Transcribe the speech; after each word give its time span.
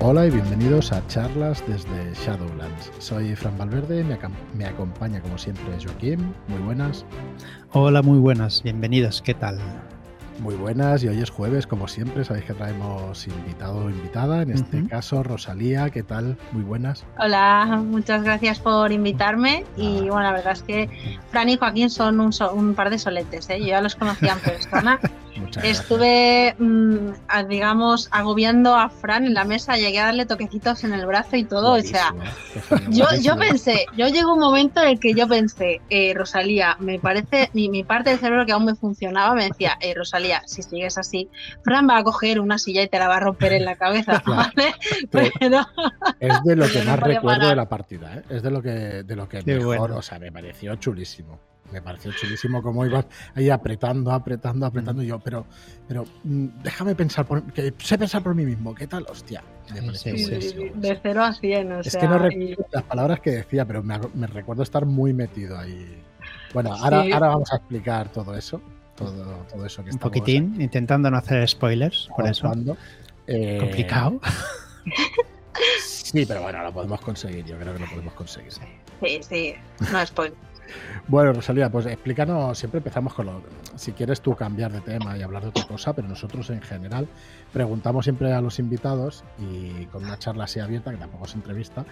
Hola 0.00 0.26
y 0.26 0.30
bienvenidos 0.30 0.92
a 0.92 1.04
charlas 1.06 1.64
desde 1.66 2.12
Shadowlands. 2.14 2.92
Soy 2.98 3.34
Fran 3.34 3.56
Valverde, 3.56 4.04
me, 4.04 4.18
me, 4.54 4.66
acompaña 4.66 5.20
como 5.20 5.38
siempre 5.38 5.64
Joaquín. 5.82 6.34
Muy 6.48 6.60
buenas. 6.60 7.06
Hola, 7.72 8.02
muy 8.02 8.18
buenas, 8.18 8.62
bienvenidos, 8.62 9.22
¿qué 9.22 9.32
tal? 9.32 9.58
Muy 10.40 10.54
buenas 10.54 11.02
y 11.02 11.08
hoy 11.08 11.22
es 11.22 11.30
jueves, 11.30 11.66
como 11.66 11.88
siempre, 11.88 12.24
sabéis 12.24 12.44
que 12.44 12.52
traemos 12.52 13.26
invitado 13.26 13.86
o 13.86 13.90
invitada, 13.90 14.42
en 14.42 14.50
este 14.50 14.86
caso 14.86 15.22
Rosalía, 15.22 15.88
¿qué 15.88 16.02
tal? 16.02 16.36
Muy 16.52 16.62
buenas. 16.62 17.06
Hola, 17.18 17.82
muchas 17.82 18.22
gracias 18.22 18.60
por 18.60 18.92
invitarme 18.92 19.64
y 19.78 20.00
bueno, 20.00 20.24
la 20.24 20.32
verdad 20.32 20.52
es 20.52 20.62
que 20.62 21.18
Fran 21.30 21.48
y 21.48 21.56
Joaquín 21.56 21.88
son 21.88 22.20
un, 22.20 22.32
un 22.54 22.74
par 22.74 22.90
de 22.90 22.98
soletes, 22.98 23.48
¿eh? 23.48 23.60
yo 23.60 23.68
ya 23.68 23.80
los 23.80 23.96
conocía 23.96 24.34
en 24.34 24.40
persona 24.40 25.00
Estuve, 25.62 26.54
mm, 26.58 27.10
digamos, 27.48 28.08
agobiando 28.10 28.74
a 28.74 28.88
Fran 28.88 29.24
en 29.24 29.34
la 29.34 29.44
mesa, 29.44 29.76
llegué 29.76 30.00
a 30.00 30.06
darle 30.06 30.26
toquecitos 30.26 30.84
en 30.84 30.92
el 30.92 31.06
brazo 31.06 31.36
y 31.36 31.44
todo. 31.44 31.74
o 31.74 31.80
sea, 31.80 32.14
yo, 32.88 33.06
yo 33.20 33.36
pensé, 33.36 33.86
yo 33.96 34.08
llegó 34.08 34.34
un 34.34 34.40
momento 34.40 34.80
en 34.82 34.88
el 34.88 35.00
que 35.00 35.14
yo 35.14 35.26
pensé, 35.28 35.80
eh, 35.90 36.14
Rosalía, 36.14 36.76
me 36.80 36.98
parece, 36.98 37.50
mi, 37.52 37.68
mi, 37.68 37.84
parte 37.84 38.10
del 38.10 38.18
cerebro 38.18 38.46
que 38.46 38.52
aún 38.52 38.64
me 38.64 38.74
funcionaba 38.74 39.34
me 39.34 39.48
decía, 39.48 39.76
eh, 39.80 39.94
Rosalía, 39.94 40.42
si 40.46 40.62
sigues 40.62 40.98
así, 40.98 41.28
Fran 41.62 41.88
va 41.88 41.98
a 41.98 42.04
coger 42.04 42.40
una 42.40 42.58
silla 42.58 42.82
y 42.82 42.88
te 42.88 42.98
la 42.98 43.08
va 43.08 43.16
a 43.16 43.20
romper 43.20 43.52
en 43.52 43.64
la 43.64 43.76
cabeza, 43.76 44.22
¿vale? 44.26 44.74
Pero, 45.10 45.66
es 46.20 46.42
de 46.44 46.56
lo 46.56 46.68
que 46.68 46.82
más 46.84 47.00
recuerdo 47.00 47.48
de 47.48 47.56
la 47.56 47.68
partida, 47.68 48.16
¿eh? 48.16 48.22
es 48.30 48.42
de 48.42 48.50
lo 48.50 48.62
que, 48.62 48.70
de 49.02 49.16
lo 49.16 49.28
que 49.28 49.42
mejor, 49.42 49.92
o 49.92 50.02
sea, 50.02 50.18
me 50.18 50.32
pareció 50.32 50.74
chulísimo 50.76 51.38
me 51.72 51.82
pareció 51.82 52.12
chulísimo 52.12 52.62
cómo 52.62 52.84
ibas 52.86 53.06
ahí 53.34 53.50
apretando, 53.50 54.10
apretando, 54.12 54.66
apretando. 54.66 55.02
yo, 55.02 55.18
pero, 55.18 55.46
pero 55.88 56.04
mm, 56.24 56.46
déjame 56.62 56.94
pensar, 56.94 57.26
por, 57.26 57.42
que 57.52 57.74
sé 57.78 57.98
pensar 57.98 58.22
por 58.22 58.34
mí 58.34 58.44
mismo. 58.44 58.74
¿Qué 58.74 58.86
tal? 58.86 59.06
Hostia. 59.10 59.42
de 59.72 60.98
0 61.02 61.24
a 61.24 61.32
100. 61.32 61.72
O 61.72 61.80
es 61.80 61.96
que 61.96 62.08
no 62.08 62.18
recuerdo 62.18 62.66
las 62.72 62.82
palabras 62.84 63.20
que 63.20 63.30
decía, 63.30 63.64
pero 63.64 63.82
me, 63.82 63.98
me, 64.14 64.26
recuerdo 64.26 64.62
estar 64.62 64.86
muy 64.86 65.12
metido 65.12 65.58
ahí. 65.58 66.02
Bueno, 66.52 66.72
ahora, 66.72 67.00
ahora 67.00 67.28
vamos 67.28 67.52
a 67.52 67.56
explicar 67.56 68.10
todo 68.10 68.34
eso. 68.36 68.60
Todo, 68.94 69.44
todo 69.52 69.66
eso 69.66 69.84
que 69.84 69.90
Un 69.90 69.98
poquitín, 69.98 70.58
intentando 70.58 71.10
no 71.10 71.18
hacer 71.18 71.46
spoilers, 71.46 72.08
por 72.16 72.26
eso. 72.26 72.50
Eh, 73.26 73.58
Complicado. 73.60 74.20
Sí, 75.80 76.24
pero 76.26 76.42
bueno, 76.42 76.62
lo 76.62 76.72
podemos 76.72 77.00
conseguir. 77.00 77.44
Yo 77.44 77.58
creo 77.58 77.72
que 77.72 77.80
lo 77.80 77.86
podemos 77.86 78.12
conseguir. 78.14 78.52
Sí, 78.52 79.20
sí, 79.22 79.54
no 79.90 80.06
spoilers. 80.06 80.38
Bueno, 81.08 81.32
Rosalía, 81.32 81.70
pues 81.70 81.86
explícanos, 81.86 82.58
siempre 82.58 82.78
empezamos 82.78 83.14
con 83.14 83.26
lo, 83.26 83.42
si 83.76 83.92
quieres 83.92 84.20
tú 84.20 84.34
cambiar 84.34 84.72
de 84.72 84.80
tema 84.80 85.16
y 85.16 85.22
hablar 85.22 85.42
de 85.42 85.48
otra 85.48 85.66
cosa, 85.66 85.92
pero 85.92 86.08
nosotros 86.08 86.50
en 86.50 86.62
general 86.62 87.06
preguntamos 87.52 88.04
siempre 88.04 88.32
a 88.32 88.40
los 88.40 88.58
invitados 88.58 89.24
y 89.38 89.86
con 89.86 90.04
una 90.04 90.18
charla 90.18 90.44
así 90.44 90.60
abierta, 90.60 90.90
que 90.90 90.96
tampoco 90.96 91.26
es 91.26 91.34
entrevista, 91.34 91.84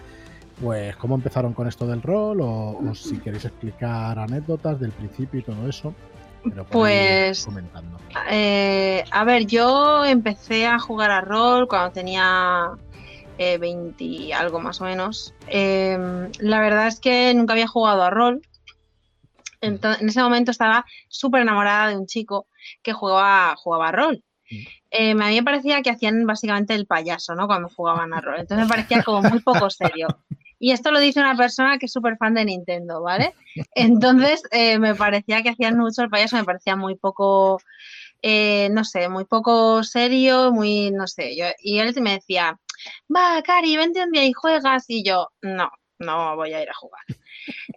pues 0.61 0.95
cómo 0.97 1.15
empezaron 1.15 1.53
con 1.53 1.67
esto 1.67 1.87
del 1.87 2.01
rol 2.01 2.39
o, 2.41 2.93
si 2.93 3.17
queréis 3.17 3.45
explicar 3.45 4.17
anécdotas 4.19 4.79
del 4.79 4.91
principio 4.91 5.39
y 5.39 5.43
todo 5.43 5.67
eso. 5.67 5.93
pues, 6.71 7.47
eh, 8.29 9.03
a 9.11 9.23
ver, 9.23 9.45
yo 9.45 10.05
empecé 10.05 10.67
a 10.67 10.79
jugar 10.79 11.11
a 11.11 11.21
rol 11.21 11.67
cuando 11.67 11.91
tenía 11.91 12.71
eh, 13.37 13.57
20 13.57 14.33
algo 14.33 14.59
más 14.59 14.79
o 14.81 14.85
menos. 14.85 15.33
Em, 15.47 16.29
la 16.39 16.59
verdad 16.61 16.87
es 16.87 16.99
que 16.99 17.33
nunca 17.33 17.53
había 17.53 17.67
jugado 17.67 18.03
a 18.03 18.09
rol 18.09 18.41
en 19.65 20.09
ese 20.09 20.21
momento 20.21 20.51
estaba 20.51 20.85
súper 21.07 21.41
enamorada 21.41 21.89
de 21.89 21.97
un 21.97 22.07
chico 22.07 22.47
que 22.81 22.93
jugaba, 22.93 23.55
jugaba 23.57 23.91
rol. 23.91 24.23
Eh, 24.91 25.11
a 25.11 25.15
mí 25.15 25.35
me 25.35 25.43
parecía 25.43 25.81
que 25.81 25.89
hacían 25.89 26.25
básicamente 26.25 26.75
el 26.75 26.85
payaso, 26.85 27.35
¿no? 27.35 27.47
Cuando 27.47 27.69
jugaban 27.69 28.13
a 28.13 28.21
rol. 28.21 28.39
Entonces 28.39 28.65
me 28.65 28.69
parecía 28.69 29.03
como 29.03 29.21
muy 29.27 29.39
poco 29.41 29.69
serio. 29.69 30.07
Y 30.57 30.71
esto 30.71 30.91
lo 30.91 30.99
dice 30.99 31.19
una 31.19 31.35
persona 31.35 31.77
que 31.77 31.87
es 31.87 31.91
súper 31.91 32.17
fan 32.17 32.33
de 32.33 32.45
Nintendo, 32.45 33.01
¿vale? 33.01 33.33
Entonces 33.75 34.41
eh, 34.51 34.79
me 34.79 34.95
parecía 34.95 35.43
que 35.43 35.49
hacían 35.49 35.77
mucho 35.77 36.03
el 36.03 36.09
payaso, 36.09 36.37
me 36.37 36.45
parecía 36.45 36.75
muy 36.75 36.95
poco, 36.95 37.59
eh, 38.21 38.69
no 38.71 38.83
sé, 38.83 39.09
muy 39.09 39.25
poco 39.25 39.83
serio, 39.83 40.51
muy, 40.51 40.91
no 40.91 41.07
sé. 41.07 41.35
Yo, 41.35 41.45
y 41.61 41.79
él 41.79 41.93
me 42.01 42.13
decía, 42.13 42.57
va, 43.13 43.41
Cari, 43.43 43.75
vente 43.77 44.03
un 44.03 44.11
día 44.11 44.25
y 44.25 44.33
juegas. 44.33 44.85
Y 44.87 45.03
yo, 45.03 45.29
no, 45.41 45.69
no 45.99 46.35
voy 46.35 46.53
a 46.53 46.61
ir 46.61 46.69
a 46.69 46.73
jugar. 46.73 47.03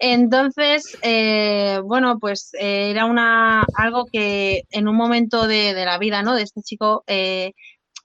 Entonces, 0.00 0.96
eh, 1.02 1.80
bueno, 1.84 2.18
pues 2.18 2.50
eh, 2.58 2.90
era 2.90 3.04
una 3.04 3.64
algo 3.76 4.06
que 4.06 4.62
en 4.70 4.88
un 4.88 4.96
momento 4.96 5.46
de, 5.46 5.72
la 5.84 5.98
vida, 5.98 6.22
¿no? 6.22 6.34
De 6.34 6.42
este 6.42 6.62
chico 6.62 7.04
eh, 7.06 7.52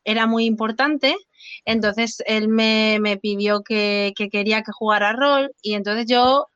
era 0.04 0.28
muy 0.28 0.46
importante. 0.46 1.16
Entonces 1.66 2.22
él 2.26 2.48
me, 2.50 3.00
pidió 3.22 3.62
que, 3.62 4.14
que, 4.16 4.30
quería 4.30 4.64
que 4.64 4.72
jugara 4.72 5.14
rol 5.14 5.52
y 5.62 5.74
entonces 5.76 6.06
yo 6.08 6.48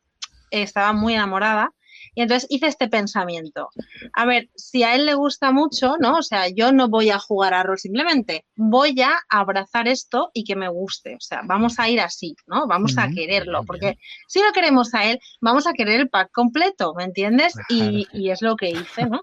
estaba 0.51 0.94
muy 0.94 1.13
enamorada 1.13 1.72
y 2.17 2.22
entonces 2.23 2.47
hice 2.50 2.66
este 2.66 2.88
pensamiento. 2.88 3.69
A 4.11 4.25
ver, 4.25 4.50
si 4.55 4.81
a 4.81 4.95
él 4.95 5.05
le 5.05 5.13
gusta 5.13 5.51
mucho, 5.51 5.97
¿no? 6.00 6.17
O 6.17 6.23
sea, 6.23 6.50
yo 6.50 6.72
no 6.72 6.89
voy 6.89 7.11
a 7.11 7.19
jugar 7.19 7.53
a 7.53 7.61
rol 7.61 7.78
simplemente, 7.78 8.44
voy 8.55 9.00
a 9.01 9.19
abrazar 9.29 9.88
esto 9.88 10.31
y 10.33 10.44
que 10.44 10.55
me 10.55 10.67
guste. 10.67 11.13
O 11.13 11.19
sea, 11.19 11.41
vamos 11.44 11.78
a 11.78 11.88
ir 11.89 12.00
así, 12.00 12.35
¿no? 12.47 12.66
Vamos 12.66 12.97
a 12.97 13.09
quererlo, 13.09 13.63
porque 13.66 14.00
si 14.28 14.39
lo 14.39 14.51
queremos 14.51 14.95
a 14.95 15.05
él, 15.05 15.19
vamos 15.41 15.67
a 15.67 15.73
querer 15.73 16.00
el 16.00 16.09
pack 16.09 16.31
completo, 16.31 16.95
¿me 16.95 17.03
entiendes? 17.03 17.53
Y, 17.69 18.07
es 18.31 18.41
lo 18.41 18.55
que 18.55 18.72
hice, 18.72 19.05
¿no? 19.05 19.22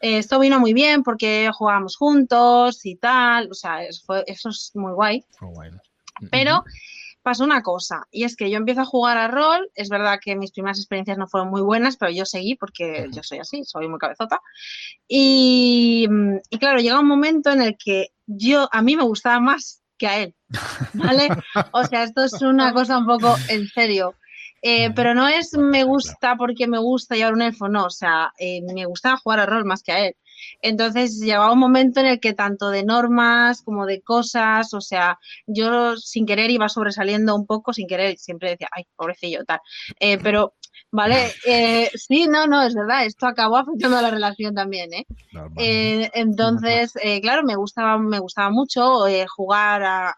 Esto 0.00 0.40
vino 0.40 0.58
muy 0.58 0.74
bien 0.74 1.04
porque 1.04 1.52
jugábamos 1.56 1.94
juntos 1.94 2.84
y 2.84 2.96
tal, 2.96 3.48
o 3.48 3.54
sea, 3.54 3.84
eso, 3.84 4.02
eso 4.26 4.48
es 4.48 4.72
muy 4.74 4.92
guay. 4.92 5.24
Pero 6.32 6.64
pasó 7.24 7.42
una 7.42 7.62
cosa, 7.62 8.06
y 8.10 8.24
es 8.24 8.36
que 8.36 8.50
yo 8.50 8.58
empiezo 8.58 8.82
a 8.82 8.84
jugar 8.84 9.16
a 9.16 9.28
rol, 9.28 9.70
es 9.74 9.88
verdad 9.88 10.20
que 10.22 10.36
mis 10.36 10.52
primeras 10.52 10.78
experiencias 10.78 11.16
no 11.16 11.26
fueron 11.26 11.50
muy 11.50 11.62
buenas, 11.62 11.96
pero 11.96 12.12
yo 12.12 12.26
seguí 12.26 12.54
porque 12.54 13.08
yo 13.10 13.22
soy 13.22 13.38
así, 13.38 13.64
soy 13.64 13.88
muy 13.88 13.98
cabezota. 13.98 14.40
Y, 15.08 16.06
y, 16.50 16.58
claro, 16.58 16.80
llega 16.80 17.00
un 17.00 17.08
momento 17.08 17.50
en 17.50 17.62
el 17.62 17.76
que 17.82 18.08
yo, 18.26 18.68
a 18.70 18.82
mí 18.82 18.94
me 18.94 19.04
gustaba 19.04 19.40
más 19.40 19.82
que 19.96 20.06
a 20.06 20.18
él, 20.18 20.34
¿vale? 20.92 21.28
O 21.72 21.84
sea, 21.84 22.02
esto 22.02 22.24
es 22.24 22.42
una 22.42 22.74
cosa 22.74 22.98
un 22.98 23.06
poco 23.06 23.34
en 23.48 23.66
serio. 23.68 24.14
Eh, 24.66 24.90
pero 24.94 25.14
no 25.14 25.28
es 25.28 25.52
me 25.54 25.84
gusta 25.84 26.36
porque 26.36 26.66
me 26.66 26.78
gusta 26.78 27.16
llevar 27.16 27.34
un 27.34 27.42
elfo, 27.42 27.68
no, 27.68 27.86
o 27.86 27.90
sea, 27.90 28.32
eh, 28.38 28.62
me 28.62 28.86
gustaba 28.86 29.18
jugar 29.18 29.40
a 29.40 29.46
rol 29.46 29.64
más 29.64 29.82
que 29.82 29.92
a 29.92 30.06
él. 30.06 30.16
Entonces 30.60 31.20
llegaba 31.20 31.52
un 31.52 31.58
momento 31.58 32.00
en 32.00 32.06
el 32.06 32.20
que 32.20 32.34
tanto 32.34 32.70
de 32.70 32.84
normas 32.84 33.62
como 33.62 33.86
de 33.86 34.00
cosas, 34.02 34.72
o 34.74 34.80
sea, 34.80 35.18
yo 35.46 35.96
sin 35.96 36.26
querer 36.26 36.50
iba 36.50 36.68
sobresaliendo 36.68 37.34
un 37.34 37.46
poco, 37.46 37.72
sin 37.72 37.86
querer, 37.86 38.16
siempre 38.18 38.50
decía, 38.50 38.68
ay, 38.72 38.86
pobrecillo, 38.96 39.44
tal. 39.44 39.60
Eh, 40.00 40.18
pero 40.18 40.54
¿vale? 40.90 41.32
Eh, 41.44 41.90
sí, 41.94 42.26
no, 42.28 42.46
no, 42.46 42.62
es 42.62 42.74
verdad, 42.74 43.04
esto 43.04 43.26
acabó 43.26 43.56
afectando 43.56 43.98
a 43.98 44.02
la 44.02 44.10
relación 44.10 44.54
también, 44.54 44.92
¿eh? 44.94 45.06
eh 45.58 46.10
entonces, 46.14 46.92
claro, 47.20 47.42
me 47.42 47.56
gustaba, 47.56 47.98
me 47.98 48.20
gustaba 48.20 48.50
mucho 48.50 49.06
jugar 49.28 49.82
a, 49.82 50.16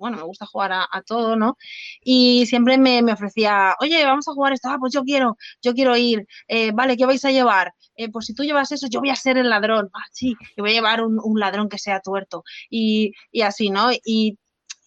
bueno, 0.00 0.16
me 0.16 0.24
gusta 0.24 0.44
jugar 0.46 0.72
a, 0.72 1.02
todo, 1.06 1.36
¿no? 1.36 1.56
Y 2.02 2.46
siempre 2.46 2.78
me, 2.78 3.00
ofrecía, 3.12 3.76
oye, 3.80 4.04
vamos 4.04 4.26
a 4.28 4.32
jugar 4.32 4.52
esto, 4.52 4.68
ah, 4.68 4.76
pues 4.80 4.92
yo 4.92 5.04
quiero, 5.04 5.36
yo 5.62 5.72
quiero 5.72 5.96
ir, 5.96 6.26
vale, 6.74 6.96
¿qué 6.96 7.06
vais 7.06 7.24
a 7.24 7.30
llevar? 7.30 7.72
Pues 8.12 8.26
si 8.26 8.34
tú 8.34 8.44
llevas 8.44 8.70
eso, 8.70 8.86
yo 8.88 9.00
voy 9.00 9.10
a 9.10 9.16
ser 9.16 9.38
el 9.38 9.50
ladrón, 9.50 9.90
ah, 9.92 10.06
sí, 10.12 10.36
yo 10.56 10.62
voy 10.62 10.70
a 10.70 10.74
llevar 10.74 11.02
un, 11.02 11.18
un 11.22 11.40
ladrón 11.40 11.68
que 11.68 11.78
sea 11.78 12.00
tuerto, 12.00 12.44
y, 12.70 13.12
y 13.32 13.42
así, 13.42 13.70
¿no? 13.70 13.90
Y 14.04 14.38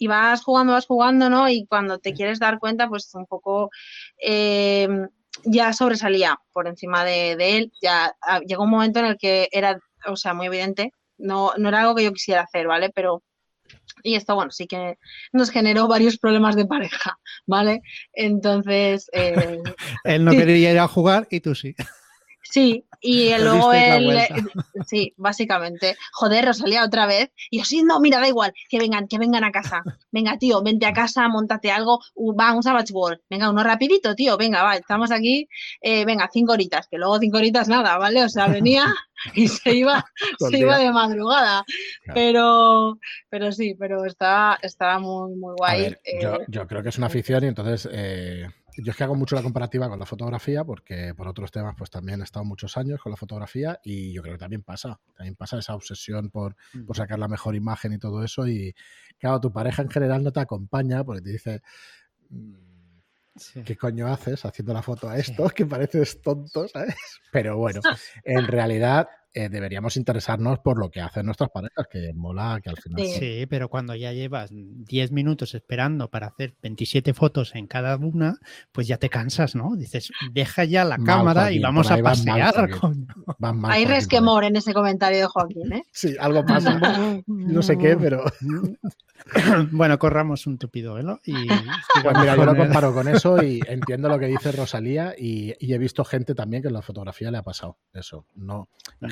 y 0.01 0.07
vas 0.07 0.41
jugando, 0.41 0.73
vas 0.73 0.87
jugando, 0.87 1.29
¿no? 1.29 1.47
Y 1.47 1.67
cuando 1.67 1.99
te 1.99 2.13
quieres 2.13 2.39
dar 2.39 2.57
cuenta, 2.57 2.89
pues 2.89 3.13
un 3.13 3.27
poco 3.27 3.69
eh, 4.17 4.87
ya 5.45 5.73
sobresalía 5.73 6.39
por 6.51 6.67
encima 6.67 7.05
de, 7.05 7.33
él. 7.37 7.71
Ya 7.83 8.15
ah, 8.19 8.39
llegó 8.39 8.63
un 8.63 8.71
momento 8.71 8.97
en 8.97 9.05
el 9.05 9.17
que 9.19 9.47
era, 9.51 9.77
o 10.07 10.15
sea, 10.15 10.33
muy 10.33 10.47
evidente. 10.47 10.91
No, 11.19 11.51
no 11.59 11.69
era 11.69 11.81
algo 11.81 11.93
que 11.93 12.03
yo 12.03 12.13
quisiera 12.13 12.41
hacer, 12.41 12.65
¿vale? 12.65 12.89
Pero 12.89 13.21
y 14.01 14.15
esto, 14.15 14.33
bueno, 14.33 14.49
sí 14.49 14.65
que 14.65 14.97
nos 15.33 15.51
generó 15.51 15.87
varios 15.87 16.17
problemas 16.17 16.55
de 16.55 16.65
pareja, 16.65 17.19
¿vale? 17.45 17.81
Entonces... 18.13 19.07
Eh, 19.13 19.61
él 20.03 20.25
no 20.25 20.31
quería 20.31 20.71
ir 20.71 20.79
a 20.79 20.87
jugar 20.87 21.27
y 21.29 21.41
tú 21.41 21.53
sí. 21.53 21.75
Sí, 22.41 22.85
y 23.01 23.35
luego 23.39 23.73
él, 23.73 24.17
sí, 24.87 25.13
básicamente, 25.17 25.97
joder, 26.13 26.45
Rosalía 26.45 26.85
otra 26.85 27.05
vez. 27.07 27.31
Y 27.49 27.57
yo, 27.57 27.65
sí, 27.65 27.83
no, 27.83 27.99
mira, 27.99 28.19
da 28.19 28.27
igual, 28.27 28.53
que 28.69 28.77
vengan, 28.77 29.07
que 29.07 29.17
vengan 29.17 29.43
a 29.43 29.51
casa. 29.51 29.83
Venga, 30.11 30.37
tío, 30.37 30.61
vente 30.61 30.85
a 30.85 30.93
casa, 30.93 31.27
montate 31.27 31.71
algo, 31.71 31.99
vamos 32.15 32.67
a 32.67 32.73
Batchworld. 32.73 33.21
Venga, 33.29 33.49
uno 33.49 33.63
rapidito, 33.63 34.15
tío, 34.15 34.37
venga, 34.37 34.63
va, 34.63 34.75
estamos 34.75 35.11
aquí, 35.11 35.49
eh, 35.81 36.05
venga, 36.05 36.29
cinco 36.31 36.53
horitas, 36.53 36.87
que 36.87 36.97
luego 36.97 37.19
cinco 37.19 37.37
horitas 37.37 37.67
nada, 37.67 37.97
¿vale? 37.97 38.23
O 38.23 38.29
sea, 38.29 38.47
venía 38.47 38.93
y 39.33 39.47
se 39.47 39.73
iba, 39.73 40.05
se 40.37 40.59
iba 40.59 40.77
de 40.77 40.91
madrugada. 40.91 41.63
Pero, 42.13 42.99
pero 43.29 43.51
sí, 43.51 43.75
pero 43.77 44.05
estaba, 44.05 44.59
estaba 44.61 44.99
muy, 44.99 45.35
muy 45.35 45.55
guay. 45.57 45.95
Eh. 46.03 46.19
yo, 46.47 46.67
creo 46.67 46.83
que 46.83 46.89
es 46.89 46.97
una 46.97 47.07
afición 47.07 47.43
y 47.43 47.47
entonces... 47.47 47.89
Eh 47.91 48.47
yo 48.77 48.91
es 48.91 48.97
que 48.97 49.03
hago 49.03 49.15
mucho 49.15 49.35
la 49.35 49.43
comparativa 49.43 49.89
con 49.89 49.99
la 49.99 50.05
fotografía 50.05 50.63
porque 50.63 51.13
por 51.15 51.27
otros 51.27 51.51
temas 51.51 51.75
pues 51.77 51.89
también 51.89 52.21
he 52.21 52.23
estado 52.23 52.45
muchos 52.45 52.77
años 52.77 53.01
con 53.01 53.11
la 53.11 53.17
fotografía 53.17 53.79
y 53.83 54.13
yo 54.13 54.21
creo 54.21 54.35
que 54.35 54.39
también 54.39 54.63
pasa, 54.63 54.99
también 55.15 55.35
pasa 55.35 55.57
esa 55.57 55.75
obsesión 55.75 56.29
por, 56.29 56.55
por 56.85 56.95
sacar 56.95 57.19
la 57.19 57.27
mejor 57.27 57.55
imagen 57.55 57.93
y 57.93 57.97
todo 57.97 58.23
eso 58.23 58.47
y 58.47 58.73
claro, 59.17 59.39
tu 59.39 59.51
pareja 59.51 59.81
en 59.81 59.89
general 59.89 60.23
no 60.23 60.31
te 60.31 60.39
acompaña 60.39 61.03
porque 61.03 61.21
te 61.21 61.29
dice... 61.31 61.61
Mm, 62.29 62.71
¿Qué 63.63 63.77
coño 63.77 64.07
haces 64.07 64.43
haciendo 64.43 64.73
la 64.73 64.81
foto 64.81 65.09
a 65.09 65.17
esto? 65.17 65.49
Que 65.55 65.65
pareces 65.65 66.21
tonto, 66.21 66.67
¿sabes? 66.67 66.95
Pero 67.31 67.57
bueno, 67.57 67.79
en 68.25 68.45
realidad 68.45 69.07
eh, 69.33 69.49
deberíamos 69.49 69.95
interesarnos 69.97 70.59
por 70.59 70.77
lo 70.77 70.89
que 70.89 71.01
hacen 71.01 71.25
nuestras 71.25 71.49
parejas, 71.49 71.87
que 71.89 72.11
mola 72.13 72.59
que 72.61 72.69
al 72.69 72.77
final. 72.77 73.05
Sí, 73.05 73.45
pero 73.49 73.69
cuando 73.69 73.95
ya 73.95 74.11
llevas 74.11 74.49
10 74.51 75.11
minutos 75.11 75.53
esperando 75.55 76.09
para 76.09 76.27
hacer 76.27 76.55
27 76.61 77.13
fotos 77.13 77.55
en 77.55 77.67
cada 77.67 77.95
una, 77.95 78.39
pues 78.71 78.87
ya 78.87 78.97
te 78.97 79.09
cansas, 79.09 79.55
¿no? 79.55 79.75
Dices, 79.75 80.11
deja 80.31 80.65
ya 80.65 80.83
la 80.83 80.97
cámara 80.97 81.51
y 81.51 81.59
vamos 81.59 81.89
a 81.91 81.97
pasear. 81.97 82.69
Hay 83.63 83.85
resquemor 83.85 84.43
en 84.43 84.57
ese 84.57 84.73
comentario 84.73 85.19
de 85.19 85.25
Joaquín, 85.27 85.73
¿eh? 85.73 85.83
Sí, 85.93 86.15
algo 86.19 86.45
pasa. 86.45 86.79
no 87.27 87.61
sé 87.61 87.77
qué, 87.77 87.95
pero. 87.95 88.23
bueno, 89.71 89.99
corramos 89.99 90.47
un 90.47 90.57
tupido 90.57 90.95
velo 90.95 91.19
y 91.25 91.33
pues 92.01 92.17
mira, 92.19 92.35
yo 92.35 92.45
lo 92.45 92.55
comparo 92.55 92.93
con 92.93 93.07
eso 93.07 93.41
y 93.43 93.61
entiendo 93.67 94.09
lo 94.09 94.19
que 94.19 94.27
dice 94.27 94.51
Rosalía 94.51 95.13
y, 95.17 95.53
he 95.59 95.77
visto 95.77 96.03
gente 96.03 96.35
también 96.35 96.61
que 96.61 96.67
en 96.67 96.73
la 96.73 96.81
fotografía 96.81 97.31
le 97.31 97.37
ha 97.37 97.43
pasado 97.43 97.77
eso. 97.93 98.25
No, 98.35 98.67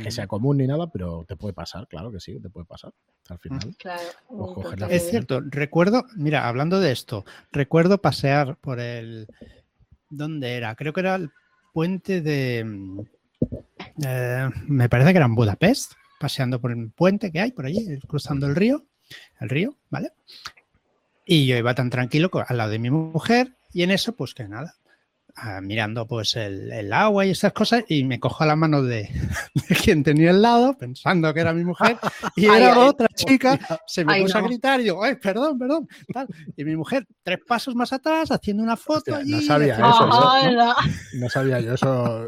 es 0.05 0.08
que 0.09 0.15
sea 0.15 0.27
común 0.27 0.57
ni 0.57 0.67
nada, 0.67 0.87
pero 0.87 1.25
te 1.27 1.35
puede 1.35 1.53
pasar, 1.53 1.87
claro 1.87 2.11
que 2.11 2.19
sí, 2.19 2.39
te 2.39 2.49
puede 2.49 2.65
pasar 2.65 2.91
al 3.29 3.39
final. 3.39 3.75
es 4.89 5.09
cierto, 5.09 5.41
recuerdo, 5.41 6.05
mira, 6.15 6.47
hablando 6.47 6.79
de 6.79 6.91
esto, 6.91 7.25
recuerdo 7.51 7.99
pasear 7.99 8.57
por 8.57 8.79
el... 8.79 9.27
¿Dónde 10.09 10.55
era? 10.55 10.75
Creo 10.75 10.91
que 10.91 11.01
era 11.01 11.15
el 11.15 11.29
puente 11.73 12.21
de... 12.21 12.63
Mm, 12.65 12.99
eh, 14.03 14.49
me 14.67 14.89
parece 14.89 15.11
que 15.11 15.17
era 15.17 15.25
en 15.27 15.35
Budapest, 15.35 15.93
paseando 16.19 16.59
por 16.59 16.71
el 16.71 16.89
puente 16.89 17.31
que 17.31 17.39
hay 17.39 17.51
por 17.51 17.65
allí, 17.65 17.99
cruzando 18.07 18.47
el 18.47 18.55
río 18.55 18.83
el 19.39 19.49
río, 19.49 19.75
¿vale? 19.89 20.11
Y 21.25 21.45
yo 21.45 21.57
iba 21.57 21.75
tan 21.75 21.89
tranquilo 21.89 22.29
al 22.47 22.57
lado 22.57 22.71
de 22.71 22.79
mi 22.79 22.89
mujer 22.89 23.55
y 23.71 23.83
en 23.83 23.91
eso, 23.91 24.13
pues 24.13 24.33
que 24.33 24.47
nada, 24.47 24.75
ah, 25.35 25.61
mirando 25.61 26.07
pues 26.07 26.35
el, 26.35 26.91
agua 26.93 27.25
y 27.25 27.31
esas 27.31 27.53
cosas 27.53 27.83
y 27.87 28.03
me 28.03 28.19
cojo 28.19 28.45
la 28.45 28.55
mano 28.55 28.83
de, 28.83 29.09
quien 29.83 30.03
tenía 30.03 30.31
al 30.31 30.41
lado 30.41 30.77
pensando 30.77 31.33
que 31.33 31.39
era 31.39 31.53
mi 31.53 31.63
mujer 31.63 31.97
y 32.35 32.45
era 32.45 32.79
otra 32.79 33.07
chica, 33.15 33.59
se 33.85 34.05
me 34.05 34.21
puso 34.21 34.37
a 34.37 34.41
gritar 34.41 34.79
y 34.79 34.83
digo, 34.83 35.03
ay, 35.03 35.15
perdón, 35.15 35.57
perdón, 35.57 35.87
y 36.55 36.63
mi 36.63 36.75
mujer 36.75 37.05
tres 37.23 37.39
pasos 37.47 37.75
más 37.75 37.93
atrás 37.93 38.31
haciendo 38.31 38.63
una 38.63 38.77
foto 38.77 39.15
allí. 39.15 39.31
No 39.31 39.41
sabía 39.41 39.75
eso, 39.75 40.07
¿no? 40.07 40.75
no 41.13 41.29
sabía 41.29 41.59
yo 41.59 41.73
eso. 41.73 42.27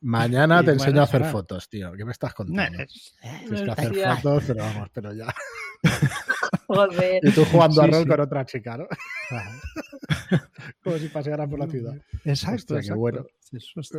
Mañana 0.00 0.62
te 0.62 0.70
enseño 0.70 1.00
a 1.00 1.04
hacer 1.04 1.24
fotos, 1.24 1.68
tío. 1.68 1.92
¿Qué 1.92 2.04
me 2.04 2.12
estás 2.12 2.34
contando? 2.34 2.84
Tienes 3.20 3.62
que 3.62 3.70
hacer 3.70 3.94
fotos, 4.20 4.44
pero 4.46 4.62
vamos, 4.64 4.88
pero 4.92 5.12
ya. 5.12 5.34
Joder. 6.68 7.20
Y 7.24 7.32
tú 7.32 7.44
jugando 7.46 7.82
a 7.82 7.86
rol 7.86 8.06
con 8.06 8.20
otra 8.20 8.44
chica, 8.44 8.76
¿no? 8.76 8.86
Como 10.84 10.98
si 10.98 11.08
paseara 11.08 11.46
por 11.46 11.58
la 11.58 11.66
ciudad. 11.66 11.94
Exacto. 12.24 12.76
Hostia, 12.76 12.94
bueno. 12.94 13.24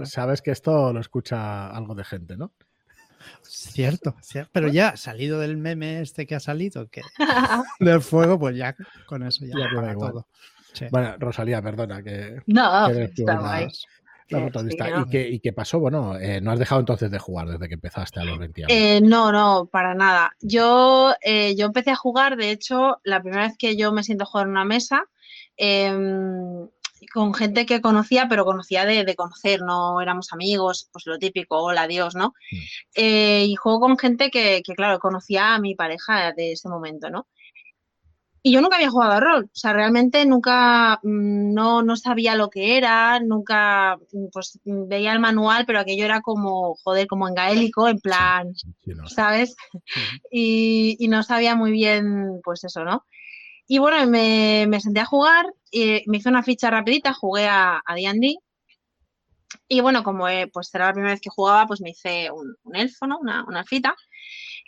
Sabes 0.04 0.42
que 0.44 0.51
esto 0.51 0.94
lo 0.94 1.00
escucha 1.00 1.69
algo 1.71 1.95
de 1.95 2.04
gente, 2.04 2.38
¿no? 2.38 2.54
Cierto, 3.42 4.16
cierto, 4.21 4.50
pero 4.54 4.69
ya 4.69 4.95
salido 4.95 5.39
del 5.39 5.57
meme 5.57 6.00
este 6.01 6.25
que 6.25 6.36
ha 6.36 6.39
salido, 6.39 6.88
que 6.88 7.01
del 7.80 8.01
fuego, 8.01 8.39
pues 8.39 8.56
ya 8.56 8.75
con 9.07 9.24
eso 9.24 9.45
ya, 9.45 9.56
ya 9.57 9.94
todo. 9.95 10.27
Bueno, 10.92 11.15
Rosalía, 11.18 11.62
perdona 11.62 12.01
que. 12.01 12.42
No, 12.45 12.88
está 12.88 13.68
¿Y, 15.11 15.39
qué, 15.39 15.53
pasó? 15.53 15.79
Bueno, 15.79 16.17
eh, 16.17 16.41
no 16.41 16.51
has 16.51 16.59
dejado 16.59 16.79
entonces 16.79 17.09
de 17.09 17.19
jugar 17.19 17.47
desde 17.47 17.67
que 17.67 17.73
empezaste 17.73 18.19
a 18.19 18.23
los 18.23 18.37
20 18.37 18.65
años. 18.65 18.77
Eh, 18.77 19.01
no, 19.01 19.31
no, 19.31 19.69
para 19.71 19.95
nada. 19.95 20.35
Yo, 20.41 21.13
eh, 21.21 21.55
yo 21.55 21.65
empecé 21.65 21.91
a 21.91 21.95
jugar, 21.95 22.37
de 22.37 22.51
hecho, 22.51 22.99
la 23.03 23.21
primera 23.21 23.47
vez 23.47 23.57
que 23.57 23.75
yo 23.75 23.91
me 23.91 24.03
siento 24.03 24.23
a 24.23 24.27
jugar 24.27 24.45
en 24.45 24.51
una 24.51 24.65
mesa, 24.65 25.03
em, 25.57 26.67
con 27.13 27.33
gente 27.33 27.65
que 27.65 27.81
conocía, 27.81 28.27
pero 28.29 28.45
conocía 28.45 28.85
de, 28.85 29.15
conocer, 29.15 29.61
no 29.61 30.01
éramos 30.01 30.31
amigos, 30.33 30.89
pues 30.91 31.05
lo 31.05 31.17
típico, 31.17 31.57
hola, 31.57 31.87
Dios, 31.87 32.13
¿no? 32.13 32.33
Mm. 32.51 32.99
y 33.45 33.55
juego 33.55 33.79
con 33.79 33.97
gente 33.97 34.29
que, 34.29 34.61
que, 34.63 34.75
claro, 34.75 34.99
conocía 34.99 35.55
a 35.55 35.59
mi 35.59 35.75
pareja 35.75 36.33
de 36.33 36.51
ese 36.51 36.69
momento, 36.69 37.09
¿no? 37.09 37.27
Y 38.41 38.53
yo 38.53 38.62
nunca 38.62 38.77
había 38.77 38.89
jugado 38.89 39.13
a 39.13 39.19
rol, 39.19 39.45
o 39.45 39.56
sea, 39.56 39.74
realmente 39.74 40.25
nunca, 40.25 41.00
mm, 41.03 41.53
no, 41.53 41.83
no 41.83 41.95
sabía 41.97 42.36
lo 42.36 42.50
que 42.50 42.77
era, 42.77 43.19
nunca, 43.19 43.97
mm, 44.13 44.27
pues 44.31 44.59
veía 44.63 45.12
el 45.13 45.19
manual, 45.19 45.65
pero 45.65 45.80
aquello 45.80 46.06
era 46.06 46.21
como, 46.21 46.75
joder, 46.75 47.07
como 47.07 47.27
en 47.27 47.36
gaélico, 47.36 47.88
en 47.88 48.00
plan, 48.00 48.53
¿sabes? 49.07 49.56
y, 50.31 50.95
y, 51.00 51.07
no 51.09 51.24
sabía 51.24 51.56
muy 51.56 51.71
bien, 51.71 52.39
pues 52.44 52.63
eso, 52.63 52.86
¿no? 52.86 53.06
Y 53.68 53.77
bueno, 53.80 54.09
me, 54.09 54.65
me 54.69 54.80
senté 54.80 55.01
a 55.01 55.06
jugar, 55.06 55.45
y 55.71 56.03
me 56.07 56.18
hice 56.18 56.30
una 56.30 56.44
ficha 56.44 56.69
rapidita, 56.69 57.13
jugué 57.13 57.47
a 57.47 57.81
D&D, 57.95 58.38
y 59.68 59.81
bueno, 59.81 60.03
como 60.03 60.25
pues 60.51 60.74
era 60.74 60.88
la 60.88 60.94
primera 60.94 61.13
vez 61.13 61.21
que 61.21 61.30
jugaba, 61.30 61.68
pues 61.68 61.81
me 61.81 61.91
hice 61.91 62.31
un, 62.31 62.56
un 62.63 62.75
elfo, 62.75 63.07
¿no? 63.07 63.19
Una, 63.19 63.45
una 63.45 63.63
fita. 63.63 63.95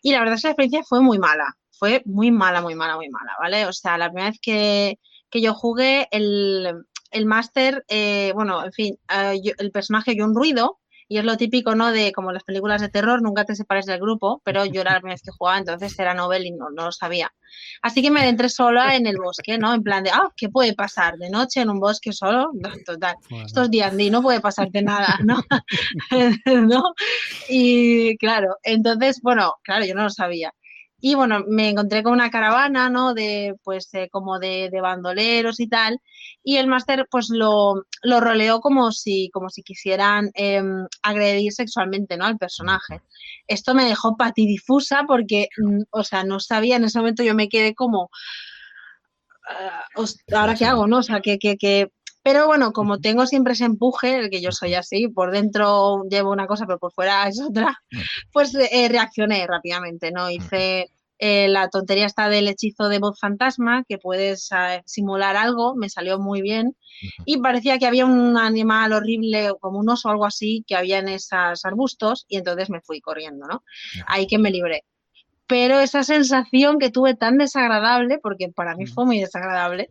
Y 0.02 0.12
la 0.12 0.20
verdad 0.20 0.36
es 0.36 0.42
que 0.42 0.48
la 0.48 0.52
experiencia 0.52 0.84
fue 0.88 1.02
muy 1.02 1.20
mala 1.20 1.58
fue 1.82 2.04
muy 2.06 2.30
mala, 2.30 2.62
muy 2.62 2.76
mala, 2.76 2.96
muy 2.96 3.10
mala, 3.10 3.36
¿vale? 3.40 3.66
O 3.66 3.74
sea, 3.74 3.98
la 3.98 4.10
primera 4.10 4.30
vez 4.30 4.40
que, 4.40 5.00
yo 5.34 5.56
jugué, 5.56 6.08
el, 6.12 6.86
el 7.10 7.26
máster, 7.26 7.84
eh, 7.88 8.32
bueno, 8.36 8.64
en 8.64 8.72
fin, 8.72 9.00
eh, 9.10 9.42
el 9.58 9.72
personaje 9.72 10.12
oyó 10.12 10.26
un 10.26 10.36
ruido 10.36 10.78
y 11.08 11.18
es 11.18 11.26
lo 11.26 11.38
típico, 11.38 11.74
¿no? 11.74 11.92
De 11.92 12.12
como 12.12 12.32
las 12.32 12.44
películas 12.44 12.82
de 12.82 12.90
terror, 12.90 13.24
nunca 13.24 13.46
te 13.46 13.56
separes 13.56 13.88
del 13.88 14.00
grupo, 14.00 14.44
pero 14.46 14.64
yo 14.64 14.82
era 14.82 14.94
la 14.94 15.00
primera 15.00 15.16
vez 15.16 15.24
que 15.24 15.32
jugaba, 15.32 15.58
entonces 15.58 15.98
era 15.98 16.14
novel 16.14 16.46
y 16.46 16.52
no, 16.52 16.70
no 16.70 16.86
lo 16.86 16.92
sabía. 16.92 17.34
Así 17.82 18.04
que 18.04 18.12
me 18.12 18.20
adentré 18.20 18.48
sola 18.48 18.96
en 18.96 19.08
el 19.08 19.18
bosque, 19.18 19.58
¿no? 19.58 19.74
En 19.74 19.82
plan 19.82 20.04
de, 20.04 20.12
ah, 20.12 20.30
¿qué 20.38 20.50
puede 20.50 20.76
pasar? 20.76 21.18
¿De 21.18 21.32
noche 21.32 21.62
en 21.62 21.72
un 21.72 21.80
bosque 21.80 22.14
solo? 22.14 22.52
total. 22.86 23.16
Estos 23.44 23.72
días 23.72 23.92
no 23.92 24.22
puede 24.22 24.40
pasarte 24.40 24.84
nada, 24.84 25.18
¿no? 25.26 25.44
¿no? 26.46 26.94
Y 27.50 28.16
claro, 28.18 28.58
entonces, 28.62 29.20
bueno, 29.24 29.56
claro, 29.64 29.84
yo 29.84 29.96
no 29.96 30.04
lo 30.04 30.12
sabía. 30.12 30.54
Y 31.02 31.16
bueno, 31.16 31.44
me 31.48 31.70
encontré 31.70 32.04
con 32.04 32.14
una 32.14 32.30
caravana, 32.30 32.90
¿no? 32.90 33.14
De, 33.14 33.56
pues, 33.64 33.90
como 34.12 34.40
de, 34.40 34.70
bandoleros 34.82 35.60
y 35.60 35.68
tal. 35.68 36.00
Y 36.44 36.58
el 36.58 36.68
máster, 36.68 37.08
pues, 37.10 37.30
lo, 37.30 37.84
lo, 38.04 38.20
roleó 38.20 38.62
como 38.62 38.92
si, 38.92 39.30
como 39.34 39.50
si 39.50 39.64
quisieran 39.64 40.32
em, 40.36 40.86
agredir 41.02 41.52
sexualmente, 41.54 42.18
¿no? 42.18 42.26
Al 42.26 42.38
personaje. 42.38 43.02
Esto 43.48 43.74
me 43.74 43.86
dejó 43.86 44.16
patidifusa 44.16 45.04
porque, 45.08 45.48
mm, 45.58 45.82
o 45.90 46.04
sea, 46.04 46.24
no 46.24 46.40
sabía, 46.40 46.76
en 46.78 46.86
ese 46.86 47.00
momento 47.00 47.24
yo 47.24 47.36
me 47.36 47.50
quedé 47.50 47.74
como, 47.74 48.10
ah, 49.50 49.86
¿ahora 50.34 50.56
qué 50.56 50.66
hago, 50.66 50.88
no? 50.88 51.00
O 51.00 51.04
sea, 51.04 51.20
que, 51.22 51.40
que, 51.40 51.58
que 51.58 51.92
pero 52.24 52.46
bueno, 52.46 52.72
como 52.72 53.00
tengo 53.00 53.26
siempre 53.26 53.54
ese 53.54 53.66
empuje, 53.66 54.30
que 54.30 54.42
yo 54.42 54.52
soy 54.52 54.76
así, 54.76 55.08
por 55.08 55.32
dentro 55.32 56.04
llevo 56.10 56.32
una 56.32 56.46
cosa, 56.48 56.66
pero 56.68 56.78
por 56.80 56.94
fuera 56.94 57.28
es 57.28 57.42
otra, 57.42 57.82
pues 58.32 58.54
eh, 58.56 58.88
reaccioné 58.90 59.46
rápidamente, 59.48 60.12
¿no? 60.12 60.30
Hice 60.30 60.92
eh, 61.22 61.48
la 61.48 61.70
tontería 61.70 62.06
está 62.06 62.28
del 62.28 62.50
hechizo 62.50 62.90
de 62.90 63.00
voz 63.00 63.18
fantasma, 63.18 63.86
que 63.88 63.98
puedes 63.98 64.50
eh, 64.52 64.82
simular 64.86 65.38
algo, 65.38 65.76
me 65.76 65.88
salió 65.88 66.20
muy 66.20 66.42
bien. 66.42 66.76
Y 67.26 67.38
parecía 67.38 67.80
que 67.80 67.86
había 67.86 68.06
un 68.06 68.38
animal 68.38 68.92
horrible, 68.92 69.54
como 69.62 69.80
un 69.80 69.90
oso 69.90 70.10
o 70.10 70.12
algo 70.12 70.26
así, 70.26 70.66
que 70.68 70.76
había 70.76 71.00
en 71.00 71.08
esos 71.08 71.64
arbustos, 71.64 72.26
y 72.28 72.38
entonces 72.38 72.70
me 72.70 72.82
fui 72.82 73.00
corriendo, 73.00 73.48
¿no? 73.48 73.64
Ahí 74.08 74.28
que 74.28 74.38
me 74.38 74.52
libré 74.52 74.84
pero 75.48 75.82
esa 75.82 76.04
sensación 76.04 76.80
que 76.80 76.92
tuve 76.92 77.14
tan 77.14 77.38
desagradable, 77.38 78.20
porque 78.20 78.48
para 78.48 78.74
mí 78.78 78.86
fue 78.88 79.06
muy 79.06 79.20
desagradable, 79.20 79.90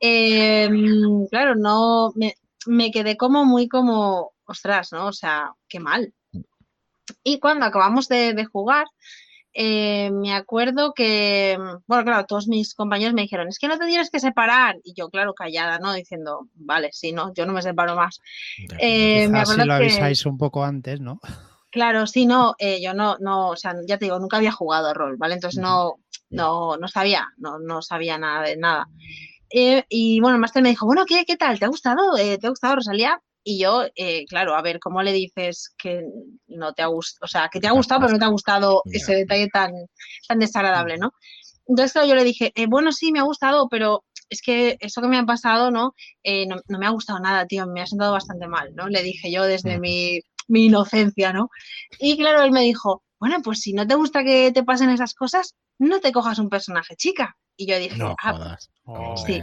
Em, 0.00 1.26
claro, 1.28 1.54
no, 1.54 2.12
me, 2.66 2.90
quedé 2.90 3.16
como 3.16 3.44
muy 3.44 3.68
como, 3.68 4.32
ostras, 4.44 4.92
¿no? 4.92 5.06
O 5.06 5.12
sea, 5.12 5.52
qué 5.68 5.80
mal. 5.80 6.12
Y 7.22 7.38
cuando 7.40 7.66
acabamos 7.66 8.08
de, 8.08 8.44
jugar, 8.52 8.86
eh, 9.58 10.10
me 10.12 10.34
acuerdo 10.34 10.92
que, 10.92 11.56
bueno, 11.86 12.04
claro, 12.04 12.26
todos 12.26 12.46
mis 12.46 12.74
compañeros 12.74 13.14
me 13.14 13.22
dijeron, 13.22 13.48
es 13.48 13.58
que 13.58 13.68
no 13.68 13.78
te 13.78 13.86
tienes 13.86 14.10
que 14.10 14.20
separar. 14.20 14.76
Y 14.84 14.92
yo, 14.92 15.08
claro, 15.08 15.32
callada, 15.32 15.78
¿no? 15.78 15.94
Diciendo, 15.94 16.48
vale, 16.54 16.90
sí, 16.92 17.12
no, 17.12 17.32
yo 17.32 17.46
no 17.46 17.54
me 17.54 17.62
separo 17.62 17.96
más. 17.96 18.20
Eh, 18.78 19.26
me 19.28 19.46
si 19.46 19.64
lo 19.64 19.72
avisáis 19.72 20.26
un 20.26 20.36
poco 20.36 20.62
antes, 20.62 21.00
¿no? 21.00 21.20
Claro, 21.70 22.06
sí, 22.06 22.26
no, 22.26 22.54
eh, 22.58 22.82
yo 22.82 22.92
no, 22.92 23.16
no, 23.18 23.48
o 23.48 23.56
sea, 23.56 23.74
ya 23.86 23.96
te 23.96 24.04
digo, 24.04 24.18
nunca 24.18 24.36
había 24.36 24.52
jugado 24.52 24.92
rol, 24.92 25.16
¿vale? 25.16 25.34
Entonces 25.34 25.60
no, 25.60 25.94
no, 26.28 26.76
no 26.76 26.88
sabía, 26.88 27.28
no, 27.38 27.58
no 27.58 27.80
sabía 27.80 28.18
nada 28.18 28.42
de 28.42 28.56
nada. 28.58 28.88
Eh, 29.48 29.84
y 29.88 30.20
bueno, 30.20 30.36
el 30.36 30.40
máster 30.40 30.62
me 30.62 30.68
dijo, 30.68 30.84
bueno, 30.84 31.06
¿qué, 31.06 31.24
qué 31.24 31.36
tal? 31.36 31.58
¿Te 31.58 31.64
ha 31.64 31.68
gustado? 31.68 32.16
Eh, 32.18 32.36
¿Te 32.38 32.46
ha 32.46 32.50
gustado, 32.50 32.76
Rosalía? 32.76 33.22
Y 33.48 33.60
yo, 33.60 33.84
eh, 33.94 34.24
claro, 34.26 34.56
a 34.56 34.60
ver, 34.60 34.80
¿cómo 34.80 35.04
le 35.04 35.12
dices 35.12 35.72
que 35.78 36.02
no 36.48 36.72
te 36.72 36.82
ha 36.82 36.86
gustado? 36.86 37.24
O 37.26 37.28
sea, 37.28 37.48
que 37.48 37.60
te 37.60 37.68
ha 37.68 37.70
gustado, 37.70 38.00
pero 38.00 38.12
no 38.12 38.18
te 38.18 38.24
ha 38.24 38.28
gustado 38.28 38.82
ese 38.86 39.14
detalle 39.14 39.46
tan, 39.46 39.70
tan 40.26 40.40
desagradable, 40.40 40.98
¿no? 40.98 41.12
Entonces, 41.68 42.08
yo 42.08 42.16
le 42.16 42.24
dije, 42.24 42.52
bueno, 42.68 42.90
sí, 42.90 43.12
me 43.12 43.20
ha 43.20 43.22
gustado, 43.22 43.68
pero 43.68 44.02
es 44.30 44.42
que 44.42 44.76
eso 44.80 45.00
que 45.00 45.06
me 45.06 45.16
ha 45.16 45.24
pasado, 45.24 45.70
¿no? 45.70 45.94
Eh, 46.24 46.48
¿no? 46.48 46.56
me 46.66 46.86
ha 46.86 46.90
gustado 46.90 47.20
nada, 47.20 47.46
tío, 47.46 47.68
me 47.68 47.82
ha 47.82 47.86
sentado 47.86 48.10
bastante 48.10 48.48
mal, 48.48 48.74
¿no? 48.74 48.88
Le 48.88 49.04
dije 49.04 49.30
yo 49.30 49.44
desde 49.44 49.78
mi, 49.78 50.18
mi 50.48 50.66
inocencia, 50.66 51.32
¿no? 51.32 51.48
Y 52.00 52.16
claro, 52.16 52.42
él 52.42 52.50
me 52.50 52.62
dijo, 52.62 53.04
bueno, 53.20 53.42
pues 53.44 53.60
si 53.60 53.74
no 53.74 53.86
te 53.86 53.94
gusta 53.94 54.24
que 54.24 54.50
te 54.50 54.64
pasen 54.64 54.90
esas 54.90 55.14
cosas, 55.14 55.54
no 55.78 56.00
te 56.00 56.10
cojas 56.10 56.40
un 56.40 56.48
personaje 56.48 56.96
chica. 56.96 57.36
Y 57.56 57.68
yo 57.68 57.78
dije, 57.78 58.02
ah, 58.24 58.56
pues, 58.84 59.22
sí. 59.24 59.40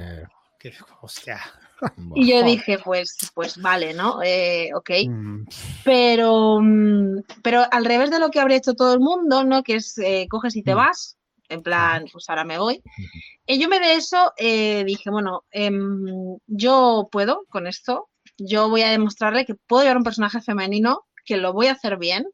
Y 2.16 2.32
yo 2.32 2.44
dije, 2.44 2.80
pues, 2.84 3.18
pues 3.34 3.62
vale, 3.62 3.94
¿no? 3.94 4.22
Eh, 4.24 4.70
ok. 4.76 4.90
Mm. 5.08 5.46
Pero, 5.84 6.60
mm, 6.62 7.24
pero 7.42 7.64
al 7.72 7.86
revés 7.86 8.12
de 8.12 8.20
lo 8.20 8.30
que 8.30 8.40
habría 8.40 8.58
hecho 8.58 8.74
todo 8.74 8.94
el 8.94 9.00
mundo, 9.00 9.44
¿no? 9.44 9.64
Que 9.64 9.76
es 9.76 9.98
eh, 9.98 10.28
coges 10.30 10.56
y 10.56 10.64
te 10.64 10.74
mm. 10.74 10.78
vas, 10.78 11.18
en 11.50 11.64
plan, 11.64 12.06
pues 12.12 12.30
ahora 12.30 12.44
me 12.44 12.58
voy. 12.58 12.82
Y 13.46 13.60
yo 13.60 13.70
me 13.70 13.80
de 13.80 13.96
eso 13.96 14.34
eh, 14.38 14.84
dije, 14.86 15.10
bueno, 15.10 15.44
em, 15.52 16.38
yo 16.48 17.10
puedo 17.12 17.46
con 17.50 17.68
esto, 17.68 18.10
yo 18.38 18.70
voy 18.70 18.82
a 18.82 18.92
demostrarle 18.92 19.46
que 19.46 19.56
puedo 19.56 19.84
llevar 19.84 19.98
un 19.98 20.04
personaje 20.04 20.42
femenino, 20.42 21.06
que 21.26 21.38
lo 21.38 21.54
voy 21.54 21.68
a 21.68 21.74
hacer 21.74 21.98
bien 21.98 22.26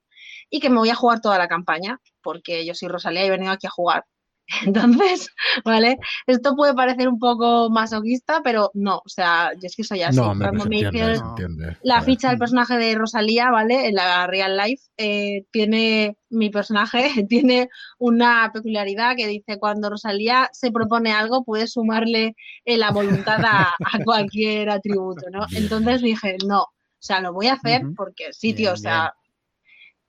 y 0.50 0.60
que 0.60 0.70
me 0.70 0.78
voy 0.78 0.90
a 0.90 0.96
jugar 0.96 1.22
toda 1.22 1.38
la 1.38 1.48
campaña, 1.48 2.00
porque 2.22 2.66
yo 2.66 2.74
soy 2.74 2.90
Rosalía 2.90 3.24
y 3.24 3.28
he 3.28 3.32
venido 3.32 3.52
aquí 3.52 3.68
a 3.68 3.72
jugar. 3.72 4.06
Entonces, 4.66 5.30
¿vale? 5.64 5.98
Esto 6.26 6.56
puede 6.56 6.74
parecer 6.74 7.08
un 7.08 7.20
poco 7.20 7.70
masoquista, 7.70 8.42
pero 8.44 8.72
no, 8.74 8.98
o 8.98 9.10
sea, 9.10 9.52
yo 9.54 9.68
es 9.68 9.76
que 9.76 9.84
soy 9.84 10.02
así. 10.02 10.18
No, 10.18 10.34
Cuando 10.38 10.66
me 10.66 10.80
entiende, 10.80 11.78
la 11.84 12.02
ficha 12.02 12.30
del 12.30 12.40
personaje 12.40 12.78
de 12.78 12.96
Rosalía, 12.96 13.52
¿vale? 13.52 13.88
En 13.88 13.96
la 13.96 14.26
real 14.28 14.58
life, 14.58 14.84
eh, 14.98 15.46
tiene 15.52 16.18
mi 16.30 16.50
personaje, 16.50 17.10
tiene 17.30 17.70
una 18.00 18.50
peculiaridad 18.54 19.16
que 19.16 19.28
dice, 19.28 19.60
cuando 19.60 19.90
Rosalía 19.90 20.50
se 20.52 20.72
propone 20.72 21.12
algo, 21.12 21.44
puede 21.44 21.68
sumarle 21.68 22.36
eh, 22.66 22.78
la 22.78 22.92
voluntad 22.92 23.42
a, 23.44 23.76
cualquier 24.04 24.70
atributo, 24.70 25.30
¿no? 25.32 25.46
Entonces 25.56 26.02
dije, 26.02 26.38
no, 26.46 26.62
o 26.62 27.02
sea, 27.02 27.22
lo 27.22 27.34
voy 27.34 27.48
a 27.48 27.54
hacer 27.54 27.82
porque 27.96 28.34
sí, 28.34 28.54
tío, 28.54 28.74
o 28.74 28.78
sea, 28.78 29.14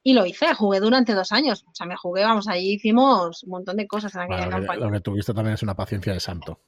y 0.02 0.14
lo 0.14 0.24
hice, 0.26 0.54
jugué 0.54 0.80
durante 0.80 1.14
dos 1.14 1.32
años. 1.32 1.64
O 1.68 1.74
sea, 1.74 1.86
me 1.86 1.96
jugué, 1.96 2.24
vamos, 2.24 2.48
allí 2.48 2.74
hicimos 2.74 3.42
un 3.44 3.50
montón 3.50 3.76
de 3.76 3.86
cosas 3.86 4.14
en 4.14 4.22
aquella 4.22 4.48
campaña. 4.48 4.86
Lo 4.86 4.92
que 4.92 5.00
tuviste 5.00 5.34
también 5.34 5.54
es 5.54 5.62
una 5.62 5.74
paciencia 5.74 6.12
de 6.12 6.20
santo. 6.20 6.60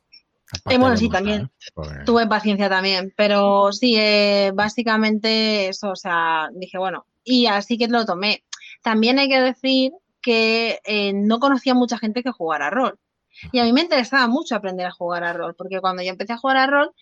Eh, 0.69 0.77
bueno, 0.79 0.97
sí, 0.97 1.09
también. 1.09 1.43
¿eh? 1.43 2.05
Tuve 2.05 2.27
paciencia 2.27 2.69
también. 2.69 3.13
Pero 3.17 3.73
sí, 3.73 3.97
eh, 3.97 4.53
básicamente 4.55 5.69
eso, 5.69 5.91
o 5.91 5.97
sea, 5.97 6.51
dije, 6.55 6.79
bueno, 6.79 7.07
y 7.25 7.47
así 7.47 7.79
que 7.79 7.89
lo 7.89 8.05
tomé. 8.05 8.45
También 8.83 9.19
hay 9.19 9.29
que 9.29 9.41
decir 9.41 9.93
que 10.21 10.81
no 11.15 11.41
conocía 11.41 11.75
mucha 11.75 11.99
gente 11.99 12.23
que 12.23 12.31
jugara 12.31 12.71
rol. 12.71 12.99
Y 13.51 13.59
a 13.59 13.65
mí 13.65 13.73
me 13.73 13.81
interesaba 13.81 14.29
mucho 14.29 14.55
aprender 14.55 14.87
a 14.87 14.93
jugar 14.93 15.25
a 15.25 15.33
rol, 15.33 15.55
porque 15.57 15.81
cuando 15.81 16.03
yo 16.03 16.11
empecé 16.11 16.35
a 16.35 16.37
jugar 16.37 16.59
a 16.59 16.67
rol, 16.67 16.93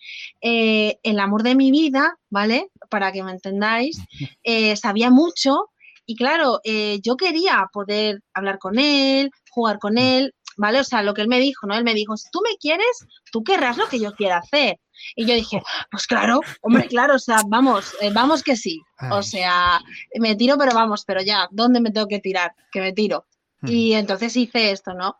el 0.41 1.19
amor 1.19 1.43
de 1.43 1.55
mi 1.55 1.71
vida, 1.71 2.17
¿vale? 2.29 2.69
Para 2.89 3.11
que 3.11 3.21
me 3.21 3.31
entendáis, 3.31 3.99
sabía 4.81 5.09
mucho 5.11 5.70
y 6.11 6.15
claro, 6.17 6.59
eh, 6.65 6.99
yo 7.01 7.15
quería 7.15 7.69
poder 7.71 8.21
hablar 8.33 8.59
con 8.59 8.77
él, 8.77 9.31
jugar 9.49 9.79
con 9.79 9.97
él, 9.97 10.35
¿vale? 10.57 10.81
O 10.81 10.83
sea, 10.83 11.03
lo 11.03 11.13
que 11.13 11.21
él 11.21 11.29
me 11.29 11.39
dijo, 11.39 11.65
¿no? 11.65 11.73
Él 11.73 11.85
me 11.85 11.93
dijo, 11.93 12.17
si 12.17 12.29
tú 12.33 12.41
me 12.43 12.57
quieres, 12.57 13.07
tú 13.31 13.45
querrás 13.45 13.77
lo 13.77 13.87
que 13.87 13.97
yo 13.97 14.13
quiera 14.13 14.39
hacer. 14.39 14.77
Y 15.15 15.25
yo 15.25 15.35
dije, 15.35 15.63
pues 15.89 16.07
claro, 16.07 16.41
hombre, 16.63 16.87
claro, 16.89 17.15
o 17.15 17.19
sea, 17.19 17.43
vamos, 17.47 17.95
eh, 18.01 18.11
vamos 18.13 18.43
que 18.43 18.57
sí. 18.57 18.81
O 19.09 19.23
sea, 19.23 19.79
me 20.19 20.35
tiro, 20.35 20.57
pero 20.57 20.73
vamos, 20.73 21.05
pero 21.05 21.21
ya, 21.21 21.47
¿dónde 21.49 21.79
me 21.79 21.91
tengo 21.91 22.09
que 22.09 22.19
tirar? 22.19 22.53
Que 22.73 22.81
me 22.81 22.91
tiro. 22.91 23.25
Y 23.63 23.93
entonces 23.93 24.35
hice 24.35 24.71
esto, 24.71 24.93
¿no? 24.93 25.15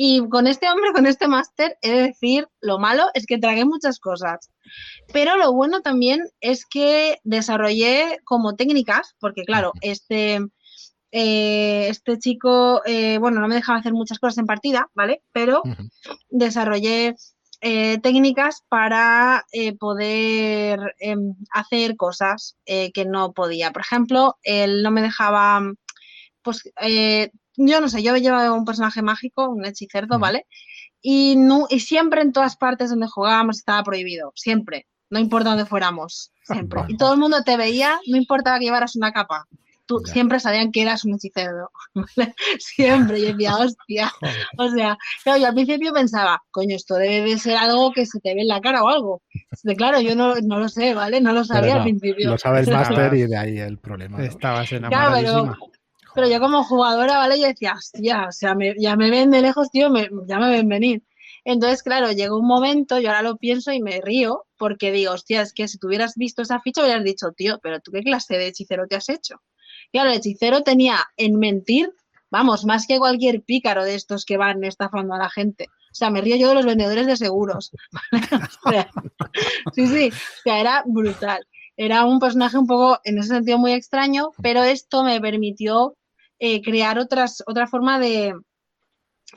Y 0.00 0.28
con 0.28 0.46
este 0.46 0.70
hombre, 0.70 0.92
con 0.92 1.06
este 1.06 1.26
máster, 1.26 1.76
he 1.82 1.90
de 1.90 2.02
decir, 2.02 2.46
lo 2.60 2.78
malo 2.78 3.06
es 3.14 3.26
que 3.26 3.36
tragué 3.36 3.64
muchas 3.64 3.98
cosas. 3.98 4.48
Pero 5.12 5.36
lo 5.36 5.52
bueno 5.52 5.80
también 5.80 6.22
es 6.40 6.64
que 6.66 7.18
desarrollé 7.24 8.20
como 8.24 8.54
técnicas, 8.54 9.16
porque 9.18 9.42
claro, 9.42 9.72
este, 9.80 10.38
eh, 11.10 11.88
este 11.88 12.16
chico, 12.20 12.80
eh, 12.86 13.18
bueno, 13.18 13.40
no 13.40 13.48
me 13.48 13.56
dejaba 13.56 13.80
hacer 13.80 13.92
muchas 13.92 14.20
cosas 14.20 14.38
en 14.38 14.46
partida, 14.46 14.88
¿vale? 14.94 15.24
Pero 15.32 15.64
desarrollé 16.30 17.16
eh, 17.60 17.98
técnicas 17.98 18.62
para 18.68 19.46
poder 19.80 20.94
em, 21.00 21.34
hacer 21.50 21.96
cosas 21.96 22.56
que 22.64 23.04
no 23.04 23.32
podía. 23.32 23.72
Por 23.72 23.82
ejemplo, 23.82 24.36
él 24.44 24.84
no 24.84 24.92
me 24.92 25.02
dejaba, 25.02 25.60
pues 26.42 26.70
yo 27.58 27.80
no 27.80 27.88
sé, 27.88 28.02
yo 28.02 28.16
llevaba 28.16 28.52
un 28.52 28.64
personaje 28.64 29.02
mágico, 29.02 29.48
un 29.48 29.64
hechicero, 29.66 30.06
¿vale? 30.18 30.46
Y, 31.02 31.34
no, 31.36 31.66
y 31.68 31.80
siempre 31.80 32.22
en 32.22 32.32
todas 32.32 32.56
partes 32.56 32.90
donde 32.90 33.08
jugábamos 33.08 33.58
estaba 33.58 33.82
prohibido, 33.82 34.32
siempre, 34.34 34.86
no 35.10 35.18
importa 35.18 35.50
dónde 35.50 35.66
fuéramos, 35.66 36.32
siempre. 36.44 36.82
Y 36.88 36.96
todo 36.96 37.14
el 37.14 37.20
mundo 37.20 37.42
te 37.42 37.56
veía, 37.56 37.98
no 38.06 38.16
importaba 38.16 38.58
que 38.58 38.66
llevaras 38.66 38.96
una 38.96 39.12
capa. 39.12 39.46
Tú, 39.86 40.02
siempre 40.04 40.38
sabían 40.38 40.70
que 40.70 40.82
eras 40.82 41.06
un 41.06 41.14
hechicero, 41.14 41.70
¿vale? 41.94 42.34
Siempre, 42.58 43.20
yo 43.22 43.28
decía, 43.28 43.56
hostia. 43.58 44.12
O 44.58 44.68
sea, 44.68 44.98
claro, 45.24 45.40
yo 45.40 45.46
al 45.46 45.54
principio 45.54 45.94
pensaba, 45.94 46.42
coño, 46.50 46.76
esto 46.76 46.94
debe 46.96 47.30
de 47.30 47.38
ser 47.38 47.56
algo 47.56 47.90
que 47.92 48.04
se 48.04 48.20
te 48.20 48.34
ve 48.34 48.42
en 48.42 48.48
la 48.48 48.60
cara 48.60 48.82
o 48.82 48.88
algo. 48.88 49.22
De, 49.62 49.74
claro, 49.74 50.00
yo 50.00 50.14
no, 50.14 50.34
no, 50.42 50.58
lo 50.58 50.68
sé, 50.68 50.94
¿vale? 50.94 51.22
No 51.22 51.32
lo 51.32 51.42
sabía 51.42 51.76
al 51.76 51.84
principio. 51.84 52.30
Lo 52.30 52.38
sabe 52.38 52.60
el 52.60 52.70
máster 52.70 53.14
y 53.14 53.26
de 53.26 53.36
ahí 53.36 53.58
el 53.58 53.78
problema. 53.78 54.22
Estabas 54.22 54.70
enamoradísima. 54.72 55.32
Claro, 55.32 55.56
pero 55.56 55.77
yo 56.26 56.40
como 56.40 56.64
jugadora, 56.64 57.18
¿vale? 57.18 57.38
Yo 57.40 57.46
decía, 57.46 57.74
hostia, 57.76 58.26
o 58.28 58.32
sea, 58.32 58.56
ya 58.78 58.96
me 58.96 59.10
ven 59.10 59.30
de 59.30 59.42
lejos, 59.42 59.70
tío, 59.70 59.90
ya 60.26 60.38
me 60.38 60.50
ven 60.50 60.68
venir. 60.68 61.02
Entonces, 61.44 61.82
claro, 61.82 62.12
llegó 62.12 62.38
un 62.38 62.46
momento, 62.46 62.98
yo 62.98 63.08
ahora 63.08 63.22
lo 63.22 63.36
pienso 63.36 63.72
y 63.72 63.80
me 63.80 64.00
río, 64.00 64.44
porque 64.56 64.92
digo, 64.92 65.12
hostia, 65.12 65.42
es 65.42 65.52
que 65.52 65.68
si 65.68 65.78
tú 65.78 65.86
hubieras 65.86 66.14
visto 66.16 66.42
esa 66.42 66.60
ficha, 66.60 66.82
hubieras 66.82 67.04
dicho, 67.04 67.32
tío, 67.36 67.58
pero 67.62 67.80
tú 67.80 67.92
qué 67.92 68.02
clase 68.02 68.36
de 68.36 68.48
hechicero 68.48 68.86
te 68.86 68.96
has 68.96 69.08
hecho. 69.08 69.40
Claro, 69.92 70.10
el 70.10 70.16
hechicero 70.16 70.62
tenía 70.62 70.98
en 71.16 71.38
mentir, 71.38 71.90
vamos, 72.30 72.64
más 72.64 72.86
que 72.86 72.98
cualquier 72.98 73.42
pícaro 73.42 73.84
de 73.84 73.94
estos 73.94 74.24
que 74.24 74.36
van 74.36 74.62
estafando 74.64 75.14
a 75.14 75.18
la 75.18 75.30
gente. 75.30 75.68
O 75.90 75.94
sea, 75.94 76.10
me 76.10 76.20
río 76.20 76.36
yo 76.36 76.48
de 76.48 76.54
los 76.54 76.66
vendedores 76.66 77.06
de 77.06 77.16
seguros. 77.16 77.72
sí, 79.74 79.86
sí, 79.86 80.10
o 80.10 80.42
sea, 80.42 80.60
era 80.60 80.82
brutal. 80.86 81.46
Era 81.76 82.04
un 82.04 82.18
personaje 82.18 82.58
un 82.58 82.66
poco, 82.66 82.98
en 83.04 83.18
ese 83.18 83.28
sentido, 83.28 83.56
muy 83.56 83.72
extraño, 83.72 84.32
pero 84.42 84.64
esto 84.64 85.04
me 85.04 85.20
permitió 85.20 85.96
eh, 86.38 86.62
crear 86.62 86.98
otras, 86.98 87.42
otra 87.46 87.66
forma 87.66 87.98
de, 87.98 88.34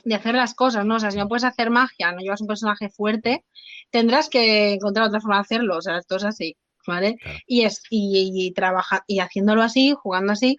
de 0.04 0.14
hacer 0.14 0.34
las 0.34 0.54
cosas, 0.54 0.84
¿no? 0.84 0.96
O 0.96 1.00
sea, 1.00 1.10
si 1.10 1.18
no 1.18 1.28
puedes 1.28 1.44
hacer 1.44 1.70
magia, 1.70 2.12
no 2.12 2.20
llevas 2.20 2.40
un 2.40 2.46
personaje 2.46 2.88
fuerte, 2.88 3.44
tendrás 3.90 4.28
que 4.28 4.74
encontrar 4.74 5.08
otra 5.08 5.20
forma 5.20 5.36
de 5.36 5.42
hacerlo, 5.42 5.76
o 5.76 5.82
sea, 5.82 5.98
esto 5.98 6.16
es 6.16 6.24
así, 6.24 6.56
¿vale? 6.86 7.16
Y, 7.46 7.62
es, 7.62 7.82
y, 7.90 8.52
trabaja, 8.52 9.04
y 9.06 9.20
haciéndolo 9.20 9.62
así, 9.62 9.94
jugando 10.00 10.32
así, 10.32 10.56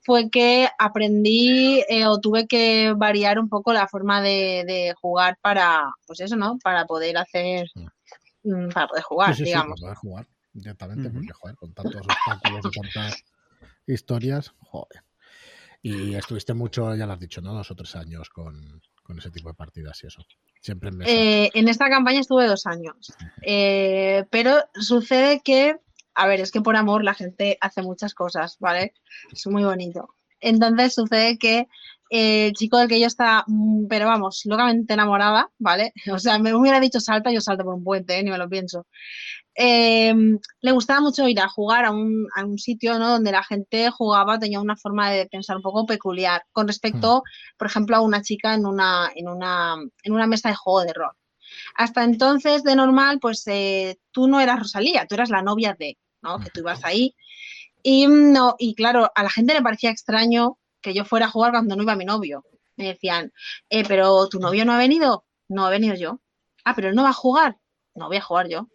fue 0.00 0.28
que 0.28 0.68
aprendí 0.78 1.82
eh, 1.88 2.06
o 2.06 2.20
tuve 2.20 2.46
que 2.46 2.92
variar 2.94 3.38
un 3.38 3.48
poco 3.48 3.72
la 3.72 3.88
forma 3.88 4.20
de, 4.20 4.94
jugar 5.00 5.38
para, 5.40 5.92
pues 6.06 6.20
eso, 6.20 6.36
¿no? 6.36 6.58
Para 6.62 6.84
poder 6.84 7.16
hacer, 7.16 7.68
mm, 8.42 8.68
para 8.68 8.86
poder 8.88 9.02
jugar, 9.04 9.34
digamos. 9.36 9.80
para 9.80 9.92
poder 9.92 9.96
jugar 9.96 10.26
directamente, 10.52 11.10
porque 11.10 11.32
joder, 11.32 11.56
con 11.56 11.72
tantos 11.72 12.02
obstáculos 12.02 12.66
y 12.66 12.80
tantas 12.80 13.24
historias, 13.86 14.54
joder. 14.58 15.03
Y 15.86 16.14
estuviste 16.14 16.54
mucho, 16.54 16.94
ya 16.96 17.04
lo 17.04 17.12
has 17.12 17.20
dicho, 17.20 17.42
¿no? 17.42 17.52
Dos 17.52 17.70
o 17.70 17.74
tres 17.74 17.94
años 17.94 18.30
con, 18.30 18.80
ese 19.18 19.30
tipo 19.30 19.50
de 19.50 19.54
partidas 19.54 20.02
y 20.02 20.06
eso. 20.06 20.24
Siempre 20.62 20.88
en 20.88 21.02
eh, 21.02 21.50
en 21.52 21.68
esta 21.68 21.90
campaña 21.90 22.20
estuve 22.20 22.46
dos 22.46 22.64
años. 22.64 23.12
Eh, 23.42 24.24
pero 24.30 24.64
sucede 24.72 25.42
que, 25.44 25.76
a 26.14 26.26
ver, 26.26 26.40
es 26.40 26.50
que 26.50 26.62
por 26.62 26.76
amor 26.76 27.04
la 27.04 27.12
gente 27.12 27.58
hace 27.60 27.82
muchas 27.82 28.14
cosas, 28.14 28.56
¿vale? 28.60 28.94
Es 29.30 29.46
muy 29.46 29.62
bonito. 29.62 30.14
Entonces 30.40 30.94
sucede 30.94 31.36
que 31.36 31.68
el 32.10 32.52
chico 32.52 32.78
del 32.78 32.88
que 32.88 33.00
yo 33.00 33.06
estaba, 33.06 33.44
mm, 33.46 33.86
pero 33.88 34.06
vamos, 34.06 34.42
locamente 34.44 34.94
enamorada, 34.94 35.50
¿vale? 35.58 35.92
O 36.18 36.18
sea, 36.18 36.38
me 36.38 36.54
hubiera 36.54 36.80
dicho 36.80 37.00
salta, 37.00 37.30
yo 37.32 37.40
salto 37.40 37.64
por 37.64 37.74
un 37.74 37.84
puente, 37.84 38.18
¿eh? 38.18 38.22
ni 38.22 38.30
me 38.30 38.38
lo 38.38 38.48
pienso. 38.48 38.86
Em, 39.56 40.38
le 40.60 40.72
gustaba 40.72 41.00
mucho 41.00 41.28
ir 41.28 41.40
a 41.40 41.48
jugar 41.48 41.84
a 41.84 41.92
un, 41.92 42.26
a 42.34 42.44
un 42.44 42.58
sitio 42.58 42.98
¿no? 42.98 43.08
donde 43.08 43.30
la 43.30 43.44
gente 43.44 43.88
jugaba, 43.90 44.38
tenía 44.38 44.60
una 44.60 44.76
forma 44.76 45.10
de 45.10 45.26
pensar 45.26 45.56
un 45.56 45.62
poco 45.62 45.86
peculiar 45.86 46.42
con 46.52 46.66
respecto, 46.66 47.18
hmm. 47.18 47.56
por 47.58 47.68
ejemplo, 47.68 47.96
a 47.96 48.00
una 48.00 48.22
chica 48.22 48.54
en 48.54 48.66
una, 48.66 49.10
en 49.14 49.28
una, 49.28 49.76
en 50.02 50.12
una 50.12 50.26
mesa 50.26 50.48
de 50.48 50.56
juego 50.56 50.80
de 50.84 50.92
rol. 50.92 51.12
Hasta 51.76 52.04
entonces, 52.04 52.64
de 52.64 52.74
normal, 52.74 53.18
pues 53.20 53.46
eh, 53.46 53.98
tú 54.10 54.26
no 54.26 54.40
eras 54.40 54.58
Rosalía, 54.58 55.06
tú 55.06 55.14
eras 55.14 55.30
la 55.30 55.42
novia 55.42 55.76
de, 55.78 55.98
¿no? 56.22 56.40
Que 56.40 56.50
tú 56.50 56.60
ibas 56.60 56.84
ahí. 56.84 57.14
Y, 57.82 58.06
no, 58.06 58.56
y 58.58 58.74
claro, 58.74 59.10
a 59.14 59.22
la 59.22 59.30
gente 59.30 59.54
le 59.54 59.62
parecía 59.62 59.90
extraño 59.90 60.58
que 60.84 60.94
yo 60.94 61.04
fuera 61.04 61.26
a 61.26 61.30
jugar 61.30 61.50
cuando 61.50 61.74
no 61.74 61.82
iba 61.82 61.96
mi 61.96 62.04
novio. 62.04 62.44
Me 62.76 62.86
decían, 62.86 63.32
eh, 63.68 63.84
pero 63.88 64.28
tu 64.28 64.38
novio 64.38 64.64
no 64.64 64.72
ha 64.72 64.78
venido. 64.78 65.24
No 65.48 65.66
ha 65.66 65.70
venido 65.70 65.96
yo. 65.96 66.20
Ah, 66.64 66.74
pero 66.76 66.88
él 66.88 66.94
no 66.94 67.02
va 67.02 67.10
a 67.10 67.14
jugar. 67.14 67.56
No 67.96 68.06
voy 68.06 68.18
a 68.18 68.22
jugar 68.22 68.48
yo 68.48 68.68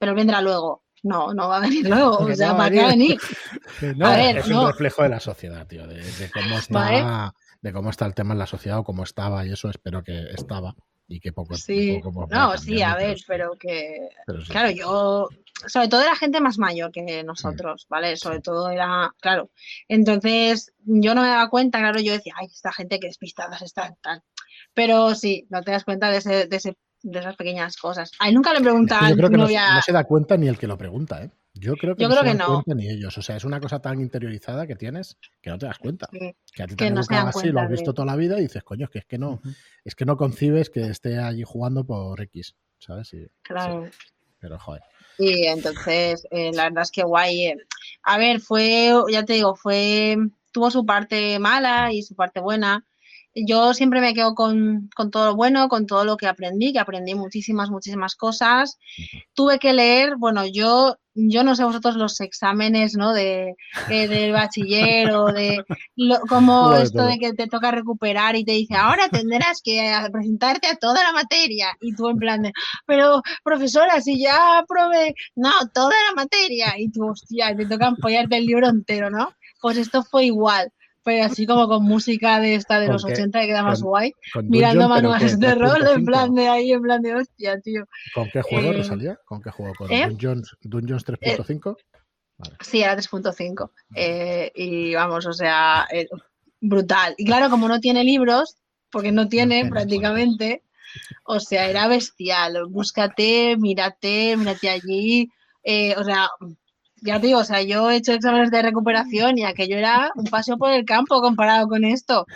pero 0.00 0.14
vendrá 0.14 0.40
luego. 0.40 0.82
No, 1.02 1.32
no 1.32 1.48
va 1.48 1.58
a 1.58 1.60
venir 1.60 1.88
luego. 1.88 2.18
o 2.18 2.34
sea, 2.34 2.56
¿para 2.56 2.70
qué 2.70 2.84
venir? 2.84 3.20
a 4.02 4.16
ver, 4.16 4.38
es 4.38 4.48
un 4.48 4.66
reflejo 4.66 5.02
de 5.04 5.08
la 5.10 5.20
sociedad, 5.20 5.66
tío, 5.66 5.86
de, 5.86 6.02
cómo 6.32 6.58
está, 6.58 7.32
de 7.60 7.72
cómo 7.72 7.90
está 7.90 8.06
el 8.06 8.14
tema 8.14 8.32
en 8.32 8.40
la 8.40 8.46
sociedad 8.46 8.78
o 8.78 8.84
cómo 8.84 9.04
estaba, 9.04 9.46
y 9.46 9.52
eso 9.52 9.68
espero 9.68 10.02
que 10.02 10.30
estaba. 10.32 10.74
Y 11.10 11.18
que 11.18 11.32
poco. 11.32 11.56
Sí, 11.56 12.00
no, 12.30 12.56
sí, 12.56 12.82
a 12.82 12.94
ver, 12.94 13.18
pero 13.26 13.56
que. 13.58 14.08
Claro, 14.48 14.70
yo. 14.70 15.28
Sobre 15.66 15.88
todo 15.88 16.00
era 16.00 16.14
gente 16.14 16.40
más 16.40 16.56
mayor 16.56 16.90
que 16.90 17.22
nosotros, 17.24 17.86
¿vale? 17.90 18.16
Sobre 18.16 18.40
todo 18.40 18.70
era. 18.70 19.12
Claro. 19.20 19.50
Entonces, 19.88 20.72
yo 20.84 21.14
no 21.14 21.22
me 21.22 21.28
daba 21.28 21.50
cuenta, 21.50 21.80
claro, 21.80 22.00
yo 22.00 22.12
decía, 22.12 22.34
ay, 22.36 22.46
esta 22.46 22.72
gente 22.72 22.98
que 22.98 23.08
despistada 23.08 23.58
está 23.60 23.94
tal. 24.00 24.22
Pero 24.72 25.14
sí, 25.14 25.46
no 25.50 25.62
te 25.62 25.72
das 25.72 25.84
cuenta 25.84 26.10
de, 26.10 26.18
ese, 26.18 26.46
de, 26.46 26.56
ese, 26.56 26.78
de 27.02 27.18
esas 27.18 27.36
pequeñas 27.36 27.76
cosas. 27.76 28.12
Ay, 28.20 28.32
nunca 28.32 28.54
le 28.54 28.60
preguntan. 28.60 29.10
Yo 29.10 29.16
creo 29.16 29.30
que 29.30 29.36
no, 29.36 29.48
no 29.48 29.82
se 29.82 29.92
da 29.92 30.04
cuenta 30.04 30.36
ni 30.36 30.46
el 30.46 30.56
que 30.56 30.68
lo 30.68 30.78
pregunta, 30.78 31.24
¿eh? 31.24 31.30
Yo 31.52 31.74
creo 31.76 31.96
que, 31.96 32.06
no, 32.06 32.14
se 32.14 32.24
dan 32.24 32.38
cuenta 32.38 32.74
ni 32.74 32.88
ellos. 32.88 33.16
O 33.18 33.22
sea, 33.22 33.36
es 33.36 33.44
una 33.44 33.60
cosa 33.60 33.80
tan 33.80 34.00
interiorizada 34.00 34.66
que 34.66 34.76
tienes 34.76 35.18
que 35.40 35.50
no 35.50 35.58
te 35.58 35.66
das 35.66 35.78
cuenta. 35.78 36.08
Que 36.10 36.62
a 36.62 36.66
ti 36.66 36.76
te 36.76 36.90
no 36.90 37.00
así, 37.00 37.48
lo 37.48 37.60
has 37.60 37.70
visto 37.70 37.92
toda 37.92 38.06
la 38.06 38.16
vida 38.16 38.38
y 38.38 38.42
dices, 38.42 38.62
coño, 38.62 38.84
es 38.84 38.90
que 38.90 38.98
es 39.00 39.04
que 39.04 39.18
no, 39.18 39.40
es 39.84 39.94
que 39.94 40.04
no 40.04 40.16
concibes 40.16 40.70
que 40.70 40.86
esté 40.86 41.18
allí 41.18 41.42
jugando 41.44 41.84
por 41.84 42.20
X, 42.20 42.54
¿sabes? 42.78 43.14
claro. 43.42 43.88
Pero 44.38 44.58
joder. 44.58 44.82
Y 45.18 45.44
entonces, 45.44 46.26
eh, 46.30 46.50
la 46.54 46.64
verdad 46.64 46.84
es 46.84 46.90
que 46.90 47.02
guay. 47.02 47.48
Eh. 47.48 47.56
A 48.04 48.16
ver, 48.16 48.40
fue, 48.40 48.90
ya 49.10 49.24
te 49.24 49.34
digo, 49.34 49.54
fue, 49.54 50.16
tuvo 50.50 50.70
su 50.70 50.86
parte 50.86 51.38
mala 51.38 51.92
y 51.92 52.02
su 52.02 52.14
parte 52.14 52.40
buena 52.40 52.86
yo 53.34 53.74
siempre 53.74 54.00
me 54.00 54.14
quedo 54.14 54.34
con, 54.34 54.90
todo 55.10 55.26
lo 55.26 55.36
bueno, 55.36 55.68
con 55.68 55.86
todo 55.86 56.04
lo 56.04 56.16
que 56.16 56.26
aprendí, 56.26 56.72
que 56.72 56.80
aprendí 56.80 57.14
muchísimas, 57.14 57.70
muchísimas 57.70 58.16
cosas. 58.16 58.78
Tuve 59.34 59.58
que 59.58 59.72
leer, 59.72 60.16
bueno, 60.16 60.44
yo, 60.46 60.96
yo 61.14 61.44
no 61.44 61.54
sé 61.54 61.64
vosotros 61.64 61.96
los 61.96 62.20
exámenes, 62.20 62.96
¿no? 62.96 63.12
De, 63.12 63.54
del 63.88 64.32
bachiller 64.32 65.12
o 65.12 65.26
de 65.26 65.64
como 66.28 66.74
esto 66.74 67.04
de 67.04 67.18
que 67.18 67.32
te 67.32 67.46
toca 67.46 67.70
recuperar 67.70 68.36
y 68.36 68.44
te 68.44 68.52
dice, 68.52 68.74
ahora 68.74 69.08
tendrás 69.08 69.60
que 69.62 69.92
presentarte 70.12 70.68
a 70.68 70.76
toda 70.76 71.02
la 71.04 71.12
materia. 71.12 71.68
Y 71.80 71.94
tú 71.94 72.08
en 72.08 72.18
plan 72.18 72.42
de, 72.42 72.52
pero 72.86 73.22
profesora, 73.44 74.00
si 74.00 74.20
ya 74.20 74.64
probé, 74.66 75.14
no, 75.36 75.52
toda 75.72 75.94
la 76.08 76.14
materia. 76.16 76.74
Y 76.78 76.90
tú, 76.90 77.10
hostia, 77.10 77.54
te 77.56 77.66
toca 77.66 77.88
apoyarte 77.88 78.36
el 78.36 78.46
libro 78.46 78.68
entero, 78.68 79.10
¿no? 79.10 79.32
Pues 79.60 79.76
esto 79.76 80.02
fue 80.02 80.24
igual 80.26 80.72
pero 81.10 81.24
así 81.24 81.44
como 81.44 81.66
con 81.66 81.82
música 81.82 82.38
de 82.38 82.54
esta 82.54 82.78
de 82.78 82.86
los 82.86 83.04
80 83.04 83.40
que 83.40 83.46
queda 83.48 83.64
más 83.64 83.82
guay, 83.82 84.12
mirando 84.44 84.88
manuales 84.88 85.40
de 85.40 85.56
rol 85.56 85.84
en 85.88 86.04
plan 86.04 86.32
de 86.36 86.48
ahí, 86.48 86.70
en 86.70 86.82
plan 86.82 87.02
de 87.02 87.16
hostia, 87.16 87.60
tío. 87.60 87.84
¿Con 88.14 88.30
qué 88.30 88.42
juego, 88.42 88.70
eh, 88.70 88.76
Rosalía? 88.76 89.18
¿Con 89.24 89.42
qué 89.42 89.50
juego? 89.50 89.74
¿Con 89.74 89.90
¿eh? 89.90 90.06
Dungeons, 90.06 90.56
Dungeons 90.60 91.04
3.5? 91.04 91.76
Eh, 91.76 92.50
sí, 92.60 92.82
era 92.82 92.96
3.5. 92.96 93.70
Eh, 93.96 94.52
y 94.54 94.94
vamos, 94.94 95.26
o 95.26 95.32
sea, 95.32 95.88
brutal. 96.60 97.14
Y 97.18 97.24
claro, 97.24 97.50
como 97.50 97.66
no 97.66 97.80
tiene 97.80 98.04
libros, 98.04 98.56
porque 98.92 99.10
no 99.12 99.28
tiene 99.28 99.68
prácticamente, 99.68 100.62
o 101.24 101.40
sea, 101.40 101.68
era 101.68 101.88
bestial. 101.88 102.66
Búscate, 102.68 103.56
mírate, 103.56 104.36
mírate 104.36 104.70
allí. 104.70 105.28
o 105.96 106.04
sea, 106.04 106.28
ya 107.02 107.20
te 107.20 107.28
digo, 107.28 107.40
o 107.40 107.44
sea, 107.44 107.62
yo 107.62 107.90
he 107.90 107.96
hecho 107.96 108.12
exámenes 108.12 108.50
de 108.50 108.62
recuperación 108.62 109.38
y 109.38 109.44
aquello 109.44 109.76
era 109.76 110.10
un 110.14 110.24
paseo 110.24 110.58
por 110.58 110.70
el 110.70 110.84
campo 110.84 111.20
comparado 111.20 111.68
con 111.68 111.84
esto. 111.84 112.26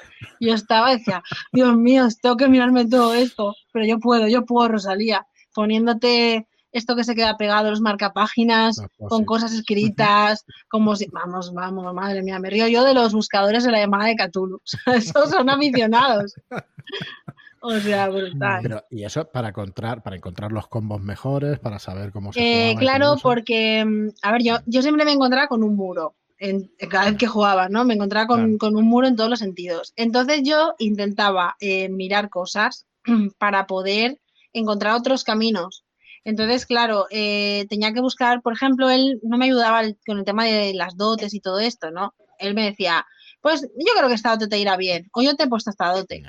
Yo 0.41 0.55
estaba 0.55 0.91
decía, 0.91 1.23
Dios 1.53 1.77
mío, 1.77 2.09
tengo 2.21 2.37
que 2.37 2.49
mirarme 2.49 2.87
todo 2.87 3.15
esto, 3.15 3.55
pero 3.73 3.85
yo 3.85 3.99
puedo, 3.99 4.29
yo 4.29 4.45
puedo, 4.45 4.69
Rosalía, 4.69 5.27
poniéndote 5.55 6.47
esto 6.73 6.97
que 6.97 7.05
se 7.05 7.15
queda 7.15 7.37
pegado, 7.37 7.71
los 7.71 7.81
marcapáginas, 7.81 8.81
ah, 8.81 8.89
pues 8.99 9.09
con 9.09 9.25
cosas 9.25 9.53
escritas, 9.53 10.45
como 10.69 10.97
si, 10.97 11.07
vamos, 11.07 11.55
vamos, 11.55 11.95
madre 11.95 12.23
mía, 12.23 12.39
me 12.41 12.51
río 12.51 12.67
yo 12.67 12.85
de 12.85 12.95
los 12.95 13.13
buscadores 13.13 13.65
de 13.65 13.71
la 13.71 13.79
llamada 13.79 14.07
de 14.07 14.17
Cthulhu. 14.17 14.61
Esos 14.95 15.31
son 15.31 15.49
aficionados. 15.49 16.35
O 17.67 17.81
sea, 17.81 18.11
brutal. 18.11 18.85
y 18.91 19.05
eso 19.05 19.27
para 19.31 19.49
encontrar, 19.49 20.03
para 20.03 20.17
encontrar 20.17 20.53
los 20.53 20.69
combos 20.69 21.01
mejores, 21.01 21.59
para 21.59 21.79
saber 21.79 22.13
cómo 22.13 22.31
se 22.31 22.73
eh, 22.73 22.77
Claro, 22.77 23.17
porque, 23.23 23.83
mm, 23.83 24.09
a 24.21 24.33
ver, 24.33 24.43
yo, 24.43 24.59
yo 24.67 24.83
siempre 24.83 25.07
me 25.07 25.13
encontraba 25.13 25.49
con 25.49 25.63
un 25.63 25.75
muro. 25.75 26.15
En, 26.39 26.71
cada 26.91 27.07
vez 27.07 27.17
que 27.17 27.27
jugaba, 27.27 27.71
¿no? 27.71 27.87
Me 27.87 27.95
encontraba 27.95 28.27
con, 28.27 28.59
un 28.61 28.85
muro 28.85 29.07
en 29.07 29.17
todos 29.17 29.31
los 29.31 29.39
sentidos. 29.39 29.95
Entonces 29.97 30.43
yo 30.45 30.75
intentaba 30.79 31.57
eh, 31.59 31.89
mirar 31.89 32.29
cosas 32.29 32.87
para 33.39 33.67
poder 33.67 34.21
encontrar 34.53 34.95
otros 34.95 35.25
caminos. 35.25 35.87
Entonces, 36.23 36.67
claro, 36.67 37.07
eh, 37.11 37.65
tenía 37.71 37.95
que 37.95 38.03
buscar, 38.03 38.43
por 38.43 38.53
ejemplo, 38.53 38.91
él 38.91 39.21
no 39.23 39.39
me 39.39 39.47
ayudaba 39.47 39.83
con 40.07 40.19
el 40.19 40.25
tema 40.27 40.45
de 40.45 40.75
las 40.75 40.99
dotes 40.99 41.33
y 41.33 41.41
todo 41.41 41.61
esto, 41.61 41.91
¿no? 41.91 42.13
Él 42.39 42.55
me 42.55 42.65
decía, 42.65 43.07
pues 43.41 43.63
yo 43.63 43.93
creo 43.97 44.09
que 44.09 44.15
esta 44.15 44.33
dote 44.33 44.49
te 44.49 44.59
irá 44.59 44.77
bien, 44.77 45.09
o 45.15 45.23
yo 45.23 45.35
te 45.35 45.45
he 45.45 45.49
puesto 45.49 45.71
esta 45.71 45.93
dote. 45.93 46.23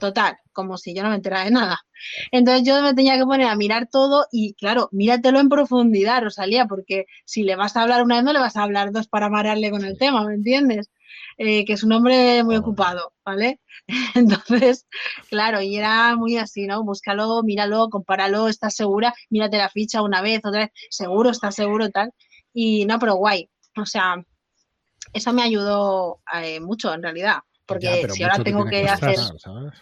Total, 0.00 0.38
como 0.52 0.78
si 0.78 0.94
yo 0.94 1.02
no 1.02 1.10
me 1.10 1.16
enterara 1.16 1.44
de 1.44 1.50
nada. 1.50 1.80
Entonces 2.32 2.66
yo 2.66 2.82
me 2.82 2.94
tenía 2.94 3.18
que 3.18 3.24
poner 3.24 3.48
a 3.48 3.56
mirar 3.56 3.88
todo 3.90 4.26
y 4.32 4.54
claro, 4.54 4.88
míratelo 4.92 5.40
en 5.40 5.48
profundidad, 5.48 6.22
Rosalía, 6.22 6.66
porque 6.66 7.04
si 7.24 7.42
le 7.42 7.56
vas 7.56 7.76
a 7.76 7.82
hablar 7.82 8.02
una 8.02 8.16
vez 8.16 8.24
no 8.24 8.32
le 8.32 8.38
vas 8.40 8.56
a 8.56 8.62
hablar 8.62 8.92
dos 8.92 9.08
para 9.08 9.28
marearle 9.28 9.70
con 9.70 9.84
el 9.84 9.98
tema, 9.98 10.24
¿me 10.26 10.34
entiendes? 10.34 10.90
Eh, 11.38 11.64
que 11.64 11.74
es 11.74 11.82
un 11.84 11.92
hombre 11.92 12.42
muy 12.44 12.56
ocupado, 12.56 13.12
¿vale? 13.24 13.60
Entonces, 14.14 14.86
claro, 15.28 15.60
y 15.60 15.76
era 15.76 16.16
muy 16.16 16.38
así, 16.38 16.66
¿no? 16.66 16.82
Búscalo, 16.84 17.42
míralo, 17.42 17.88
compáralo, 17.90 18.48
estás 18.48 18.74
segura, 18.74 19.14
mírate 19.30 19.58
la 19.58 19.68
ficha 19.68 20.02
una 20.02 20.22
vez, 20.22 20.40
otra 20.44 20.60
vez, 20.60 20.70
seguro, 20.90 21.30
estás 21.30 21.54
seguro, 21.54 21.90
tal. 21.90 22.12
Y 22.52 22.86
no, 22.86 22.98
pero 22.98 23.16
guay. 23.16 23.50
O 23.76 23.86
sea, 23.86 24.16
eso 25.12 25.32
me 25.32 25.42
ayudó 25.42 26.20
eh, 26.34 26.60
mucho 26.60 26.92
en 26.94 27.02
realidad 27.02 27.38
porque 27.66 28.08
si 28.10 28.22
ahora 28.22 28.42
tengo 28.44 28.64
que, 28.64 28.86
hacer 28.86 29.16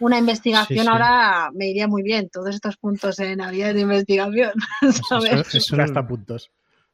una 0.00 0.18
investigación, 0.18 0.88
ahora 0.88 1.50
me 1.52 1.68
iría 1.68 1.88
muy 1.88 2.02
bien 2.02 2.28
todos 2.28 2.54
estos 2.54 2.76
puntos 2.76 3.18
en 3.18 3.40
habilidades 3.40 3.74
de 3.74 3.80
investigación. 3.80 4.52
¿sabes? 5.08 5.54
Eso, 5.54 5.76
gasta 5.76 6.06
puntos. 6.06 6.50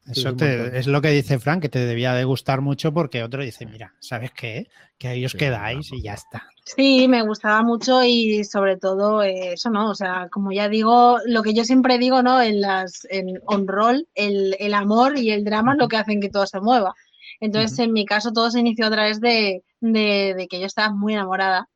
Eso 0.07 0.35
es 0.39 0.87
lo 0.87 1.01
que 1.01 1.09
dice 1.09 1.37
Frank, 1.37 1.61
que 1.61 1.69
te 1.69 1.85
debía 1.85 2.13
de 2.13 2.23
gustar 2.23 2.61
mucho 2.61 2.91
porque 2.91 3.21
otro 3.21 3.43
dice, 3.43 3.67
mira, 3.67 3.93
¿sabes 3.99 4.31
qué? 4.31 4.67
Que 4.97 5.09
ahí 5.09 5.23
os 5.23 5.35
quedáis 5.35 5.91
y 5.91 6.01
ya 6.01 6.15
está. 6.15 6.47
Sí, 6.65 7.07
me 7.07 7.21
gustaba 7.21 7.61
mucho 7.61 8.03
y 8.03 8.43
sobre 8.43 8.77
todo 8.77 9.21
eso, 9.21 9.69
¿no? 9.69 9.91
O 9.91 9.95
sea, 9.95 10.27
como 10.31 10.51
ya 10.51 10.67
digo, 10.67 11.19
lo 11.25 11.43
que 11.43 11.53
yo 11.53 11.63
siempre 11.63 11.99
digo, 11.99 12.23
¿no? 12.23 12.41
En 12.41 12.61
las 12.61 13.05
en 13.11 13.39
on-roll, 13.45 14.07
el, 14.15 14.55
el 14.59 14.73
amor 14.73 15.17
y 15.17 15.29
el 15.29 15.43
drama 15.43 15.73
es 15.73 15.77
lo 15.77 15.87
que 15.87 15.97
hacen 15.97 16.21
que 16.21 16.29
todo 16.29 16.47
se 16.47 16.59
mueva. 16.59 16.95
Entonces, 17.39 17.79
en 17.79 17.93
mi 17.93 18.05
caso, 18.05 18.31
todo 18.31 18.51
se 18.51 18.59
inició 18.59 18.87
a 18.87 18.91
través 18.91 19.21
de, 19.21 19.63
de, 19.81 20.47
que 20.49 20.59
yo 20.59 20.65
estaba 20.65 20.93
muy 20.93 21.13
enamorada. 21.13 21.69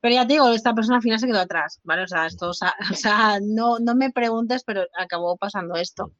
Pero 0.00 0.14
ya 0.14 0.26
te 0.26 0.34
digo, 0.34 0.48
esta 0.50 0.74
persona 0.74 0.96
al 0.96 1.02
final 1.02 1.18
se 1.18 1.26
quedó 1.26 1.40
atrás, 1.40 1.80
¿vale? 1.82 2.02
O 2.02 2.06
sea, 2.06 2.26
esto, 2.26 2.50
o 2.50 2.54
sea, 2.54 2.74
no, 3.42 3.78
no 3.80 3.94
me 3.96 4.10
preguntes, 4.12 4.62
pero 4.64 4.84
acabó 4.96 5.36
pasando 5.36 5.74
esto. 5.76 6.12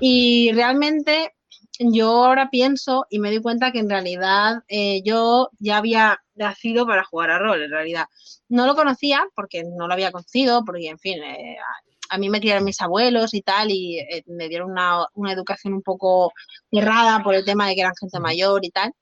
y 0.00 0.52
realmente 0.52 1.32
yo 1.78 2.24
ahora 2.24 2.50
pienso 2.50 3.06
y 3.10 3.18
me 3.18 3.30
doy 3.30 3.40
cuenta 3.40 3.72
que 3.72 3.78
en 3.78 3.88
realidad 3.88 4.62
eh, 4.68 5.02
yo 5.02 5.50
ya 5.58 5.78
había 5.78 6.18
nacido 6.34 6.86
para 6.86 7.04
jugar 7.04 7.30
a 7.30 7.38
rol, 7.38 7.62
en 7.62 7.70
realidad. 7.70 8.06
No 8.48 8.66
lo 8.66 8.74
conocía 8.74 9.24
porque 9.34 9.64
no 9.64 9.86
lo 9.86 9.92
había 9.94 10.12
conocido, 10.12 10.64
porque, 10.64 10.88
en 10.88 10.98
fin, 10.98 11.22
eh, 11.22 11.56
a 12.10 12.18
mí 12.18 12.28
me 12.28 12.40
criaron 12.40 12.64
mis 12.64 12.80
abuelos 12.80 13.34
y 13.34 13.42
tal, 13.42 13.70
y 13.70 13.98
eh, 13.98 14.24
me 14.26 14.48
dieron 14.48 14.72
una, 14.72 15.06
una, 15.14 15.32
educación 15.32 15.74
un 15.74 15.82
poco 15.82 16.32
errada 16.70 17.22
por 17.22 17.34
el 17.34 17.44
tema 17.44 17.68
de 17.68 17.74
que 17.74 17.80
eran 17.82 17.94
gente 17.98 18.20
mayor 18.20 18.64
y 18.64 18.70
tal. 18.70 18.92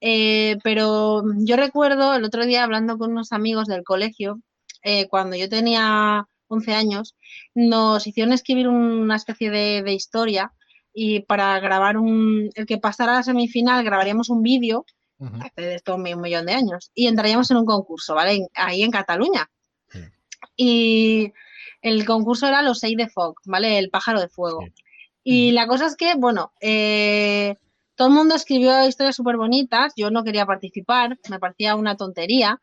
Eh, 0.00 0.58
pero 0.62 1.22
yo 1.38 1.56
recuerdo 1.56 2.14
el 2.14 2.24
otro 2.24 2.44
día 2.46 2.62
hablando 2.62 2.98
con 2.98 3.12
unos 3.12 3.32
amigos 3.32 3.66
del 3.66 3.82
colegio, 3.82 4.38
eh, 4.82 5.08
cuando 5.08 5.34
yo 5.34 5.48
tenía 5.48 6.26
11 6.48 6.74
años, 6.74 7.16
nos 7.54 8.06
hicieron 8.06 8.32
escribir 8.32 8.68
una 8.68 9.16
especie 9.16 9.50
de, 9.50 9.92
historia 9.92 10.52
y 10.92 11.20
para 11.20 11.58
grabar 11.58 11.96
un, 11.96 12.50
el 12.54 12.66
que 12.66 12.78
pasara 12.78 13.12
a 13.12 13.16
la 13.16 13.22
semifinal 13.22 13.82
grabaríamos 13.82 14.28
un 14.28 14.42
vídeo, 14.42 14.84
hace 15.40 15.62
de 15.62 15.74
esto 15.76 15.94
un, 15.96 16.02
millón 16.02 16.46
de 16.46 16.52
años, 16.52 16.90
y 16.94 17.06
entraríamos 17.06 17.50
en 17.50 17.56
un 17.56 17.64
concurso, 17.64 18.14
¿vale? 18.14 18.46
Ahí 18.54 18.82
en 18.82 18.90
Cataluña. 18.90 19.50
Y 20.56 21.32
el 21.84 22.06
concurso 22.06 22.48
era 22.48 22.62
los 22.62 22.78
seis 22.78 22.96
de 22.96 23.10
Fog, 23.10 23.36
¿vale? 23.44 23.78
El 23.78 23.90
pájaro 23.90 24.18
de 24.18 24.30
fuego. 24.30 24.60
Y 25.22 25.52
la 25.52 25.66
cosa 25.66 25.86
es 25.86 25.96
que, 25.96 26.14
bueno, 26.14 26.52
eh, 26.62 27.56
todo 27.94 28.08
el 28.08 28.14
mundo 28.14 28.34
escribió 28.34 28.88
historias 28.88 29.16
súper 29.16 29.36
bonitas, 29.36 29.92
yo 29.94 30.10
no 30.10 30.24
quería 30.24 30.46
participar, 30.46 31.18
me 31.28 31.38
parecía 31.38 31.76
una 31.76 31.94
tontería, 31.94 32.58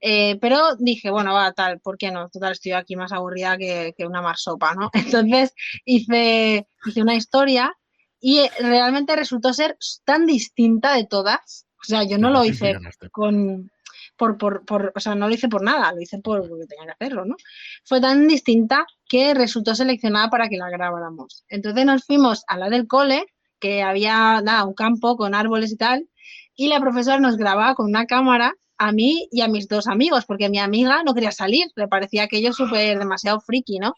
eh, 0.00 0.36
pero 0.42 0.76
dije, 0.76 1.10
bueno, 1.10 1.32
va, 1.32 1.52
tal, 1.52 1.80
¿por 1.80 1.96
qué 1.96 2.10
no? 2.10 2.28
Total, 2.28 2.52
estoy 2.52 2.72
aquí 2.72 2.96
más 2.96 3.12
aburrida 3.12 3.56
que, 3.56 3.94
una 4.06 4.20
marsopa, 4.20 4.74
¿no? 4.74 4.90
Entonces 5.24 5.54
hice, 5.86 6.68
hice 6.84 7.02
una 7.02 7.14
historia 7.14 7.74
y 8.20 8.46
realmente 8.60 9.16
resultó 9.16 9.54
ser 9.54 9.78
tan 10.04 10.26
distinta 10.26 10.94
de 10.94 11.06
todas. 11.06 11.66
O 11.80 11.84
sea, 11.84 12.04
yo 12.04 12.18
no 12.18 12.28
lo 12.28 12.44
hice 12.44 12.76
con, 13.10 13.70
por, 14.16 14.38
por, 14.38 14.64
por, 14.64 14.92
o 14.94 15.00
sea, 15.00 15.14
no 15.14 15.28
lo 15.28 15.34
hice 15.34 15.48
por 15.48 15.62
nada, 15.62 15.92
lo 15.92 16.00
hice 16.00 16.18
por 16.18 16.48
porque 16.48 16.66
tenía 16.66 16.86
que 16.86 17.04
hacerlo, 17.04 17.24
¿no? 17.24 17.36
Fue 17.84 18.00
tan 18.00 18.28
distinta 18.28 18.86
que 19.08 19.34
resultó 19.34 19.74
seleccionada 19.74 20.30
para 20.30 20.48
que 20.48 20.56
la 20.56 20.70
grabáramos. 20.70 21.44
Entonces 21.48 21.84
nos 21.84 22.04
fuimos 22.04 22.44
a 22.48 22.56
la 22.58 22.70
del 22.70 22.86
cole, 22.86 23.26
que 23.60 23.82
había 23.82 24.40
nada, 24.42 24.64
un 24.64 24.74
campo 24.74 25.16
con 25.16 25.34
árboles 25.34 25.72
y 25.72 25.76
tal, 25.76 26.08
y 26.54 26.68
la 26.68 26.80
profesora 26.80 27.18
nos 27.18 27.36
grababa 27.36 27.74
con 27.74 27.86
una 27.86 28.06
cámara 28.06 28.54
a 28.78 28.92
mí 28.92 29.28
y 29.30 29.40
a 29.40 29.48
mis 29.48 29.68
dos 29.68 29.86
amigos, 29.86 30.24
porque 30.26 30.48
mi 30.48 30.58
amiga 30.58 31.02
no 31.02 31.14
quería 31.14 31.32
salir, 31.32 31.66
le 31.76 31.88
parecía 31.88 32.24
aquello 32.24 32.52
súper 32.52 32.98
demasiado 32.98 33.40
friki, 33.40 33.78
¿no? 33.78 33.94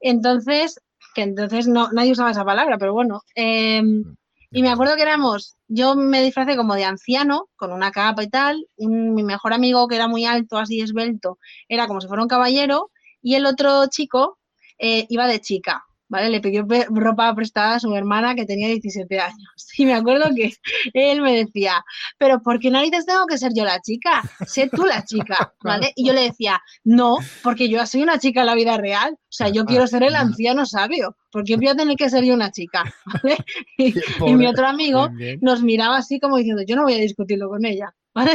Entonces, 0.00 0.80
que 1.14 1.22
entonces 1.22 1.68
no, 1.68 1.90
nadie 1.92 2.12
usaba 2.12 2.30
esa 2.30 2.44
palabra, 2.44 2.78
pero 2.78 2.92
bueno. 2.92 3.22
Em, 3.34 4.04
y 4.52 4.62
me 4.62 4.70
acuerdo 4.70 4.96
que 4.96 5.02
éramos, 5.02 5.56
yo 5.68 5.94
me 5.94 6.22
disfracé 6.22 6.56
como 6.56 6.74
de 6.74 6.84
anciano, 6.84 7.48
con 7.56 7.72
una 7.72 7.90
capa 7.90 8.22
y 8.22 8.28
tal, 8.28 8.66
mi 8.76 9.22
mejor 9.22 9.52
amigo 9.52 9.88
que 9.88 9.96
era 9.96 10.08
muy 10.08 10.24
alto, 10.24 10.58
así 10.58 10.80
esbelto, 10.80 11.38
era 11.68 11.86
como 11.86 12.00
si 12.00 12.08
fuera 12.08 12.22
un 12.22 12.28
caballero, 12.28 12.90
y 13.22 13.34
el 13.36 13.46
otro 13.46 13.86
chico 13.86 14.38
eh, 14.78 15.06
iba 15.08 15.26
de 15.26 15.40
chica. 15.40 15.84
¿Vale? 16.12 16.28
Le 16.28 16.42
pidió 16.42 16.66
ropa 16.90 17.34
prestada 17.34 17.76
a 17.76 17.80
su 17.80 17.94
hermana 17.96 18.34
que 18.34 18.44
tenía 18.44 18.68
17 18.68 19.18
años. 19.18 19.48
Y 19.78 19.86
me 19.86 19.94
acuerdo 19.94 20.28
que 20.36 20.52
él 20.92 21.22
me 21.22 21.34
decía, 21.34 21.82
pero 22.18 22.42
¿por 22.42 22.60
qué 22.60 22.70
narices 22.70 23.06
tengo 23.06 23.26
que 23.26 23.38
ser 23.38 23.52
yo 23.54 23.64
la 23.64 23.80
chica? 23.80 24.22
Sé 24.46 24.68
tú 24.68 24.84
la 24.84 25.02
chica, 25.02 25.54
¿vale? 25.64 25.92
Y 25.96 26.06
yo 26.06 26.12
le 26.12 26.24
decía, 26.24 26.60
no, 26.84 27.16
porque 27.42 27.70
yo 27.70 27.84
soy 27.86 28.02
una 28.02 28.18
chica 28.18 28.40
en 28.40 28.46
la 28.46 28.54
vida 28.54 28.76
real. 28.76 29.14
O 29.14 29.34
sea, 29.34 29.48
yo 29.48 29.64
quiero 29.64 29.86
ser 29.86 30.02
el 30.02 30.14
anciano 30.14 30.66
sabio. 30.66 31.16
¿Por 31.30 31.44
qué 31.44 31.56
voy 31.56 31.68
a 31.68 31.74
tener 31.74 31.96
que 31.96 32.10
ser 32.10 32.22
yo 32.22 32.34
una 32.34 32.52
chica? 32.52 32.84
¿vale? 33.22 33.38
Y, 33.78 34.34
mi 34.34 34.46
otro 34.46 34.66
amigo 34.66 35.08
nos 35.40 35.62
miraba 35.62 35.96
así 35.96 36.20
como 36.20 36.36
diciendo, 36.36 36.62
yo 36.66 36.76
no 36.76 36.82
voy 36.82 36.94
a 36.94 36.98
discutirlo 36.98 37.48
con 37.48 37.64
ella. 37.64 37.94
¿Vale? 38.14 38.32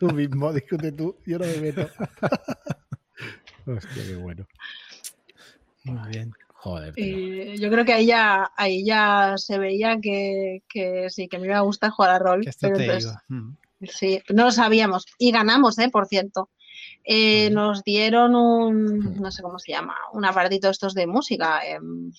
tú 0.00 0.10
mismo, 0.10 0.52
discute 0.52 0.90
tú, 0.90 1.16
yo 1.24 1.38
no 1.38 1.46
me 1.46 1.58
meto. 1.58 1.88
Hostia, 3.66 4.02
qué 4.04 4.16
bueno. 4.16 4.46
Muy 5.92 6.08
bien. 6.08 6.32
Joder. 6.54 6.94
Y 6.96 7.58
yo 7.58 7.70
creo 7.70 7.84
que 7.84 7.92
ahí 7.92 8.06
ya, 8.06 8.50
ahí 8.56 8.84
ya 8.84 9.34
se 9.36 9.58
veía 9.58 9.98
que, 10.00 10.62
sí, 11.08 11.28
que 11.28 11.38
me 11.38 11.46
iba 11.46 11.58
a 11.58 11.62
gustar 11.62 11.90
jugar 11.90 12.10
a 12.10 12.18
rol. 12.18 12.44
Mm. 13.28 13.50
Sí, 13.82 14.22
no 14.32 14.44
lo 14.44 14.50
sabíamos. 14.50 15.06
Y 15.18 15.30
ganamos, 15.30 15.78
¿eh? 15.78 15.90
Por 15.90 16.06
cierto. 16.06 16.50
Eh, 17.04 17.50
nos 17.50 17.84
dieron 17.84 18.34
un, 18.34 19.20
no 19.20 19.30
sé 19.30 19.42
cómo 19.42 19.58
se 19.58 19.72
llama, 19.72 19.94
un 20.12 20.24
aparatito 20.24 20.68
estos 20.68 20.94
de 20.94 21.06
música. 21.06 21.60
Em, 21.64 22.10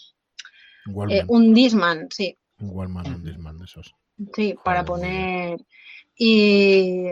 eh, 1.09 1.25
un 1.27 1.53
Disman, 1.53 2.07
sí. 2.09 2.37
Un 2.59 2.69
Wallman, 2.71 3.07
un 3.07 3.23
Disman 3.23 3.57
de 3.57 3.65
esos. 3.65 3.93
Sí, 4.33 4.55
para 4.63 4.85
poner 4.85 5.59
y, 6.19 7.11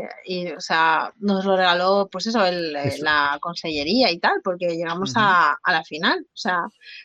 o 0.58 0.60
sea, 0.60 1.14
nos 1.20 1.46
lo 1.46 1.56
regaló, 1.56 2.10
pues 2.12 2.26
eso, 2.26 2.44
el, 2.44 2.76
eh, 2.76 2.98
la 3.02 3.38
consellería 3.40 4.10
y 4.10 4.18
tal, 4.18 4.42
porque 4.44 4.76
llegamos 4.76 5.14
a, 5.16 5.56
la 5.68 5.84
final. 5.84 6.26
O 6.26 6.38
sea, 6.38 6.64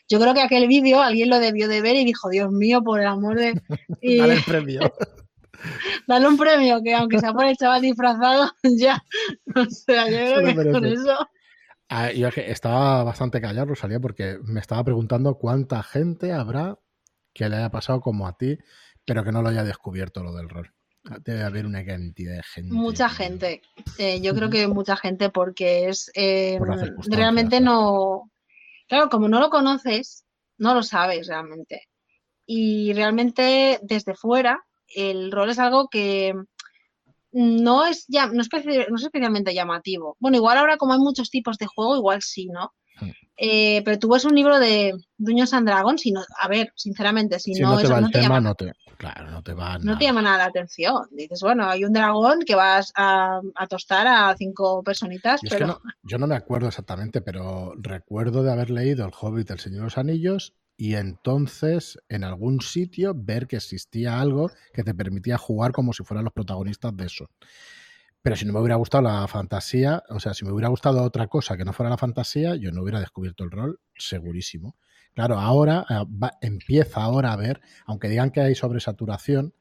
yo 0.09 0.19
creo 0.19 0.33
que 0.33 0.41
aquel 0.41 0.67
vídeo 0.67 0.99
alguien 0.99 1.29
lo 1.29 1.39
debió 1.39 1.67
de 1.67 1.81
ver 1.81 1.95
y 1.95 2.05
dijo, 2.05 2.29
Dios 2.29 2.51
mío, 2.51 2.81
por 2.83 2.99
el 3.01 3.07
amor 3.07 3.37
de... 3.37 3.53
Y... 4.01 4.17
Dale 4.17 4.33
el 4.33 4.43
premio. 4.43 4.81
Dale 6.07 6.27
un 6.27 6.37
premio, 6.37 6.81
que 6.81 6.95
aunque 6.95 7.19
sea 7.19 7.33
por 7.33 7.45
el 7.45 7.55
chaval 7.55 7.83
disfrazado, 7.83 8.51
ya. 8.63 9.03
O 9.55 9.65
sea, 9.69 10.09
yo 10.09 10.41
creo 10.41 10.55
que 10.55 10.71
con 10.71 10.85
eso... 10.85 11.29
Ah, 11.87 12.11
yo 12.11 12.29
estaba 12.29 13.03
bastante 13.03 13.41
callado, 13.41 13.67
Rosalía, 13.67 13.99
porque 13.99 14.39
me 14.43 14.59
estaba 14.59 14.83
preguntando 14.83 15.35
cuánta 15.35 15.83
gente 15.83 16.31
habrá 16.31 16.79
que 17.33 17.47
le 17.47 17.57
haya 17.57 17.69
pasado 17.69 18.01
como 18.01 18.27
a 18.27 18.37
ti, 18.37 18.57
pero 19.05 19.23
que 19.23 19.31
no 19.31 19.41
lo 19.43 19.49
haya 19.49 19.63
descubierto 19.63 20.23
lo 20.23 20.33
del 20.33 20.49
rol. 20.49 20.73
Debe 21.23 21.43
haber 21.43 21.65
una 21.65 21.83
cantidad 21.83 22.35
de 22.35 22.43
gente. 22.43 22.73
Mucha 22.73 23.09
gente. 23.09 23.61
Eh, 23.97 24.21
yo 24.21 24.35
creo 24.35 24.49
que 24.49 24.67
mucha 24.67 24.95
gente 24.95 25.29
porque 25.29 25.89
es 25.89 26.11
eh, 26.13 26.59
realmente 27.09 27.59
no. 27.59 28.31
Claro, 28.87 29.09
como 29.09 29.27
no 29.27 29.39
lo 29.39 29.49
conoces, 29.49 30.25
no 30.57 30.73
lo 30.75 30.83
sabes 30.83 31.27
realmente. 31.27 31.87
Y 32.45 32.93
realmente 32.93 33.79
desde 33.81 34.13
fuera, 34.13 34.63
el 34.95 35.31
rol 35.31 35.49
es 35.49 35.59
algo 35.59 35.87
que 35.89 36.33
no 37.31 37.85
es, 37.85 38.05
ya, 38.07 38.27
no 38.27 38.41
es, 38.41 38.49
no 38.51 38.95
es 38.95 39.03
especialmente 39.03 39.53
llamativo. 39.53 40.17
Bueno, 40.19 40.37
igual 40.37 40.57
ahora 40.57 40.77
como 40.77 40.93
hay 40.93 40.99
muchos 40.99 41.29
tipos 41.29 41.57
de 41.57 41.67
juego, 41.67 41.95
igual 41.95 42.21
sí, 42.21 42.47
¿no? 42.47 42.73
Eh, 43.37 43.81
pero 43.83 43.97
tú 43.97 44.09
ves 44.09 44.25
un 44.25 44.35
libro 44.35 44.59
de 44.59 44.93
Duños 45.17 45.53
and 45.53 45.67
Dragons 45.67 46.05
y 46.05 46.11
no, 46.11 46.21
a 46.39 46.47
ver, 46.47 46.71
sinceramente, 46.75 47.39
si, 47.39 47.53
no, 47.53 47.77
te 47.77 47.87
va 47.87 47.99
el 47.99 48.11
tema, 48.11 48.39
no 48.39 48.53
te, 48.53 48.71
claro, 49.01 49.31
no 49.31 49.41
te 49.41 49.53
va 49.55 49.79
No 49.79 49.97
te 49.97 50.05
llama 50.05 50.21
nada 50.21 50.37
la 50.37 50.45
atención. 50.45 51.07
Dices, 51.09 51.41
bueno, 51.41 51.67
hay 51.67 51.83
un 51.83 51.91
dragón 51.91 52.41
que 52.45 52.53
vas 52.53 52.93
a, 52.95 53.41
tostar 53.67 54.05
a 54.05 54.35
cinco 54.37 54.83
personitas, 54.83 55.41
pero... 55.49 55.81
yo 56.03 56.19
no 56.19 56.27
me 56.27 56.35
acuerdo 56.35 56.67
exactamente, 56.67 57.19
pero 57.21 57.73
recuerdo 57.77 58.43
de 58.43 58.51
haber 58.51 58.69
leído 58.69 59.03
El 59.03 59.11
Hobbit, 59.19 59.49
El 59.49 59.59
Señor 59.59 59.79
de 59.79 59.83
los 59.85 59.97
Anillos 59.97 60.53
y 60.77 60.95
entonces 60.95 61.97
en 62.09 62.23
algún 62.23 62.61
sitio 62.61 63.13
ver 63.15 63.47
que 63.47 63.55
existía 63.55 64.21
algo 64.21 64.51
que 64.71 64.83
te 64.83 64.93
permitía 64.93 65.39
jugar 65.39 65.71
como 65.71 65.93
si 65.93 66.03
fueran 66.03 66.25
los 66.25 66.33
protagonistas 66.33 66.95
de 66.95 67.05
eso. 67.05 67.29
Pero 68.21 68.35
si 68.35 68.45
no 68.45 68.53
me 68.53 68.59
hubiera 68.59 68.75
gustado 68.75 69.03
la 69.03 69.27
fantasía, 69.27 70.03
o 70.09 70.19
sea, 70.19 70.35
si 70.35 70.45
me 70.45 70.51
hubiera 70.51 70.69
gustado 70.69 71.01
otra 71.01 71.25
cosa 71.27 71.57
que 71.57 71.65
no 71.65 71.73
fuera 71.73 71.89
la 71.89 71.97
fantasía, 71.97 72.55
yo 72.55 72.71
no 72.71 72.83
hubiera 72.83 72.99
descubierto 72.99 73.43
el 73.43 73.49
rol, 73.49 73.79
segurísimo. 73.97 74.75
Claro, 75.13 75.39
ahora 75.39 75.85
eh, 75.89 76.29
empieza 76.41 77.01
ahora 77.01 77.33
a 77.33 77.35
ver, 77.35 77.61
aunque 77.85 78.07
digan 78.07 78.31
que 78.31 78.41
hay 78.41 78.55
sobresaturación, 78.55 79.53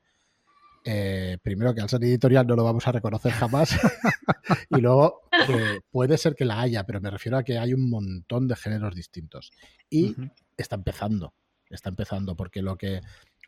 eh, 0.84 1.36
primero 1.42 1.74
que 1.74 1.82
al 1.82 1.90
ser 1.90 2.02
editorial 2.04 2.46
no 2.46 2.56
lo 2.56 2.64
vamos 2.64 2.88
a 2.88 2.92
reconocer 2.92 3.32
jamás 3.32 3.78
y 4.70 4.80
luego 4.80 5.22
que 5.46 5.80
puede 5.90 6.16
ser 6.16 6.34
que 6.34 6.46
la 6.46 6.60
haya, 6.60 6.84
pero 6.86 7.00
me 7.00 7.10
refiero 7.10 7.36
a 7.36 7.42
que 7.42 7.58
hay 7.58 7.74
un 7.74 7.90
montón 7.90 8.48
de 8.48 8.56
géneros 8.56 8.94
distintos. 8.94 9.50
Y 9.90 10.16
está 10.56 10.76
empezando, 10.76 11.34
está 11.68 11.90
empezando 11.90 12.36
porque 12.36 12.62
lo 12.62 12.76
que 12.76 13.00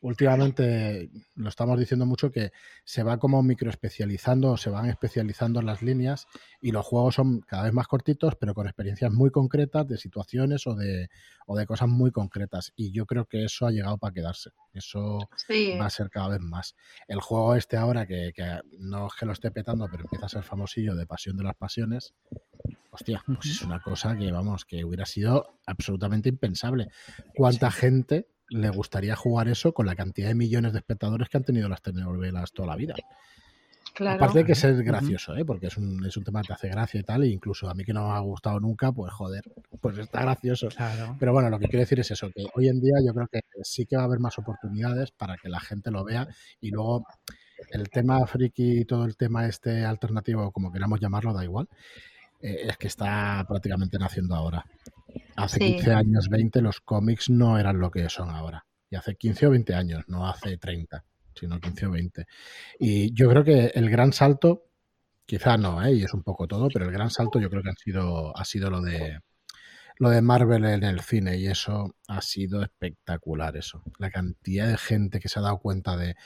últimamente 0.03 1.11
lo 1.37 1.49
estamos 1.49 1.79
diciendo 1.79 2.05
mucho 2.05 2.31
que 2.31 2.53
se 2.85 3.03
va 3.03 3.19
como 3.19 3.43
microespecializando, 3.43 4.57
se 4.57 4.69
van 4.69 4.91
especializando 4.91 5.61
en 5.61 5.67
las 5.67 5.81
líneas 5.81 6.27
y 6.61 6.73
los 6.73 6.85
juegos 6.85 7.15
son 7.15 7.41
cada 7.41 7.65
vez 7.65 7.73
más 7.73 7.87
cortitos, 7.87 8.35
pero 8.37 8.53
con 8.53 8.67
experiencias 8.67 9.13
muy 9.13 9.31
concretas 9.31 9.87
de 9.87 9.97
situaciones 9.97 10.67
o 10.67 10.75
de, 10.75 11.09
o 11.47 11.57
de 11.57 11.67
cosas 11.67 11.89
muy 11.89 12.11
concretas. 12.11 12.73
Y 12.77 12.93
yo 12.93 13.07
creo 13.07 13.27
que 13.27 13.45
eso 13.45 13.67
ha 13.67 13.71
llegado 13.71 13.97
para 13.97 14.13
quedarse. 14.13 14.51
Eso 14.75 15.19
va 15.81 15.87
a 15.87 15.91
ser 15.91 16.11
cada 16.11 16.29
vez 16.29 16.41
más. 16.41 16.75
El 17.07 17.21
juego 17.21 17.55
este 17.55 17.77
ahora, 17.77 18.07
que, 18.07 18.33
no 18.79 19.07
es 19.07 19.13
que 19.15 19.27
lo 19.27 19.33
esté 19.33 19.53
petando, 19.53 19.89
pero 19.91 20.03
empieza 20.05 20.27
a 20.27 20.31
ser 20.31 20.43
famosillo 20.43 20.97
de 20.97 21.07
Pasión 21.07 21.37
de 21.37 21.45
las 21.45 21.55
Pasiones, 21.55 22.13
hostia, 22.91 23.23
pues 23.25 23.47
es 23.47 23.63
una 23.63 23.81
cosa 23.81 24.17
que, 24.17 24.33
vamos, 24.33 24.65
que 24.65 24.85
hubiera 24.85 25.07
sido 25.07 25.59
absolutamente 25.65 26.29
impensable. 26.29 26.89
¿Cuánta 27.35 27.71
gente 27.71 28.32
le 28.53 28.71
gustaría 28.71 29.17
jugar 29.17 29.49
eso 29.49 29.73
con 29.73 29.87
la 29.87 29.95
cantidad 29.95 30.29
de 30.29 30.35
millones 30.35 30.73
de 30.73 30.79
espectadores 30.79 31.29
que 31.29 31.37
han 31.37 31.45
tenido 31.45 31.69
las 31.69 31.83
telenovelas 31.83 32.53
toda 32.53 32.69
la 32.69 32.77
vida. 32.77 32.95
Aparte 33.95 34.39
de 34.39 34.45
que 34.47 34.55
ser 34.55 34.83
gracioso, 34.83 35.37
¿eh? 35.37 35.45
porque 35.45 35.67
es 35.67 35.77
un, 35.77 36.05
es 36.07 36.17
un 36.17 36.25
tema 36.25 36.41
que 36.41 36.49
te 36.49 36.53
hace 36.55 36.69
gracia 36.69 37.01
y 37.01 37.03
tal, 37.03 37.25
e 37.25 37.29
incluso 37.29 37.69
a 37.69 37.75
mí 37.75 37.85
que 37.85 37.93
no 37.93 38.09
me 38.09 38.15
ha 38.15 38.21
gustado 38.21 38.59
nunca, 38.59 38.91
pues 38.91 39.13
joder, 39.13 39.43
pues 39.81 39.99
está 39.99 40.23
gracioso. 40.23 40.69
Pero 41.19 41.33
bueno, 41.33 41.51
lo 41.51 41.59
que 41.59 41.67
quiero 41.67 41.81
decir 41.81 42.01
es 42.01 42.11
eso, 42.11 42.31
que 42.31 42.47
hoy 42.55 42.69
en 42.69 42.81
día 42.81 42.95
yo 43.05 43.13
creo 43.13 43.29
que 43.31 43.41
sí 43.63 43.85
que 43.85 43.97
va 43.97 44.03
a 44.03 44.05
haber 44.07 44.19
más 44.19 44.39
oportunidades 44.39 45.11
para 45.11 45.37
que 45.37 45.51
la 45.51 45.61
gente 45.61 45.91
lo 45.91 46.05
vea 46.05 46.27
y 46.61 46.71
luego 46.71 47.05
el 47.71 47.91
tema 47.91 48.27
friki 48.27 48.81
y 48.81 48.85
todo 48.87 49.05
el 49.05 49.17
tema 49.17 49.47
este 49.47 49.85
alternativo, 49.85 50.51
como 50.53 50.73
queramos 50.73 50.99
llamarlo, 50.99 51.35
da 51.35 51.45
igual, 51.45 51.69
eh, 52.41 52.69
es 52.69 52.77
que 52.79 52.89
está 52.89 53.45
prácticamente 53.47 53.99
naciendo 53.99 54.35
ahora. 54.35 54.65
Hace 55.37 55.59
15 55.59 55.93
años, 55.93 56.29
20, 56.29 56.61
los 56.63 56.81
cómics 56.81 57.31
no 57.31 57.59
eran 57.59 57.79
lo 57.79 57.91
que 57.91 58.09
son 58.09 58.31
ahora. 58.31 58.67
Y 58.91 58.97
hace 58.97 59.17
15 59.17 59.47
o 59.47 59.51
20 59.51 59.75
años, 59.75 60.05
no 60.09 60.29
hace 60.29 60.59
30, 60.59 61.05
sino 61.35 61.61
15 61.61 61.87
o 61.87 61.91
20. 61.91 62.27
Y 62.79 63.15
yo 63.15 63.29
creo 63.31 63.45
que 63.45 63.73
el 63.75 63.89
gran 63.91 64.13
salto, 64.13 64.65
quizá 65.25 65.57
no, 65.57 65.83
¿eh? 65.83 65.95
y 65.95 66.03
es 66.05 66.13
un 66.13 66.23
poco 66.23 66.47
todo, 66.47 66.69
pero 66.73 66.85
el 66.85 66.93
gran 66.93 67.11
salto 67.11 67.41
yo 67.41 67.49
creo 67.49 67.63
que 67.63 67.71
ha 67.71 67.75
sido, 67.75 68.37
ha 68.37 68.45
sido 68.45 68.71
lo 68.71 68.83
de 68.83 69.19
lo 69.99 70.11
de 70.11 70.23
Marvel 70.23 70.65
en 70.65 70.83
el 70.83 71.01
cine 71.01 71.37
y 71.37 71.47
eso 71.47 71.95
ha 72.09 72.23
sido 72.23 72.63
espectacular 72.63 73.57
eso. 73.57 73.83
La 73.99 74.11
cantidad 74.11 74.67
de 74.67 74.77
gente 74.77 75.21
que 75.21 75.29
se 75.29 75.39
ha 75.39 75.43
dado 75.43 75.59
cuenta 75.59 75.97
de 75.97 76.17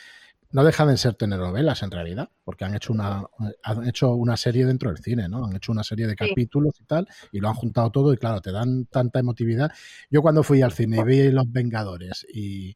no 0.57 0.65
dejan 0.65 0.89
de 0.89 0.97
ser 0.97 1.13
telenovelas 1.17 1.83
en 1.83 1.91
realidad, 1.91 2.31
porque 2.43 2.65
han 2.65 2.75
hecho 2.75 2.91
una 2.91 3.27
han 3.63 3.87
hecho 3.87 4.15
una 4.15 4.39
serie 4.39 4.65
dentro 4.65 4.89
del 4.89 5.03
cine, 5.03 5.29
¿no? 5.29 5.45
Han 5.45 5.55
hecho 5.55 5.71
una 5.71 5.85
serie 5.85 6.07
de 6.07 6.17
capítulos 6.17 6.81
y 6.81 6.85
tal, 6.85 7.07
y 7.31 7.41
lo 7.41 7.49
han 7.51 7.55
juntado 7.55 7.91
todo 7.91 8.15
y 8.15 8.17
claro, 8.17 8.41
te 8.41 8.53
dan 8.53 8.87
tanta 8.87 9.19
emotividad. 9.19 9.71
Yo 10.09 10.23
cuando 10.23 10.43
fui 10.43 10.63
al 10.63 10.73
cine 10.73 10.97
y 10.97 11.05
vi 11.05 11.31
Los 11.31 11.53
Vengadores 11.53 12.27
y 12.33 12.75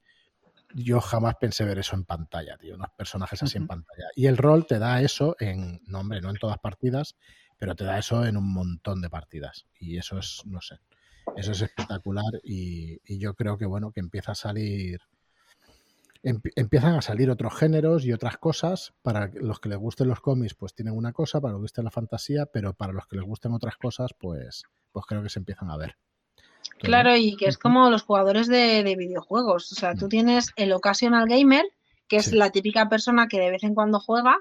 yo 0.75 1.01
jamás 1.01 1.37
pensé 1.41 1.65
ver 1.65 1.79
eso 1.79 1.97
en 1.97 2.05
pantalla, 2.05 2.59
tío, 2.59 2.75
unos 2.75 2.91
personajes 2.91 3.43
así 3.43 3.57
en 3.57 3.67
pantalla. 3.67 4.09
Y 4.15 4.27
el 4.27 4.37
rol 4.37 4.67
te 4.67 4.79
da 4.79 5.01
eso 5.01 5.35
en, 5.41 5.81
no 5.87 6.01
hombre, 6.01 6.21
no 6.21 6.29
en 6.29 6.37
todas 6.37 6.59
partidas, 6.59 7.17
pero 7.57 7.75
te 7.75 7.85
da 7.85 7.99
eso 7.99 8.27
en 8.27 8.37
un 8.37 8.53
montón 8.53 9.01
de 9.01 9.09
partidas. 9.09 9.65
Y 9.79 9.97
eso 9.97 10.19
es, 10.19 10.43
no 10.45 10.61
sé, 10.61 10.81
eso 11.35 11.53
es 11.53 11.63
espectacular 11.63 12.43
y, 12.45 13.01
y 13.07 13.19
yo 13.19 13.33
creo 13.33 13.57
que, 13.57 13.65
bueno, 13.65 13.91
que 13.91 14.01
empieza 14.01 14.33
a 14.33 14.35
salir 14.35 15.01
empiezan 16.23 16.95
a 16.95 17.03
salir 17.03 17.31
otros 17.31 17.55
géneros 17.55 18.05
y 18.05 18.13
otras 18.13 18.37
cosas. 18.37 18.93
Para 19.03 19.31
los 19.35 19.61
que 19.61 19.69
les 19.69 19.79
gusten 19.79 20.09
los 20.09 20.21
cómics, 20.21 20.55
pues 20.55 20.75
tienen 20.75 20.97
una 20.97 21.13
cosa, 21.13 21.41
para 21.41 21.53
los 21.53 21.59
que 21.59 21.63
les 21.63 21.71
guste 21.71 21.83
la 21.83 21.91
fantasía, 21.91 22.47
pero 22.47 22.75
para 22.75 22.93
los 22.93 23.07
que 23.07 23.17
les 23.17 23.25
gusten 23.25 23.53
otras 23.53 23.77
cosas, 23.77 24.11
pues, 24.19 24.65
pues 24.93 25.07
creo 25.07 25.23
que 25.23 25.29
se 25.29 25.39
empiezan 25.39 25.71
a 25.71 25.77
ver. 25.77 25.97
Claro, 26.79 27.17
y 27.17 27.37
que 27.37 27.47
es 27.47 27.59
como 27.59 27.91
los 27.91 28.03
jugadores 28.03 28.49
de, 28.49 28.95
videojuegos. 28.97 29.73
O 29.73 29.75
sea, 29.75 29.95
tú 29.95 30.07
mm. 30.07 30.09
tienes 30.09 30.51
el 30.57 30.73
occasional 30.73 31.29
gamer, 31.29 31.65
que 32.09 32.17
es 32.17 32.33
la 32.33 32.51
típica 32.51 32.89
persona 32.89 33.29
que 33.29 33.39
de 33.39 33.51
vez 33.51 33.63
en 33.65 33.75
cuando 33.75 34.01
juega, 34.01 34.39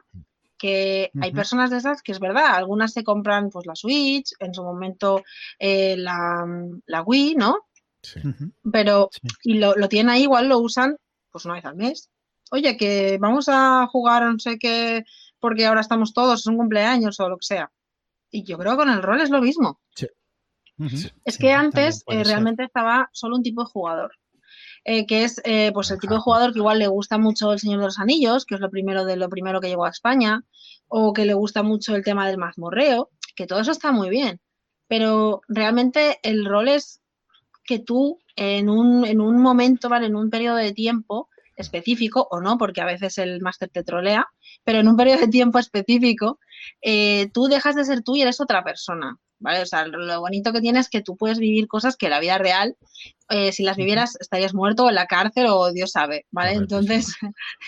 que 0.57 1.11
hay 1.21 1.31
personas 1.31 1.69
de 1.69 1.77
esas 1.77 2.01
que 2.01 2.11
es 2.11 2.19
verdad, 2.19 2.55
algunas 2.55 2.91
se 2.91 3.03
compran 3.03 3.49
pues 3.49 3.65
la 3.65 3.75
Switch, 3.75 4.33
en 4.39 4.53
su 4.53 4.63
momento 4.63 5.23
eh, 5.57 5.95
la, 5.97 6.45
la, 6.85 7.01
Wii, 7.01 7.35
¿no? 7.35 7.59
Sí. 8.01 8.19
Pero, 8.69 9.09
y 9.43 9.59
lo, 9.59 9.75
lo 9.75 9.87
tienen 9.87 10.09
ahí, 10.09 10.23
igual 10.23 10.49
lo 10.49 10.59
usan 10.59 10.97
pues 11.31 11.45
una 11.45 11.55
vez 11.55 11.65
al 11.65 11.75
mes. 11.75 12.09
Oye, 12.51 12.77
que 12.77 13.17
vamos 13.19 13.47
a 13.49 13.87
jugar 13.87 14.23
no 14.23 14.39
sé 14.39 14.57
qué, 14.57 15.03
porque 15.39 15.65
ahora 15.65 15.81
estamos 15.81 16.13
todos, 16.13 16.41
es 16.41 16.47
un 16.47 16.57
cumpleaños 16.57 17.19
o 17.19 17.29
lo 17.29 17.37
que 17.37 17.45
sea. 17.45 17.71
Y 18.31 18.43
yo 18.43 18.57
creo 18.57 18.73
que 18.73 18.77
con 18.77 18.89
el 18.89 19.03
rol 19.03 19.21
es 19.21 19.29
lo 19.29 19.41
mismo. 19.41 19.79
Sí. 19.95 20.07
Es 21.25 21.37
que 21.37 21.51
antes 21.51 22.03
eh, 22.07 22.23
realmente 22.23 22.63
estaba 22.63 23.09
solo 23.11 23.35
un 23.35 23.43
tipo 23.43 23.63
de 23.63 23.69
jugador. 23.69 24.11
Eh, 24.85 25.05
que 25.05 25.23
es 25.23 25.41
eh, 25.43 25.71
pues 25.73 25.91
el 25.91 25.99
tipo 25.99 26.13
de 26.13 26.21
jugador 26.21 26.53
que 26.53 26.59
igual 26.59 26.79
le 26.79 26.87
gusta 26.87 27.17
mucho 27.17 27.51
El 27.51 27.59
Señor 27.59 27.79
de 27.79 27.85
los 27.85 27.99
Anillos, 27.99 28.45
que 28.45 28.55
es 28.55 28.61
lo 28.61 28.69
primero 28.69 29.03
de 29.03 29.17
lo 29.17 29.29
primero 29.29 29.59
que 29.59 29.67
llegó 29.67 29.85
a 29.85 29.89
España, 29.89 30.43
o 30.87 31.11
que 31.13 31.25
le 31.25 31.33
gusta 31.33 31.63
mucho 31.63 31.95
el 31.95 32.03
tema 32.03 32.27
del 32.27 32.37
mazmorreo, 32.37 33.09
que 33.35 33.45
todo 33.45 33.59
eso 33.59 33.71
está 33.71 33.91
muy 33.91 34.09
bien. 34.09 34.39
Pero 34.87 35.41
realmente 35.47 36.19
el 36.23 36.45
rol 36.45 36.69
es 36.69 37.01
que 37.63 37.79
tú 37.79 38.19
en 38.35 38.69
un, 38.69 39.05
en 39.05 39.21
un 39.21 39.41
momento, 39.41 39.89
¿vale? 39.89 40.07
En 40.07 40.15
un 40.15 40.29
periodo 40.29 40.57
de 40.57 40.73
tiempo 40.73 41.29
específico, 41.55 42.27
o 42.31 42.39
no, 42.39 42.57
porque 42.57 42.81
a 42.81 42.85
veces 42.85 43.17
el 43.17 43.41
máster 43.41 43.69
te 43.69 43.83
trolea, 43.83 44.25
pero 44.63 44.79
en 44.79 44.87
un 44.87 44.95
periodo 44.95 45.19
de 45.19 45.27
tiempo 45.27 45.59
específico, 45.59 46.39
tú 47.33 47.47
dejas 47.47 47.75
de 47.75 47.85
ser 47.85 48.01
tú 48.01 48.15
y 48.15 48.21
eres 48.21 48.39
otra 48.39 48.63
persona. 48.63 49.17
¿Vale? 49.39 49.61
O 49.61 49.65
sea, 49.65 49.87
lo 49.87 50.19
bonito 50.19 50.53
que 50.53 50.61
tiene 50.61 50.79
es 50.79 50.89
que 50.89 51.01
tú 51.01 51.15
puedes 51.15 51.39
vivir 51.39 51.67
cosas 51.67 51.95
que 51.95 52.09
la 52.09 52.19
vida 52.19 52.37
real, 52.37 52.75
eh, 53.29 53.51
si 53.51 53.63
las 53.63 53.77
vivieras, 53.77 54.17
estarías 54.19 54.53
muerto 54.53 54.89
en 54.89 54.95
la 54.95 55.07
cárcel 55.07 55.47
o 55.49 55.71
Dios 55.71 55.91
sabe, 55.91 56.25
¿vale? 56.31 56.53
Entonces, 56.53 57.15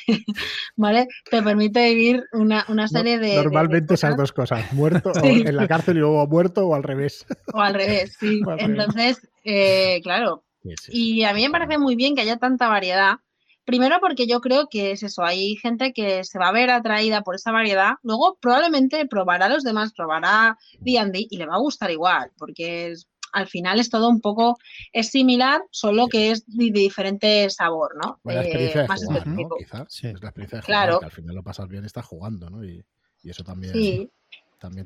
¿vale? 0.75 1.07
Te 1.29 1.41
permite 1.41 1.93
vivir 1.93 2.23
una, 2.33 2.65
serie 2.87 3.19
de... 3.19 3.35
Normalmente 3.35 3.93
esas 3.93 4.17
dos 4.17 4.31
cosas, 4.31 4.71
muerto 4.73 5.11
en 5.23 5.55
la 5.55 5.67
cárcel 5.67 5.97
y 5.97 5.99
luego 6.01 6.27
muerto 6.27 6.67
o 6.67 6.75
al 6.75 6.83
revés. 6.83 7.25
O 7.53 7.59
al 7.59 7.73
revés, 7.73 8.15
sí. 8.19 8.41
Entonces, 8.57 9.21
eh, 9.43 10.01
claro. 10.03 10.43
Y 10.89 11.23
a 11.23 11.33
mí 11.33 11.43
me 11.43 11.49
parece 11.49 11.79
muy 11.79 11.95
bien 11.95 12.15
que 12.15 12.21
haya 12.21 12.37
tanta 12.37 12.67
variedad 12.67 13.15
Primero 13.65 13.97
porque 13.99 14.27
yo 14.27 14.41
creo 14.41 14.67
que 14.69 14.91
es 14.91 15.03
eso, 15.03 15.23
hay 15.23 15.55
gente 15.55 15.93
que 15.93 16.23
se 16.23 16.39
va 16.39 16.47
a 16.47 16.51
ver 16.51 16.71
atraída 16.71 17.21
por 17.21 17.35
esa 17.35 17.51
variedad, 17.51 17.93
luego 18.01 18.37
probablemente 18.41 19.05
probará 19.07 19.45
a 19.45 19.49
los 19.49 19.63
demás, 19.63 19.93
probará 19.93 20.57
D&D 20.79 21.27
y 21.29 21.37
le 21.37 21.45
va 21.45 21.55
a 21.55 21.59
gustar 21.59 21.91
igual, 21.91 22.31
porque 22.37 22.95
al 23.33 23.47
final 23.47 23.79
es 23.79 23.89
todo 23.89 24.09
un 24.09 24.19
poco, 24.19 24.57
es 24.91 25.09
similar, 25.09 25.61
solo 25.71 26.07
que 26.07 26.31
es 26.31 26.45
de, 26.47 26.71
diferente 26.71 27.49
sabor, 27.49 27.95
¿no? 27.95 28.19
la 28.23 28.41
experiencia 28.41 28.81
de 28.81 28.87
jugar, 28.87 29.27
¿no? 29.27 29.49
Quizás, 29.57 30.03
es 30.03 30.21
la 30.21 30.29
experiencia 30.29 30.57
de 30.57 30.63
jugar, 30.63 30.99
que 30.99 31.05
al 31.05 31.11
final 31.11 31.35
lo 31.35 31.43
pasas 31.43 31.67
bien, 31.67 31.85
estás 31.85 32.05
jugando, 32.05 32.49
¿no? 32.49 32.63
Y, 32.63 32.83
eso 33.23 33.43
también... 33.43 33.73
Sí. 33.73 34.11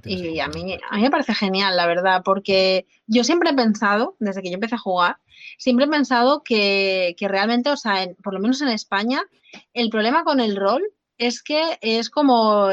Y 0.05 0.39
a 0.39 0.47
mí, 0.47 0.77
a 0.89 0.95
mí 0.95 1.01
me 1.01 1.11
parece 1.11 1.33
genial, 1.33 1.75
la 1.75 1.85
verdad, 1.85 2.21
porque 2.23 2.87
yo 3.07 3.23
siempre 3.23 3.49
he 3.49 3.53
pensado, 3.53 4.15
desde 4.19 4.41
que 4.41 4.49
yo 4.49 4.55
empecé 4.55 4.75
a 4.75 4.79
jugar, 4.79 5.17
siempre 5.57 5.85
he 5.85 5.89
pensado 5.89 6.43
que, 6.43 7.15
realmente, 7.19 7.69
o 7.69 7.77
sea, 7.77 8.07
por 8.23 8.33
lo 8.33 8.39
menos 8.39 8.61
en 8.61 8.69
España, 8.69 9.21
el 9.73 9.89
problema 9.89 10.23
con 10.23 10.39
el 10.39 10.55
rol 10.55 10.83
es 11.17 11.41
que 11.41 11.77
es 11.81 12.09
como, 12.09 12.69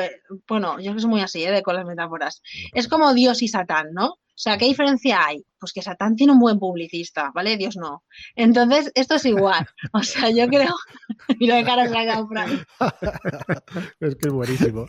bueno, 0.49 0.81
yo 0.81 0.99
soy 0.99 1.11
muy 1.11 1.21
así, 1.21 1.45
¿eh? 1.45 1.51
de 1.51 1.63
con 1.63 1.77
las 1.77 1.87
metáforas, 1.87 2.43
es 2.73 2.89
como 2.89 3.15
Dios 3.15 3.43
y 3.43 3.49
Satán, 3.49 3.93
¿no? 3.93 4.19
O 4.35 4.39
sea, 4.43 4.57
¿qué 4.57 4.65
diferencia 4.65 5.27
hay? 5.27 5.45
Pues 5.61 5.73
que 5.73 5.83
Satán 5.83 6.17
tiene 6.17 6.33
un 6.33 6.41
buen 6.41 6.59
publicista, 6.59 7.31
¿vale? 7.35 7.57
Dios 7.57 7.77
no. 7.77 8.03
Entonces, 8.35 8.91
esto 8.95 9.17
es 9.17 9.25
igual. 9.27 9.67
O 9.93 10.03
sea, 10.03 10.31
yo 10.31 10.49
creo. 10.49 10.75
Mira 11.39 11.57
de 11.57 11.65
cara 11.65 11.85
la 11.85 12.67
Es 14.01 14.17
que 14.17 14.29
es 14.29 14.33
buenísimo. 14.33 14.87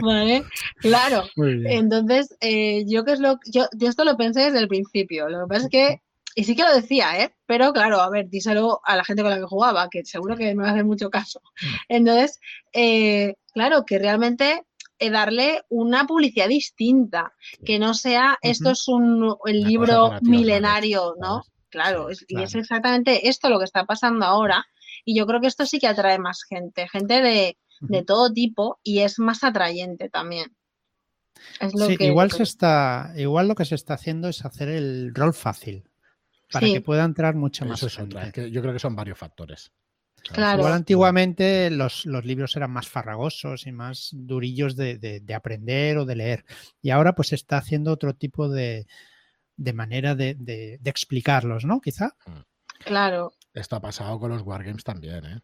Vale, 0.00 0.44
claro. 0.76 1.24
Entonces, 1.36 2.36
eh, 2.40 2.84
yo 2.86 3.04
que 3.04 3.12
es 3.12 3.20
lo. 3.20 3.38
Yo, 3.46 3.66
yo 3.76 3.88
esto 3.88 4.04
lo 4.04 4.16
pensé 4.16 4.40
desde 4.42 4.60
el 4.60 4.68
principio. 4.68 5.28
Lo 5.28 5.42
que 5.42 5.48
pasa 5.48 5.64
es 5.64 5.70
que 5.70 6.02
y 6.34 6.44
sí 6.44 6.56
que 6.56 6.62
lo 6.62 6.74
decía, 6.74 7.22
¿eh? 7.22 7.34
Pero 7.46 7.72
claro, 7.72 8.00
a 8.00 8.08
ver, 8.08 8.28
díselo 8.28 8.80
a 8.84 8.96
la 8.96 9.04
gente 9.04 9.22
con 9.22 9.30
la 9.30 9.38
que 9.38 9.44
jugaba, 9.44 9.88
que 9.90 10.04
seguro 10.04 10.36
que 10.36 10.54
me 10.54 10.62
va 10.62 10.70
a 10.70 10.72
hacer 10.72 10.84
mucho 10.84 11.10
caso. 11.10 11.40
Mm. 11.40 11.74
Entonces, 11.88 12.40
eh, 12.72 13.34
claro, 13.52 13.84
que 13.84 13.98
realmente 13.98 14.62
darle 15.10 15.62
una 15.68 16.06
publicidad 16.06 16.48
distinta, 16.48 17.32
que 17.64 17.78
no 17.78 17.94
sea, 17.94 18.38
esto 18.42 18.70
es 18.70 18.88
un 18.88 19.36
el 19.46 19.62
libro 19.62 20.12
milenario, 20.22 21.14
¿no? 21.20 21.42
Claro, 21.70 22.08
y 22.28 22.42
es 22.42 22.54
exactamente 22.54 23.28
esto 23.28 23.48
lo 23.48 23.58
que 23.58 23.64
está 23.64 23.86
pasando 23.86 24.26
ahora. 24.26 24.66
Y 25.04 25.16
yo 25.16 25.26
creo 25.26 25.40
que 25.40 25.46
esto 25.46 25.64
sí 25.64 25.78
que 25.78 25.88
atrae 25.88 26.18
más 26.18 26.44
gente, 26.44 26.86
gente 26.88 27.22
de, 27.22 27.58
de 27.80 28.04
todo 28.04 28.32
tipo, 28.32 28.78
y 28.82 29.00
es 29.00 29.18
más 29.18 29.42
atrayente 29.42 30.08
también. 30.08 30.54
sí, 31.60 31.96
igual 32.00 32.30
se 32.30 32.42
está, 32.42 33.12
igual 33.16 33.48
lo 33.48 33.54
que 33.54 33.64
se 33.64 33.74
está 33.74 33.94
haciendo 33.94 34.28
es 34.28 34.44
hacer 34.44 34.68
el 34.68 35.14
rol 35.14 35.32
fácil 35.32 35.88
para 36.52 36.66
que 36.66 36.80
pueda 36.80 37.04
entrar 37.04 37.34
mucho 37.34 37.64
más. 37.64 37.82
Eso 37.82 38.04
yo 38.04 38.62
creo 38.62 38.72
que 38.72 38.78
son 38.78 38.94
varios 38.94 39.18
factores. 39.18 39.72
Claro. 40.30 40.60
Igual 40.60 40.74
antiguamente 40.74 41.70
los, 41.70 42.06
libros 42.06 42.56
eran 42.56 42.70
más 42.70 42.88
farragosos 42.88 43.66
y 43.66 43.72
más 43.72 44.10
durillos 44.12 44.76
de, 44.76 45.22
aprender 45.34 45.98
o 45.98 46.04
de 46.04 46.16
leer. 46.16 46.44
Y 46.80 46.90
ahora 46.90 47.14
pues 47.14 47.28
se 47.28 47.34
está 47.34 47.58
haciendo 47.58 47.92
otro 47.92 48.14
tipo 48.14 48.48
de, 48.48 48.86
manera 49.74 50.14
de, 50.14 50.78
explicarlos, 50.84 51.64
¿no? 51.64 51.80
Quizá. 51.80 52.16
Claro. 52.84 53.32
Esto 53.54 53.76
ha 53.76 53.80
pasado 53.80 54.18
con 54.18 54.30
los 54.30 54.40
Wargames 54.42 54.82
también, 54.82 55.26
¿eh? 55.26 55.40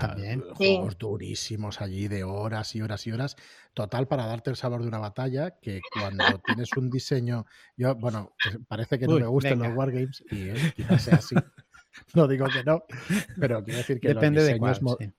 también. 0.00 0.42
Juegos 0.54 0.98
durísimos 0.98 1.80
allí 1.80 2.08
de 2.08 2.24
horas 2.24 2.74
y 2.74 2.82
horas 2.82 3.06
y 3.06 3.12
horas. 3.12 3.36
Total, 3.74 4.08
para 4.08 4.26
darte 4.26 4.50
el 4.50 4.56
sabor 4.56 4.82
de 4.82 4.88
una 4.88 4.98
batalla, 4.98 5.52
que 5.60 5.80
cuando 5.92 6.24
tienes 6.44 6.70
un 6.76 6.90
diseño. 6.90 7.46
Yo, 7.76 7.94
bueno, 7.94 8.34
pues 8.42 8.58
parece 8.66 8.98
que 8.98 9.06
no 9.06 9.20
me 9.20 9.26
gustan 9.26 9.60
los 9.60 9.72
Wargames 9.72 10.24
y 10.32 10.48
eh, 10.48 10.72
quizás 10.74 11.02
sea 11.02 11.14
así. 11.16 11.36
no 12.14 12.28
digo 12.28 12.46
que 12.46 12.64
no, 12.64 12.84
pero 13.38 13.62
quiero 13.64 13.78
decir 13.78 14.00
que 14.00 14.08
Depende 14.08 14.40
los 14.40 14.48
diseños, 14.48 14.98
de 14.98 15.12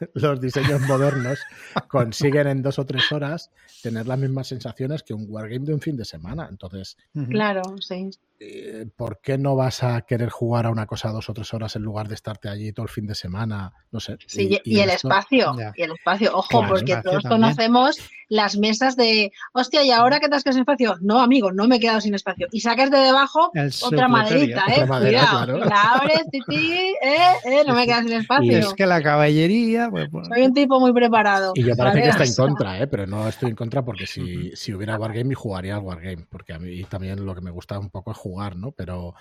los 0.14 0.40
diseños 0.40 0.80
modernos 0.82 1.38
consiguen 1.88 2.46
en 2.48 2.62
dos 2.62 2.78
o 2.78 2.86
tres 2.86 3.10
horas 3.12 3.50
tener 3.82 4.06
las 4.06 4.18
mismas 4.18 4.48
sensaciones 4.48 5.02
que 5.02 5.14
un 5.14 5.26
wargame 5.28 5.66
de 5.66 5.74
un 5.74 5.80
fin 5.80 5.96
de 5.96 6.04
semana. 6.04 6.46
Entonces, 6.50 6.96
claro, 7.28 7.62
sí. 7.80 8.10
Eh, 8.40 8.86
¿por 8.96 9.20
qué 9.20 9.38
no 9.38 9.54
vas 9.54 9.84
a 9.84 10.02
querer 10.02 10.28
jugar 10.28 10.66
a 10.66 10.70
una 10.70 10.86
cosa 10.86 11.10
dos 11.10 11.30
o 11.30 11.34
tres 11.34 11.54
horas 11.54 11.76
en 11.76 11.82
lugar 11.82 12.08
de 12.08 12.14
estarte 12.14 12.48
allí 12.48 12.72
todo 12.72 12.84
el 12.84 12.90
fin 12.90 13.06
de 13.06 13.14
semana? 13.14 13.72
No 13.92 14.00
sé. 14.00 14.16
Sí, 14.26 14.60
y, 14.64 14.80
el 14.80 14.90
espacio, 14.90 15.54
y 15.76 15.82
el 15.82 15.92
espacio, 15.92 16.36
ojo, 16.36 16.64
porque 16.68 16.96
todos 17.02 17.22
conocemos 17.22 17.96
las 18.28 18.56
mesas 18.56 18.96
de, 18.96 19.32
hostia, 19.52 19.84
¿y 19.84 19.90
ahora 19.90 20.18
qué 20.18 20.28
te 20.28 20.34
has 20.34 20.42
quedado 20.42 20.54
sin 20.54 20.62
espacio? 20.62 20.96
No, 21.00 21.20
amigo, 21.20 21.52
no 21.52 21.68
me 21.68 21.76
he 21.76 21.80
quedado 21.80 22.00
sin 22.00 22.14
espacio. 22.14 22.48
Y 22.50 22.60
sacas 22.60 22.90
de 22.90 22.98
debajo 22.98 23.52
otra 23.82 24.08
maderita, 24.08 24.64
¿eh? 24.68 24.86
Cuidado, 24.86 25.58
la 25.58 25.82
abres, 25.92 26.24
titi, 26.30 26.72
¿eh? 27.02 27.34
¿eh? 27.44 27.62
No 27.66 27.74
me 27.74 27.86
quedas 27.86 28.04
sin 28.04 28.14
espacio. 28.14 28.52
Y 28.52 28.56
es 28.56 28.74
que 28.74 28.86
la 28.86 29.02
caballería... 29.02 29.90
Pues, 29.94 30.08
pues, 30.10 30.26
Soy 30.26 30.42
un 30.42 30.52
tipo 30.52 30.80
muy 30.80 30.92
preparado. 30.92 31.52
Y 31.54 31.62
yo 31.62 31.76
parece 31.76 32.02
que 32.02 32.08
está 32.08 32.24
en 32.24 32.34
contra, 32.56 32.80
¿eh? 32.80 32.88
Pero 32.88 33.06
no 33.06 33.28
estoy 33.28 33.50
en 33.50 33.54
contra 33.54 33.84
porque 33.84 34.08
si, 34.08 34.50
si 34.56 34.74
hubiera 34.74 34.98
Wargame, 34.98 35.36
jugaría 35.36 35.76
al 35.76 35.82
Wargame, 35.82 36.26
porque 36.28 36.52
a 36.52 36.58
mí 36.58 36.82
también 36.82 37.24
lo 37.24 37.32
que 37.32 37.40
me 37.40 37.52
gusta 37.52 37.78
un 37.78 37.90
poco 37.90 38.10
es 38.10 38.16
jugar, 38.16 38.56
¿no? 38.56 38.72
Pero, 38.72 39.14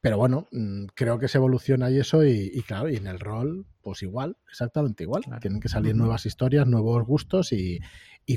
pero 0.00 0.16
bueno, 0.16 0.46
mm, 0.52 0.84
creo 0.94 1.18
que 1.18 1.26
se 1.26 1.38
evoluciona 1.38 1.90
y 1.90 1.98
eso, 1.98 2.24
y, 2.24 2.62
claro, 2.62 2.88
y 2.90 2.96
en 2.96 3.08
el 3.08 3.18
rol, 3.18 3.66
pues 3.82 4.02
igual, 4.02 4.36
exactamente 4.48 5.02
igual. 5.02 5.24
Tienen 5.40 5.58
que 5.58 5.68
salir 5.68 5.96
nuevas 5.96 6.26
historias, 6.26 6.68
nuevos 6.68 7.04
gustos, 7.04 7.52
y, 7.52 7.80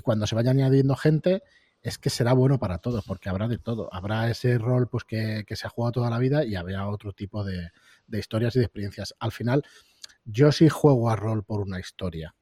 cuando 0.01 0.25
se 0.25 0.33
vaya 0.33 0.49
añadiendo 0.49 0.95
gente, 0.95 1.43
es 1.83 1.99
que 1.99 2.09
será 2.09 2.33
bueno 2.33 2.57
para 2.57 2.79
todos, 2.79 3.05
porque 3.05 3.29
habrá 3.29 3.47
de 3.47 3.59
todo. 3.59 3.93
Habrá 3.93 4.31
ese 4.31 4.57
rol 4.57 4.89
pues 4.89 5.03
que, 5.03 5.45
se 5.47 5.67
ha 5.67 5.69
jugado 5.69 5.91
toda 5.91 6.09
la 6.09 6.17
vida 6.17 6.43
y 6.43 6.55
habrá 6.55 6.87
otro 6.87 7.13
tipo 7.13 7.43
de, 7.43 7.69
historias 8.13 8.55
y 8.55 8.59
de 8.59 8.65
experiencias. 8.65 9.13
Al 9.19 9.31
final, 9.31 9.61
yo 10.27 10.51
sí 10.51 10.69
juego 10.69 11.09
a 11.09 11.15
rol 11.15 11.43
por 11.43 11.61
una 11.61 11.79
historia. 11.79 12.35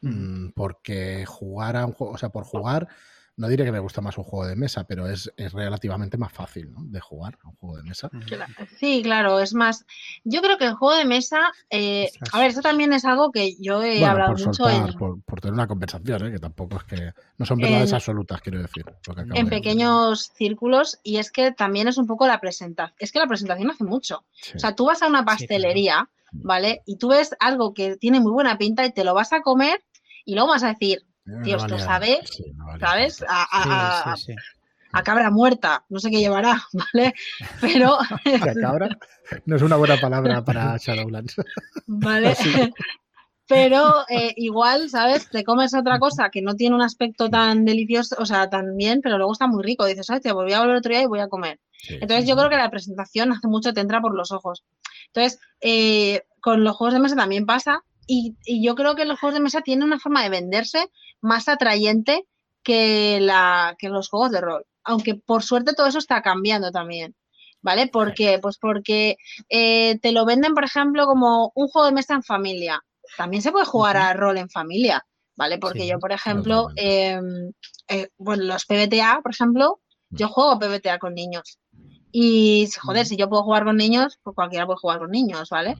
Mm, 0.00 0.50
porque 0.54 1.24
jugar 1.26 1.76
a 1.76 1.86
un 1.86 1.92
juego, 1.92 2.14
o 2.14 2.18
sea, 2.18 2.28
por 2.28 2.44
jugar 2.44 2.88
no 3.36 3.48
diré 3.48 3.64
que 3.64 3.72
me 3.72 3.80
gusta 3.80 4.00
más 4.00 4.16
un 4.16 4.24
juego 4.24 4.46
de 4.46 4.54
mesa, 4.54 4.84
pero 4.84 5.08
es, 5.08 5.32
relativamente 5.36 6.16
más 6.16 6.32
fácil 6.32 6.72
¿no? 6.72 6.84
de 6.84 7.00
jugar 7.00 7.38
un 7.44 7.56
juego 7.56 7.76
de 7.78 7.82
mesa. 7.82 8.10
Sí, 8.78 9.02
claro, 9.02 9.40
es 9.40 9.54
más. 9.54 9.84
Yo 10.22 10.40
creo 10.40 10.56
que 10.56 10.66
el 10.66 10.74
juego 10.74 10.96
de 10.96 11.04
mesa, 11.04 11.52
eh, 11.70 12.10
a 12.32 12.38
ver, 12.38 12.50
eso 12.50 12.60
también 12.60 12.92
es 12.92 13.04
algo 13.04 13.32
que 13.32 13.56
yo 13.60 13.82
he 13.82 14.04
hablado 14.04 14.34
mucho 14.34 14.68
en... 14.68 14.92
por, 14.94 15.40
tener 15.40 15.54
una 15.54 15.66
conversación, 15.66 16.26
¿eh? 16.26 16.32
que 16.32 16.38
tampoco 16.38 16.76
es 16.76 16.84
que 16.84 17.12
no 17.38 17.46
son 17.46 17.58
verdades 17.58 17.92
absolutas, 17.92 18.40
quiero 18.40 18.62
decir. 18.62 18.84
en 19.34 19.48
pequeños 19.48 20.30
círculos, 20.34 21.00
y 21.02 21.16
es 21.16 21.32
que 21.32 21.50
también 21.50 21.88
es 21.88 21.98
un 21.98 22.06
poco 22.06 22.26
la 22.26 22.40
presentación. 22.40 22.94
Es 22.98 23.10
que 23.10 23.18
la 23.18 23.26
presentación 23.26 23.70
hace 23.70 23.84
mucho. 23.84 24.24
O 24.54 24.58
sea, 24.58 24.74
tú 24.74 24.86
vas 24.86 25.02
a 25.02 25.08
una 25.08 25.24
pastelería, 25.24 26.08
¿vale? 26.42 26.82
Y 26.86 26.96
tú 26.96 27.08
ves 27.08 27.34
algo 27.40 27.74
que 27.74 27.96
tiene 27.96 28.20
muy 28.20 28.32
buena 28.32 28.58
pinta 28.58 28.84
y 28.84 28.92
te 28.92 29.04
lo 29.04 29.14
vas 29.14 29.32
a 29.32 29.40
comer 29.40 29.82
y 30.24 30.34
luego 30.34 30.50
vas 30.50 30.62
a 30.62 30.68
decir, 30.68 31.06
Tío, 31.42 31.56
esto 31.56 31.78
sabe, 31.78 32.20
¿sabes? 32.78 33.24
A, 33.26 35.02
cabra 35.02 35.30
muerta, 35.30 35.84
no 35.88 35.98
sé 35.98 36.10
qué 36.10 36.18
llevará, 36.18 36.62
¿vale? 36.92 37.14
Pero. 37.60 37.98
cabra 38.60 38.90
no 39.46 39.56
es 39.56 39.62
una 39.62 39.76
buena 39.76 39.96
palabra 39.96 40.44
para 40.44 40.76
Shadowlands. 40.76 41.36
¿Vale? 41.86 42.36
pero 43.46 44.04
eh, 44.08 44.32
igual, 44.36 44.88
¿sabes? 44.88 45.28
Te 45.28 45.44
comes 45.44 45.74
otra 45.74 45.98
cosa 45.98 46.30
que 46.30 46.42
no 46.42 46.54
tiene 46.54 46.76
un 46.76 46.82
aspecto 46.82 47.28
tan 47.28 47.64
delicioso, 47.64 48.16
o 48.18 48.26
sea, 48.26 48.48
tan 48.48 48.76
bien, 48.76 49.00
pero 49.02 49.16
luego 49.18 49.32
está 49.32 49.46
muy 49.46 49.62
rico. 49.62 49.86
Dices, 49.86 50.08
ay, 50.10 50.20
te 50.20 50.32
volví 50.32 50.52
a 50.52 50.60
volver 50.60 50.76
otro 50.76 50.90
día 50.90 51.02
y 51.02 51.06
voy 51.06 51.20
a 51.20 51.28
comer. 51.28 51.58
Entonces 51.88 52.26
yo 52.26 52.36
creo 52.36 52.48
que 52.48 52.56
la 52.56 52.70
presentación 52.70 53.32
hace 53.32 53.48
mucho 53.48 53.72
te 53.72 53.80
entra 53.80 54.00
por 54.00 54.14
los 54.14 54.30
ojos. 54.32 54.64
Entonces, 55.14 55.40
eh, 55.60 56.24
con 56.40 56.64
los 56.64 56.76
juegos 56.76 56.94
de 56.94 57.00
mesa 57.00 57.16
también 57.16 57.46
pasa 57.46 57.84
y, 58.06 58.36
yo 58.62 58.74
creo 58.74 58.94
que 58.96 59.04
los 59.04 59.18
juegos 59.18 59.34
de 59.34 59.42
mesa 59.42 59.62
tienen 59.62 59.86
una 59.86 60.00
forma 60.00 60.22
de 60.22 60.28
venderse 60.28 60.90
más 61.20 61.48
atrayente 61.48 62.26
que, 62.62 63.20
la, 63.20 63.76
que 63.78 63.88
los 63.88 64.08
juegos 64.08 64.32
de 64.32 64.40
rol. 64.40 64.66
Aunque 64.82 65.14
por 65.14 65.42
suerte 65.42 65.72
todo 65.74 65.86
eso 65.86 65.98
está 65.98 66.20
cambiando 66.22 66.70
también. 66.70 67.14
¿Vale? 67.62 67.86
¿Por 67.86 68.12
qué? 68.12 68.38
Pues 68.42 68.58
porque 68.58 69.16
eh, 69.48 69.98
te 70.02 70.12
lo 70.12 70.26
venden, 70.26 70.52
por 70.52 70.64
ejemplo, 70.64 71.06
como 71.06 71.50
un 71.54 71.68
juego 71.68 71.86
de 71.86 71.94
mesa 71.94 72.12
en 72.12 72.22
familia. 72.22 72.82
También 73.16 73.42
se 73.42 73.52
puede 73.52 73.64
jugar 73.64 73.96
a 73.96 74.12
rol 74.12 74.36
en 74.36 74.50
familia, 74.50 75.02
¿vale? 75.34 75.56
Porque 75.56 75.86
yo, 75.86 75.98
por 75.98 76.12
ejemplo, 76.12 76.68
em, 76.76 77.52
eh, 77.88 78.08
bueno, 78.18 78.44
los 78.44 78.66
PBTA, 78.66 79.20
por 79.22 79.32
ejemplo, 79.32 79.80
yo 80.10 80.28
juego 80.28 80.58
PBTA 80.58 80.98
con 80.98 81.14
niños. 81.14 81.58
Y, 82.16 82.68
joder, 82.80 83.06
si 83.06 83.16
yo 83.16 83.28
puedo 83.28 83.42
jugar 83.42 83.64
con 83.64 83.76
niños, 83.76 84.20
pues 84.22 84.36
cualquiera 84.36 84.66
puede 84.66 84.78
jugar 84.78 85.00
con 85.00 85.10
niños, 85.10 85.50
¿vale? 85.50 85.76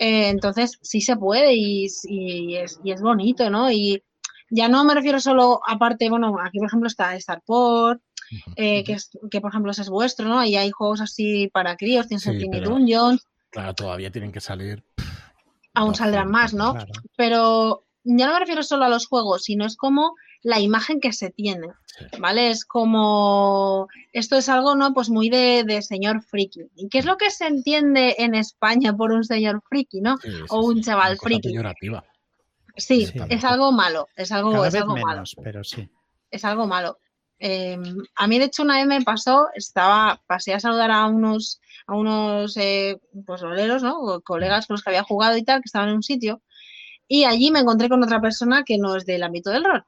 Eh, 0.00 0.30
entonces, 0.30 0.80
sí 0.82 1.00
se 1.00 1.16
puede 1.16 1.54
y, 1.54 1.84
es, 1.84 2.04
y, 2.08 2.56
es, 2.56 3.00
bonito, 3.00 3.48
¿no? 3.50 3.70
Y 3.70 4.02
ya 4.50 4.68
no 4.68 4.84
me 4.84 4.94
refiero 4.94 5.20
solo, 5.20 5.60
aparte, 5.64 6.10
bueno, 6.10 6.34
aquí 6.44 6.58
por 6.58 6.66
ejemplo 6.66 6.88
está 6.88 7.16
Starport, 7.20 8.02
eh, 8.56 8.82
que, 8.82 8.94
es, 8.94 9.16
que 9.30 9.40
por 9.40 9.52
ejemplo 9.52 9.70
ese 9.70 9.82
es 9.82 9.88
vuestro, 9.88 10.26
¿no? 10.26 10.44
Y 10.44 10.56
hay 10.56 10.72
juegos 10.72 11.00
así 11.00 11.46
para 11.52 11.76
críos, 11.76 12.08
tienes 12.08 12.26
el 12.26 12.40
Tiny 12.40 12.58
Dungeons. 12.58 13.24
Claro, 13.50 13.72
todavía 13.72 14.10
tienen 14.10 14.32
que 14.32 14.40
salir. 14.40 14.82
Aún 15.74 15.94
saldrán 15.94 16.32
más, 16.32 16.52
¿no? 16.52 16.74
Pero 17.16 17.84
ya 18.02 18.26
no 18.26 18.32
me 18.32 18.40
refiero 18.40 18.64
solo 18.64 18.86
a 18.86 18.88
los 18.88 19.06
juegos, 19.06 19.44
sino 19.44 19.64
es 19.64 19.76
como 19.76 20.16
la 20.46 20.60
imagen 20.60 21.00
que 21.00 21.12
se 21.12 21.30
tiene, 21.30 21.66
¿vale? 22.20 22.50
Es 22.50 22.64
como, 22.64 23.88
esto 24.12 24.36
es 24.36 24.48
algo, 24.48 24.76
¿no? 24.76 24.94
Pues 24.94 25.10
muy 25.10 25.28
de, 25.28 25.82
señor 25.82 26.22
friki. 26.22 26.70
¿Y 26.76 26.88
qué 26.88 26.98
es 26.98 27.04
lo 27.04 27.16
que 27.16 27.32
se 27.32 27.48
entiende 27.48 28.14
en 28.18 28.36
España 28.36 28.96
por 28.96 29.10
un 29.10 29.24
señor 29.24 29.60
friki, 29.68 30.00
¿no? 30.00 30.16
o 30.50 30.64
un 30.64 30.82
chaval 30.82 31.18
friki. 31.18 31.52
Sí, 32.76 33.12
es 33.28 33.44
algo 33.44 33.72
malo, 33.72 34.06
es 34.14 34.30
algo, 34.30 34.64
es 34.64 34.74
algo 34.76 34.96
malo. 34.96 35.24
Pero 35.42 35.64
sí. 35.64 35.88
Es 36.30 36.44
algo 36.44 36.68
malo. 36.68 37.00
Em, 37.40 37.96
a 38.14 38.28
mí, 38.28 38.38
de 38.38 38.44
hecho, 38.44 38.62
una 38.62 38.76
vez 38.76 38.86
me 38.86 39.02
pasó, 39.02 39.48
estaba, 39.52 40.22
pasé 40.28 40.54
a 40.54 40.60
saludar 40.60 40.92
a 40.92 41.06
unos, 41.06 41.60
a 41.88 41.96
unos 41.96 42.56
eh, 42.56 43.00
pues, 43.26 43.42
¿no? 43.42 44.20
colegas 44.20 44.68
con 44.68 44.74
los 44.74 44.84
que 44.84 44.90
había 44.90 45.02
jugado 45.02 45.36
y 45.36 45.42
tal, 45.42 45.60
que 45.60 45.66
estaban 45.66 45.88
en 45.88 45.96
un 45.96 46.02
sitio, 46.04 46.40
y 47.08 47.24
allí 47.24 47.50
me 47.50 47.58
encontré 47.58 47.88
con 47.88 48.04
otra 48.04 48.20
persona 48.20 48.62
que 48.62 48.78
no 48.78 48.94
es 48.94 49.06
del 49.06 49.24
ámbito 49.24 49.50
del 49.50 49.64
rol. 49.64 49.84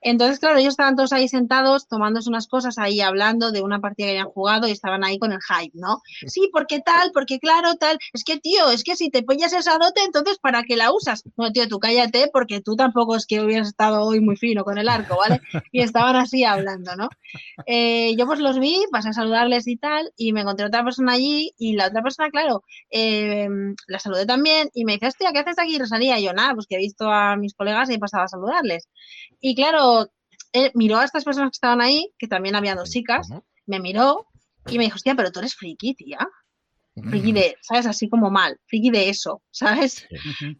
Entonces, 0.00 0.38
claro, 0.38 0.58
ellos 0.58 0.72
estaban 0.72 0.96
todos 0.96 1.12
ahí 1.12 1.28
sentados, 1.28 1.86
tomándose 1.86 2.28
unas 2.28 2.46
cosas, 2.48 2.78
ahí 2.78 3.00
hablando 3.00 3.52
de 3.52 3.62
una 3.62 3.80
partida 3.80 4.06
que 4.06 4.10
habían 4.12 4.30
jugado 4.30 4.66
y 4.66 4.70
estaban 4.70 5.04
ahí 5.04 5.18
con 5.18 5.32
el 5.32 5.40
hype, 5.40 5.72
¿no? 5.74 6.00
Sí, 6.26 6.48
porque 6.52 6.80
tal, 6.80 7.10
porque 7.12 7.38
claro, 7.38 7.74
tal. 7.76 7.98
Es 8.12 8.24
que, 8.24 8.38
tío, 8.38 8.70
es 8.70 8.84
que 8.84 8.96
si 8.96 9.10
te 9.10 9.22
pillas 9.22 9.52
esa 9.52 9.78
dote, 9.78 10.02
entonces 10.04 10.38
¿para 10.38 10.62
qué 10.62 10.76
la 10.76 10.92
usas? 10.92 11.24
No, 11.36 11.52
tío, 11.52 11.68
tú 11.68 11.78
cállate, 11.78 12.30
porque 12.32 12.60
tú 12.60 12.76
tampoco 12.76 13.16
es 13.16 13.26
que 13.26 13.40
hubieras 13.40 13.68
estado 13.68 14.02
hoy 14.04 14.20
muy 14.20 14.36
fino 14.36 14.64
con 14.64 14.78
el 14.78 14.88
arco, 14.88 15.16
¿vale? 15.16 15.40
Y 15.72 15.82
estaban 15.82 16.16
así 16.16 16.44
hablando, 16.44 16.96
¿no? 16.96 17.08
Eh, 17.66 18.14
yo 18.16 18.26
pues 18.26 18.40
los 18.40 18.58
vi, 18.58 18.84
pasé 18.90 19.10
a 19.10 19.12
saludarles 19.12 19.66
y 19.68 19.76
tal, 19.76 20.10
y 20.16 20.32
me 20.32 20.40
encontré 20.40 20.66
otra 20.66 20.84
persona 20.84 21.12
allí, 21.12 21.52
y 21.58 21.74
la 21.74 21.88
otra 21.88 22.02
persona, 22.02 22.30
claro, 22.30 22.64
eh, 22.90 23.48
la 23.86 23.98
saludé 23.98 24.26
también, 24.26 24.70
y 24.74 24.84
me 24.84 24.94
dice, 24.94 25.08
hostia, 25.08 25.32
¿qué 25.32 25.40
haces 25.40 25.58
aquí, 25.58 25.78
Rosalía? 25.78 26.18
Y 26.18 26.24
yo, 26.24 26.32
nada, 26.32 26.54
pues 26.54 26.66
que 26.66 26.76
he 26.76 26.78
visto 26.78 27.10
a 27.10 27.36
mis 27.36 27.54
colegas 27.54 27.90
y 27.90 27.94
he 27.94 27.98
pasado 27.98 28.24
a 28.24 28.28
saludarles. 28.28 28.88
Y 29.40 29.54
claro, 29.54 29.89
miró 30.74 30.98
a 30.98 31.04
estas 31.04 31.24
personas 31.24 31.50
que 31.50 31.56
estaban 31.56 31.80
ahí, 31.80 32.12
que 32.18 32.28
también 32.28 32.56
había 32.56 32.74
dos 32.74 32.90
chicas, 32.90 33.28
me 33.66 33.80
miró 33.80 34.26
y 34.66 34.78
me 34.78 34.84
dijo, 34.84 34.96
hostia, 34.96 35.14
pero 35.14 35.30
tú 35.30 35.40
eres 35.40 35.54
friki, 35.54 35.94
tía. 35.94 36.18
Friki 37.08 37.32
de, 37.32 37.56
¿sabes? 37.62 37.86
Así 37.86 38.08
como 38.08 38.30
mal, 38.30 38.58
friki 38.66 38.90
de 38.90 39.08
eso, 39.08 39.42
¿sabes? 39.50 40.06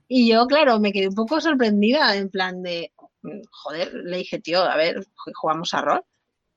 Y 0.09 0.31
yo, 0.31 0.47
claro, 0.47 0.81
me 0.81 0.93
quedé 0.93 1.09
un 1.09 1.14
poco 1.14 1.40
sorprendida, 1.40 2.16
en 2.16 2.31
plan 2.31 2.62
de, 2.62 2.93
mm, 3.23 3.40
joder, 3.51 3.93
le 3.95 4.19
dije, 4.19 4.40
tío, 4.40 4.62
a 4.62 4.77
ver, 4.77 5.05
jugamos 5.35 5.75
a 5.75 5.83
rol. 5.83 6.03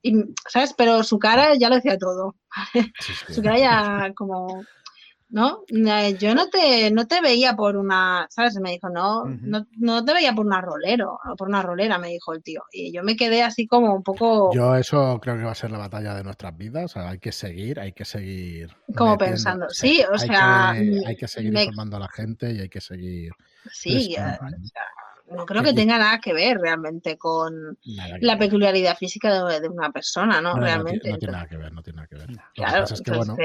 Y, 0.01 0.13
¿sabes? 0.49 0.73
Pero 0.77 1.03
su 1.03 1.17
cara 1.17 1.55
ya 1.55 1.69
lo 1.69 1.75
decía 1.75 1.97
todo. 1.97 2.35
su 3.29 3.41
cara 3.41 3.57
ya 3.57 4.13
como, 4.15 4.63
¿no? 5.33 5.63
Yo 6.19 6.35
no 6.35 6.47
te, 6.49 6.91
no 6.91 7.07
te 7.07 7.19
veía 7.19 7.55
por 7.55 7.75
una, 7.75 8.27
¿sabes? 8.29 8.55
Me 8.59 8.69
dijo, 8.69 8.87
no, 8.89 9.23
no, 9.25 10.05
te 10.05 10.13
veía 10.13 10.31
por 10.31 10.45
una 10.45 10.61
rolero, 10.61 11.19
por 11.39 11.49
una 11.49 11.63
rolera, 11.63 11.97
me 11.97 12.09
dijo 12.09 12.33
el 12.33 12.43
tío. 12.43 12.61
Y 12.71 12.93
yo 12.93 13.03
me 13.03 13.15
quedé 13.15 13.41
así 13.41 13.65
como 13.65 13.95
un 13.95 14.03
poco... 14.03 14.53
Yo 14.53 14.75
eso 14.75 15.19
creo 15.19 15.35
que 15.35 15.43
va 15.43 15.51
a 15.51 15.55
ser 15.55 15.71
la 15.71 15.79
batalla 15.79 16.13
de 16.13 16.23
nuestras 16.23 16.55
vidas, 16.55 16.95
hay 16.97 17.17
que 17.17 17.31
seguir, 17.31 17.79
hay 17.79 17.93
que 17.93 18.05
seguir... 18.05 18.75
Como 18.95 19.17
pensando, 19.17 19.67
sí, 19.69 20.03
o 20.13 20.19
sea... 20.19 20.69
hay 20.69 21.15
que 21.17 21.27
seguir 21.27 21.51
informando 21.51 21.97
a 21.97 22.01
la 22.01 22.09
gente 22.09 22.51
y 22.51 22.59
hay 22.59 22.69
que 22.69 22.79
seguir... 22.79 23.31
Sí, 23.71 24.15
no 25.31 25.47
creo 25.47 25.63
que 25.63 25.73
tenga 25.73 25.97
nada 25.97 26.19
que 26.19 26.31
ver 26.31 26.59
realmente 26.59 27.17
con 27.17 27.75
la 28.21 28.37
peculiaridad 28.37 28.95
física 28.95 29.33
de, 29.45 29.67
una 29.67 29.91
persona, 29.91 30.41
¿no? 30.41 30.53
realmente. 30.57 31.09
No, 31.09 31.17
tiene 31.17 31.31
nada 31.31 31.47
que 31.47 31.57
ver, 31.57 31.71
no 31.73 31.81
tiene 31.81 31.95
nada 31.97 32.07
que 32.07 32.15
ver. 32.17 32.27
Claro, 32.53 32.83
es 32.83 33.01
que, 33.01 33.11
bueno, 33.11 33.35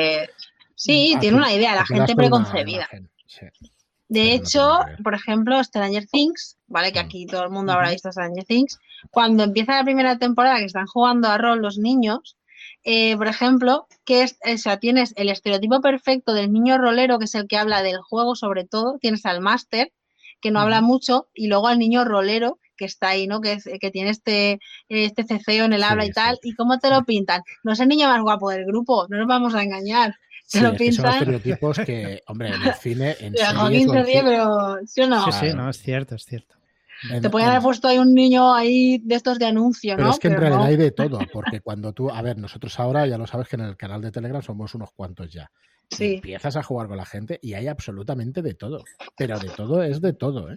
Sí, 0.79 1.17
tiene 1.19 1.37
una 1.37 1.53
idea, 1.53 1.75
la 1.75 1.85
gente 1.85 2.15
preconcebida. 2.15 2.89
De 4.09 4.33
hecho, 4.33 4.79
por 5.03 5.13
ejemplo, 5.13 5.63
Stranger 5.63 6.07
Things, 6.07 6.57
¿vale? 6.69 6.93
Que 6.93 7.03
mm. 7.03 7.05
aquí 7.05 7.27
todo 7.27 7.43
el 7.43 7.51
mundo 7.51 7.73
habrá 7.73 7.91
visto 7.91 8.13
Stranger 8.13 8.45
Things. 8.45 8.79
Cuando 9.11 9.43
empieza 9.43 9.77
la 9.77 9.85
primera 9.85 10.19
temporada 10.19 10.59
que 10.59 10.67
están 10.67 10.87
jugando 10.87 11.29
a 11.29 11.37
rol 11.37 11.61
los 11.61 11.79
niños, 11.79 12.37
eh, 12.85 13.17
por 13.17 13.27
ejemplo, 13.27 13.89
que 14.05 14.23
es, 14.23 14.39
o 14.41 14.57
sea, 14.57 14.79
tienes 14.79 15.15
el 15.17 15.31
estereotipo 15.31 15.81
perfecto 15.81 16.33
del 16.33 16.53
niño 16.53 16.79
rolero, 16.79 17.19
que 17.19 17.25
es 17.25 17.35
el 17.35 17.49
que 17.49 17.57
habla 17.57 17.83
del 17.83 17.99
juego 18.01 18.37
sobre 18.37 18.65
todo, 18.65 18.99
tienes 19.01 19.27
al 19.27 19.41
máster, 19.41 19.93
que 20.41 20.53
no 20.53 20.61
habla 20.61 20.81
mucho, 20.81 21.27
y 21.35 21.49
luego 21.49 21.67
al 21.67 21.81
niño 21.81 22.05
rolero, 22.05 22.61
que 22.77 22.85
está 22.85 23.09
ahí, 23.09 23.27
¿no? 23.27 23.41
Que, 23.41 23.59
que 23.81 23.91
tiene 23.91 24.11
este, 24.11 24.61
este 24.89 25.25
ceceo 25.25 25.65
en 25.65 25.73
el 25.73 25.83
habla 25.83 26.07
y 26.07 26.13
tal. 26.13 26.39
¿Y 26.45 26.55
cómo 26.55 26.79
te 26.79 26.89
lo 26.89 27.05
pintan? 27.05 27.43
No 27.65 27.73
es 27.73 27.81
el 27.81 27.89
niño 27.89 28.07
más 28.07 28.23
guapo 28.23 28.49
del 28.51 28.65
grupo, 28.65 29.09
no 29.09 29.19
nos 29.19 29.27
vamos 29.27 29.57
a 29.57 29.65
engañar. 29.65 30.15
Sí, 30.49 30.61
lo 30.61 30.75
pintan. 30.75 30.95
son 30.95 31.07
estereotipos 31.07 31.79
que, 31.81 32.23
hombre, 32.27 32.49
en 32.49 32.63
el 32.63 32.75
cine. 32.75 33.17
En 33.21 33.35
Joaquín 33.35 33.91
se 33.91 34.03
ríe, 34.03 34.23
pero 34.25 34.79
¿sí 34.87 35.03
o 35.03 35.07
no? 35.07 35.31
Sí, 35.31 35.33
sí, 35.41 35.55
no, 35.55 35.69
es 35.69 35.77
cierto, 35.77 36.15
es 36.15 36.25
cierto. 36.25 36.57
Te 37.21 37.29
pueden 37.29 37.51
haber 37.51 37.63
puesto 37.63 37.87
ahí 37.87 37.99
un 37.99 38.15
niño 38.15 38.55
ahí 38.55 38.99
de 38.99 39.15
estos 39.15 39.39
de 39.39 39.45
anuncio, 39.45 39.95
pero 39.95 40.09
¿no? 40.09 40.15
Es 40.15 40.19
que 40.19 40.29
en 40.29 40.39
realidad 40.39 40.65
hay 40.65 40.77
de 40.77 40.91
todo, 40.91 41.21
porque 41.33 41.61
cuando 41.61 41.93
tú, 41.93 42.11
a 42.11 42.23
ver, 42.23 42.39
nosotros 42.39 42.81
ahora 42.81 43.07
ya 43.07 43.19
lo 43.19 43.27
sabes 43.27 43.47
que 43.47 43.57
en 43.57 43.63
el 43.63 43.77
canal 43.77 44.01
de 44.01 44.11
Telegram 44.11 44.43
somos 44.43 44.75
unos 44.75 44.91
cuantos 44.93 45.31
ya. 45.31 45.51
Sí. 45.91 46.15
Empiezas 46.15 46.57
a 46.57 46.63
jugar 46.63 46.89
con 46.89 46.97
la 46.97 47.07
gente 47.07 47.39
y 47.43 47.53
hay 47.53 47.67
absolutamente 47.67 48.41
de 48.41 48.55
todo, 48.55 48.85
pero 49.19 49.39
de 49.39 49.51
todo 49.51 49.83
es 49.83 50.01
de 50.01 50.15
todo, 50.15 50.51
¿eh? 50.51 50.57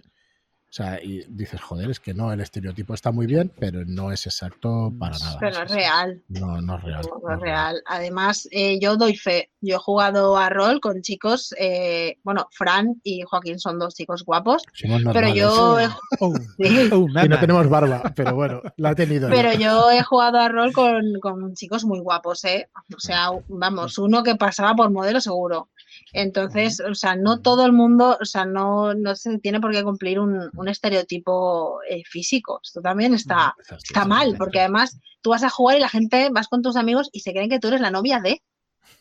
O 0.72 0.74
sea, 0.74 0.98
y 1.04 1.22
dices, 1.28 1.60
joder, 1.60 1.90
es 1.90 2.00
que 2.00 2.14
no, 2.14 2.32
el 2.32 2.40
estereotipo 2.40 2.94
está 2.94 3.12
muy 3.12 3.26
bien, 3.26 3.52
pero 3.58 3.84
no 3.84 4.10
es 4.10 4.24
exacto 4.24 4.90
para 4.98 5.18
nada. 5.18 5.36
Pero 5.38 5.64
es 5.64 5.70
real. 5.70 6.22
No, 6.28 6.62
no 6.62 6.76
es 6.78 6.82
real. 6.82 7.02
No, 7.22 7.34
es 7.34 7.40
real. 7.40 7.82
Además, 7.84 8.48
eh, 8.50 8.78
yo 8.80 8.96
doy 8.96 9.14
fe. 9.14 9.50
Yo 9.60 9.76
he 9.76 9.78
jugado 9.78 10.38
a 10.38 10.48
rol 10.48 10.80
con 10.80 11.02
chicos, 11.02 11.54
eh, 11.58 12.16
bueno, 12.24 12.48
Fran 12.52 12.98
y 13.04 13.20
Joaquín 13.20 13.58
son 13.58 13.78
dos 13.78 13.94
chicos 13.94 14.24
guapos. 14.24 14.64
pero 15.12 15.34
yo. 15.34 15.76
Oh, 16.20 16.32
oh, 16.32 16.34
y 17.22 17.28
no 17.28 17.38
tenemos 17.38 17.68
barba, 17.68 18.02
pero 18.16 18.34
bueno, 18.34 18.62
la 18.78 18.92
he 18.92 18.94
tenido. 18.94 19.28
Pero 19.28 19.52
yo 19.52 19.90
he 19.90 20.02
jugado 20.02 20.38
a 20.38 20.48
rol 20.48 20.72
con, 20.72 21.20
con 21.20 21.52
chicos 21.52 21.84
muy 21.84 22.00
guapos, 22.00 22.44
¿eh? 22.44 22.70
O 22.96 22.98
sea, 22.98 23.28
vamos, 23.48 23.98
uno 23.98 24.22
que 24.22 24.36
pasaba 24.36 24.74
por 24.74 24.90
modelo 24.90 25.20
seguro. 25.20 25.68
Entonces, 26.12 26.80
o 26.80 26.94
sea, 26.94 27.16
no 27.16 27.40
todo 27.40 27.64
el 27.66 27.72
mundo, 27.72 28.18
o 28.20 28.24
sea, 28.24 28.44
no, 28.44 28.94
no 28.94 29.14
se 29.16 29.38
tiene 29.38 29.60
por 29.60 29.72
qué 29.72 29.82
cumplir 29.82 30.20
un, 30.20 30.50
un 30.54 30.68
estereotipo 30.68 31.80
eh, 31.88 32.02
físico. 32.04 32.60
Esto 32.62 32.80
también 32.80 33.14
está, 33.14 33.54
está 33.70 34.04
mal, 34.04 34.34
porque 34.36 34.60
además 34.60 34.98
tú 35.20 35.30
vas 35.30 35.42
a 35.42 35.50
jugar 35.50 35.76
y 35.76 35.80
la 35.80 35.88
gente 35.88 36.28
vas 36.30 36.48
con 36.48 36.62
tus 36.62 36.76
amigos 36.76 37.08
y 37.12 37.20
se 37.20 37.32
creen 37.32 37.48
que 37.48 37.58
tú 37.58 37.68
eres 37.68 37.80
la 37.80 37.90
novia 37.90 38.20
de. 38.20 38.42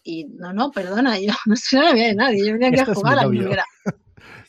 Y 0.03 0.25
no, 0.25 0.53
no, 0.53 0.71
perdona, 0.71 1.19
yo 1.19 1.33
no 1.45 1.55
soy 1.55 1.79
la 1.79 1.89
novia 1.91 2.07
de 2.07 2.15
nadie, 2.15 2.45
yo 2.45 2.53
venía 2.53 2.69
aquí 2.69 2.79
a 2.79 2.93
jugar 2.93 3.19
a 3.19 3.27
la 3.27 3.65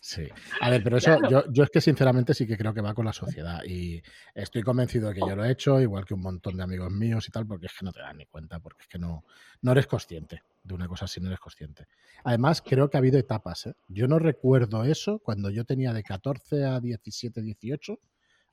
Sí. 0.01 0.29
A 0.61 0.71
ver, 0.71 0.83
pero 0.83 0.97
eso 0.97 1.19
yo, 1.29 1.45
yo 1.51 1.65
es 1.65 1.71
que 1.71 1.81
sinceramente 1.81 2.35
sí 2.35 2.47
que 2.47 2.57
creo 2.57 2.75
que 2.75 2.81
va 2.81 2.95
con 2.95 3.05
la 3.05 3.13
sociedad 3.13 3.63
y 3.65 4.03
estoy 4.35 4.63
convencido 4.63 5.09
de 5.09 5.15
que 5.15 5.21
yo 5.21 5.37
lo 5.37 5.45
he 5.45 5.51
hecho, 5.51 5.81
igual 5.81 6.05
que 6.05 6.15
un 6.15 6.23
montón 6.23 6.57
de 6.57 6.63
amigos 6.63 6.91
míos 6.91 7.27
y 7.29 7.31
tal, 7.31 7.47
porque 7.47 7.67
es 7.67 7.73
que 7.79 7.85
no 7.85 7.93
te 7.93 8.01
das 8.01 8.15
ni 8.15 8.27
cuenta, 8.27 8.61
porque 8.61 8.83
es 8.83 8.89
que 8.89 8.99
no, 8.99 9.25
no 9.61 9.73
eres 9.73 9.87
consciente 9.87 10.43
de 10.63 10.75
una 10.75 10.89
cosa 10.89 11.07
si 11.07 11.21
no 11.21 11.29
eres 11.29 11.41
consciente. 11.41 11.87
Además, 12.25 12.63
creo 12.63 12.89
que 12.89 12.97
ha 12.97 13.01
habido 13.01 13.19
etapas. 13.19 13.67
¿eh? 13.67 13.75
Yo 13.89 14.09
no 14.09 14.19
recuerdo 14.19 14.85
eso 14.85 15.19
cuando 15.19 15.51
yo 15.51 15.65
tenía 15.65 15.93
de 15.93 16.03
14 16.03 16.65
a 16.65 16.81
17, 16.81 17.43
18, 17.43 17.99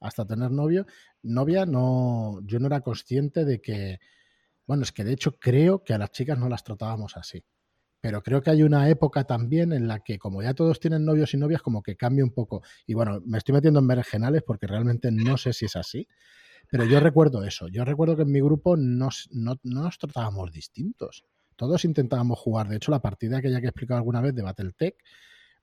hasta 0.02 0.26
tener 0.26 0.52
novio. 0.52 0.86
Novia, 1.24 1.66
no, 1.66 2.39
yo 2.43 2.60
no 2.60 2.68
era 2.68 2.82
consciente 2.82 3.46
de 3.46 3.62
que, 3.62 4.00
bueno, 4.66 4.84
es 4.84 4.91
que 4.91 5.04
de 5.04 5.14
hecho 5.14 5.38
creo 5.38 5.84
que 5.84 5.93
a 5.93 5.98
las 5.98 6.12
chicas 6.12 6.38
no 6.38 6.50
las 6.50 6.64
tratábamos 6.64 7.18
así 7.18 7.43
pero 8.02 8.24
creo 8.24 8.41
que 8.41 8.50
hay 8.50 8.64
una 8.64 8.89
época 8.89 9.26
también 9.26 9.74
en 9.74 9.88
la 9.88 10.00
que, 10.00 10.18
como 10.18 10.41
ya 10.41 10.54
todos 10.54 10.80
tienen 10.80 11.06
novios 11.06 11.34
y 11.34 11.38
novias, 11.38 11.62
como 11.62 11.84
que 11.84 11.95
cambia 11.95 12.24
un 12.24 12.32
poco. 12.32 12.64
Y 12.86 12.93
bueno, 12.93 13.22
me 13.26 13.38
estoy 13.38 13.54
metiendo 13.54 13.80
en 13.80 13.88
berenjenales 13.88 14.43
porque 14.43 14.68
realmente 14.68 15.12
no 15.12 15.38
sé 15.38 15.54
si 15.54 15.66
es 15.66 15.76
así. 15.76 16.08
Pero 16.72 16.86
yo 16.86 17.00
recuerdo 17.00 17.43
eso. 17.43 17.68
Yo 17.68 17.84
recuerdo 17.84 18.16
que 18.16 18.22
en 18.24 18.32
mi 18.32 18.39
grupo 18.41 18.78
no, 18.78 19.10
nos 19.64 19.97
tratábamos 19.97 20.52
distintos. 20.52 21.26
Todos 21.56 21.84
intentábamos 21.84 22.39
jugar. 22.39 22.70
De 22.70 22.78
hecho, 22.78 22.91
la 22.91 23.02
partida 23.02 23.39
aquella 23.39 23.60
que 23.60 23.66
he 23.66 23.70
explicado 23.70 23.97
alguna 23.97 24.22
vez 24.22 24.34
de 24.34 24.43
Battletech, 24.43 24.95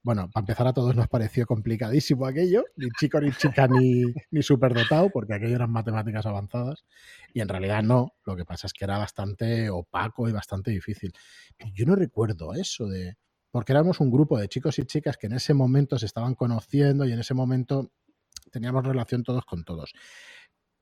bueno, 0.07 0.31
para 0.33 0.43
empezar 0.43 0.69
a 0.69 0.73
todos 0.73 0.95
nos 0.95 1.09
pareció 1.09 1.47
complicadísimo 1.47 2.27
aquello, 2.27 2.63
ni 2.77 2.87
chico 2.97 3.21
ni 3.21 3.33
chica 3.33 3.67
ni, 3.67 4.05
ni 4.31 4.41
superdotado, 4.41 5.11
porque 5.11 5.35
aquello 5.35 5.57
eran 5.57 5.73
matemáticas 5.73 6.25
avanzadas, 6.27 6.85
y 7.35 7.41
en 7.41 7.49
realidad 7.49 7.83
no, 7.83 8.13
lo 8.25 8.37
que 8.37 8.45
pasa 8.45 8.69
es 8.69 8.73
que 8.73 8.85
era 8.85 8.99
bastante 8.99 9.69
opaco 9.69 10.29
y 10.29 10.33
bastante 10.33 10.71
difícil. 10.71 11.13
yo 11.75 11.87
no 11.87 11.97
recuerdo 11.97 12.55
eso 12.55 12.87
de, 12.87 13.17
porque 13.51 13.73
éramos 13.73 13.99
un 13.99 14.13
grupo 14.13 14.39
de 14.39 14.47
chicos 14.47 14.79
y 14.79 14.85
chicas 14.85 15.17
que 15.17 15.27
en 15.27 15.33
ese 15.33 15.55
momento 15.55 15.99
se 15.99 16.07
estaban 16.07 16.37
conociendo 16.37 17.05
y 17.05 17.11
en 17.11 17.19
ese 17.19 17.35
momento 17.35 17.91
teníamos 18.53 18.87
relación 18.87 19.25
todos 19.25 19.45
con 19.45 19.65
todos 19.65 19.93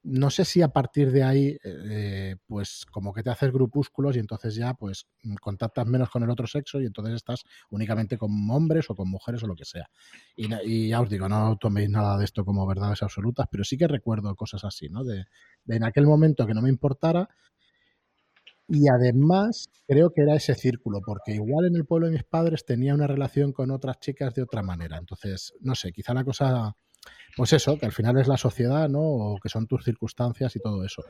no 0.05 0.29
sé 0.29 0.45
si 0.45 0.61
a 0.61 0.69
partir 0.69 1.11
de 1.11 1.23
ahí, 1.23 1.59
eh, 1.65 2.37
pues 2.47 2.85
como 2.91 3.13
que 3.15 3.23
te 3.23 3.31
haces 3.31 3.51
grupúsculos 3.51 4.17
y 4.17 4.19
entonces 4.19 4.55
ya 4.55 4.75
pues 4.75 5.07
mm, 5.23 5.37
contactas 5.37 5.87
menos 5.87 6.11
con 6.11 6.23
el 6.23 6.29
otro 6.29 6.47
sexo 6.47 6.79
y 6.81 6.85
entonces 6.85 7.15
estás 7.15 7.43
únicamente 7.71 8.19
con 8.19 8.31
hombres 8.51 8.91
o 8.91 8.95
con 8.95 9.09
mujeres 9.09 9.43
o 9.43 9.47
lo 9.47 9.57
que 9.57 9.65
sea. 9.65 9.89
Y, 10.37 10.89
ya 10.89 11.01
os 11.01 11.09
digo, 11.09 11.27
no 11.29 11.57
toméis 11.57 11.89
nada 11.89 12.19
de 12.19 12.25
esto 12.25 12.45
como 12.45 12.67
verdades 12.67 13.03
absolutas, 13.03 13.47
pero 13.51 13.65
sí 13.65 13.79
que 13.79 13.89
recuerdo 13.89 14.35
cosas 14.37 14.65
así, 14.65 14.91
¿no? 14.91 15.05
De, 15.05 15.25
de 15.65 15.77
en 15.77 15.85
aquel 15.85 16.07
momento 16.07 16.47
que 16.47 16.55
no 16.55 16.61
me 16.61 16.69
importara. 16.69 17.29
Y 18.69 18.89
además 18.89 19.71
creo 19.87 20.11
que 20.11 20.23
era 20.23 20.35
ese 20.35 20.55
círculo, 20.55 21.01
porque 21.05 21.33
igual 21.33 21.67
en 21.67 21.77
el 21.77 21.87
pueblo 21.87 22.07
de 22.07 22.13
mis 22.13 22.25
padres 22.25 22.65
tenía 22.67 22.95
una 22.95 23.07
relación 23.07 23.53
con 23.53 23.71
otras 23.71 24.01
chicas 24.01 24.35
de 24.35 24.43
otra 24.43 24.63
manera. 24.63 24.99
Entonces, 24.99 25.55
no 25.61 25.75
sé, 25.75 25.93
quizá 25.93 26.13
la 26.15 26.25
cosa 26.25 26.75
pues 27.37 27.53
eso, 27.53 27.79
que 27.79 27.87
al 27.87 27.93
final 27.93 28.19
es 28.19 28.29
la 28.29 28.37
sociedad, 28.37 28.89
¿no? 28.89 29.01
O 29.01 29.39
que 29.41 29.49
son 29.49 29.67
tus 29.67 29.85
circunstancias 29.85 30.55
y 30.57 30.61
todo 30.61 30.85
eso. 30.85 31.03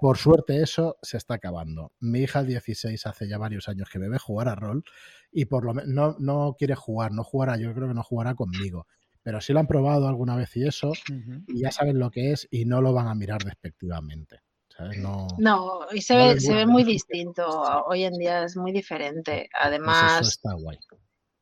Por 0.00 0.16
suerte 0.18 0.62
eso 0.62 0.96
se 1.02 1.16
está 1.16 1.34
acabando. 1.34 1.92
Mi 2.00 2.20
hija 2.20 2.42
16 2.42 3.06
hace 3.06 3.28
ya 3.28 3.38
varios 3.38 3.68
años 3.68 3.88
que 3.90 3.98
me 3.98 4.08
ve 4.08 4.18
jugar 4.18 4.48
a 4.48 4.54
rol 4.54 4.84
y 5.32 5.46
por 5.46 5.64
lo 5.64 5.74
menos 5.74 5.90
no, 5.92 6.16
no 6.18 6.54
quiere 6.58 6.74
jugar, 6.74 7.12
no 7.12 7.24
jugará, 7.24 7.56
yo 7.56 7.72
creo 7.74 7.88
que 7.88 7.94
no 7.94 8.02
jugará 8.02 8.34
conmigo. 8.34 8.86
Pero 9.22 9.40
sí 9.40 9.52
lo 9.52 9.60
han 9.60 9.68
probado 9.68 10.08
alguna 10.08 10.34
vez 10.34 10.56
y 10.56 10.66
eso, 10.66 10.92
y 11.46 11.60
ya 11.60 11.70
saben 11.70 11.98
lo 12.00 12.10
que 12.10 12.32
es 12.32 12.48
y 12.50 12.64
no 12.64 12.80
lo 12.80 12.92
van 12.92 13.06
a 13.06 13.14
mirar 13.14 13.42
despectivamente. 13.44 14.40
No, 14.98 15.28
no, 15.38 15.80
y 15.92 16.00
se, 16.00 16.16
ve, 16.16 16.40
se 16.40 16.54
ve 16.54 16.66
muy 16.66 16.82
distinto. 16.82 17.46
Hoy 17.86 18.04
en 18.04 18.14
día 18.14 18.44
es 18.44 18.56
muy 18.56 18.72
diferente. 18.72 19.48
Pues 19.52 19.64
Además, 19.64 20.28
está 20.28 20.54
guay 20.54 20.78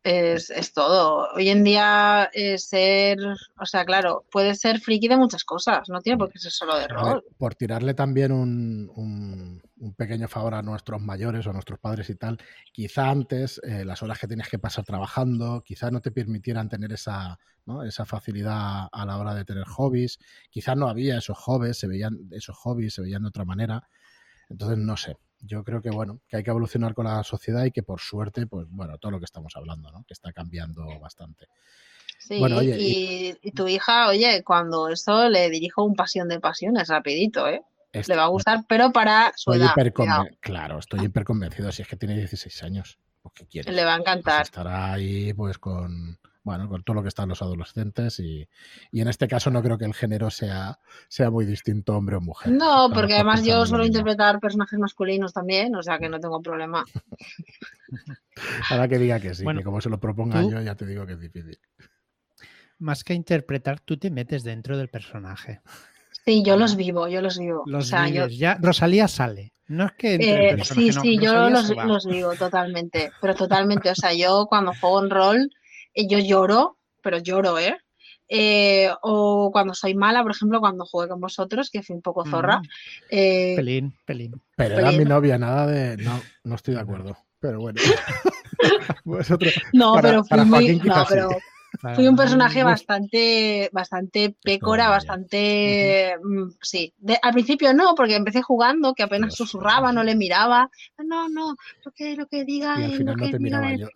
es, 0.03 0.51
es, 0.51 0.73
todo. 0.73 1.29
Hoy 1.35 1.51
en 1.51 1.63
día 1.63 2.31
eh, 2.33 2.59
ser, 2.59 3.19
o 3.59 3.67
sea, 3.67 3.85
claro, 3.85 4.25
puede 4.31 4.55
ser 4.55 4.81
friki 4.81 5.09
de 5.09 5.17
muchas 5.17 5.45
cosas, 5.45 5.89
no 5.89 6.01
tiene 6.01 6.19
por 6.19 6.33
qué 6.33 6.39
ser 6.39 6.53
solo 6.53 6.79
de 6.79 6.89
rol. 6.89 7.23
Por 7.37 7.55
tirarle 7.55 7.93
también 7.93 8.33
un, 8.33 8.91
un, 8.97 9.95
pequeño 9.95 10.29
favor 10.29 10.55
a 10.55 10.63
nuestros 10.63 11.01
mayores 11.03 11.47
o 11.47 11.51
a 11.51 11.53
nuestros 11.53 11.79
padres 11.79 12.09
y 12.11 12.15
tal, 12.15 12.39
quizá 12.73 13.11
antes 13.11 13.61
eh, 13.65 13.85
las 13.85 14.03
horas 14.03 14.19
que 14.19 14.27
tenías 14.27 14.49
que 14.49 14.59
pasar 14.59 14.85
trabajando, 14.85 15.63
quizá 15.65 15.91
no 15.91 16.01
te 16.01 16.11
permitieran 16.11 16.69
tener 16.69 16.93
esa, 16.93 17.39
¿no? 17.67 17.83
esa 17.83 18.07
facilidad 18.07 18.89
a 18.91 19.07
la 19.07 19.19
hora 19.19 19.35
de 19.35 19.45
tener 19.45 19.65
hobbies, 19.65 20.19
quizás 20.51 20.77
no 20.77 20.89
había 20.89 21.19
esos 21.19 21.37
hobbies, 21.39 21.79
se 21.79 21.87
veían, 21.87 22.19
esos 22.31 22.57
hobbies 22.57 22.95
se 22.95 23.03
veían 23.03 23.23
de 23.23 23.29
otra 23.29 23.45
manera. 23.45 23.89
Entonces, 24.49 24.79
no 24.79 24.97
sé, 24.97 25.17
yo 25.41 25.65
creo 25.65 25.81
que 25.83 25.91
bueno, 25.91 26.21
que 26.29 26.37
hay 26.37 26.43
que 26.43 26.51
evolucionar 26.51 26.95
con 26.95 27.07
la 27.07 27.25
sociedad 27.25 27.65
y 27.65 27.71
que 27.71 27.83
por 27.83 28.01
suerte, 28.01 28.47
pues 28.47 28.67
bueno, 28.71 28.99
todo 28.99 29.13
lo 29.13 29.19
que 29.19 29.25
estamos 29.25 29.55
hablando, 29.57 29.91
¿no? 29.91 30.05
Que 30.05 30.13
está 30.13 30.33
cambiando 30.33 30.85
bastante. 31.01 31.49
Sí, 32.19 32.39
y, 33.43 33.51
tu 33.53 33.67
hija, 33.67 34.09
oye, 34.09 34.43
cuando 34.45 34.89
eso 34.89 35.29
le 35.31 35.49
dirijo 35.49 35.85
un 35.85 35.95
pasión 35.95 36.29
de 36.29 36.39
pasiones 36.39 36.89
rapidito, 36.89 37.49
¿eh? 37.49 37.63
le 37.93 38.17
va 38.17 38.25
a 38.25 38.29
gustar, 38.29 38.65
pero 38.69 38.93
para 38.93 39.33
su 39.37 39.53
edad. 39.53 39.75
Claro, 40.41 40.79
estoy 40.79 41.05
hiper 41.05 41.25
convencido, 41.25 41.73
si 41.73 41.83
es 41.83 41.89
que 41.89 41.97
tiene 41.97 42.17
16 42.17 42.63
años. 42.63 42.99
¿Qué 43.35 43.47
quiere? 43.47 43.73
Le 43.73 43.85
va 43.85 43.95
a 43.95 43.99
encantar. 43.99 44.39
Pues 44.39 44.49
estará 44.49 44.93
ahí 44.93 45.33
pues 45.35 45.59
con 45.59 46.19
bueno, 46.43 46.69
con 46.69 46.83
todo 46.83 46.95
lo 46.95 47.03
que 47.03 47.09
están 47.09 47.29
los 47.29 47.43
adolescentes 47.43 48.19
y, 48.21 48.49
en 48.93 49.09
este 49.09 49.29
caso 49.29 49.51
no 49.51 49.63
creo 49.63 49.79
que 49.79 49.85
el 49.85 49.95
género 49.95 50.31
sea, 50.31 50.79
sea 51.09 51.31
muy 51.31 51.45
distinto 51.45 51.97
hombre 51.97 52.17
o 52.17 52.21
mujer. 52.21 52.53
No, 52.53 52.91
porque 52.93 53.15
además 53.15 53.45
yo 53.45 53.67
suelo 53.67 53.85
interpretar 53.85 54.41
personajes 54.41 54.79
masculinos 54.79 55.33
también, 55.33 55.75
o 55.75 55.83
sea 55.83 55.99
que 55.99 56.09
no 56.09 56.19
tengo 56.19 56.41
problema. 56.41 56.85
Ahora 58.71 58.89
que 58.89 58.99
diga 58.99 59.21
que 59.21 59.35
sí, 59.35 59.45
que 59.45 59.63
como 59.63 59.81
se 59.81 59.91
lo 59.91 60.01
proponga 60.01 60.43
yo 60.43 60.61
ya 60.63 60.75
te 60.75 60.87
digo 60.87 61.07
que 61.07 61.13
es 61.15 61.21
difícil. 61.21 61.59
Más 62.79 63.05
que 63.05 63.13
interpretar, 63.13 63.81
tú 63.81 63.99
te 63.99 64.11
metes 64.11 64.43
dentro 64.43 64.79
del 64.79 64.89
personaje. 64.89 65.61
Sí, 66.25 66.43
yo 66.43 66.57
los 66.57 66.77
vivo, 66.77 67.09
yo 67.09 67.21
los 67.21 67.39
vivo. 67.39 67.65
Los 67.67 67.91
ya 67.91 68.59
Rosalía 68.61 69.09
sale. 69.09 69.53
No 69.69 69.87
es 69.87 69.93
que 69.93 70.15
eh, 70.17 70.65
sí, 70.65 70.93
sí, 70.93 71.19
yo 71.19 71.49
los, 71.49 71.71
los, 71.77 72.05
vivo 72.05 72.35
totalmente, 72.35 73.13
pero 73.21 73.37
totalmente. 73.37 73.91
O 73.91 73.95
sea, 73.95 74.13
yo 74.13 74.47
cuando 74.49 74.73
juego 74.75 75.05
en 75.05 75.11
rol 75.11 75.39
eh, 75.39 75.51
yo 75.95 76.19
lloro, 76.19 76.79
pero 77.03 77.19
lloro, 77.19 77.59
¿eh? 77.59 77.77
¿eh? 78.31 78.91
o 79.03 79.51
cuando 79.53 79.75
soy 79.75 79.95
mala, 79.95 80.23
por 80.23 80.31
ejemplo, 80.31 80.61
cuando 80.61 80.87
jugué 80.87 81.09
con 81.09 81.21
vosotros, 81.21 81.71
que 81.71 81.83
fui 81.83 81.97
un 81.97 82.03
poco 82.03 82.25
zorra. 82.25 82.63
Eh, 83.11 83.55
pelín, 83.57 83.95
pelín. 84.07 84.41
Pero 84.57 84.79
era 84.79 84.93
mi 84.93 85.05
novia, 85.05 85.37
nada 85.37 85.67
de. 85.67 85.97
No, 85.99 86.21
no 86.45 86.55
estoy 86.55 86.75
de 86.75 86.81
acuerdo. 86.81 87.17
Pero 87.41 87.61
bueno. 87.61 87.81
no, 89.73 89.95
pero 90.01 90.25
fui 90.25 90.45
muy. 90.45 90.77
No, 90.79 91.05
pero 91.09 91.31
fui 91.95 92.07
un 92.07 92.17
personaje 92.17 92.63
bastante, 92.63 93.71
bastante 93.73 94.37
pécora, 94.43 94.89
bastante. 94.89 96.15
Mm, 96.23 96.51
sí. 96.61 96.93
al 97.23 97.33
principio 97.33 97.73
no, 97.75 97.95
porque 97.95 98.17
empecé 98.17 98.43
jugando, 98.43 98.95
que 98.95 99.03
apenas 99.03 99.35
susurraba, 99.35 99.93
no 99.93 100.05
le 100.05 100.15
miraba. 100.15 100.71
No, 101.05 101.29
no, 101.29 101.57
lo 101.85 101.93
que, 101.93 102.17
lo 102.17 102.27
que 102.27 102.45
diga. 102.45 102.79
Y 102.79 102.85
al 102.85 102.93
final 102.93 103.17
no 103.17 103.31
te 103.31 103.39
miraba 103.39 103.75
yo. 103.75 103.89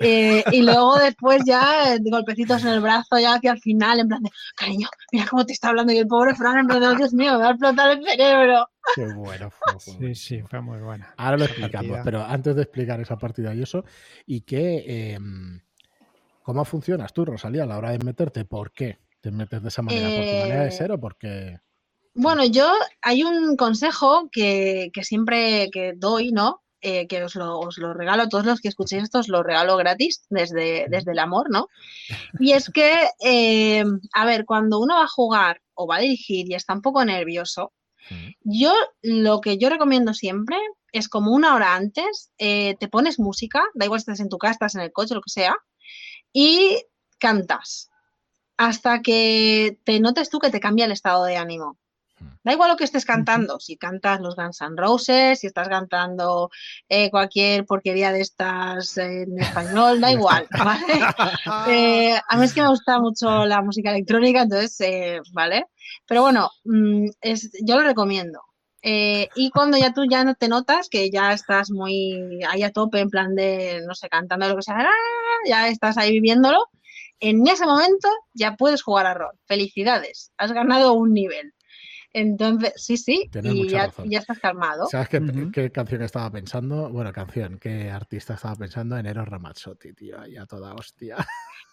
Eh, 0.00 0.44
y 0.52 0.62
luego 0.62 0.96
después 0.98 1.42
ya 1.44 1.94
eh, 1.94 1.98
golpecitos 2.02 2.62
en 2.62 2.70
el 2.70 2.80
brazo 2.80 3.18
ya 3.18 3.34
hacia 3.34 3.52
el 3.52 3.60
final, 3.60 4.00
en 4.00 4.08
plan 4.08 4.22
de, 4.22 4.30
cariño, 4.56 4.88
mira 5.12 5.26
cómo 5.28 5.44
te 5.44 5.52
está 5.52 5.68
hablando 5.68 5.92
y 5.92 5.98
el 5.98 6.06
pobre 6.06 6.34
Fran 6.34 6.58
en 6.58 6.66
plan 6.66 6.80
de, 6.80 6.96
Dios 6.96 7.12
mío, 7.12 7.32
me 7.32 7.38
va 7.38 7.48
a 7.48 7.50
explotar 7.50 7.90
el 7.90 8.04
cerebro. 8.04 8.68
Qué 8.94 9.06
bueno 9.12 9.50
fue. 9.50 9.80
Sí, 9.80 10.14
sí, 10.14 10.42
fue 10.42 10.60
muy 10.60 10.78
buena. 10.78 11.14
Ahora 11.16 11.38
lo 11.38 11.44
explicamos, 11.44 11.98
pero 12.04 12.24
antes 12.24 12.56
de 12.56 12.62
explicar 12.62 13.00
esa 13.00 13.18
partida 13.18 13.54
y 13.54 13.62
eso, 13.62 13.84
¿y 14.26 14.42
qué, 14.42 15.12
em, 15.14 15.60
cómo 16.42 16.64
funcionas 16.64 17.12
tú, 17.12 17.24
Rosalía, 17.24 17.64
a 17.64 17.66
la 17.66 17.78
hora 17.78 17.90
de 17.90 17.98
meterte? 17.98 18.44
¿Por 18.44 18.72
qué 18.72 18.98
te 19.20 19.30
metes 19.30 19.62
de 19.62 19.68
esa 19.68 19.82
manera? 19.82 20.08
¿Por 20.08 20.24
tu 20.24 20.36
manera 20.36 20.64
de 20.64 20.70
ser 20.70 20.92
o 20.92 21.00
por 21.00 21.16
qué? 21.16 21.58
Bueno, 22.14 22.44
yo 22.46 22.72
hay 23.02 23.22
un 23.22 23.56
consejo 23.56 24.28
que, 24.30 24.90
que 24.92 25.04
siempre 25.04 25.70
que 25.70 25.92
doy, 25.94 26.32
¿no? 26.32 26.62
Eh, 26.80 27.08
que 27.08 27.24
os 27.24 27.34
lo, 27.34 27.58
os 27.58 27.76
lo, 27.78 27.92
regalo 27.92 28.22
a 28.22 28.28
todos 28.28 28.46
los 28.46 28.60
que 28.60 28.68
escuchéis 28.68 29.02
esto, 29.02 29.18
os 29.18 29.28
lo 29.28 29.42
regalo 29.42 29.76
gratis 29.76 30.24
desde, 30.30 30.86
desde 30.88 31.10
el 31.10 31.18
amor, 31.18 31.50
¿no? 31.50 31.66
Y 32.40 32.52
es 32.52 32.70
que, 32.70 33.08
eh, 33.20 33.84
a 34.14 34.24
ver, 34.24 34.44
cuando 34.44 34.78
uno 34.78 34.94
va 34.94 35.02
a 35.02 35.08
jugar 35.08 35.60
o 35.74 35.88
va 35.88 35.96
a 35.96 36.00
dirigir 36.00 36.48
y 36.48 36.54
está 36.54 36.74
un 36.74 36.82
poco 36.82 37.04
nervioso, 37.04 37.72
yo 38.40 38.72
lo 39.02 39.40
que 39.40 39.58
yo 39.58 39.68
recomiendo 39.68 40.14
siempre 40.14 40.56
es 40.92 41.08
como 41.08 41.32
una 41.32 41.54
hora 41.54 41.74
antes, 41.74 42.30
eh, 42.38 42.74
te 42.80 42.88
pones 42.88 43.18
música, 43.18 43.62
da 43.74 43.84
igual 43.84 44.00
si 44.00 44.04
estás 44.04 44.20
en 44.20 44.30
tu 44.30 44.38
casa, 44.38 44.52
estás 44.52 44.74
en 44.76 44.80
el 44.82 44.92
coche, 44.92 45.14
lo 45.14 45.20
que 45.20 45.30
sea, 45.30 45.56
y 46.32 46.80
cantas 47.18 47.90
hasta 48.56 49.02
que 49.02 49.78
te 49.84 50.00
notes 50.00 50.30
tú 50.30 50.38
que 50.38 50.50
te 50.50 50.60
cambia 50.60 50.86
el 50.86 50.92
estado 50.92 51.24
de 51.24 51.36
ánimo. 51.36 51.78
Da 52.42 52.52
igual 52.52 52.70
lo 52.70 52.76
que 52.76 52.84
estés 52.84 53.04
cantando, 53.04 53.60
si 53.60 53.76
cantas 53.76 54.20
los 54.20 54.36
Guns 54.36 54.60
N' 54.60 54.76
Roses, 54.76 55.40
si 55.40 55.46
estás 55.46 55.68
cantando 55.68 56.50
eh, 56.88 57.10
cualquier 57.10 57.66
porquería 57.66 58.12
de 58.12 58.20
estas 58.20 58.96
en 58.98 59.38
español, 59.38 60.00
da 60.00 60.12
igual, 60.12 60.46
eh, 61.68 62.18
a 62.28 62.36
mí 62.36 62.44
es 62.44 62.54
que 62.54 62.62
me 62.62 62.68
gusta 62.68 63.00
mucho 63.00 63.44
la 63.44 63.60
música 63.62 63.90
electrónica, 63.90 64.42
entonces, 64.42 64.80
eh, 64.80 65.20
¿vale? 65.32 65.66
Pero 66.06 66.22
bueno, 66.22 66.50
mm, 66.64 67.08
es, 67.20 67.50
yo 67.64 67.76
lo 67.76 67.82
recomiendo. 67.82 68.40
y 68.82 69.50
cuando 69.50 69.76
ya 69.76 69.92
tú 69.92 70.02
ya 70.08 70.24
no 70.24 70.34
te 70.34 70.48
notas 70.48 70.88
que 70.88 71.10
ya 71.10 71.32
estás 71.32 71.70
muy 71.70 72.40
ahí 72.48 72.62
a 72.62 72.72
tope, 72.72 73.00
en 73.00 73.10
plan 73.10 73.34
de, 73.34 73.82
no 73.86 73.94
sé, 73.94 74.08
cantando 74.08 74.48
lo 74.48 74.56
que 74.56 74.62
sea, 74.62 74.76
¡ah! 74.78 75.48
ya 75.48 75.68
estás 75.68 75.98
ahí 75.98 76.12
viviéndolo, 76.12 76.64
en 77.20 77.46
ese 77.46 77.66
momento 77.66 78.08
ya 78.34 78.56
puedes 78.56 78.82
jugar 78.82 79.06
a 79.06 79.14
rol. 79.14 79.38
Felicidades, 79.46 80.32
has 80.38 80.52
ganado 80.52 80.92
un 80.94 81.12
nivel. 81.12 81.52
Entonces, 82.12 82.72
sí, 82.76 82.96
sí, 82.96 83.30
y 83.42 83.68
ya, 83.68 83.90
estás 84.10 84.38
calmado. 84.38 84.86
¿Sabes 84.86 85.08
qué, 85.08 85.70
canción 85.70 86.02
estaba 86.02 86.30
pensando? 86.30 86.88
Bueno, 86.90 87.12
canción, 87.12 87.58
¿qué 87.58 87.90
artista 87.90 88.34
estaba 88.34 88.56
pensando? 88.56 88.96
en 88.96 89.06
Eros 89.06 89.28
Ramazzotti, 89.28 89.92
tío, 89.92 90.26
ya 90.26 90.46
toda 90.46 90.74
hostia. 90.74 91.16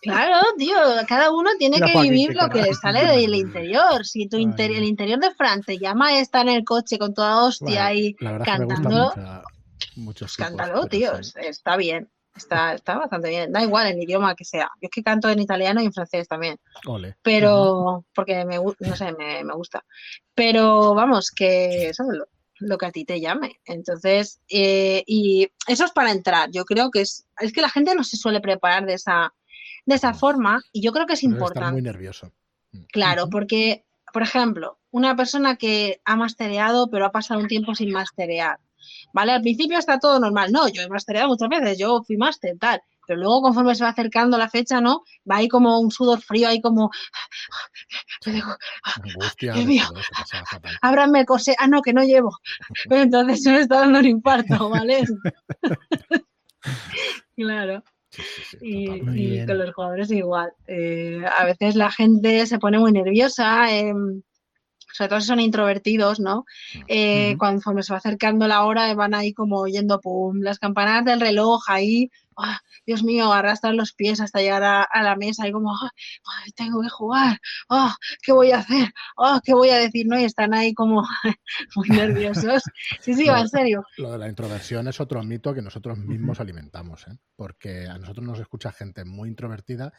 Claro, 0.01 0.45
tío, 0.57 0.75
cada 1.07 1.31
uno 1.31 1.49
tiene 1.57 1.79
que 1.79 2.01
vivir 2.01 2.36
lo 2.36 2.49
que 2.49 2.61
le 2.61 2.73
sale 2.73 3.05
del 3.07 3.33
interior. 3.33 4.05
Si 4.05 4.27
tu 4.27 4.38
el 4.38 4.83
interior 4.83 5.19
de 5.19 5.33
Fran 5.33 5.63
te 5.63 5.79
llama 5.79 6.09
a 6.09 6.19
estar 6.19 6.47
en 6.47 6.55
el 6.55 6.63
coche 6.63 6.99
con 6.99 7.13
toda 7.13 7.43
hostia 7.43 7.93
y 7.93 8.13
cantando, 8.13 9.13
muchos 9.95 10.36
cántalo, 10.36 10.86
tío, 10.88 11.13
está 11.17 11.77
bien. 11.77 12.09
Está, 12.36 12.73
está 12.73 12.97
bastante 12.97 13.29
bien. 13.29 13.51
Da 13.51 13.63
igual 13.63 13.88
el 13.88 14.01
idioma 14.01 14.36
que 14.36 14.43
sea. 14.43 14.69
Yo 14.81 14.88
es 14.88 14.89
que 14.89 15.03
canto 15.03 15.29
en 15.29 15.39
italiano 15.39 15.81
y 15.81 15.86
en 15.86 15.93
francés 15.93 16.27
también. 16.27 16.57
Pero, 17.21 18.05
porque 18.13 18.43
me, 18.45 18.57
no 18.57 18.95
sé, 18.95 19.13
me, 19.13 19.53
gusta. 19.53 19.86
Pero 20.33 20.93
vamos, 20.93 21.31
que 21.31 21.89
eso 21.89 22.03
es 22.03 22.19
lo, 22.59 22.77
que 22.77 22.86
a 22.86 22.91
ti 22.91 23.05
te 23.05 23.21
llame. 23.21 23.59
Entonces, 23.65 24.41
eh, 24.49 25.03
y 25.07 25.47
eso 25.67 25.86
es 25.86 25.91
para 25.91 26.11
entrar. 26.11 26.51
Yo 26.51 26.65
creo 26.65 26.91
que 26.91 27.01
es, 27.01 27.25
es 27.39 27.53
que 27.53 27.61
la 27.61 27.69
gente 27.69 27.95
no 27.95 28.03
se 28.03 28.17
suele 28.17 28.41
preparar 28.41 28.86
de 28.86 28.95
esa, 28.95 29.33
de 29.86 29.95
esa 29.95 30.13
forma 30.13 30.61
y 30.73 30.81
yo 30.81 30.91
creo 30.91 31.05
que 31.05 31.13
es 31.13 31.23
importante. 31.23 31.59
Está 31.59 31.71
muy 31.71 31.81
nervioso. 31.81 32.31
Claro, 32.91 33.29
porque, 33.29 33.86
por 34.11 34.23
ejemplo, 34.23 34.77
una 34.91 35.15
persona 35.15 35.55
que 35.55 36.01
ha 36.03 36.17
mastereado 36.17 36.89
pero 36.89 37.05
ha 37.05 37.11
pasado 37.13 37.39
un 37.39 37.47
tiempo 37.47 37.73
sin 37.75 37.91
masterear 37.91 38.59
¿vale? 39.16 39.32
Al 39.32 39.41
principio 39.41 39.80
está 39.80 39.97
todo 39.97 40.20
normal. 40.20 40.51
No, 40.51 40.68
yo 40.68 40.82
he 40.82 40.89
mastereado 40.89 41.30
muchas 41.30 41.47
veces, 41.47 41.78
yo 41.78 42.03
fui 42.05 42.18
máster, 42.18 42.57
tal. 42.59 42.82
Pero 43.07 43.20
luego, 43.20 43.43
conforme 43.43 43.74
se 43.74 43.84
va 43.84 43.91
acercando 43.91 44.38
la 44.38 44.49
fecha, 44.49 44.82
¿no? 44.82 45.03
Va 45.30 45.38
ahí 45.38 45.47
como 45.47 45.80
un 45.80 45.89
sudor 45.89 46.22
frío, 46.22 46.49
ahí 46.49 46.59
como. 46.59 46.91
Angustia, 48.26 49.53
Ábranme 50.82 51.22
el 51.22 51.26
corsé. 51.26 51.55
Ah, 51.57 51.68
no, 51.68 51.82
que 51.82 51.93
no 51.93 52.03
llevo. 52.03 52.32
Pero 52.89 53.03
entonces 53.03 53.41
se 53.41 53.51
me 53.53 53.61
está 53.61 53.82
dando 53.82 53.99
un 53.99 54.05
infarto, 54.05 54.70
¿vale? 54.70 55.05
claro. 57.38 57.84
y, 58.59 59.45
con 59.45 59.57
los 59.59 59.74
jugadores 59.74 60.11
igual. 60.11 60.51
Eh, 60.68 61.24
a 61.26 61.45
veces 61.45 61.76
la 61.76 61.89
gente 61.91 62.45
se 62.47 62.59
pone 62.59 62.80
muy 62.80 62.91
nerviosa. 62.91 63.72
Eh, 63.72 63.93
sobre 64.95 65.09
todo 65.09 65.19
si 65.19 65.27
son 65.27 65.41
introvertidos, 65.41 66.21
¿no? 66.21 66.45
Eh, 66.87 67.35
Cuando 67.37 67.83
se 67.83 67.91
va 67.91 67.97
acercando 67.97 68.47
la 68.47 68.63
hora, 68.63 68.93
van 68.93 69.13
ahí 69.13 69.33
como 69.33 69.59
oyendo 69.59 69.99
pum, 69.99 70.39
las 70.39 70.57
campanadas 70.57 71.03
del 71.03 71.19
reloj 71.19 71.63
ahí, 71.67 72.09
¡ah! 72.37 72.61
Dios 72.85 73.03
mío, 73.03 73.33
arrastran 73.33 73.75
los 73.75 73.91
pies 73.93 74.21
hasta 74.21 74.39
llegar 74.39 74.63
a, 74.63 75.03
la 75.03 75.15
mesa 75.17 75.47
y 75.47 75.51
como, 75.51 75.73
tengo 76.55 76.81
que 76.81 76.89
jugar, 76.89 77.39
¡oh! 77.67 77.93
¿qué 78.21 78.31
voy 78.31 78.51
a 78.51 78.59
hacer? 78.59 78.93
¡oh! 79.17 79.41
¿qué 79.43 79.53
voy 79.53 79.69
a 79.69 79.77
decir? 79.77 80.05
¿no? 80.07 80.17
Y 80.17 80.23
están 80.23 80.53
ahí 80.53 80.73
como 80.73 81.03
muy 81.75 81.89
nerviosos. 81.89 82.63
Sí, 83.01 83.15
sí, 83.15 83.27
va 83.27 83.41
en 83.41 83.49
serio. 83.49 83.83
Lo 83.97 84.13
de 84.13 84.17
la 84.17 84.29
introversión 84.29 84.87
es 84.87 85.01
otro 85.01 85.21
mito 85.23 85.53
que 85.53 85.61
nosotros 85.61 85.97
mismos 85.97 86.39
alimentamos, 86.39 87.05
¿eh? 87.07 87.17
porque 87.35 87.87
a 87.87 87.97
nosotros 87.97 88.25
nos 88.25 88.39
escucha 88.39 88.71
gente 88.71 89.03
muy 89.03 89.27
introvertida 89.27 89.91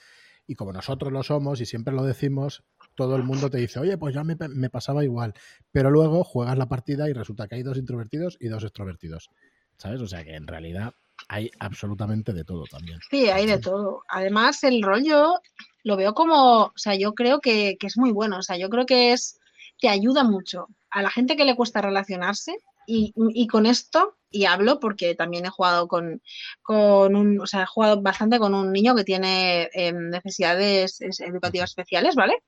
y 0.47 0.55
como 0.55 0.72
nosotros 0.72 1.12
lo 1.12 1.22
somos 1.22 1.61
y 1.61 1.66
siempre 1.66 1.94
lo 1.94 2.05
decimos, 2.05 2.64
todo 2.94 3.16
el 3.16 3.24
mundo 3.24 3.51
te 3.51 3.59
dice, 3.59 3.80
oye, 3.80 3.99
pues 3.99 4.14
ya 4.14 4.24
me, 4.24 4.36
pasaba 4.70 5.05
igual. 5.05 5.34
Pero 5.72 5.90
luego 5.90 6.24
juegas 6.24 6.57
la 6.57 6.68
partida 6.68 7.09
y 7.09 7.12
resulta 7.12 7.49
que 7.49 7.57
hay 7.57 7.62
dos 7.62 7.78
introvertidos 7.78 8.36
y 8.40 8.49
dos 8.49 8.62
extrovertidos. 8.64 9.30
¿Sabes? 9.76 10.01
O 10.01 10.07
sea 10.07 10.24
que 10.24 10.34
en 10.34 10.47
realidad 10.47 10.94
hay 11.28 11.51
absolutamente 11.59 12.32
de 12.32 12.44
todo 12.44 12.64
también. 12.70 12.99
Sí, 13.11 13.28
hay 13.28 13.47
de 13.47 13.59
todo. 13.59 14.03
Además, 14.09 14.64
el 14.64 14.82
rol 14.82 15.05
yo 15.05 15.40
lo 15.84 15.97
veo 15.97 16.14
como, 16.14 16.64
o 16.64 16.72
sea, 16.76 16.94
yo 16.94 17.14
creo 17.14 17.40
que, 17.40 17.76
que 17.78 17.86
es 17.86 17.99
muy 17.99 18.12
bueno. 18.12 18.38
O 18.38 18.42
sea, 18.42 18.57
yo 18.57 18.70
creo 18.70 18.86
que 18.86 19.12
es, 19.12 19.38
que 19.78 19.88
ayuda 19.88 20.24
mucho 20.24 20.68
a 20.90 21.03
la 21.03 21.11
gente 21.11 21.36
que 21.36 21.44
le 21.44 21.57
cuesta 21.57 21.82
relacionarse 21.82 22.57
y, 22.87 23.47
con 23.47 23.66
esto, 23.66 24.16
y 24.30 24.45
hablo 24.45 24.80
porque 24.80 25.14
también 25.14 25.47
he 25.47 25.51
jugado 25.51 25.89
con, 25.89 26.22
un, 26.68 27.41
o 27.41 27.47
sea, 27.47 27.62
he 27.62 27.66
jugado 27.66 28.01
bastante 28.03 28.39
con 28.39 28.55
un 28.55 28.72
niño 28.72 28.95
que 28.95 29.05
tiene 29.05 29.68
em, 29.72 30.11
necesidades 30.11 31.01
educativas 31.20 31.70
especiales, 31.70 32.14
¿vale? 32.14 32.43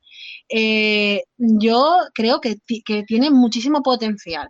Eh, 0.48 1.24
yo 1.36 1.96
creo 2.14 2.40
que, 2.40 2.56
tiene 3.06 3.30
muchísimo 3.30 3.82
potencial. 3.82 4.48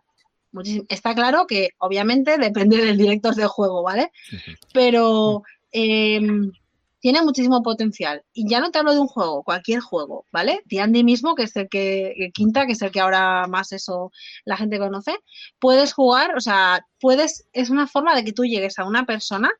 Está 0.88 1.14
claro 1.14 1.46
que 1.46 1.70
obviamente 1.78 2.38
depende 2.38 2.78
del 2.78 2.96
director 2.96 3.34
de 3.34 3.46
juego, 3.46 3.82
¿vale? 3.82 4.10
Pero 4.72 5.42
em, 5.70 6.50
tiene 7.00 7.22
muchísimo 7.22 7.62
potencial. 7.62 8.22
Y 8.32 8.48
ya 8.48 8.60
no 8.60 8.70
te 8.70 8.78
hablo 8.78 8.92
de 8.92 9.00
un 9.00 9.06
juego, 9.06 9.42
cualquier 9.42 9.80
juego, 9.80 10.26
¿vale? 10.32 10.60
D&D 10.66 11.04
mismo, 11.04 11.34
que 11.34 11.44
es 11.44 11.56
el 11.56 11.68
que, 11.68 12.30
Quinta, 12.34 12.66
que 12.66 12.72
es 12.72 12.82
el 12.82 12.90
que 12.90 13.00
ahora 13.00 13.46
más 13.48 13.72
eso 13.72 14.10
la 14.44 14.56
gente 14.56 14.78
conoce, 14.78 15.16
puedes 15.58 15.92
jugar, 15.92 16.36
o 16.36 16.40
sea, 16.40 16.84
puedes, 17.00 17.46
es 17.52 17.70
una 17.70 17.86
forma 17.86 18.14
de 18.14 18.24
que 18.24 18.32
tú 18.32 18.44
llegues 18.44 18.78
a 18.78 18.84
una 18.84 19.06
persona 19.06 19.50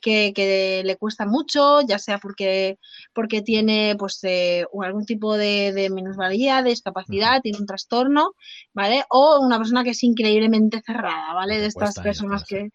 que, 0.00 0.82
le 0.84 0.96
cuesta 0.96 1.26
mucho, 1.26 1.80
ya 1.82 1.98
sea 1.98 2.18
porque, 2.18 2.78
porque 3.14 3.42
tiene 3.42 3.94
pues 3.98 4.18
eh, 4.24 4.64
algún 4.82 5.06
tipo 5.06 5.36
de, 5.36 5.72
de, 5.72 5.90
minusvalía, 5.90 6.62
de 6.62 6.70
discapacidad, 6.70 7.40
tiene 7.40 7.58
un 7.58 7.66
trastorno, 7.66 8.32
¿vale? 8.72 9.04
O 9.10 9.38
una 9.40 9.58
persona 9.58 9.84
que 9.84 9.90
es 9.90 10.02
increíblemente 10.02 10.82
cerrada, 10.84 11.34
¿vale? 11.34 11.60
De 11.60 11.66
estas 11.66 11.98
personas 12.00 12.44
que, 12.44 12.70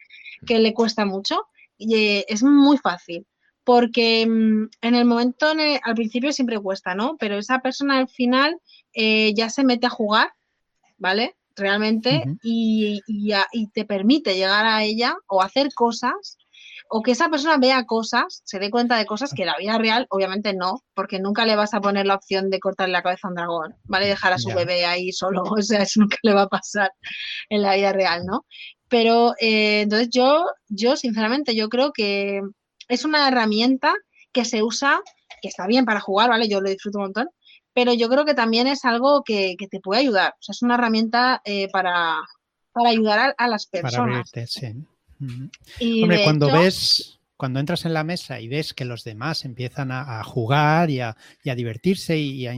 que, 0.46 0.60
le 0.60 0.74
cuesta 0.74 1.06
mucho. 1.06 1.48
Y 1.78 1.96
eh, 1.96 2.26
es 2.30 2.44
muy 2.44 2.78
fácil 2.78 3.28
porque 3.66 4.26
mm, 4.26 4.70
en 4.82 4.96
el 4.96 5.06
momento, 5.06 5.48
al 5.84 5.96
principio 5.96 6.32
siempre 6.32 6.60
cuesta, 6.60 6.96
¿no? 6.96 7.18
Pero 7.20 7.38
esa 7.38 7.60
persona 7.60 7.98
al 7.98 8.08
final 8.08 8.58
eh, 8.94 9.34
ya 9.36 9.50
se 9.50 9.66
mete 9.66 9.88
a 9.88 9.90
jugar, 9.90 10.32
¿vale? 10.98 11.36
Realmente, 11.58 12.24
y, 12.44 13.02
te 13.74 13.86
permite 13.86 14.36
llegar 14.36 14.66
a 14.66 14.84
ella 14.84 15.16
o 15.28 15.42
hacer 15.42 15.70
cosas, 15.74 16.38
o 16.90 17.02
que 17.02 17.12
esa 17.12 17.30
persona 17.30 17.58
vea 17.58 17.86
cosas, 17.86 18.42
se 18.44 18.60
dé 18.60 18.70
cuenta 18.70 18.98
de 18.98 19.06
cosas 19.06 19.34
que 19.34 19.44
en 19.44 19.48
la 19.48 19.58
vida 19.58 19.78
real, 19.78 20.06
obviamente 20.10 20.54
no, 20.54 20.84
porque 20.94 21.20
nunca 21.20 21.46
le 21.46 21.56
vas 21.56 21.74
a 21.74 21.82
poner 21.82 22.06
la 22.06 22.16
opción 22.16 22.50
de 22.50 22.60
cortarle 22.60 22.92
la 22.92 23.02
cabeza 23.02 23.28
a 23.28 23.30
un 23.30 23.36
dragón, 23.36 23.76
¿vale? 23.86 24.08
Dejar 24.08 24.34
a 24.34 24.38
su 24.38 24.50
bebé 24.50 24.86
ahí 24.86 25.12
solo, 25.12 25.44
o 25.50 25.62
sea, 25.62 25.82
eso 25.82 26.02
nunca 26.02 26.18
le 26.24 26.34
va 26.34 26.44
a 26.44 26.50
pasar 26.50 26.92
en 27.50 27.62
la 27.62 27.76
vida 27.76 27.94
real, 27.94 28.26
¿no? 28.26 28.46
Pero 28.90 29.34
eh, 29.40 29.82
entonces 29.82 30.10
yo, 30.12 30.46
yo 30.68 30.98
sinceramente, 30.98 31.56
yo 31.56 31.70
creo 31.70 31.92
que 31.94 32.42
es 32.88 33.06
una 33.06 33.28
herramienta 33.28 33.94
que 34.32 34.46
se 34.46 34.64
usa, 34.64 35.02
que 35.42 35.48
está 35.48 35.68
bien 35.68 35.86
para 35.86 36.00
jugar, 36.00 36.30
¿vale? 36.30 36.48
Yo 36.48 36.62
lo 36.62 36.70
disfruto 36.70 37.00
un 37.00 37.06
montón, 37.06 37.30
pero 37.74 37.94
yo 37.94 38.10
creo 38.10 38.26
que 38.26 38.34
también 38.34 38.68
es 38.68 38.86
algo 38.86 39.24
que, 39.24 39.56
te 39.70 39.80
puede 39.80 40.02
ayudar. 40.02 40.36
O 40.40 40.42
sea, 40.42 40.54
es 40.54 40.62
una 40.62 40.76
herramienta 40.76 41.42
eh, 41.46 41.70
para, 41.72 42.22
ayudar 42.74 43.36
a, 43.38 43.48
las 43.48 43.66
personas. 43.66 44.32
Para 44.32 44.48
sí. 44.48 44.68
Hombre, 46.02 46.24
cuando 46.24 46.52
ves, 46.52 47.20
cuando 47.38 47.60
entras 47.60 47.86
en 47.86 47.94
la 47.94 48.04
mesa 48.04 48.40
y 48.40 48.48
ves 48.48 48.74
que 48.74 48.86
los 48.86 49.04
demás 49.04 49.46
empiezan 49.46 49.92
a, 49.92 50.24
jugar 50.24 50.90
y 50.90 51.00
a, 51.00 51.16
divertirse 51.44 52.18
y 52.18 52.48
a 52.48 52.54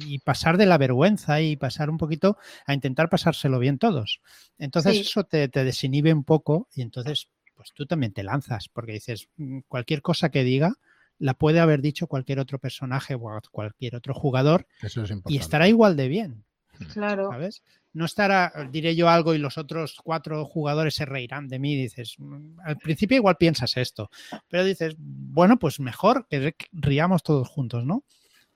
y 0.00 0.18
pasar 0.18 0.56
de 0.56 0.66
la 0.66 0.78
vergüenza 0.78 1.40
y 1.40 1.56
pasar 1.56 1.90
un 1.90 1.98
poquito 1.98 2.36
a 2.66 2.74
intentar 2.74 3.08
pasárselo 3.08 3.58
bien 3.58 3.78
todos. 3.78 4.20
Entonces 4.58 4.98
eso 4.98 5.24
te, 5.24 5.48
te, 5.48 5.64
desinhibe 5.64 6.12
un 6.12 6.24
poco 6.24 6.68
y 6.74 6.82
entonces 6.82 7.28
pues 7.66 7.74
tú 7.74 7.86
también 7.86 8.12
te 8.12 8.22
lanzas, 8.22 8.68
porque 8.68 8.92
dices, 8.92 9.28
mm, 9.36 9.60
cualquier 9.66 10.00
cosa 10.00 10.30
que 10.30 10.44
diga 10.44 10.74
la 11.18 11.34
puede 11.34 11.60
haber 11.60 11.80
dicho 11.80 12.06
cualquier 12.06 12.38
otro 12.38 12.58
personaje 12.58 13.14
o 13.14 13.40
cualquier 13.50 13.96
otro 13.96 14.14
jugador 14.14 14.66
y 15.26 15.38
estará 15.38 15.66
igual 15.66 15.96
de 15.96 16.08
bien. 16.08 16.44
Claro. 16.92 17.30
¿Sabes? 17.30 17.62
No 17.94 18.04
estará, 18.04 18.52
diré 18.70 18.94
yo 18.94 19.08
algo 19.08 19.34
y 19.34 19.38
los 19.38 19.56
otros 19.56 19.98
cuatro 20.04 20.44
jugadores 20.44 20.94
se 20.94 21.06
reirán 21.06 21.48
de 21.48 21.58
mí. 21.58 21.74
Dices, 21.74 22.16
mm, 22.18 22.60
al 22.62 22.76
principio 22.76 23.16
igual 23.16 23.36
piensas 23.36 23.76
esto, 23.78 24.10
pero 24.48 24.62
dices, 24.64 24.94
bueno, 24.98 25.58
pues 25.58 25.80
mejor 25.80 26.26
que 26.28 26.54
riamos 26.72 27.22
todos 27.22 27.48
juntos, 27.48 27.84
¿no? 27.84 28.04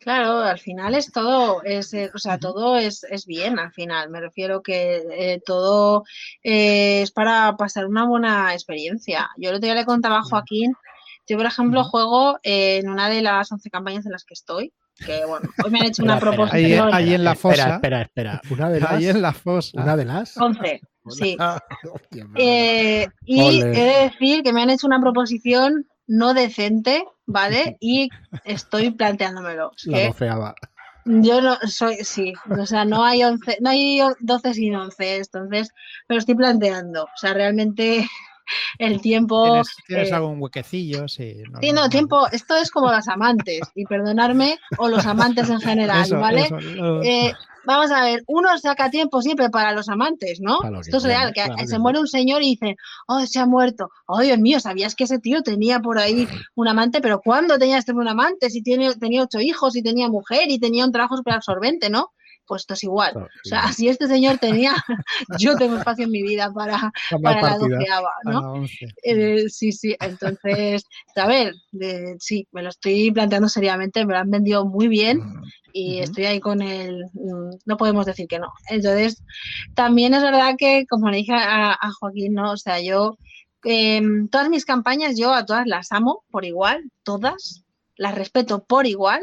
Claro, 0.01 0.39
al 0.39 0.59
final 0.59 0.95
es 0.95 1.13
todo, 1.13 1.63
es, 1.63 1.93
eh, 1.93 2.11
o 2.15 2.19
sea, 2.19 2.39
todo 2.39 2.79
es, 2.79 3.05
es, 3.05 3.27
bien 3.27 3.59
al 3.59 3.71
final. 3.71 4.09
Me 4.09 4.19
refiero 4.19 4.63
que 4.63 5.03
eh, 5.13 5.43
todo 5.45 6.05
eh, 6.43 7.03
es 7.03 7.11
para 7.11 7.55
pasar 7.59 7.85
una 7.85 8.07
buena 8.07 8.55
experiencia. 8.55 9.29
Yo 9.37 9.51
el 9.51 9.57
otro 9.57 9.67
día 9.67 9.75
le 9.75 9.85
contaba 9.85 10.21
a 10.21 10.23
Joaquín, 10.23 10.73
yo 11.29 11.37
por 11.37 11.45
ejemplo 11.45 11.85
juego 11.85 12.39
en 12.43 12.89
una 12.89 13.11
de 13.11 13.21
las 13.21 13.53
11 13.53 13.69
campañas 13.69 14.07
en 14.07 14.13
las 14.13 14.25
que 14.25 14.33
estoy, 14.33 14.73
que 15.05 15.27
bueno, 15.27 15.51
hoy 15.63 15.71
me 15.71 15.81
han 15.81 15.87
hecho 15.89 16.03
una 16.03 16.19
proposición. 16.19 16.95
Ahí, 16.95 17.13
en 17.13 17.23
la 17.23 17.35
fosa. 17.35 17.75
Espera, 17.75 18.01
espera, 18.01 18.41
Una 18.49 18.71
de 18.71 18.81
las. 18.81 18.93
Ahí 18.93 19.07
en 19.07 19.21
la 19.21 19.35
fosa. 19.35 19.83
Una 19.83 19.97
de 19.99 20.05
las. 20.07 20.35
11, 20.39 20.81
sí. 21.09 21.37
y 23.27 23.61
he 23.61 23.67
de 23.67 24.11
decir 24.11 24.43
que 24.43 24.53
me 24.55 24.63
han 24.63 24.71
hecho 24.71 24.87
una 24.87 25.01
proposición 25.01 25.87
no 26.11 26.35
decente, 26.35 27.05
¿vale? 27.25 27.77
Y 27.81 28.11
estoy 28.45 28.91
planteándomelo. 28.91 29.71
La 29.85 30.01
Yo 31.07 31.41
no 31.41 31.57
soy, 31.67 31.97
sí, 32.05 32.35
o 32.51 32.67
sea, 32.67 32.85
no 32.85 33.03
hay 33.03 33.25
once, 33.25 33.57
no 33.61 33.71
hay 33.71 34.01
12 34.21 34.55
sin 34.55 34.77
11, 34.77 35.17
entonces 35.17 35.71
me 36.09 36.17
lo 36.17 36.19
estoy 36.19 36.35
planteando. 36.35 37.05
O 37.05 37.17
sea, 37.17 37.33
realmente 37.33 38.07
el 38.79 39.01
tiempo. 39.01 39.63
¿Tienes, 39.87 40.11
eh, 40.11 40.15
algún 40.15 40.41
huequecillo? 40.41 41.09
Sí, 41.09 41.43
sí 41.61 41.73
no, 41.73 41.89
tiempo. 41.89 42.27
Esto 42.31 42.57
es 42.57 42.71
como 42.71 42.91
las 42.91 43.09
amantes, 43.09 43.61
y 43.75 43.85
perdonarme, 43.85 44.59
o 44.79 44.89
los 44.89 45.07
amantes 45.07 45.49
en 45.51 45.61
general, 45.61 46.09
¿vale? 46.13 46.49
Eh, 47.05 47.33
vamos 47.65 47.91
a 47.91 48.05
ver, 48.05 48.23
uno 48.27 48.57
saca 48.59 48.91
tiempo 48.91 49.23
siempre 49.23 49.51
para 49.51 49.73
los 49.73 49.89
amantes, 49.89 50.41
¿no? 50.41 50.59
Esto 50.81 50.99
es 50.99 51.05
real, 51.05 51.33
que 51.33 51.67
se 51.67 51.79
muere 51.79 51.99
un 51.99 52.09
señor 52.09 52.43
y 52.43 52.51
dice, 52.51 52.77
oh, 53.07 53.25
se 53.27 53.39
ha 53.39 53.47
muerto. 53.47 53.91
Oh, 54.07 54.21
Dios 54.21 54.39
mío, 54.39 54.61
¿sabías 54.61 54.95
que 54.95 55.05
ese 55.05 55.19
tío 55.19 55.43
tenía 55.43 55.81
por 55.81 55.99
ahí 55.99 56.27
un 56.55 56.69
amante? 56.69 57.01
Pero 57.01 57.21
¿cuándo 57.21 57.59
tenía 57.59 57.79
este 57.79 57.93
un 57.93 58.09
amante? 58.09 58.51
Si 58.51 58.63
tiene, 58.63 58.95
tenía 58.97 59.23
ocho 59.23 59.41
hijos, 59.41 59.77
y 59.77 59.83
tenía 59.83 60.09
mujer, 60.09 60.51
y 60.51 60.59
tenía 60.59 60.85
un 60.85 60.93
trabajo 60.93 61.17
súper 61.17 61.35
absorbente, 61.35 61.91
¿no? 61.91 62.13
Pues 62.51 62.63
esto 62.63 62.75
es 62.75 62.83
igual. 62.83 63.17
O 63.17 63.29
sea, 63.45 63.73
si 63.73 63.87
este 63.87 64.09
señor 64.09 64.39
tenía, 64.39 64.75
yo 65.39 65.55
tengo 65.55 65.77
espacio 65.77 66.07
en 66.07 66.11
mi 66.11 66.21
vida 66.21 66.53
para, 66.53 66.91
para 67.23 67.43
la 67.43 67.59
doceava, 67.59 68.11
¿no? 68.25 68.65
Eh, 69.05 69.49
sí, 69.49 69.71
sí, 69.71 69.95
entonces, 70.01 70.83
a 71.15 71.29
ver, 71.29 71.55
sí, 72.19 72.49
me 72.51 72.65
lo 72.65 72.71
estoy 72.71 73.13
planteando 73.13 73.49
seriamente, 73.49 74.05
me 74.05 74.15
lo 74.15 74.19
han 74.19 74.33
vendido 74.33 74.67
muy 74.67 74.89
bien 74.89 75.23
y 75.73 76.01
estoy 76.01 76.25
ahí 76.25 76.41
con 76.41 76.61
el, 76.61 77.05
mm, 77.13 77.59
no 77.67 77.77
podemos 77.77 78.05
decir 78.05 78.27
que 78.27 78.41
no. 78.41 78.49
Entonces, 78.69 79.23
también 79.77 80.13
es 80.15 80.23
verdad 80.23 80.57
que, 80.59 80.87
como 80.91 81.09
le 81.09 81.19
dije 81.19 81.35
a, 81.37 81.79
Joaquín, 82.01 82.35
¿no? 82.35 82.51
O 82.51 82.57
sea, 82.57 82.81
yo, 82.81 83.17
em, 83.63 84.27
todas 84.27 84.49
mis 84.49 84.65
campañas, 84.65 85.17
yo 85.17 85.33
a 85.33 85.45
todas 85.45 85.69
las 85.69 85.93
amo 85.93 86.25
por 86.33 86.45
igual, 86.45 86.91
todas, 87.05 87.63
las 87.95 88.17
respeto 88.17 88.65
por 88.65 88.89
igual 88.89 89.21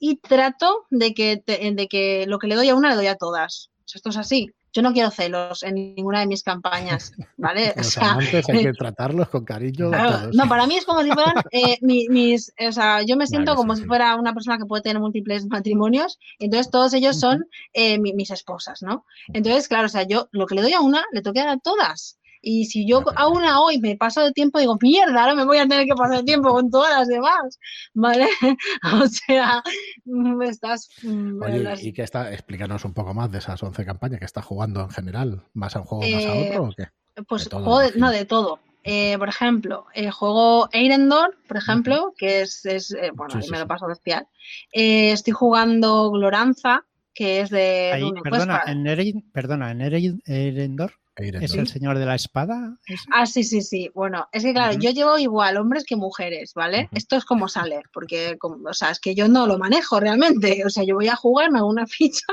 y 0.00 0.16
trato 0.16 0.86
de 0.90 1.14
que, 1.14 1.44
de 1.46 1.86
que 1.88 2.24
lo 2.26 2.38
que 2.38 2.48
le 2.48 2.56
doy 2.56 2.70
a 2.70 2.74
una 2.74 2.88
le 2.88 2.96
doy 2.96 3.06
a 3.06 3.16
todas. 3.16 3.70
esto 3.94 4.08
es 4.08 4.16
así. 4.16 4.50
Yo 4.72 4.82
no 4.82 4.92
quiero 4.92 5.10
celos 5.10 5.64
en 5.64 5.74
ninguna 5.74 6.20
de 6.20 6.26
mis 6.28 6.44
campañas, 6.44 7.12
¿vale? 7.36 7.74
Los 7.76 7.96
o 7.96 8.00
hay 8.02 8.62
que 8.62 8.72
tratarlos 8.72 9.28
con 9.28 9.44
cariño. 9.44 9.90
No, 10.32 10.48
para 10.48 10.66
mí 10.68 10.76
es 10.76 10.84
como 10.86 11.02
si 11.02 11.10
fueran 11.10 11.34
eh, 11.50 11.76
mis, 11.82 12.52
o 12.68 12.72
sea, 12.72 13.02
yo 13.02 13.16
me 13.16 13.26
siento 13.26 13.56
como 13.56 13.74
si 13.74 13.84
fuera 13.84 14.14
una 14.14 14.32
persona 14.32 14.58
que 14.58 14.66
puede 14.66 14.82
tener 14.82 15.00
múltiples 15.00 15.46
matrimonios, 15.48 16.18
entonces 16.38 16.70
todos 16.70 16.94
ellos 16.94 17.18
son 17.18 17.46
eh, 17.72 17.98
mis 17.98 18.30
esposas, 18.30 18.80
¿no? 18.82 19.04
Entonces, 19.32 19.66
claro, 19.66 19.86
o 19.86 19.88
sea, 19.88 20.04
yo 20.04 20.28
lo 20.30 20.46
que 20.46 20.54
le 20.54 20.62
doy 20.62 20.72
a 20.72 20.80
una, 20.80 21.04
le 21.12 21.20
tengo 21.20 21.34
que 21.34 21.40
dar 21.40 21.48
a 21.48 21.58
todas. 21.58 22.19
Y 22.42 22.64
si 22.66 22.86
yo 22.86 23.02
aún 23.16 23.42
hoy 23.44 23.78
me 23.78 23.96
paso 23.96 24.24
de 24.24 24.32
tiempo, 24.32 24.58
digo, 24.58 24.78
mierda, 24.80 25.20
ahora 25.20 25.34
me 25.34 25.44
voy 25.44 25.58
a 25.58 25.68
tener 25.68 25.86
que 25.86 25.94
pasar 25.94 26.24
tiempo 26.24 26.50
con 26.50 26.70
todas 26.70 26.90
las 26.98 27.08
demás, 27.08 27.58
¿vale? 27.94 28.28
o 29.02 29.06
sea, 29.06 29.62
me 30.04 30.48
estás... 30.48 30.88
Mm, 31.02 31.42
Oye, 31.42 31.74
¿y 31.82 31.92
qué 31.92 32.02
está? 32.02 32.32
Explícanos 32.32 32.84
un 32.84 32.94
poco 32.94 33.14
más 33.14 33.30
de 33.30 33.38
esas 33.38 33.62
11 33.62 33.84
campañas 33.84 34.20
que 34.20 34.26
está 34.26 34.42
jugando 34.42 34.80
en 34.80 34.90
general. 34.90 35.42
¿Más 35.52 35.76
a 35.76 35.80
un 35.80 35.86
juego, 35.86 36.04
más 36.04 36.24
a 36.24 36.36
eh, 36.36 36.50
otro 36.50 36.64
o 36.64 36.72
qué? 36.76 36.88
Pues 37.28 37.48
juego, 37.48 37.80
no, 37.96 38.10
de 38.10 38.24
todo. 38.24 38.60
Eh, 38.82 39.16
por 39.18 39.28
ejemplo, 39.28 39.86
eh, 39.94 40.10
juego 40.10 40.68
Eirendor, 40.72 41.36
por 41.46 41.58
ejemplo, 41.58 42.14
que 42.16 42.42
es, 42.42 42.64
es 42.64 42.92
eh, 42.92 43.10
bueno, 43.14 43.38
me 43.50 43.58
lo 43.58 43.66
paso 43.66 43.90
especial. 43.90 44.26
estoy 44.72 45.32
jugando 45.34 46.10
Gloranza, 46.10 46.86
que 47.12 47.40
es 47.40 47.50
de... 47.50 47.92
Ahí, 47.92 48.10
perdona, 48.22 48.62
en 48.66 49.22
perdona, 49.32 49.70
en 49.72 49.82
Eirendor 50.24 50.99
¿Es 51.16 51.54
el 51.54 51.66
señor 51.66 51.98
de 51.98 52.06
la 52.06 52.14
espada? 52.14 52.78
Ah, 53.12 53.26
sí, 53.26 53.44
sí, 53.44 53.60
sí. 53.60 53.90
Bueno, 53.94 54.28
es 54.32 54.42
que 54.42 54.52
claro, 54.52 54.78
yo 54.78 54.90
llevo 54.90 55.18
igual 55.18 55.56
hombres 55.58 55.84
que 55.84 55.96
mujeres, 55.96 56.54
¿vale? 56.54 56.88
Esto 56.92 57.16
es 57.16 57.24
como 57.24 57.48
sale, 57.48 57.82
porque, 57.92 58.38
o 58.40 58.72
sea, 58.72 58.90
es 58.90 59.00
que 59.00 59.14
yo 59.14 59.28
no 59.28 59.46
lo 59.46 59.58
manejo 59.58 60.00
realmente. 60.00 60.64
O 60.64 60.70
sea, 60.70 60.84
yo 60.84 60.94
voy 60.94 61.08
a 61.08 61.16
jugar, 61.16 61.50
me 61.50 61.58
hago 61.58 61.68
una 61.68 61.86
ficha 61.86 62.26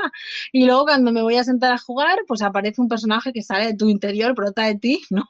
y 0.52 0.64
luego 0.64 0.84
cuando 0.84 1.12
me 1.12 1.22
voy 1.22 1.36
a 1.36 1.44
sentar 1.44 1.72
a 1.72 1.78
jugar, 1.78 2.18
pues 2.26 2.40
aparece 2.40 2.80
un 2.80 2.88
personaje 2.88 3.32
que 3.32 3.42
sale 3.42 3.66
de 3.66 3.76
tu 3.76 3.88
interior, 3.88 4.34
brota 4.34 4.64
de 4.64 4.76
ti, 4.76 5.02
¿no? 5.10 5.24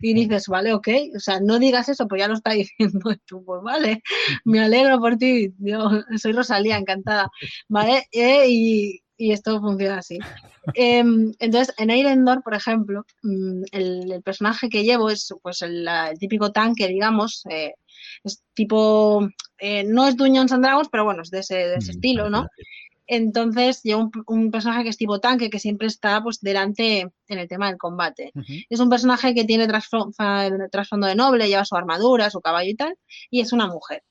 Y 0.00 0.14
dices, 0.14 0.48
vale, 0.48 0.72
ok. 0.72 0.88
O 1.16 1.20
sea, 1.20 1.40
no 1.40 1.58
digas 1.58 1.88
eso, 1.88 2.08
pues 2.08 2.20
ya 2.20 2.28
lo 2.28 2.34
está 2.34 2.50
diciendo 2.52 3.14
tú, 3.26 3.44
pues 3.44 3.62
vale, 3.62 4.02
me 4.44 4.60
alegro 4.60 4.98
por 4.98 5.16
ti. 5.16 5.54
Yo 5.58 5.90
soy 6.16 6.32
Rosalía, 6.32 6.78
encantada, 6.78 7.30
¿vale? 7.68 8.06
Eh, 8.12 8.46
y, 8.48 9.03
y 9.16 9.32
esto 9.32 9.60
funciona 9.60 9.98
así. 9.98 10.18
Em, 10.74 11.32
entonces, 11.38 11.74
en 11.78 11.90
Eirendor, 11.90 12.42
por 12.42 12.54
ejemplo, 12.54 13.04
mm, 13.22 13.62
el, 13.72 14.22
personaje 14.24 14.68
que 14.68 14.84
llevo 14.84 15.10
es 15.10 15.32
pues 15.42 15.62
el, 15.62 15.88
típico 16.18 16.52
tanque, 16.52 16.88
digamos, 16.88 17.42
eh, 17.50 17.74
es 18.24 18.42
tipo, 18.54 19.28
eh, 19.58 19.84
no 19.84 20.06
es 20.06 20.16
Dungeons 20.16 20.52
and 20.52 20.64
Dragons, 20.64 20.88
pero 20.90 21.04
bueno, 21.04 21.22
es 21.22 21.30
de 21.30 21.40
ese, 21.40 21.76
mm, 21.76 21.90
estilo, 21.90 22.30
¿no? 22.30 22.48
Entonces 23.06 23.82
llevo 23.82 24.10
un, 24.26 24.50
personaje 24.50 24.84
que 24.84 24.88
es 24.88 24.96
tipo 24.96 25.20
tanque, 25.20 25.50
que 25.50 25.58
siempre 25.58 25.86
está 25.86 26.22
pues 26.22 26.40
delante 26.40 27.00
en 27.28 27.38
el 27.38 27.48
tema 27.48 27.68
del 27.68 27.76
combate. 27.76 28.32
Es 28.70 28.80
un 28.80 28.88
personaje 28.88 29.34
que 29.34 29.44
tiene 29.44 29.68
trasfondo 29.68 31.06
de 31.06 31.14
noble, 31.14 31.48
lleva 31.48 31.66
su 31.66 31.76
armadura, 31.76 32.30
su 32.30 32.40
caballo 32.40 32.70
y 32.70 32.74
tal, 32.74 32.96
y 33.30 33.40
es 33.40 33.52
una 33.52 33.66
mujer. 33.66 34.02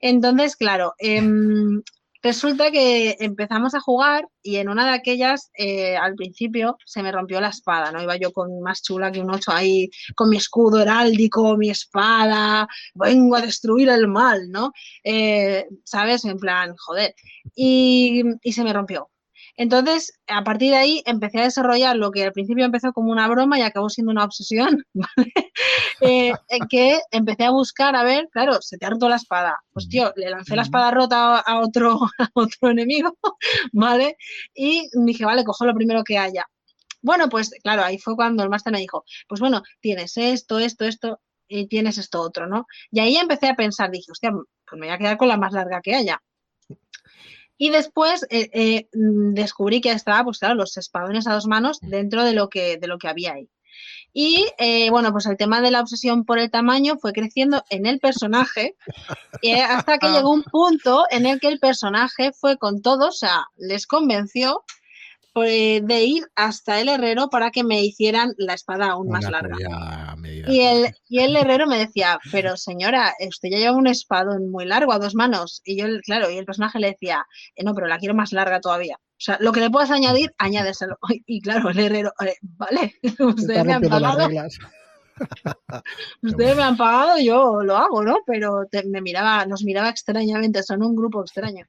Entonces, 0.00 0.56
claro, 0.56 0.94
em, 0.98 1.80
Resulta 2.22 2.70
que 2.70 3.16
empezamos 3.20 3.74
a 3.74 3.80
jugar 3.80 4.28
y 4.42 4.56
en 4.56 4.68
una 4.68 4.86
de 4.86 4.92
aquellas, 4.92 5.50
eh, 5.56 5.96
al 5.96 6.14
principio, 6.14 6.76
se 6.84 7.02
me 7.02 7.12
rompió 7.12 7.40
la 7.40 7.48
espada, 7.48 7.92
¿no? 7.92 8.02
Iba 8.02 8.16
yo 8.16 8.32
con 8.32 8.60
más 8.60 8.82
chula 8.82 9.10
que 9.10 9.20
un 9.20 9.30
ocho 9.34 9.52
ahí, 9.52 9.88
con 10.14 10.28
mi 10.28 10.36
escudo 10.36 10.80
heráldico, 10.80 11.56
mi 11.56 11.70
espada, 11.70 12.68
vengo 12.94 13.36
a 13.36 13.40
destruir 13.40 13.88
el 13.88 14.08
mal, 14.08 14.50
¿no? 14.50 14.72
Eh, 15.04 15.66
¿Sabes? 15.84 16.24
En 16.24 16.38
plan, 16.38 16.74
joder. 16.76 17.14
y 17.54 18.22
se 18.52 18.64
me 18.64 18.72
rompió. 18.72 19.10
Entonces, 19.56 20.12
a 20.26 20.44
partir 20.44 20.70
de 20.70 20.76
ahí 20.76 21.02
empecé 21.06 21.40
a 21.40 21.44
desarrollar 21.44 21.96
lo 21.96 22.10
que 22.10 22.24
al 22.24 22.32
principio 22.32 22.64
empezó 22.64 22.92
como 22.92 23.10
una 23.10 23.28
broma 23.28 23.58
y 23.58 23.62
acabó 23.62 23.88
siendo 23.88 24.12
una 24.12 24.24
obsesión, 24.24 24.84
¿vale? 24.94 25.32
Eh, 26.00 26.32
que 26.68 27.00
empecé 27.10 27.44
a 27.44 27.50
buscar, 27.50 27.96
a 27.96 28.02
ver, 28.02 28.28
claro, 28.32 28.60
se 28.62 28.78
te 28.78 28.86
ha 28.86 28.90
roto 28.90 29.08
la 29.08 29.16
espada. 29.16 29.56
Pues 29.72 29.88
tío, 29.88 30.12
le 30.16 30.30
lancé 30.30 30.56
la 30.56 30.62
espada 30.62 30.90
rota 30.90 31.38
a 31.38 31.60
otro, 31.60 31.98
a 32.18 32.30
otro 32.34 32.70
enemigo, 32.70 33.16
¿vale? 33.72 34.16
Y 34.54 34.88
dije, 35.04 35.24
vale, 35.24 35.44
cojo 35.44 35.64
lo 35.66 35.74
primero 35.74 36.04
que 36.04 36.18
haya. 36.18 36.46
Bueno, 37.02 37.28
pues 37.28 37.50
claro, 37.62 37.82
ahí 37.82 37.98
fue 37.98 38.14
cuando 38.16 38.42
el 38.42 38.50
máster 38.50 38.72
me 38.72 38.80
dijo, 38.80 39.04
pues 39.28 39.40
bueno, 39.40 39.62
tienes 39.80 40.16
esto, 40.16 40.58
esto, 40.58 40.84
esto, 40.84 41.20
y 41.50 41.66
tienes 41.66 41.98
esto 41.98 42.20
otro, 42.20 42.46
¿no? 42.46 42.66
Y 42.90 43.00
ahí 43.00 43.16
empecé 43.16 43.48
a 43.48 43.56
pensar, 43.56 43.90
dije, 43.90 44.12
hostia, 44.12 44.30
pues 44.32 44.80
me 44.80 44.86
voy 44.86 44.94
a 44.94 44.98
quedar 44.98 45.16
con 45.18 45.28
la 45.28 45.36
más 45.36 45.52
larga 45.52 45.80
que 45.82 45.94
haya. 45.94 46.22
Y 47.62 47.68
después 47.68 48.26
eh, 48.30 48.48
eh, 48.54 48.88
mm, 48.94 49.34
descubrí 49.34 49.82
que 49.82 49.92
estaba, 49.92 50.24
pues 50.24 50.38
claro, 50.38 50.54
los 50.54 50.78
espadones 50.78 51.26
a 51.26 51.34
dos 51.34 51.46
manos 51.46 51.78
dentro 51.82 52.24
de 52.24 52.32
lo 52.32 52.48
que, 52.48 52.78
de 52.78 52.86
lo 52.86 52.96
que 52.96 53.06
había 53.06 53.34
ahí. 53.34 53.50
Y 54.14 54.46
eh, 54.56 54.88
bueno, 54.88 55.12
pues 55.12 55.26
el 55.26 55.36
tema 55.36 55.60
de 55.60 55.70
la 55.70 55.82
obsesión 55.82 56.24
por 56.24 56.38
el 56.38 56.50
tamaño 56.50 56.96
fue 56.96 57.12
creciendo 57.12 57.62
en 57.68 57.84
el 57.84 58.00
personaje 58.00 58.76
hasta 59.68 59.98
que 59.98 60.08
llegó 60.08 60.32
un 60.32 60.42
punto 60.42 61.04
en 61.10 61.26
el 61.26 61.38
que 61.38 61.48
el 61.48 61.58
personaje 61.58 62.32
fue 62.32 62.56
con 62.56 62.80
todo, 62.80 63.08
o 63.08 63.12
sea, 63.12 63.44
les 63.58 63.86
convenció 63.86 64.64
de 65.34 66.04
ir 66.04 66.24
hasta 66.34 66.80
el 66.80 66.88
herrero 66.88 67.28
para 67.30 67.50
que 67.50 67.64
me 67.64 67.82
hicieran 67.82 68.34
la 68.36 68.54
espada 68.54 68.90
aún 68.90 69.08
más 69.08 69.28
larga. 69.30 69.56
Y 70.22 70.60
el, 70.60 70.92
y 71.08 71.20
el 71.20 71.36
herrero 71.36 71.66
me 71.66 71.78
decía, 71.78 72.18
pero 72.32 72.56
señora, 72.56 73.14
usted 73.26 73.50
ya 73.50 73.58
lleva 73.58 73.76
un 73.76 73.86
espadón 73.86 74.50
muy 74.50 74.64
largo 74.64 74.92
a 74.92 74.98
dos 74.98 75.14
manos. 75.14 75.62
Y 75.64 75.78
yo, 75.78 75.86
claro, 76.04 76.30
y 76.30 76.38
el 76.38 76.44
personaje 76.44 76.78
le 76.78 76.88
decía, 76.88 77.24
eh, 77.54 77.64
no, 77.64 77.74
pero 77.74 77.86
la 77.86 77.98
quiero 77.98 78.14
más 78.14 78.32
larga 78.32 78.60
todavía. 78.60 78.96
O 78.98 79.22
sea, 79.22 79.36
lo 79.40 79.52
que 79.52 79.60
le 79.60 79.70
puedas 79.70 79.90
añadir, 79.90 80.32
añádeselo. 80.38 80.98
Y 81.26 81.40
claro, 81.40 81.70
el 81.70 81.78
herrero, 81.78 82.12
eh, 82.26 82.34
vale, 82.42 82.94
ustedes 83.18 83.64
me 83.64 83.74
han 83.74 83.82
pagado. 83.82 84.28
Ustedes 86.22 86.56
me 86.56 86.62
han 86.62 86.76
pagado, 86.76 87.18
yo 87.18 87.62
lo 87.62 87.76
hago, 87.76 88.02
¿no? 88.02 88.18
Pero 88.26 88.66
me 88.86 89.02
miraba, 89.02 89.44
nos 89.44 89.62
miraba 89.64 89.90
extrañamente, 89.90 90.62
son 90.62 90.82
un 90.82 90.96
grupo 90.96 91.20
extraño. 91.20 91.66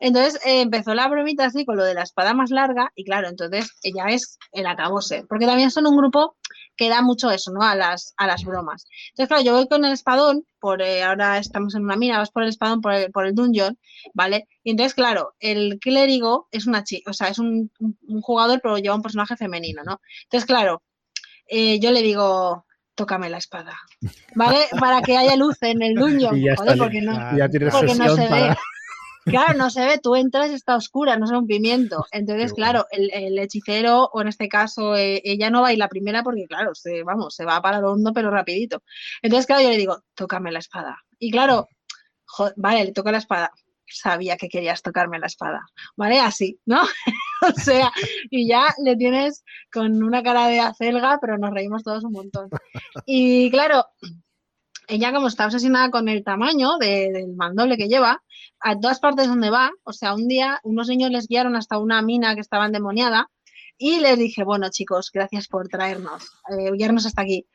Entonces 0.00 0.40
eh, 0.46 0.62
empezó 0.62 0.94
la 0.94 1.08
bromita 1.08 1.44
así 1.44 1.64
con 1.66 1.76
lo 1.76 1.84
de 1.84 1.94
la 1.94 2.02
espada 2.02 2.32
más 2.32 2.50
larga 2.50 2.90
y 2.94 3.04
claro, 3.04 3.28
entonces 3.28 3.70
ella 3.82 4.06
es 4.08 4.38
el 4.52 4.66
acabose, 4.66 5.24
porque 5.28 5.46
también 5.46 5.70
son 5.70 5.86
un 5.86 5.96
grupo 5.96 6.36
que 6.76 6.88
da 6.88 7.02
mucho 7.02 7.30
eso, 7.30 7.52
¿no? 7.52 7.62
A 7.62 7.74
las, 7.74 8.14
a 8.16 8.26
las 8.26 8.42
bromas. 8.42 8.86
Entonces, 9.10 9.28
claro, 9.28 9.42
yo 9.44 9.52
voy 9.52 9.68
con 9.68 9.84
el 9.84 9.92
espadón, 9.92 10.46
por 10.58 10.80
eh, 10.80 11.02
ahora 11.02 11.36
estamos 11.36 11.74
en 11.74 11.84
una 11.84 11.96
mina, 11.96 12.16
vas 12.16 12.30
por 12.30 12.42
el 12.42 12.48
espadón, 12.48 12.80
por 12.80 12.92
el, 12.94 13.10
por 13.12 13.26
el 13.26 13.34
dungeon, 13.34 13.78
¿vale? 14.14 14.48
Y 14.64 14.70
entonces, 14.70 14.94
claro, 14.94 15.34
el 15.40 15.78
clérigo 15.78 16.48
es 16.50 16.66
una 16.66 16.82
chica, 16.82 17.10
o 17.10 17.14
sea, 17.14 17.28
es 17.28 17.38
un, 17.38 17.70
jugador, 18.22 18.60
pero 18.62 18.78
lleva 18.78 18.94
un 18.94 19.02
personaje 19.02 19.36
femenino, 19.36 19.82
¿no? 19.84 20.00
Entonces, 20.22 20.46
claro, 20.46 20.82
eh, 21.46 21.78
yo 21.80 21.90
le 21.90 22.00
digo, 22.00 22.64
tócame 22.94 23.28
la 23.28 23.36
espada, 23.36 23.76
¿vale? 24.34 24.60
Para 24.80 25.02
que 25.02 25.18
haya 25.18 25.36
luz 25.36 25.58
en 25.60 25.82
el 25.82 25.94
dungeon, 25.96 26.40
joder, 26.56 26.78
porque 26.78 27.02
no, 27.02 27.12
porque 27.72 27.94
no 27.94 28.16
se 28.16 28.26
ve. 28.26 28.56
Claro, 29.30 29.54
no 29.56 29.70
se 29.70 29.84
ve, 29.84 29.98
tú 29.98 30.16
entras 30.16 30.50
y 30.50 30.54
está 30.54 30.76
oscura, 30.76 31.16
no 31.16 31.24
es 31.24 31.30
un 31.30 31.46
pimiento. 31.46 32.04
Entonces, 32.12 32.52
claro, 32.52 32.86
el, 32.90 33.38
hechicero, 33.38 34.10
o 34.12 34.20
en 34.20 34.28
este 34.28 34.48
caso, 34.48 34.96
eh, 34.96 35.20
ella 35.24 35.50
no 35.50 35.62
va 35.62 35.68
a 35.68 35.72
ir 35.72 35.78
la 35.78 35.88
primera 35.88 36.22
porque, 36.22 36.46
claro, 36.46 36.74
se, 36.74 37.02
vamos, 37.02 37.34
se 37.34 37.44
va 37.44 37.62
para 37.62 37.78
el 37.78 37.84
hondo, 37.84 38.12
pero 38.12 38.30
rapidito. 38.30 38.82
Entonces, 39.22 39.46
claro, 39.46 39.62
yo 39.62 39.70
le 39.70 39.76
digo, 39.76 40.02
tócame 40.14 40.52
la 40.52 40.58
espada. 40.58 40.98
Y 41.18 41.30
claro, 41.30 41.68
vale, 42.56 42.84
le 42.84 42.92
toca 42.92 43.12
la 43.12 43.18
espada. 43.18 43.50
Sabía 43.86 44.36
que 44.36 44.48
querías 44.48 44.82
tocarme 44.82 45.18
la 45.18 45.26
espada, 45.26 45.62
¿vale? 45.96 46.20
Así, 46.20 46.60
¿no? 46.64 46.80
o 47.42 47.52
sea, 47.52 47.90
y 48.30 48.48
ya 48.48 48.72
le 48.84 48.96
tienes 48.96 49.44
con 49.72 50.02
una 50.02 50.22
cara 50.22 50.46
de 50.46 50.60
acelga, 50.60 51.18
pero 51.20 51.38
nos 51.38 51.50
reímos 51.50 51.82
todos 51.82 52.04
un 52.04 52.12
montón. 52.12 52.48
Y 53.04 53.50
claro, 53.50 53.86
ella 54.90 55.12
como 55.12 55.28
está 55.28 55.46
obsesionada 55.46 55.90
con 55.90 56.08
el 56.08 56.24
tamaño 56.24 56.76
del 56.78 57.34
mandoble 57.36 57.76
que 57.76 57.88
lleva, 57.88 58.22
a 58.60 58.78
todas 58.78 59.00
partes 59.00 59.28
donde 59.28 59.48
va, 59.48 59.70
o 59.84 59.92
sea, 59.92 60.14
un 60.14 60.28
día 60.28 60.60
unos 60.64 60.88
niños 60.88 61.10
les 61.10 61.28
guiaron 61.28 61.56
hasta 61.56 61.78
una 61.78 62.02
mina 62.02 62.34
que 62.34 62.40
estaba 62.40 62.66
endemoniada 62.66 63.28
y 63.78 64.00
les 64.00 64.18
dije, 64.18 64.44
bueno 64.44 64.68
chicos, 64.70 65.10
gracias 65.12 65.46
por 65.46 65.68
traernos, 65.68 66.28
eh, 66.50 66.70
guiarnos 66.72 67.06
hasta 67.06 67.22
aquí. 67.22 67.46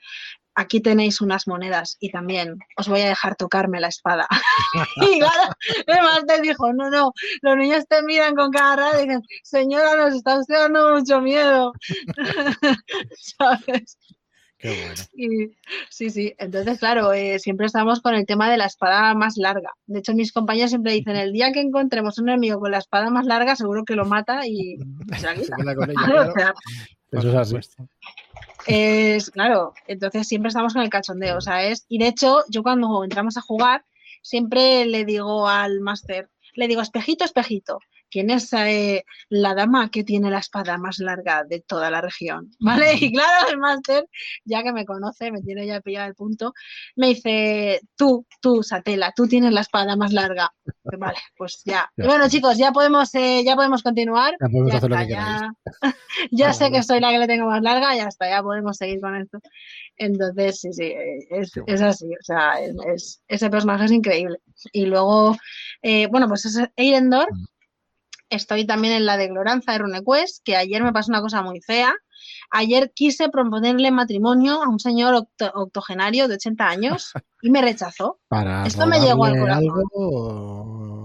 aquí 0.55 0.79
tenéis 0.79 1.19
unas 1.19 1.47
monedas 1.47 1.97
y 1.99 2.09
también 2.09 2.57
os 2.77 2.87
voy 2.87 3.01
a 3.01 3.09
dejar 3.09 3.35
tocarme 3.35 3.81
la 3.81 3.89
espada. 3.89 4.25
y 4.95 5.19
claro, 5.19 5.53
el 5.85 6.01
máster 6.01 6.41
dijo, 6.41 6.71
no, 6.73 6.89
no, 6.89 7.11
los 7.41 7.57
niños 7.57 7.85
te 7.87 8.01
miran 8.03 8.35
con 8.35 8.51
cara 8.51 8.75
rara 8.77 9.01
y 9.01 9.05
dicen, 9.05 9.21
señora, 9.43 9.97
nos 9.97 10.15
está 10.15 10.39
usted 10.39 10.55
dando 10.55 10.95
mucho 10.95 11.19
miedo. 11.19 11.73
¿Sabes? 13.37 13.97
Qué 14.65 14.81
bueno. 14.81 15.53
sí, 15.89 16.09
sí. 16.09 16.33
Entonces, 16.39 16.79
claro, 16.79 17.13
eh, 17.13 17.37
siempre 17.37 17.67
estamos 17.67 18.01
con 18.01 18.15
el 18.15 18.25
tema 18.25 18.49
de 18.49 18.57
la 18.57 18.65
espada 18.65 19.13
más 19.13 19.37
larga. 19.37 19.71
De 19.85 19.99
hecho, 19.99 20.13
mis 20.13 20.31
compañeros 20.31 20.71
siempre 20.71 20.93
dicen, 20.93 21.15
el 21.15 21.31
día 21.31 21.51
que 21.51 21.61
encontremos 21.61 22.17
un 22.17 22.29
enemigo 22.29 22.59
con 22.59 22.71
la 22.71 22.79
espada 22.79 23.11
más 23.11 23.25
larga, 23.25 23.55
seguro 23.55 23.85
que 23.85 23.95
lo 23.95 24.05
mata 24.05 24.47
y 24.47 24.77
se, 25.19 25.51
queda 25.55 25.75
con 25.75 25.91
ella, 25.91 26.53
Eso 27.11 27.29
es 27.29 27.35
así. 27.35 27.55
Es, 28.65 29.29
claro, 29.29 29.73
entonces 29.87 30.27
siempre 30.27 30.49
estamos 30.49 30.73
con 30.73 30.81
el 30.81 30.89
cachondeo, 30.89 31.39
¿sabes? 31.41 31.85
Y 31.87 31.99
de 31.99 32.07
hecho, 32.07 32.43
yo 32.49 32.63
cuando 32.63 33.03
entramos 33.03 33.37
a 33.37 33.41
jugar, 33.41 33.85
siempre 34.23 34.85
le 34.85 35.05
digo 35.05 35.47
al 35.47 35.79
máster, 35.81 36.29
le 36.55 36.67
digo, 36.67 36.81
espejito, 36.81 37.23
espejito, 37.23 37.79
quién 38.09 38.29
es 38.29 38.51
eh, 38.53 39.03
la 39.29 39.53
dama 39.53 39.89
que 39.89 40.03
tiene 40.03 40.29
la 40.29 40.39
espada 40.39 40.77
más 40.77 40.99
larga 40.99 41.43
de 41.43 41.61
toda 41.61 41.89
la 41.89 42.01
región, 42.01 42.51
¿vale? 42.59 42.93
Y 42.99 43.11
claro, 43.11 43.49
el 43.49 43.57
máster, 43.57 44.07
ya 44.43 44.63
que 44.63 44.73
me 44.73 44.85
conoce, 44.85 45.31
me 45.31 45.41
tiene 45.41 45.65
ya 45.67 45.81
pillado 45.81 46.07
el 46.07 46.15
punto, 46.15 46.53
me 46.95 47.07
dice, 47.07 47.81
tú, 47.95 48.25
tú, 48.41 48.63
Satela, 48.63 49.13
tú 49.15 49.27
tienes 49.27 49.51
la 49.51 49.61
espada 49.61 49.95
más 49.95 50.13
larga. 50.13 50.51
Pues 50.83 50.99
vale, 50.99 51.17
pues 51.37 51.61
ya. 51.65 51.89
Y 51.97 52.05
bueno, 52.05 52.29
chicos, 52.29 52.57
ya 52.57 52.71
podemos, 52.71 53.13
eh, 53.15 53.43
ya 53.43 53.55
podemos 53.55 53.83
continuar. 53.83 54.35
Ya 54.39 54.47
podemos 54.47 54.73
hacer 54.73 54.89
lo 54.89 54.97
que 54.97 55.07
ya, 55.09 55.51
ya 56.31 56.53
sé 56.53 56.71
que 56.71 56.83
soy 56.83 56.99
la 56.99 57.11
que 57.11 57.19
le 57.19 57.27
tengo 57.27 57.47
más 57.47 57.61
larga, 57.61 57.95
ya 57.95 58.07
está, 58.07 58.29
ya 58.29 58.41
podemos 58.41 58.77
seguir 58.77 58.99
con 59.01 59.15
esto. 59.15 59.39
Entonces, 59.97 60.59
sí, 60.59 60.73
sí, 60.73 60.93
es, 61.29 61.51
es 61.65 61.81
así, 61.81 62.07
o 62.07 62.23
sea, 62.23 62.59
es, 62.93 63.21
ese 63.27 63.49
personaje 63.49 63.85
es 63.85 63.91
increíble. 63.91 64.39
Y 64.71 64.85
luego, 64.85 65.35
eh, 65.81 66.07
bueno, 66.07 66.27
pues 66.27 66.45
es 66.45 66.59
Eirendor, 66.75 67.27
mm. 67.31 67.45
Estoy 68.35 68.65
también 68.65 68.93
en 68.93 69.05
la 69.05 69.17
de 69.17 69.27
Gloranza 69.27 69.71
de 69.71 69.79
RuneQuest, 69.79 70.43
que 70.43 70.55
ayer 70.55 70.83
me 70.83 70.93
pasó 70.93 71.11
una 71.11 71.21
cosa 71.21 71.41
muy 71.41 71.61
fea. 71.61 71.93
Ayer 72.51 72.91
quise 72.93 73.29
proponerle 73.29 73.91
matrimonio 73.91 74.61
a 74.61 74.69
un 74.69 74.79
señor 74.79 75.27
octogenario 75.53 76.27
de 76.27 76.35
80 76.35 76.67
años 76.67 77.11
y 77.41 77.49
me 77.49 77.61
rechazó. 77.61 78.19
Esto 78.65 78.85
me 78.87 78.99
llegó 78.99 79.25
al 79.25 79.39
corazón. 79.39 79.83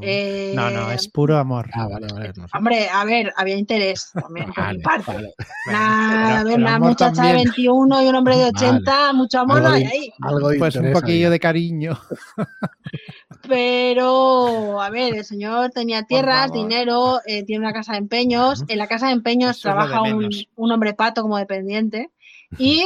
Eh, 0.03 0.53
no, 0.55 0.71
no, 0.71 0.91
es 0.91 1.09
puro 1.09 1.39
amor. 1.39 1.69
Ah, 1.75 1.89
vale, 1.89 2.07
vale. 2.13 2.33
Hombre, 2.55 2.89
a 2.93 3.05
ver, 3.05 3.33
había 3.37 3.57
interés 3.57 4.11
también 4.13 4.53
por 4.53 4.73
mi 4.73 4.79
parte. 4.81 5.35
Una, 5.67 6.79
muchacha 6.79 7.27
de 7.27 7.33
21 7.35 8.03
y 8.03 8.07
un 8.09 8.15
hombre 8.15 8.37
de 8.37 8.47
80, 8.47 9.13
mucho 9.13 9.41
amor 9.41 9.65
hay 9.67 9.85
ahí. 9.85 10.13
pues 10.59 10.77
un 10.77 10.93
poquillo 10.93 11.31
de 11.31 11.41
cariño. 11.41 11.99
Pero, 13.49 14.81
a 14.81 14.91
ver, 14.91 15.15
el 15.15 15.25
señor 15.25 15.71
tenía 15.71 16.03
tierras, 16.05 16.53
dinero, 16.53 17.21
eh, 17.27 17.45
tiene 17.45 17.65
una 17.65 17.73
casa 17.73 17.93
de 17.93 17.99
empeños. 17.99 18.65
En 18.69 18.79
la 18.79 18.87
casa 18.87 19.07
de 19.07 19.13
empeños 19.13 19.61
trabaja 19.61 20.03
un, 20.03 20.29
un 20.57 20.73
hombre 20.73 20.95
pato 20.95 21.23
como 21.23 21.39
dependiente. 21.39 22.11
Y 22.59 22.85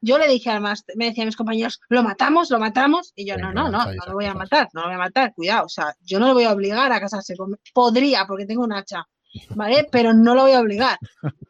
yo 0.00 0.18
le 0.18 0.28
dije 0.28 0.50
además, 0.50 0.84
me 0.96 1.06
decían 1.06 1.26
mis 1.26 1.36
compañeros, 1.36 1.80
lo 1.88 2.02
matamos, 2.02 2.50
lo 2.50 2.58
matamos. 2.58 3.12
Y 3.16 3.26
yo, 3.26 3.36
no, 3.36 3.52
no, 3.52 3.70
no, 3.70 3.86
no 3.86 4.06
lo 4.06 4.12
voy 4.14 4.26
a 4.26 4.34
matar, 4.34 4.68
no 4.72 4.82
lo 4.82 4.88
voy 4.88 4.96
a 4.96 4.98
matar, 4.98 5.32
cuidado. 5.34 5.66
O 5.66 5.68
sea, 5.68 5.94
yo 6.00 6.18
no 6.18 6.28
lo 6.28 6.34
voy 6.34 6.44
a 6.44 6.52
obligar 6.52 6.92
a 6.92 7.00
casarse 7.00 7.36
con. 7.36 7.58
Podría, 7.72 8.26
porque 8.26 8.46
tengo 8.46 8.64
un 8.64 8.72
hacha, 8.72 9.04
¿vale? 9.54 9.86
Pero 9.90 10.12
no 10.12 10.34
lo 10.34 10.42
voy 10.42 10.52
a 10.52 10.60
obligar. 10.60 10.98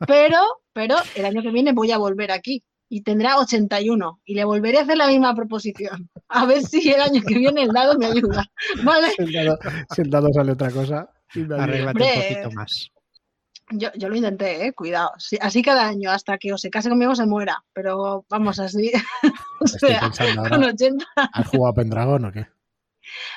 Pero, 0.06 0.38
pero 0.72 0.96
el 1.14 1.24
año 1.24 1.42
que 1.42 1.50
viene 1.50 1.72
voy 1.72 1.92
a 1.92 1.98
volver 1.98 2.32
aquí 2.32 2.62
y 2.88 3.02
tendrá 3.02 3.38
81 3.38 4.20
y 4.24 4.34
le 4.34 4.44
volveré 4.44 4.78
a 4.78 4.82
hacer 4.82 4.98
la 4.98 5.06
misma 5.06 5.34
proposición. 5.34 6.10
A 6.28 6.44
ver 6.44 6.62
si 6.62 6.90
el 6.90 7.00
año 7.00 7.22
que 7.26 7.38
viene 7.38 7.62
el 7.62 7.70
dado 7.70 7.96
me 7.98 8.04
ayuda. 8.04 8.44
¿Vale? 8.84 9.08
Si 9.16 10.02
el 10.02 10.10
dado, 10.10 10.28
sale 10.34 10.52
otra 10.52 10.70
cosa. 10.70 11.08
Arréglate 11.34 12.02
un 12.02 12.22
poquito 12.22 12.50
más. 12.54 12.91
Yo, 13.70 13.88
yo 13.94 14.08
lo 14.08 14.16
intenté, 14.16 14.66
¿eh? 14.66 14.72
cuidado. 14.72 15.12
así 15.40 15.62
cada 15.62 15.88
año, 15.88 16.10
hasta 16.10 16.36
que 16.38 16.52
o 16.52 16.58
se 16.58 16.70
case 16.70 16.88
conmigo 16.88 17.14
se 17.14 17.26
muera. 17.26 17.64
Pero 17.72 18.24
vamos, 18.28 18.58
así. 18.58 18.92
o 19.60 19.66
sea, 19.66 20.10
con 20.48 20.64
80. 20.64 21.04
¿Has 21.14 21.48
jugado 21.48 21.68
a 21.68 21.74
Pendragon 21.74 22.24
o 22.24 22.32
qué? 22.32 22.46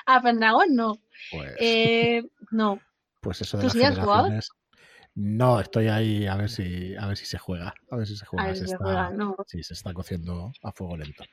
A 0.06 0.22
Pendragon 0.22 0.76
no. 0.76 1.00
Pues... 1.32 1.54
Eh, 1.60 2.24
no. 2.52 2.80
Pues 3.22 3.42
eso 3.42 3.58
de 3.58 3.64
¿Tú 3.64 3.70
sí 3.72 3.84
has 3.84 3.98
jugado? 3.98 4.30
No, 5.16 5.62
estoy 5.62 5.88
ahí 5.88 6.28
a 6.28 6.36
ver 6.36 6.50
si 6.50 6.96
a 6.96 7.08
ver 7.08 7.16
si 7.16 7.26
se 7.26 7.38
juega. 7.38 7.74
A 7.90 7.96
ver 7.96 8.06
si 8.06 8.18
se 8.18 8.26
juega. 8.26 8.54
se, 8.54 8.66
está, 8.66 9.12
Sí, 9.48 9.64
se 9.64 9.74
está 9.74 9.94
cociendo 9.94 10.52
a 10.62 10.72
fuego 10.74 10.98
lento. 10.98 11.24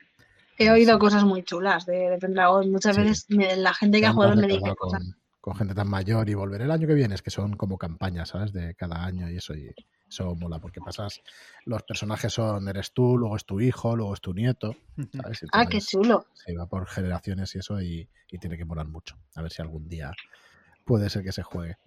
He 0.57 0.71
oído 0.71 0.97
cosas 0.99 1.25
muy 1.25 1.43
chulas 1.43 1.85
de, 1.85 2.09
de 2.09 2.17
Pendragon. 2.17 2.71
Muchas 2.71 2.95
veces 2.95 3.25
la 3.29 3.73
gente 3.73 3.99
que 3.99 4.05
ha 4.05 4.13
jugado 4.13 4.35
me 4.35 4.47
dice 4.47 4.73
cosas 4.75 5.03
con 5.03 5.22
gente 5.51 5.75
tan 5.75 5.89
mayor 5.89 6.29
y 6.29 6.35
volver 6.35 6.61
el 6.61 6.71
año 6.71 6.87
que 6.87 6.93
viene, 6.93 7.15
es 7.15 7.21
que 7.21 7.29
son 7.29 7.57
como 7.57 7.77
campañas, 7.77 8.29
¿sabes? 8.29 8.53
De 8.53 8.75
cada 8.75 9.03
año 9.03 9.29
y 9.29 9.37
eso, 9.37 9.53
y 9.53 9.75
eso 10.07 10.35
mola, 10.35 10.59
porque 10.59 10.79
pasas, 10.79 11.21
los 11.65 11.83
personajes 11.83 12.31
son, 12.31 12.69
eres 12.69 12.93
tú, 12.93 13.17
luego 13.17 13.35
es 13.35 13.45
tu 13.45 13.59
hijo, 13.59 13.95
luego 13.95 14.13
es 14.13 14.21
tu 14.21 14.33
nieto, 14.33 14.75
¿sabes? 15.11 15.43
ah, 15.51 15.65
qué 15.65 15.81
chulo. 15.81 16.27
Se 16.33 16.55
va 16.55 16.65
por 16.67 16.87
generaciones 16.87 17.53
y 17.55 17.59
eso, 17.59 17.81
y, 17.81 18.07
tiene 18.39 18.57
que 18.57 18.65
molar 18.65 18.87
mucho. 18.87 19.15
A 19.35 19.43
ver 19.43 19.51
si 19.51 19.61
algún 19.61 19.87
día 19.87 20.11
puede 20.85 21.09
ser 21.09 21.23
que 21.23 21.31
se 21.31 21.43
juegue. 21.43 21.77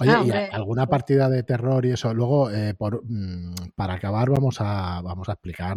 Oye, 0.00 0.12
¿y 0.24 0.30
alguna 0.30 0.86
partida 0.86 1.28
de 1.28 1.42
terror 1.42 1.84
y 1.84 1.90
eso? 1.90 2.14
Luego, 2.14 2.50
eh, 2.50 2.72
por, 2.72 3.02
mm, 3.04 3.72
para 3.74 3.94
acabar, 3.94 4.30
vamos 4.30 4.56
a, 4.60 5.02
vamos 5.02 5.28
a 5.28 5.32
explicar 5.32 5.76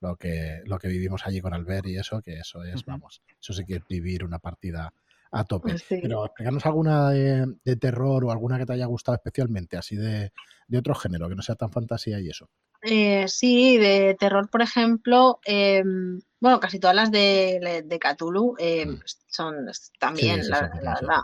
lo, 0.00 0.16
que, 0.16 0.62
lo 0.64 0.78
que 0.78 0.88
vivimos 0.88 1.24
allí 1.24 1.40
con 1.40 1.54
Albert 1.54 1.86
y 1.86 1.98
eso, 1.98 2.20
que 2.20 2.38
eso 2.38 2.64
es, 2.64 2.84
vamos, 2.84 3.22
eso 3.40 3.52
sí 3.52 3.64
que 3.64 3.76
es 3.76 3.86
vivir 3.86 4.24
una 4.24 4.40
partida 4.40 4.92
a 5.32 5.44
tope. 5.44 5.70
Pues 5.70 5.84
Pero 5.88 6.26
explícanos 6.26 6.64
alguna 6.66 7.10
de, 7.10 7.76
terror 7.80 8.24
o 8.24 8.30
alguna 8.30 8.58
que 8.58 8.66
te 8.66 8.74
haya 8.74 8.86
gustado 8.86 9.16
especialmente, 9.16 9.76
así 9.76 9.96
de, 9.96 10.30
otro 10.76 10.94
género, 10.94 11.28
que 11.28 11.34
no 11.34 11.42
sea 11.42 11.56
tan 11.56 11.70
fantasía 11.70 12.20
y 12.20 12.28
eso. 12.28 12.48
Eh, 12.82 13.26
sí, 13.28 13.78
de 13.78 14.16
terror, 14.18 14.48
por 14.50 14.62
ejemplo, 14.62 15.40
em, 15.44 16.20
bueno, 16.40 16.58
casi 16.60 16.80
todas 16.80 16.96
las 16.96 17.10
de, 17.10 17.82
de 17.84 17.98
Cthulhu 17.98 18.56
em, 18.58 18.90
mm. 18.90 19.02
son 19.28 19.54
también, 19.98 20.48
la, 20.48 20.68
verdad. 20.68 21.22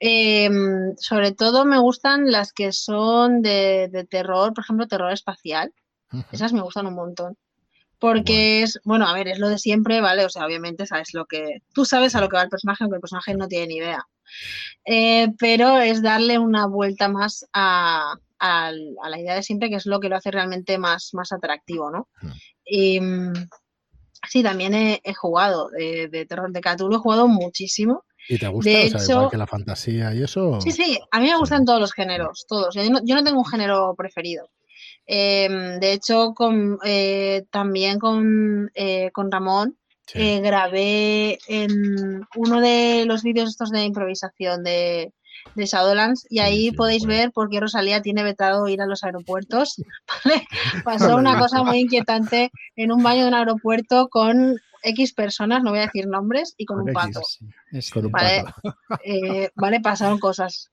Em, 0.00 0.94
sobre 0.96 1.32
todo 1.32 1.64
me 1.64 1.78
gustan 1.78 2.30
las 2.30 2.52
que 2.52 2.72
son 2.72 3.42
de, 3.42 4.06
terror, 4.08 4.52
por 4.54 4.62
ejemplo, 4.62 4.86
terror 4.86 5.12
espacial. 5.12 5.72
Esas 6.32 6.52
me 6.52 6.62
gustan 6.62 6.86
un 6.86 6.94
montón. 6.94 7.36
Porque 7.98 8.62
es, 8.62 8.78
bueno, 8.84 9.06
a 9.06 9.14
ver, 9.14 9.28
es 9.28 9.38
lo 9.38 9.48
de 9.48 9.58
siempre, 9.58 10.00
¿vale? 10.00 10.24
O 10.24 10.30
sea, 10.30 10.46
obviamente 10.46 10.86
sabes 10.86 11.14
lo 11.14 11.26
que. 11.26 11.62
Tú 11.72 11.84
sabes 11.84 12.14
a 12.14 12.20
lo 12.20 12.28
que 12.28 12.36
va 12.36 12.42
el 12.42 12.48
personaje, 12.48 12.84
aunque 12.84 12.96
el 12.96 13.00
personaje 13.00 13.34
no 13.34 13.48
tiene 13.48 13.66
ni 13.66 13.76
idea. 13.76 14.06
Eh, 14.84 15.28
pero 15.38 15.78
es 15.78 16.02
darle 16.02 16.38
una 16.38 16.66
vuelta 16.66 17.08
más 17.08 17.46
a, 17.52 18.14
la 18.40 19.20
idea 19.20 19.34
de 19.34 19.42
siempre, 19.42 19.68
que 19.68 19.76
es 19.76 19.86
lo 19.86 20.00
que 20.00 20.08
lo 20.08 20.16
hace 20.16 20.30
realmente 20.30 20.78
más, 20.78 21.10
más 21.12 21.32
atractivo, 21.32 21.90
¿no? 21.90 22.08
Y 22.64 23.00
mm, 23.00 23.32
sí, 24.28 24.42
también 24.42 24.74
he, 24.74 25.14
jugado 25.14 25.68
de, 25.70 26.26
terror 26.28 26.52
de 26.52 26.60
Cthulhu, 26.60 26.96
he 26.96 27.00
jugado 27.00 27.28
muchísimo. 27.28 28.04
¿Y 28.28 28.38
te 28.38 28.46
gusta? 28.48 28.70
De 28.70 28.82
hecho, 28.84 29.12
igual 29.12 29.30
que 29.30 29.36
la 29.36 29.46
fantasía 29.46 30.14
y 30.14 30.22
eso. 30.22 30.60
Sí, 30.60 30.70
sí, 30.70 30.98
a 31.10 31.20
mí 31.20 31.26
me 31.26 31.38
gustan 31.38 31.64
todos 31.64 31.80
los 31.80 31.92
géneros, 31.92 32.44
todos. 32.48 32.74
Yo 32.74 32.88
no, 32.90 33.00
yo 33.04 33.14
no 33.14 33.24
tengo 33.24 33.38
un 33.38 33.46
género 33.46 33.94
preferido. 33.96 34.50
Em, 35.10 35.80
de 35.80 35.92
hecho, 35.94 36.34
con, 36.34 36.78
eh, 36.84 37.46
también 37.50 37.98
con, 37.98 38.70
eh, 38.74 39.10
con 39.12 39.32
Ramón 39.32 39.78
eh, 40.12 40.40
grabé 40.40 41.38
en 41.48 42.26
uno 42.36 42.60
de 42.60 43.04
los 43.06 43.22
vídeos 43.22 43.48
estos 43.48 43.70
de 43.70 43.84
improvisación 43.84 44.62
de, 44.62 45.14
de 45.54 45.66
Shadowlands 45.66 46.26
y 46.28 46.40
ahí 46.40 46.72
podéis 46.72 47.06
ver 47.06 47.32
por 47.32 47.48
qué 47.48 47.58
Rosalía 47.58 48.02
tiene 48.02 48.22
vetado 48.22 48.68
ir 48.68 48.82
a 48.82 48.86
los 48.86 49.02
aeropuertos. 49.02 49.82
Pasó 50.84 51.16
una 51.16 51.38
cosa 51.38 51.62
muy 51.62 51.78
inquietante 51.78 52.50
en 52.76 52.92
un 52.92 53.02
baño 53.02 53.22
de 53.22 53.28
un 53.28 53.34
aeropuerto 53.34 54.08
con 54.08 54.60
X 54.88 55.14
personas, 55.14 55.62
no 55.62 55.70
voy 55.70 55.80
a 55.80 55.82
decir 55.82 56.06
nombres, 56.06 56.54
y 56.56 56.64
con, 56.64 56.80
un 56.80 56.92
pato. 56.92 57.20
Eh, 59.04 59.50
vale, 59.54 59.80
pasaron 59.80 60.18
cosas. 60.18 60.70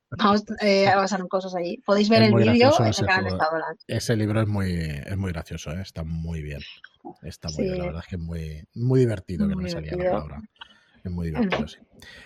Eh, 0.62 0.90
pasaron 0.94 1.28
cosas 1.28 1.56
ahí. 1.56 1.78
Podéis 1.86 2.10
ver 2.10 2.24
el 2.24 2.34
vídeo 2.34 2.72
en 2.80 2.86
el 2.86 2.96
canal 2.96 3.38
de. 3.88 3.96
Ese 3.96 4.16
libro 4.16 4.42
es 4.42 4.48
muy, 4.48 4.72
es 4.72 5.18
muy 5.18 5.32
gracioso, 5.32 5.72
¿eh? 5.72 5.82
está 5.82 6.04
muy 6.04 6.42
bien. 6.42 6.62
Está 7.22 7.50
muy 7.50 7.66
bien, 7.66 7.78
la 7.78 7.86
verdad 7.86 8.02
es 8.02 8.08
que 8.08 8.16
es 8.16 8.22
muy, 8.22 8.68
muy 8.74 9.00
divertido, 9.02 9.48
que 9.48 9.56
no 9.56 9.62
me 9.62 9.70
salía 9.70 9.96
la 9.96 10.12
palabra. 10.12 10.42
Es 11.04 11.12
muy 11.12 11.28
divertido, 11.28 11.68
sí. 11.68 11.78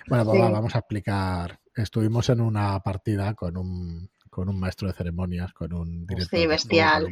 Bueno, 0.07 0.25
pues 0.25 0.39
vamos 0.39 0.75
a 0.75 0.79
explicar. 0.79 1.59
Estuvimos 1.75 2.29
en 2.29 2.41
una 2.41 2.79
partida 2.79 3.33
con 3.33 3.57
un, 3.57 4.09
con 4.29 4.49
un 4.49 4.59
maestro 4.59 4.87
de 4.87 4.93
ceremonias, 4.93 5.53
con 5.53 5.73
un 5.73 6.05
director. 6.05 6.39
Sí, 6.39 6.47
bestial. 6.47 7.07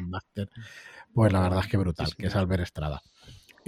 Pues 1.13 1.33
la 1.33 1.41
verdad 1.41 1.59
es 1.61 1.67
que 1.67 1.77
brutal, 1.77 2.15
que 2.15 2.27
es 2.27 2.35
Albert 2.35 2.63
Estrada. 2.63 3.01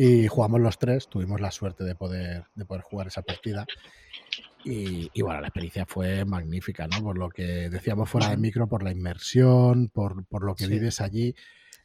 Y 0.01 0.29
jugamos 0.29 0.61
los 0.61 0.79
tres, 0.79 1.09
tuvimos 1.09 1.41
la 1.41 1.51
suerte 1.51 1.83
de 1.83 1.93
poder, 1.93 2.45
de 2.55 2.63
poder 2.63 2.83
jugar 2.83 3.07
esa 3.07 3.21
partida. 3.21 3.65
Y, 4.63 5.21
bueno, 5.21 5.41
la 5.41 5.47
experiencia 5.47 5.85
fue 5.85 6.23
magnífica, 6.23 6.87
¿no? 6.87 7.03
Por 7.03 7.17
lo 7.17 7.27
que 7.27 7.69
decíamos 7.69 8.09
fuera 8.09 8.29
de 8.29 8.37
micro, 8.37 8.65
por 8.65 8.81
la 8.81 8.93
inmersión, 8.93 9.89
por, 9.89 10.25
por 10.27 10.45
lo 10.45 10.55
que 10.55 10.67
vives 10.67 11.01
allí. 11.01 11.35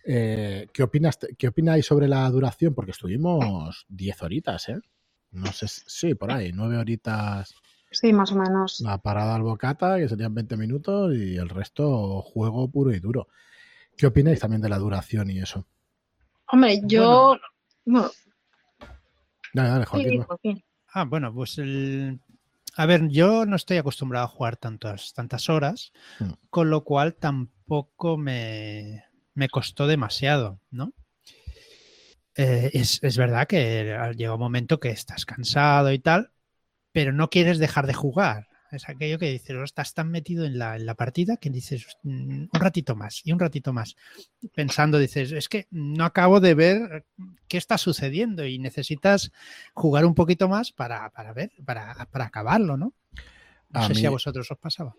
Eh, 0.06 0.68
¿qué, 0.72 0.84
opinas, 0.84 1.18
¿Qué 1.36 1.48
opináis 1.48 1.86
sobre 1.86 2.06
la 2.06 2.30
duración? 2.30 2.72
Porque 2.72 2.92
estuvimos 2.92 3.84
10 3.88 4.22
horitas, 4.22 4.68
¿eh? 4.68 4.78
No 5.32 5.50
sé, 5.50 5.66
sí, 5.66 6.14
por 6.14 6.30
ahí, 6.30 6.52
9 6.52 6.76
horitas. 6.78 7.52
Sí, 7.90 8.12
más 8.12 8.30
o 8.30 8.36
menos. 8.36 8.80
La 8.80 8.98
parada 8.98 9.34
al 9.34 9.42
bocata, 9.42 9.98
que 9.98 10.08
serían 10.08 10.34
20 10.34 10.56
minutos, 10.56 11.16
y 11.16 11.34
el 11.36 11.48
resto 11.48 12.22
juego 12.22 12.70
puro 12.70 12.92
y 12.92 13.00
duro. 13.00 13.26
¿Qué 13.96 14.06
opináis 14.06 14.38
también 14.38 14.62
de 14.62 14.68
la 14.68 14.78
duración 14.78 15.32
y 15.32 15.40
eso? 15.40 15.66
Hombre, 16.46 16.80
yo. 16.84 17.30
Bueno. 17.30 17.53
Dale, 17.84 19.68
dale, 19.68 19.84
Joaquín. 19.84 20.64
Ah, 20.92 21.04
bueno, 21.04 21.32
pues 21.34 21.58
el. 21.58 22.20
A 22.76 22.86
ver, 22.86 23.08
yo 23.08 23.46
no 23.46 23.54
estoy 23.56 23.76
acostumbrado 23.76 24.24
a 24.24 24.28
jugar 24.28 24.56
tantas, 24.56 25.12
tantas 25.12 25.48
horas, 25.48 25.92
hmm. 26.18 26.32
con 26.50 26.70
lo 26.70 26.82
cual 26.82 27.14
tampoco 27.14 28.16
me, 28.16 29.04
me 29.34 29.48
costó 29.48 29.86
demasiado, 29.86 30.60
¿no? 30.70 30.92
Eh, 32.36 32.70
es, 32.72 32.98
es, 33.02 33.16
verdad 33.16 33.46
que 33.46 33.96
llega 34.16 34.34
un 34.34 34.40
momento 34.40 34.80
que 34.80 34.90
estás 34.90 35.24
cansado 35.24 35.92
y 35.92 36.00
tal, 36.00 36.32
pero 36.90 37.12
no 37.12 37.30
quieres 37.30 37.58
dejar 37.58 37.86
de 37.86 37.94
jugar. 37.94 38.48
Es 38.74 38.88
aquello 38.88 39.18
que 39.18 39.30
dices, 39.30 39.56
estás 39.64 39.94
tan 39.94 40.10
metido 40.10 40.44
en 40.44 40.58
la, 40.58 40.76
en 40.76 40.86
la, 40.86 40.94
partida 40.94 41.36
que 41.36 41.50
dices 41.50 41.86
mm, 42.02 42.46
un 42.52 42.60
ratito 42.60 42.96
más 42.96 43.22
y 43.24 43.32
un 43.32 43.38
ratito 43.38 43.72
más. 43.72 43.96
Pensando, 44.54 44.98
dices, 44.98 45.32
es 45.32 45.48
que 45.48 45.66
no 45.70 46.04
acabo 46.04 46.40
de 46.40 46.54
ver 46.54 47.06
qué 47.48 47.56
está 47.56 47.78
sucediendo 47.78 48.44
y 48.46 48.58
necesitas 48.58 49.32
jugar 49.72 50.04
un 50.04 50.14
poquito 50.14 50.48
más 50.48 50.72
para, 50.72 51.10
para 51.10 51.32
ver, 51.32 51.52
para, 51.64 52.08
para 52.10 52.26
acabarlo, 52.26 52.76
¿no? 52.76 52.92
No 53.70 53.86
sé 53.86 53.94
si 53.94 54.06
a 54.06 54.10
vosotros 54.10 54.50
os 54.50 54.58
pasaba. 54.58 54.94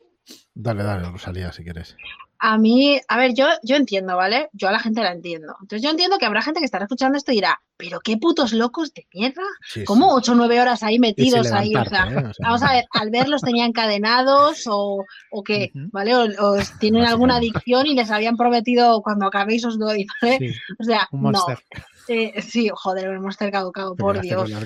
Dale, 0.54 0.84
dale, 0.84 1.10
Rosalía, 1.10 1.52
si 1.52 1.64
quieres. 1.64 1.96
A 2.38 2.58
mí, 2.58 3.00
a 3.08 3.18
ver, 3.18 3.34
yo, 3.34 3.48
yo 3.64 3.76
entiendo, 3.76 4.18
¿vale? 4.18 4.50
Yo 4.54 4.68
a 4.68 4.72
la 4.72 4.80
gente 4.80 5.02
la 5.02 5.14
entiendo. 5.14 5.56
Entonces 5.62 5.82
yo 5.82 5.90
entiendo 5.90 6.18
que 6.18 6.26
habrá 6.26 6.42
gente 6.42 6.60
que 6.60 6.66
estará 6.66 6.86
escuchando 6.86 7.18
esto 7.18 7.32
y 7.32 7.36
dirá, 7.36 7.62
pero 7.78 8.00
qué 8.02 8.18
putos 8.18 8.54
locos 8.54 8.94
de 8.94 9.08
mierda. 9.14 9.42
¿Cómo 9.86 10.14
ocho 10.14 10.34
o 10.34 10.36
nueve 10.36 10.62
horas 10.62 10.84
ahí 10.84 11.00
metidos 11.00 11.52
ahí? 11.52 11.74
¿eh? 11.74 11.78
O 11.78 11.86
sea, 11.86 12.32
vamos 12.40 12.62
a 12.62 12.74
ver, 12.74 12.86
al 12.92 13.10
verlos 13.10 13.42
tenían 13.42 13.70
encadenados 13.70 14.68
o, 14.68 15.06
o 15.32 15.44
qué, 15.44 15.72
¿vale? 15.74 16.16
O, 16.16 16.58
tienen 16.80 17.06
alguna 17.06 17.38
adicción 17.38 17.88
y 17.88 17.96
les 17.96 18.12
habían 18.12 18.38
prometido 18.38 19.02
cuando 19.02 19.26
acabéis 19.26 19.66
os 19.66 19.80
doy, 19.80 20.06
¿vale? 20.22 20.56
O 20.80 20.84
sea, 20.84 21.08
no. 21.12 21.46
Sí, 22.08 22.70
joder, 22.74 23.08
el 23.08 23.20
Monster 23.20 23.52
caducado, 23.52 23.96
por 23.96 24.22
Dios. 24.22 24.50
no, 24.50 24.62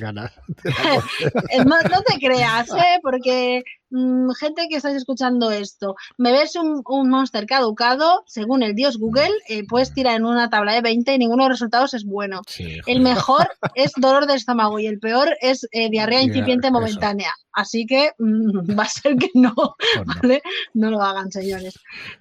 te 2.08 2.20
creas, 2.20 2.70
¿eh? 2.70 3.00
Porque 3.02 3.64
mm, 3.90 4.32
gente 4.32 4.68
que 4.70 4.78
estáis 4.78 4.98
escuchando 4.98 5.52
esto, 5.52 5.96
me 6.18 6.32
ves 6.32 6.56
un, 6.56 6.84
Monster 7.10 7.46
caducado, 7.46 8.24
según 8.28 8.64
el 8.64 8.76
dios 8.76 8.98
Google, 8.98 9.32
eh, 9.48 9.66
puedes 9.68 9.94
tirar 9.94 10.16
en 10.16 10.26
una 10.26 10.50
tabla 10.50 10.74
de 10.74 10.82
20 10.82 11.14
y 11.14 11.18
ninguno 11.18 11.44
de 11.44 11.50
los 11.50 11.60
resultados 11.60 11.94
es 11.94 12.06
bueno. 12.06 12.42
el 12.86 13.02
mejor 13.02 13.50
es 13.76 13.92
dolor 13.96 14.26
de 14.26 14.36
estómago 14.36 14.80
y 14.80 14.88
el 14.88 15.00
peor 15.00 15.36
es 15.42 15.68
eh, 15.72 15.90
diarrea 15.90 16.22
incipiente 16.22 16.72
momentánea. 16.72 17.34
Así 17.54 17.86
que 17.86 18.12
mm, 18.18 18.52
va 18.80 18.84
a 18.84 18.90
ser 18.90 19.16
que 19.16 19.30
no, 19.34 19.54
pues 19.54 20.08
no. 20.08 20.14
¿vale? 20.22 20.42
No 20.74 20.92
lo 20.92 21.02
hagan, 21.02 21.32
señores. 21.32 21.76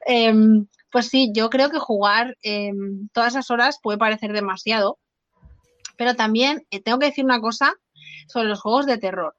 Em, 0.06 0.66
pues 0.90 1.08
sí, 1.08 1.30
yo 1.34 1.50
creo 1.50 1.70
que 1.70 1.78
jugar 1.78 2.36
em, 2.42 3.08
todas 3.12 3.34
esas 3.34 3.50
horas 3.50 3.78
puede 3.82 3.98
parecer 3.98 4.32
demasiado, 4.32 4.98
pero 5.99 6.14
también 6.14 6.66
eh, 6.70 6.80
tengo 6.80 6.99
que 6.99 7.07
decir 7.07 7.24
una 7.24 7.40
cosa 7.40 7.74
sobre 8.28 8.49
los 8.49 8.61
juegos 8.61 8.86
de 8.86 8.96
terror. 8.96 9.34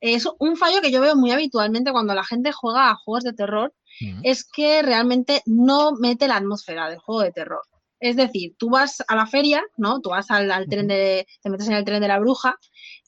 Es 0.00 0.26
un 0.38 0.56
fallo 0.56 0.80
que 0.80 0.92
yo 0.92 1.00
veo 1.00 1.16
muy 1.16 1.32
habitualmente 1.32 1.90
cuando 1.90 2.14
la 2.14 2.24
gente 2.24 2.52
juega 2.52 2.90
a 2.90 2.94
juegos 2.94 3.24
de 3.24 3.32
terror, 3.32 3.74
es 4.22 4.44
que 4.44 4.82
realmente 4.82 5.42
no 5.46 5.92
mete 5.92 6.28
la 6.28 6.36
atmósfera 6.36 6.88
del 6.90 6.98
juego 6.98 7.22
de 7.22 7.32
terror. 7.32 7.62
Es 7.98 8.14
decir, 8.14 8.54
tú 8.58 8.68
vas 8.68 9.02
a 9.08 9.16
la 9.16 9.26
feria, 9.26 9.64
¿no? 9.78 10.00
Tú 10.00 10.10
vas 10.10 10.30
al, 10.30 10.66
tren 10.68 10.86
de, 10.86 11.26
te 11.42 11.50
metes 11.50 11.68
en 11.68 11.74
el 11.74 11.84
tren 11.84 12.02
de 12.02 12.08
la 12.08 12.18
bruja 12.18 12.58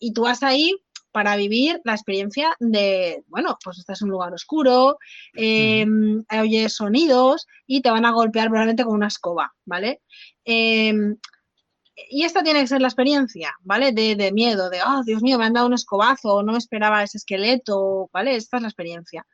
y 0.01 0.15
tú 0.15 0.23
vas 0.23 0.43
ahí 0.43 0.75
para 1.13 1.37
vivir 1.37 1.81
la 1.85 1.93
experiencia 1.93 2.57
de, 2.59 3.23
bueno, 3.27 3.59
pues 3.63 3.79
estás 3.79 4.01
en 4.01 4.07
un 4.07 4.13
lugar 4.13 4.33
oscuro, 4.33 4.99
em, 5.35 6.25
oyes 6.31 6.75
sonidos 6.75 7.47
y 7.67 7.83
te 7.83 7.91
van 7.91 8.07
a 8.07 8.13
golpear 8.13 8.49
probablemente 8.49 8.85
con 8.85 8.95
una 8.95 9.09
escoba, 9.09 9.53
¿vale? 9.67 10.01
Em, 10.45 11.17
y 12.11 12.25
esta 12.25 12.43
tiene 12.43 12.61
que 12.61 12.67
ser 12.67 12.81
la 12.81 12.89
experiencia, 12.89 13.55
¿vale? 13.63 13.93
De, 13.93 14.31
miedo, 14.33 14.71
de, 14.71 14.81
oh, 14.83 15.03
Dios 15.05 15.23
mío, 15.23 15.39
me 15.39 15.45
han 15.45 15.53
dado 15.53 15.67
un 15.67 15.75
escobazo, 15.75 16.43
no 16.43 16.53
me 16.53 16.59
esperaba 16.59 17.03
ese 17.03 17.19
esqueleto, 17.19 18.09
¿vale? 18.13 18.37
Esta 18.37 18.57
es 18.57 18.63
la 18.63 18.69
experiencia. 18.69 19.27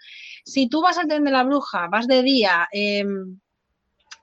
Si 0.44 0.68
tú 0.68 0.82
vas 0.82 0.98
al 0.98 1.08
tren 1.08 1.24
de 1.24 1.30
la 1.30 1.44
bruja, 1.44 1.88
vas 1.88 2.06
de 2.06 2.22
día 2.22 2.68
em, 2.72 3.38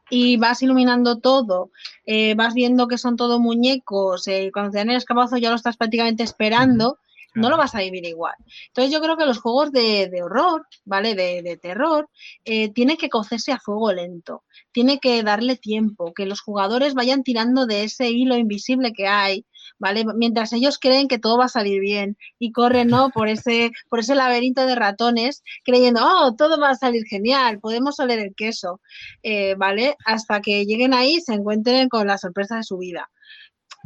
y 0.09 0.37
vas 0.37 0.61
iluminando 0.61 1.19
todo, 1.19 1.71
eh, 2.05 2.35
vas 2.35 2.53
viendo 2.53 2.87
que 2.87 2.97
son 2.97 3.15
todo 3.15 3.39
muñecos, 3.39 4.27
eh, 4.27 4.49
cuando 4.51 4.71
te 4.71 4.79
dan 4.79 4.89
el 4.89 4.97
escobazo 4.97 5.37
ya 5.37 5.49
lo 5.49 5.55
estás 5.55 5.77
prácticamente 5.77 6.23
esperando, 6.23 6.99
no 7.33 7.49
lo 7.49 7.57
vas 7.57 7.75
a 7.75 7.79
vivir 7.79 8.05
igual. 8.05 8.35
Entonces 8.67 8.91
yo 8.93 9.01
creo 9.01 9.17
que 9.17 9.25
los 9.25 9.39
juegos 9.39 9.71
de, 9.71 10.09
horror, 10.23 10.65
¿vale? 10.85 11.15
De, 11.15 11.57
terror, 11.61 12.09
eh, 12.45 12.71
tienen 12.73 12.97
que 12.97 13.09
cocerse 13.09 13.51
a 13.51 13.59
fuego 13.59 13.91
lento, 13.93 14.43
tiene 14.71 14.99
que 14.99 15.23
darle 15.23 15.55
tiempo, 15.55 16.13
que 16.13 16.25
los 16.25 16.41
jugadores 16.41 16.93
vayan 16.93 17.23
tirando 17.23 17.65
de 17.65 17.83
ese 17.83 18.09
hilo 18.09 18.35
invisible 18.35 18.93
que 18.93 19.07
hay, 19.07 19.45
¿vale? 19.79 20.05
Mientras 20.15 20.53
ellos 20.53 20.77
creen 20.79 21.07
que 21.07 21.19
todo 21.19 21.37
va 21.37 21.45
a 21.45 21.49
salir 21.49 21.79
bien 21.79 22.17
y 22.39 22.51
corren, 22.51 22.87
¿no? 22.87 23.09
Por 23.09 23.27
ese, 23.27 23.71
por 23.89 23.99
ese 23.99 24.15
laberinto 24.15 24.65
de 24.65 24.75
ratones, 24.75 25.43
creyendo, 25.63 26.01
oh, 26.03 26.35
todo 26.35 26.59
va 26.59 26.71
a 26.71 26.75
salir 26.75 27.03
genial, 27.05 27.59
podemos 27.59 27.99
oler 27.99 28.19
el 28.19 28.35
queso, 28.35 28.81
eh, 29.23 29.55
¿vale? 29.55 29.95
Hasta 30.05 30.41
que 30.41 30.65
lleguen 30.65 30.93
ahí 30.93 31.15
y 31.15 31.21
se 31.21 31.33
encuentren 31.33 31.89
con 31.89 32.07
la 32.07 32.17
sorpresa 32.17 32.57
de 32.57 32.63
su 32.63 32.77
vida. 32.77 33.09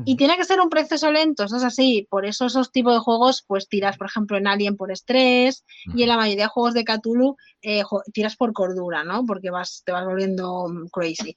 Y 0.03 0.17
tiene 0.17 0.35
que 0.35 0.43
ser 0.43 0.59
un 0.59 0.69
proceso 0.69 1.09
lento, 1.11 1.45
eso 1.45 1.57
es 1.57 1.63
así. 1.63 2.07
Por 2.09 2.25
eso 2.25 2.45
esos 2.45 2.71
tipos 2.71 2.93
de 2.93 2.99
juegos, 2.99 3.43
pues 3.47 3.69
tiras, 3.69 3.97
por 3.97 4.07
ejemplo, 4.07 4.37
en 4.37 4.47
Alien 4.47 4.75
por 4.75 4.91
estrés 4.91 5.63
y 5.95 6.03
en 6.03 6.09
la 6.09 6.17
mayoría 6.17 6.45
de 6.45 6.49
juegos 6.49 6.73
de 6.73 6.83
Cthulhu 6.83 7.37
eh, 7.61 7.83
tiras 8.11 8.35
por 8.35 8.51
cordura, 8.51 9.03
¿no? 9.03 9.25
Porque 9.25 9.51
vas, 9.51 9.83
te 9.85 9.91
vas 9.91 10.05
volviendo 10.05 10.67
mm, 10.67 10.87
crazy. 10.89 11.35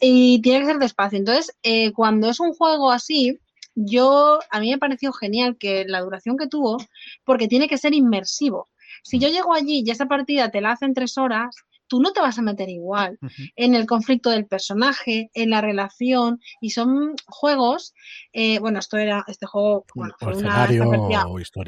Y 0.00 0.40
tiene 0.40 0.60
que 0.60 0.66
ser 0.66 0.78
despacio. 0.78 1.18
Entonces, 1.18 1.56
eh, 1.62 1.92
cuando 1.92 2.30
es 2.30 2.38
un 2.38 2.54
juego 2.54 2.92
así, 2.92 3.38
yo, 3.74 4.38
a 4.50 4.60
mí 4.60 4.70
me 4.70 4.78
pareció 4.78 5.12
genial 5.12 5.56
que 5.58 5.84
la 5.86 6.00
duración 6.00 6.36
que 6.36 6.46
tuvo, 6.46 6.78
porque 7.24 7.48
tiene 7.48 7.68
que 7.68 7.78
ser 7.78 7.94
inmersivo. 7.94 8.68
Si 9.02 9.18
yo 9.18 9.28
llego 9.28 9.54
allí 9.54 9.82
y 9.84 9.90
esa 9.90 10.06
partida 10.06 10.50
te 10.50 10.60
la 10.60 10.72
hacen 10.72 10.94
tres 10.94 11.16
horas, 11.18 11.56
tú 11.90 12.00
no 12.00 12.12
te 12.12 12.20
vas 12.20 12.38
a 12.38 12.42
meter 12.42 12.68
igual 12.68 13.18
en 13.56 13.74
el 13.74 13.84
conflicto 13.84 14.30
del 14.30 14.46
personaje, 14.46 15.28
en 15.34 15.50
la 15.50 15.60
relación, 15.60 16.38
y 16.60 16.70
son 16.70 17.16
juegos, 17.26 17.92
eh, 18.32 18.60
bueno, 18.60 18.78
esto 18.78 18.96
era, 18.96 19.24
este 19.26 19.46
juego, 19.46 19.84
bueno, 19.94 20.14
fue 20.18 20.36
una, 20.36 20.68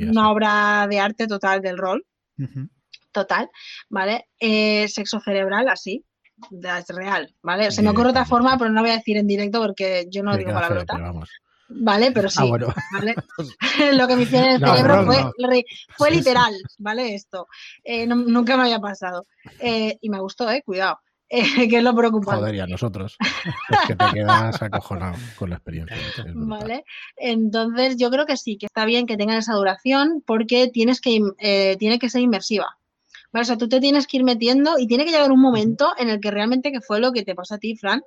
una 0.09 0.31
obra 0.31 0.87
de 0.89 1.01
arte 1.01 1.27
total 1.27 1.61
del 1.61 1.77
rol, 1.77 2.07
total, 3.11 3.51
¿vale? 3.91 4.29
Eh, 4.39 4.87
sexo 4.87 5.19
cerebral, 5.19 5.69
así, 5.69 6.05
es 6.51 6.89
real, 6.89 7.35
¿vale? 7.43 7.73
Se 7.73 7.83
me 7.83 7.91
ocurre 7.91 8.11
otra 8.11 8.25
forma, 8.25 8.57
pero 8.57 8.71
no 8.71 8.81
voy 8.81 8.91
a 8.91 8.99
decir 8.99 9.17
en 9.17 9.27
directo 9.27 9.61
porque 9.61 10.07
yo 10.09 10.23
no 10.23 10.37
digo 10.37 10.53
palabrota. 10.53 10.97
¿Vale? 11.75 12.13
Pero 12.13 12.29
sí, 12.29 12.39
ah, 12.43 12.75
¿vale? 12.93 13.15
lo 13.97 14.07
que 14.07 14.17
me 14.17 14.23
hicieron 14.23 14.51
en 14.51 14.63
el 14.63 14.69
cerebro 14.69 15.07
fue, 15.07 15.65
fue 15.97 16.11
literal, 16.11 16.55
¿vale? 16.79 17.15
Esto. 17.15 17.47
Eh, 17.85 18.07
nunca 18.07 18.57
me 18.57 18.65
había 18.65 18.81
pasado. 18.81 19.27
Eh, 19.59 19.99
y 20.01 20.11
me 20.11 20.21
gustó, 20.21 20.51
¿eh? 20.51 20.63
Cuidado. 20.65 20.99
Eh, 21.35 21.67
que 21.67 21.79
es 21.79 21.83
lo 21.83 21.97
preocupante. 21.97 22.41
Joder, 22.41 22.57
y 22.57 22.61
a 22.61 22.67
nosotros. 22.67 23.17
es 23.19 23.89
que 23.89 23.97
te 23.97 24.05
quedas 24.13 24.61
acojonado 24.61 25.17
con 25.39 25.49
la 25.49 25.57
experiencia. 25.57 25.97
Vale. 26.35 26.85
Entonces, 27.17 27.97
yo 27.97 28.11
creo 28.11 28.27
que 28.27 28.37
sí, 28.37 28.59
que 28.59 28.67
está 28.67 28.85
bien 28.85 29.07
que 29.07 29.17
tengan 29.17 29.39
esa 29.39 29.55
duración 29.55 30.23
porque 30.27 30.69
tienes 30.69 31.01
que, 31.01 31.23
tiene 31.79 31.99
que 31.99 32.11
ser 32.11 32.21
inmersiva. 32.21 32.77
Vale, 33.33 33.45
o 33.45 33.47
sea, 33.47 33.57
tú 33.57 33.67
te 33.67 33.81
tienes 33.81 34.07
que 34.07 34.19
ir 34.19 34.25
metiendo 34.25 34.79
y 34.79 34.87
tiene 34.87 35.07
que 35.07 35.11
llegar 35.11 35.33
un 35.33 35.41
momento 35.41 35.95
en 35.97 36.11
el 36.11 36.21
que 36.21 36.31
realmente, 36.31 36.71
que 36.71 36.83
fue 36.83 37.01
lo 37.01 37.13
que 37.13 37.23
te 37.23 37.35
pasó 37.35 37.55
a 37.55 37.59
ti, 37.59 37.77
Fran, 37.77 38.03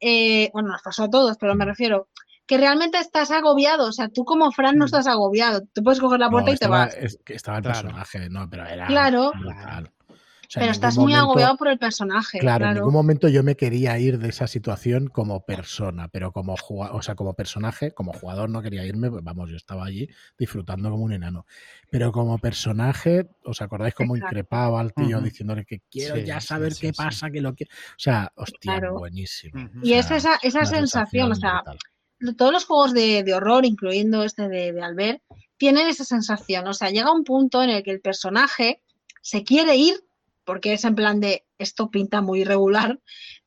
bueno, 0.00 0.70
nos 0.70 0.80
pasó 0.80 1.04
a 1.04 1.10
todos, 1.10 1.36
pero 1.38 1.54
me 1.54 1.66
refiero, 1.66 2.08
que 2.50 2.58
realmente 2.58 2.98
estás 2.98 3.30
agobiado. 3.30 3.86
O 3.86 3.92
sea, 3.92 4.08
tú 4.08 4.24
como 4.24 4.50
Fran 4.50 4.76
no 4.76 4.82
mm. 4.82 4.86
estás 4.86 5.06
agobiado. 5.06 5.60
Tú 5.72 5.84
puedes 5.84 6.00
coger 6.00 6.18
la 6.18 6.30
puerta 6.30 6.50
y 6.50 6.56
te 6.56 6.66
vas. 6.66 6.96
que 7.24 7.34
estaba 7.34 7.58
el 7.58 7.62
personaje, 7.62 8.28
no, 8.28 8.50
pero 8.50 8.66
era. 8.66 8.88
Claro. 8.88 9.30
pero 10.52 10.72
estás 10.72 10.98
muy 10.98 11.14
agobiado 11.14 11.56
por 11.56 11.68
el 11.68 11.78
personaje. 11.78 12.40
Claro, 12.40 12.66
en 12.66 12.74
ningún 12.74 12.92
momento 12.92 13.28
yo 13.28 13.44
me 13.44 13.54
quería 13.54 13.96
ir 14.00 14.18
de 14.18 14.30
esa 14.30 14.48
situación 14.48 15.06
como 15.06 15.44
persona, 15.44 16.08
pero 16.08 16.32
como 16.32 16.56
o 16.68 17.02
sea, 17.02 17.14
como 17.14 17.34
personaje, 17.34 17.92
como 17.92 18.12
jugador 18.12 18.50
no 18.50 18.62
quería 18.62 18.84
irme, 18.84 19.12
pues 19.12 19.22
vamos, 19.22 19.48
yo 19.48 19.56
estaba 19.56 19.84
allí 19.84 20.08
disfrutando 20.36 20.90
como 20.90 21.04
un 21.04 21.12
enano. 21.12 21.46
Pero 21.88 22.10
como 22.10 22.36
personaje, 22.38 23.28
¿os 23.44 23.62
acordáis 23.62 23.94
cómo 23.94 24.16
increpaba 24.16 24.80
al 24.80 24.92
tío 24.92 25.20
diciéndole 25.20 25.64
que 25.64 25.82
quiero 25.88 26.16
ya 26.16 26.40
saber 26.40 26.72
qué 26.74 26.92
pasa, 26.92 27.30
que 27.30 27.40
lo 27.40 27.54
que. 27.54 27.66
O 27.66 27.98
sea, 27.98 28.32
hostia, 28.34 28.80
buenísimo. 28.90 29.70
y 29.84 29.92
es 29.92 30.10
esa, 30.10 30.36
esa 30.42 30.64
sensación, 30.64 31.30
o 31.30 31.34
sea, 31.36 31.62
todos 32.36 32.52
los 32.52 32.64
juegos 32.64 32.92
de, 32.92 33.32
horror, 33.34 33.64
incluyendo 33.64 34.22
este 34.24 34.48
de, 34.48 34.72
de, 34.72 34.82
Albert, 34.82 35.22
tienen 35.56 35.88
esa 35.88 36.04
sensación. 36.04 36.66
O 36.66 36.74
sea, 36.74 36.90
llega 36.90 37.12
un 37.12 37.24
punto 37.24 37.62
en 37.62 37.70
el 37.70 37.82
que 37.82 37.90
el 37.90 38.00
personaje 38.00 38.82
se 39.22 39.44
quiere 39.44 39.76
ir, 39.76 39.94
porque 40.44 40.72
es 40.72 40.84
en 40.84 40.94
plan 40.94 41.20
de 41.20 41.44
esto 41.58 41.90
pinta 41.90 42.20
muy 42.20 42.40
irregular, 42.40 42.98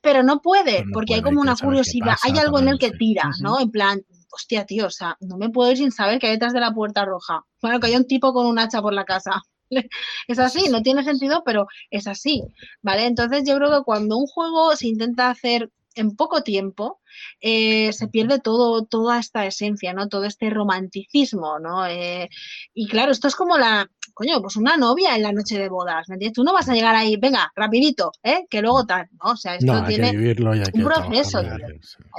pero 0.02 0.24
no 0.24 0.42
puede, 0.42 0.86
porque 0.94 1.16
hay 1.16 1.22
como 1.22 1.42
una 1.42 1.56
curiosidad, 1.56 2.16
hay 2.24 2.38
algo 2.38 2.60
en 2.60 2.68
el 2.68 2.78
que 2.78 2.92
tira, 2.92 3.32
¿no? 3.42 3.60
En 3.60 3.72
plan, 3.72 4.02
hostia, 4.32 4.66
tío, 4.66 4.88
o 4.88 4.92
sea, 4.92 5.18
no 5.22 5.38
me 5.38 5.50
puedo 5.50 5.72
ir 5.72 5.78
sin 5.78 5.92
saber 5.92 6.20
que 6.20 6.28
hay 6.28 6.34
detrás 6.34 6.54
de 6.54 6.60
la 6.60 6.74
puerta 6.74 7.06
roja. 7.06 7.46
Bueno, 7.62 7.80
que 7.80 7.88
hay 7.88 7.96
un 7.96 8.06
tipo 8.06 8.34
con 8.34 8.46
un 8.46 8.60
hacha 8.60 8.82
por 8.82 8.94
la 8.94 9.06
casa. 9.06 9.42
es 10.28 10.40
así, 10.40 10.70
no 10.70 10.82
tiene 10.82 11.04
sentido, 11.04 11.44
pero 11.46 11.68
es 11.90 12.08
así, 12.08 12.44
¿vale? 12.82 13.06
Entonces 13.06 13.44
yo 13.48 13.56
creo 13.58 13.72
que 13.72 13.84
cuando 13.84 14.18
un 14.18 14.28
juego 14.28 14.76
se 14.76 14.88
intenta 14.88 15.30
hacer 15.30 15.72
en 15.96 16.16
poco 16.16 16.42
tiempo, 16.42 17.02
eh, 17.42 17.92
se 17.94 18.08
pierde 18.08 18.40
todo, 18.40 18.86
toda 18.86 19.20
esta 19.20 19.46
esencia, 19.46 19.94
¿no? 19.94 20.08
Todo 20.08 20.26
este 20.26 20.50
romanticismo, 20.50 21.60
¿no? 21.60 21.86
Eh, 21.86 22.30
y 22.74 22.88
claro, 22.88 23.12
esto 23.12 23.28
es 23.28 23.36
como 23.36 23.58
la, 23.58 23.90
coño, 24.14 24.42
pues 24.42 24.56
una 24.56 24.78
novia 24.78 25.16
en 25.16 25.24
la 25.24 25.32
noche 25.32 25.58
de 25.58 25.70
bodas, 25.70 26.08
¿me 26.10 26.16
entiendes? 26.16 26.36
Tú 26.36 26.44
no 26.44 26.54
vas 26.54 26.70
a 26.70 26.74
llegar 26.74 26.96
ahí, 26.96 27.18
venga, 27.18 27.52
rapidito, 27.56 28.12
¿eh? 28.24 28.46
Que 28.50 28.62
luego 28.62 28.86
tal, 28.86 29.08
¿no? 29.24 29.32
O 29.32 29.38
sea, 29.38 29.56
esto 29.56 29.84
tiene 29.86 30.34
un 30.74 30.84
proceso. 30.84 31.42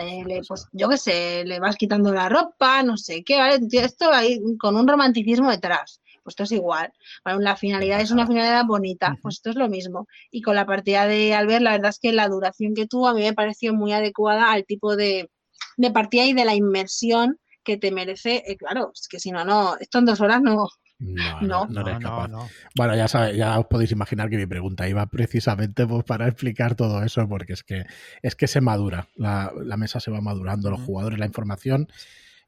Eh, 0.01 0.41
pues 0.47 0.67
yo 0.73 0.89
qué 0.89 0.97
sé, 0.97 1.45
le 1.45 1.61
vas 1.61 1.77
quitando 1.77 2.13
la 2.13 2.29
ropa, 2.29 2.83
no 2.83 2.97
sé 2.97 3.23
qué, 3.25 3.39
¿vale? 3.39 3.61
Esto 3.71 4.13
ahí 4.13 4.41
con 4.59 4.77
un 4.77 4.89
romanticismo 4.89 5.51
detrás. 5.51 6.01
Pues 6.25 6.33
esto 6.33 6.43
es 6.45 6.53
igual. 6.53 6.93
Bueno, 7.25 7.41
la 7.41 7.57
finalidad 7.57 8.01
es 8.01 8.11
una 8.11 8.27
finalidad 8.27 8.65
bonita, 8.65 9.17
pues 9.23 9.37
esto 9.37 9.51
es 9.51 9.57
lo 9.57 9.69
mismo. 9.69 10.09
Y 10.31 10.43
con 10.43 10.57
la 10.57 10.67
partida 10.67 11.07
de 11.07 11.35
Albert, 11.35 11.63
la 11.63 11.73
verdad 11.73 11.91
es 11.91 11.99
que 12.01 12.13
la 12.13 12.29
duración 12.29 12.75
que 12.75 12.87
tuvo 12.87 13.09
a 13.09 13.15
mí 13.15 13.23
me 13.23 13.35
pareció 13.35 13.75
muy 13.75 13.93
adecuada 13.93 14.51
al 14.51 14.65
tipo 14.65 14.97
de, 14.97 15.31
de 15.77 15.91
partida 15.91 16.25
y 16.25 16.33
de 16.33 16.45
la 16.45 16.55
inmersión 16.55 17.39
que 17.63 17.77
te 17.77 17.93
merece. 17.93 18.43
Eh, 18.47 18.57
claro, 18.57 18.91
es 18.95 19.07
que 19.09 19.21
si 19.21 19.31
no, 19.31 19.45
no, 19.45 19.77
esto 19.79 19.99
en 19.99 20.07
dos 20.07 20.21
horas 20.21 20.43
no, 20.43 20.69
no, 20.99 21.67
no, 21.67 21.81
eres 21.81 21.99
capaz. 21.99 22.31
Bueno, 22.77 22.95
ya, 22.95 23.07
ya 23.33 23.59
os 23.59 23.67
podéis 23.67 23.93
imaginar 23.93 24.31
que 24.31 24.37
mi 24.37 24.47
pregunta 24.47 24.89
iba 24.89 25.07
precisamente 25.07 25.87
pues, 25.87 26.05
para 26.05 26.29
explicar 26.29 26.77
todo 26.77 27.03
eso, 27.03 27.29
porque 27.29 27.55
es 27.55 27.63
que, 27.63 27.85
es 28.23 28.37
que 28.37 28.47
se 28.47 28.61
madura, 28.61 29.09
la, 29.17 29.53
mesa 29.77 30.01
se 30.01 30.11
va 30.11 30.21
madurando, 30.21 30.71
los 30.71 30.81
jugadores, 30.81 31.19
la 31.19 31.27
información. 31.27 31.89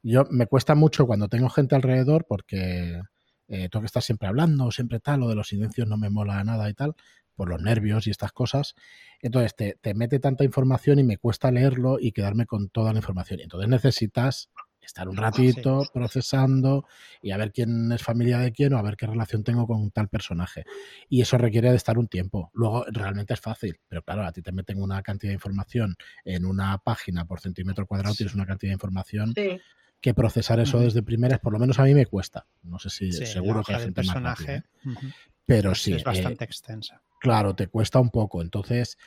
Yo 0.01 0.25
me 0.29 0.47
cuesta 0.47 0.75
mucho 0.75 1.05
cuando 1.05 1.27
tengo 1.27 1.49
gente 1.49 1.75
alrededor 1.75 2.25
porque 2.27 3.01
eh, 3.47 3.69
tengo 3.69 3.81
que 3.81 3.87
estar 3.87 4.03
siempre 4.03 4.27
hablando, 4.27 4.71
siempre 4.71 4.99
tal, 4.99 5.21
lo 5.21 5.29
de 5.29 5.35
los 5.35 5.47
silencios 5.47 5.87
no 5.87 5.97
me 5.97 6.09
mola 6.09 6.43
nada 6.43 6.69
y 6.69 6.73
tal, 6.73 6.95
por 7.35 7.49
los 7.49 7.61
nervios 7.61 8.07
y 8.07 8.11
estas 8.11 8.31
cosas. 8.31 8.75
Entonces 9.21 9.55
te, 9.55 9.77
te 9.79 9.93
mete 9.93 10.19
tanta 10.19 10.43
información 10.43 10.99
y 10.99 11.03
me 11.03 11.17
cuesta 11.17 11.51
leerlo 11.51 11.97
y 11.99 12.11
quedarme 12.11 12.45
con 12.45 12.69
toda 12.69 12.93
la 12.93 12.99
información. 12.99 13.39
Entonces 13.41 13.69
necesitas 13.69 14.49
estar 14.87 15.07
un 15.07 15.17
ratito 15.17 15.83
procesando 15.93 16.85
y 17.21 17.31
a 17.31 17.37
ver 17.37 17.51
quién 17.51 17.91
es 17.91 18.01
familia 18.01 18.39
de 18.39 18.51
quién 18.51 18.73
o 18.73 18.77
a 18.77 18.81
ver 18.81 18.95
qué 18.95 19.05
relación 19.05 19.43
tengo 19.43 19.67
con 19.67 19.91
tal 19.91 20.07
personaje. 20.07 20.65
Y 21.09 21.21
eso 21.21 21.37
requiere 21.37 21.69
de 21.69 21.75
estar 21.75 21.97
un 21.97 22.07
tiempo. 22.07 22.49
Luego 22.53 22.85
realmente 22.91 23.33
es 23.33 23.41
fácil, 23.41 23.79
pero 23.87 24.01
claro, 24.01 24.25
a 24.25 24.31
ti 24.31 24.41
te 24.41 24.51
meten 24.51 24.81
una 24.81 25.01
cantidad 25.03 25.29
de 25.29 25.35
información 25.35 25.95
en 26.25 26.45
una 26.45 26.77
página 26.79 27.25
por 27.25 27.39
centímetro 27.39 27.85
cuadrado, 27.85 28.15
tienes 28.15 28.33
una 28.33 28.45
cantidad 28.45 28.71
de 28.71 28.75
información. 28.75 29.33
Que 29.99 30.13
procesar 30.13 30.59
eso 30.59 30.79
desde 30.79 31.01
primeras, 31.01 31.39
por 31.39 31.53
lo 31.53 31.59
menos 31.59 31.79
a 31.79 31.83
mí 31.83 31.93
me 31.93 32.05
cuesta. 32.05 32.45
No 32.63 32.79
sé 32.79 32.89
si 32.89 33.11
seguro 33.11 33.63
que 33.63 33.73
la 33.73 33.79
gente 33.79 33.93
personaje, 33.93 34.63
más 34.83 34.97
Pero 35.45 35.73
sí. 35.75 35.93
Es 35.93 36.03
bastante 36.03 36.43
eh, 36.43 36.47
extensa. 36.47 37.01
Claro, 37.19 37.55
te 37.55 37.67
cuesta 37.67 37.99
un 37.99 38.11
poco. 38.11 38.41
Entonces, 38.41 38.97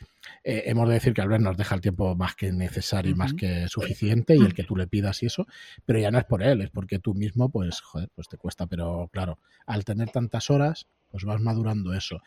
eh, 0.43 0.63
hemos 0.65 0.87
de 0.89 0.95
decir 0.95 1.13
que 1.13 1.21
Albert 1.21 1.43
nos 1.43 1.55
deja 1.55 1.75
el 1.75 1.81
tiempo 1.81 2.13
más 2.15 2.35
que 2.35 2.51
necesario 2.51 3.11
y 3.11 3.15
más 3.15 3.33
que 3.33 3.69
suficiente 3.69 4.35
y 4.35 4.39
el 4.39 4.53
que 4.53 4.63
tú 4.63 4.75
le 4.75 4.87
pidas 4.87 5.23
y 5.23 5.27
eso, 5.27 5.47
pero 5.85 5.99
ya 5.99 6.11
no 6.11 6.19
es 6.19 6.25
por 6.25 6.43
él, 6.43 6.61
es 6.61 6.69
porque 6.69 6.99
tú 6.99 7.13
mismo, 7.13 7.49
pues, 7.49 7.79
joder, 7.79 8.09
pues 8.13 8.27
te 8.27 8.37
cuesta. 8.37 8.67
Pero 8.67 9.09
claro, 9.13 9.39
al 9.65 9.85
tener 9.85 10.09
tantas 10.09 10.49
horas, 10.49 10.87
pues 11.09 11.23
vas 11.23 11.39
madurando 11.39 11.93
eso. 11.93 12.21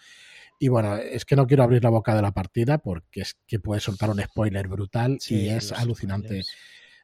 Y 0.59 0.69
bueno, 0.69 0.97
es 0.97 1.25
que 1.25 1.37
no 1.37 1.47
quiero 1.47 1.65
abrir 1.65 1.83
la 1.83 1.91
boca 1.91 2.15
de 2.15 2.23
la 2.23 2.33
partida 2.33 2.79
porque 2.79 3.23
es 3.23 3.37
que 3.47 3.59
puede 3.59 3.81
soltar 3.81 4.11
un 4.11 4.21
spoiler 4.21 4.69
brutal 4.69 5.19
y 5.29 5.49
es 5.49 5.73
alucinante. 5.73 6.43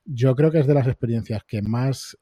Yo 0.04 0.34
creo 0.34 0.50
que 0.50 0.60
es 0.60 0.66
de 0.66 0.74
las 0.74 0.86
experiencias 0.86 1.42
que 1.44 1.62
más, 1.62 2.18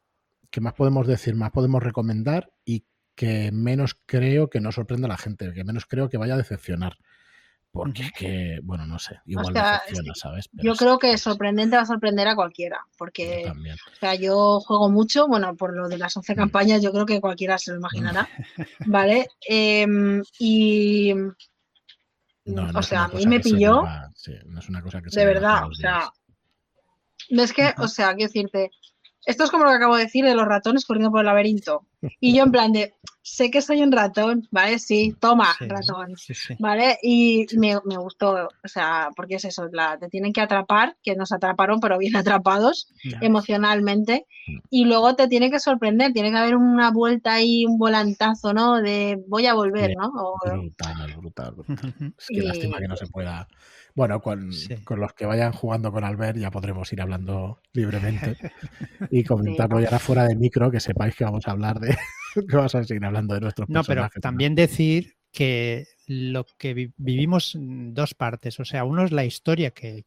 que 0.50 0.60
más 0.60 0.74
podemos 0.74 1.06
decir, 1.06 1.34
más 1.34 1.50
podemos 1.50 1.82
recomendar 1.82 2.52
y 2.64 2.84
que 3.14 3.50
menos 3.52 4.00
creo 4.06 4.48
que 4.48 4.60
no 4.60 4.70
sorprenda 4.72 5.06
a 5.06 5.10
la 5.10 5.18
gente, 5.18 5.52
que 5.52 5.64
menos 5.64 5.86
creo 5.86 6.08
que 6.08 6.18
vaya 6.18 6.34
a 6.34 6.38
decepcionar. 6.38 6.96
Porque 7.70 8.02
es 8.02 8.12
que, 8.12 8.60
bueno, 8.62 8.86
no 8.86 8.98
sé, 8.98 9.20
igual 9.26 9.52
decepciona, 9.52 10.14
¿sabes? 10.14 10.48
yo 10.52 10.74
creo 10.74 10.98
que 10.98 11.18
sorprendente 11.18 11.76
va 11.76 11.82
a 11.82 11.86
sorprender 11.86 12.26
a 12.26 12.34
cualquiera, 12.34 12.80
porque 12.96 13.44
o 13.46 13.96
sea, 14.00 14.14
yo 14.14 14.60
juego 14.60 14.88
mucho, 14.88 15.28
bueno, 15.28 15.54
por 15.54 15.76
lo 15.76 15.88
de 15.88 15.98
las 15.98 16.16
11 16.16 16.32
mm. 16.32 16.36
campañas, 16.36 16.82
yo 16.82 16.92
creo 16.92 17.04
que 17.04 17.20
cualquiera 17.20 17.58
se 17.58 17.72
lo 17.72 17.76
imaginará, 17.78 18.28
¿vale? 18.86 19.28
Em, 19.46 20.22
y. 20.38 21.12
o 22.74 22.82
sea, 22.82 23.04
a 23.04 23.08
mí 23.08 23.26
me 23.26 23.40
pilló. 23.40 23.82
no 23.82 24.58
es 24.58 24.68
una 24.68 24.82
cosa 24.82 25.02
que 25.02 25.10
de 25.10 25.26
verdad, 25.26 25.66
o 25.68 25.74
sea. 25.74 26.10
No 27.30 27.42
es 27.42 27.52
que, 27.52 27.74
o 27.78 27.88
sea, 27.88 28.14
quiero 28.14 28.28
decirte, 28.32 28.70
esto 29.28 29.44
es 29.44 29.50
como 29.50 29.64
lo 29.64 29.70
que 29.70 29.76
acabo 29.76 29.96
de 29.96 30.04
decir 30.04 30.24
de 30.24 30.34
los 30.34 30.46
ratones 30.46 30.86
corriendo 30.86 31.10
por 31.10 31.20
el 31.20 31.26
laberinto. 31.26 31.84
Y 32.20 32.34
yo 32.34 32.44
en 32.44 32.52
plan 32.52 32.72
de, 32.72 32.94
sé 33.22 33.50
que 33.50 33.60
soy 33.60 33.82
un 33.82 33.92
ratón, 33.92 34.48
¿vale? 34.50 34.78
Sí, 34.78 35.14
toma, 35.20 35.54
ratón, 35.60 36.14
¿vale? 36.60 36.96
Y 37.02 37.46
me, 37.56 37.76
gustó, 37.76 38.48
o 38.64 38.68
sea, 38.68 39.10
porque 39.16 39.34
es 39.34 39.44
eso, 39.44 39.68
la, 39.72 39.98
te 39.98 40.08
tienen 40.08 40.32
que 40.32 40.40
atrapar, 40.40 40.96
que 41.02 41.14
nos 41.16 41.32
atraparon, 41.32 41.80
pero 41.80 41.98
bien 41.98 42.16
atrapados 42.16 42.88
emocionalmente. 43.20 44.26
Mm. 44.46 44.58
Y 44.70 44.84
luego 44.84 45.14
te 45.14 45.28
tiene 45.28 45.50
que 45.50 45.60
sorprender, 45.60 46.12
tiene 46.12 46.30
que 46.30 46.38
haber 46.38 46.56
una 46.56 46.90
vuelta 46.90 47.34
ahí, 47.34 47.66
un 47.66 47.78
volantazo, 47.78 48.54
¿no? 48.54 48.80
De 48.80 49.22
voy 49.26 49.46
a 49.46 49.54
volver, 49.54 49.94
¿no? 49.96 50.10
Brutal, 50.44 51.16
brutal, 51.16 51.54
brutal. 51.54 51.94
Es 52.18 52.26
que 52.28 52.42
lástima 52.42 52.78
que 52.78 52.88
no 52.88 52.96
se 52.96 53.08
pueda 53.08 53.46
bueno, 53.98 54.22
con, 54.22 54.48
los 54.48 55.12
que 55.12 55.26
vayan 55.26 55.52
jugando 55.52 55.90
con 55.90 56.04
Albert 56.04 56.38
ya 56.38 56.52
podremos 56.52 56.92
ir 56.92 57.02
hablando 57.02 57.60
libremente 57.72 58.36
y 59.10 59.24
comentarlo 59.24 59.80
ya 59.80 59.98
fuera 59.98 60.24
de 60.24 60.36
micro, 60.36 60.70
que 60.70 60.78
sepáis 60.78 61.16
que 61.16 61.24
vamos 61.24 61.48
a 61.48 61.50
hablar 61.50 61.80
de, 61.80 61.88
que 62.48 62.56
vamos 62.56 62.76
a 62.76 62.84
seguir 62.84 63.04
hablando 63.04 63.34
de 63.34 63.40
nuestros 63.40 63.68
no, 63.68 63.82
personajes. 63.82 64.04
No, 64.04 64.10
pero 64.14 64.22
también 64.22 64.54
decir 64.54 65.16
que 65.32 65.88
lo 66.06 66.46
que 66.58 66.92
vivimos 66.96 67.56
en 67.56 67.92
dos 67.92 68.14
partes, 68.14 68.60
o 68.60 68.64
sea, 68.64 68.84
uno 68.84 69.04
es 69.04 69.10
la 69.10 69.24
historia 69.24 69.72
que, 69.72 70.04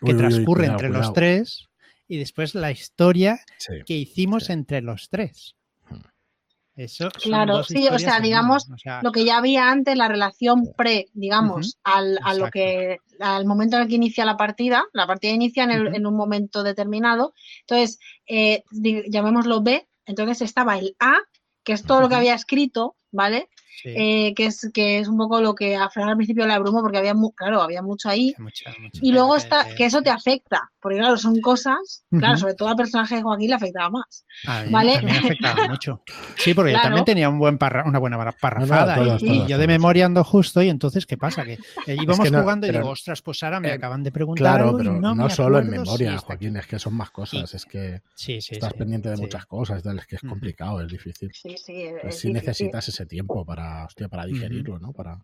transcurre 0.00 0.66
entre 0.66 0.88
los 0.88 1.12
tres 1.12 1.68
y 2.08 2.18
después 2.18 2.56
la 2.56 2.72
historia 2.72 3.38
que 3.86 3.94
hicimos 3.94 4.50
entre 4.50 4.82
los 4.82 5.10
tres. 5.10 5.54
Claro, 7.22 7.64
sí, 7.64 7.88
o 7.88 7.98
sea, 7.98 8.20
digamos, 8.20 8.68
lo 9.02 9.12
que 9.12 9.24
ya 9.24 9.38
había 9.38 9.70
antes, 9.70 9.96
la 9.96 10.08
relación 10.08 10.72
pre, 10.76 11.06
digamos, 11.12 11.78
al, 11.82 12.18
a 12.22 12.34
lo 12.34 12.50
que, 12.50 12.98
al 13.20 13.46
momento 13.46 13.76
en 13.76 13.82
el 13.82 13.88
que 13.88 13.96
inicia 13.96 14.24
la 14.24 14.36
partida, 14.36 14.84
la 14.92 15.06
partida 15.06 15.32
inicia 15.32 15.64
en, 15.64 16.06
un 16.06 16.16
momento 16.16 16.62
determinado, 16.62 17.34
entonces, 17.60 17.98
eh, 18.26 18.62
llamémoslo 18.70 19.62
B, 19.62 19.88
entonces 20.06 20.42
estaba 20.42 20.78
el 20.78 20.94
A, 21.00 21.16
que 21.64 21.72
es 21.72 21.82
todo 21.82 22.00
lo 22.00 22.08
que 22.08 22.14
había 22.14 22.34
escrito, 22.34 22.96
¿vale? 23.10 23.48
Eh, 23.84 24.34
que, 24.34 24.46
es, 24.46 24.70
que 24.72 24.98
es 24.98 25.08
un 25.08 25.16
poco 25.16 25.40
lo 25.40 25.54
que 25.54 25.76
a 25.76 25.88
Fran 25.90 26.08
al 26.08 26.16
principio 26.16 26.46
le 26.46 26.52
abrumó 26.52 26.80
porque 26.80 26.98
había, 26.98 27.14
claro, 27.36 27.62
había 27.62 27.82
mucho 27.82 28.08
ahí. 28.08 28.34
y 28.92 29.12
luego 29.12 29.36
está, 29.36 29.66
que 29.76 29.84
eso 29.84 30.02
te 30.02 30.10
afecta, 30.10 30.70
porque 30.80 30.98
claro, 30.98 31.16
son 31.16 31.40
cosas, 31.40 32.04
claro, 32.10 32.36
sobre 32.36 32.54
todo 32.54 32.68
al 32.68 32.76
personaje 32.76 33.16
de 33.16 33.22
Joaquín 33.22 33.48
le 33.48 33.54
afectaba 33.54 33.90
más. 33.90 34.24
¿vale? 34.70 35.00
Me 35.02 35.12
afectaba 35.12 35.66
mucho. 35.68 36.02
Sí, 36.36 36.54
porque 36.54 36.72
yo 36.72 36.80
también 36.80 37.04
tenía 37.04 37.28
un 37.28 37.38
buen 37.38 37.58
una 37.84 37.98
buena 37.98 38.32
parrafada 38.32 39.18
y, 39.20 39.46
yo 39.46 39.58
de 39.58 39.66
memoria 39.66 40.06
ando 40.06 40.24
justo 40.24 40.62
y 40.62 40.68
entonces, 40.68 41.06
¿é 41.08 41.16
pasa? 41.16 41.44
Que 41.44 41.58
íbamos 41.86 42.28
jugando 42.28 42.66
y 42.66 42.70
digo, 42.70 42.88
ostras, 42.90 43.22
pues 43.22 43.42
ahora 43.42 43.60
me 43.60 43.72
acaban 43.72 44.02
de 44.02 44.10
preguntar. 44.12 44.60
Claro, 44.60 44.76
pero 44.76 45.00
no, 45.00 45.30
solo 45.30 45.58
en 45.58 45.70
memoria, 45.70 46.18
Joaquín, 46.18 46.56
es 46.56 46.66
que 46.66 46.78
son 46.78 46.94
más 46.94 47.10
cosas, 47.10 47.54
es 47.54 47.64
que 47.64 48.02
estás 48.16 48.74
pendiente 48.74 49.08
de 49.10 49.16
muchas 49.16 49.46
cosas, 49.46 49.84
es 49.84 50.06
que 50.06 50.16
es 50.16 50.22
complicado, 50.22 50.80
es 50.80 50.88
difícil. 50.88 51.30
Sí, 51.32 51.56
sí. 51.56 51.90
Pues 52.02 52.24
necesitas 52.24 52.88
ese 52.88 53.06
tiempo 53.06 53.44
para 53.44 53.67
para, 54.10 54.26
digerirlo, 54.26 54.78
¿no? 54.78 54.92
Para... 54.92 55.18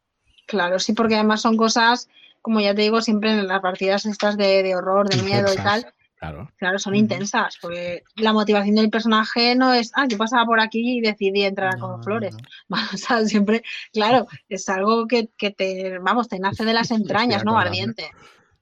Claro, 0.46 0.78
sí, 0.78 0.92
porque 0.92 1.14
además 1.14 1.40
son 1.40 1.56
cosas, 1.56 2.08
como 2.42 2.60
ya 2.60 2.74
te 2.74 2.82
digo, 2.82 3.00
siempre 3.00 3.30
en 3.30 3.46
las 3.46 3.60
partidas 3.60 4.06
estas 4.06 4.36
de, 4.36 4.74
horror, 4.74 5.08
de 5.08 5.22
miedo 5.22 5.52
y 5.52 5.56
tal. 5.56 5.92
Claro. 6.16 6.50
claro, 6.56 6.78
son 6.78 6.94
intensas, 6.94 7.58
porque 7.60 8.02
la 8.16 8.32
motivación 8.32 8.76
del 8.76 8.88
personaje 8.88 9.54
no 9.54 9.74
es, 9.74 9.92
ah, 9.94 10.06
yo 10.08 10.16
pasaba 10.16 10.46
por 10.46 10.58
aquí 10.58 10.98
y 10.98 11.00
decidí 11.02 11.42
entrar 11.42 11.78
con 11.78 12.02
flores. 12.02 12.34
O 12.94 12.96
sea, 12.96 13.22
siempre, 13.26 13.62
claro, 13.92 14.26
es 14.48 14.66
algo 14.70 15.06
que, 15.06 15.28
que, 15.36 15.50
te, 15.50 15.98
vamos, 15.98 16.28
te 16.28 16.38
nace 16.38 16.64
de 16.64 16.72
las 16.72 16.90
entrañas, 16.92 17.44
¿no? 17.44 17.58
Ardiente 17.58 18.10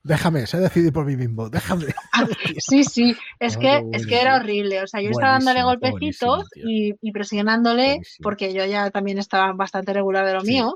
déjame, 0.03 0.47
se 0.47 0.59
decidir 0.59 0.93
por 0.93 1.07
mí 1.07 1.17
mismo, 1.17 1.49
déjame. 1.49 1.87
Sí, 2.59 2.85
sí, 2.85 3.17
es 3.41 3.57
que, 3.57 3.85
es 3.93 4.07
que 4.07 4.21
era 4.21 4.37
horrible. 4.37 4.83
O 4.83 4.87
sea, 4.87 5.01
yo 5.01 5.11
estaba 5.11 5.33
dándole 5.33 5.63
golpecitos 5.63 6.49
y, 6.55 7.13
presionándole, 7.13 8.01
porque 8.23 8.53
yo 8.53 8.65
ya 8.65 8.91
también 8.91 9.19
estaba 9.19 9.53
bastante 9.53 9.93
regular 9.93 10.27
de 10.27 10.35
lo 10.35 10.43
mío, 10.43 10.75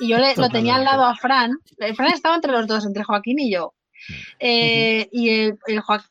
y 0.00 0.08
yo 0.08 0.18
le, 0.18 0.34
lo 0.36 0.48
tenía 0.48 0.76
al 0.76 0.84
lado 0.84 1.04
a 1.04 1.16
Fran. 1.16 1.58
Fran 1.94 2.12
estaba 2.12 2.34
entre 2.34 2.52
los 2.52 2.66
dos, 2.66 2.86
entre 2.86 3.04
Joaquín 3.04 3.38
y 3.38 3.52
yo. 3.52 3.74
Eh, 4.38 5.08
y 5.12 5.30
el, 5.30 5.58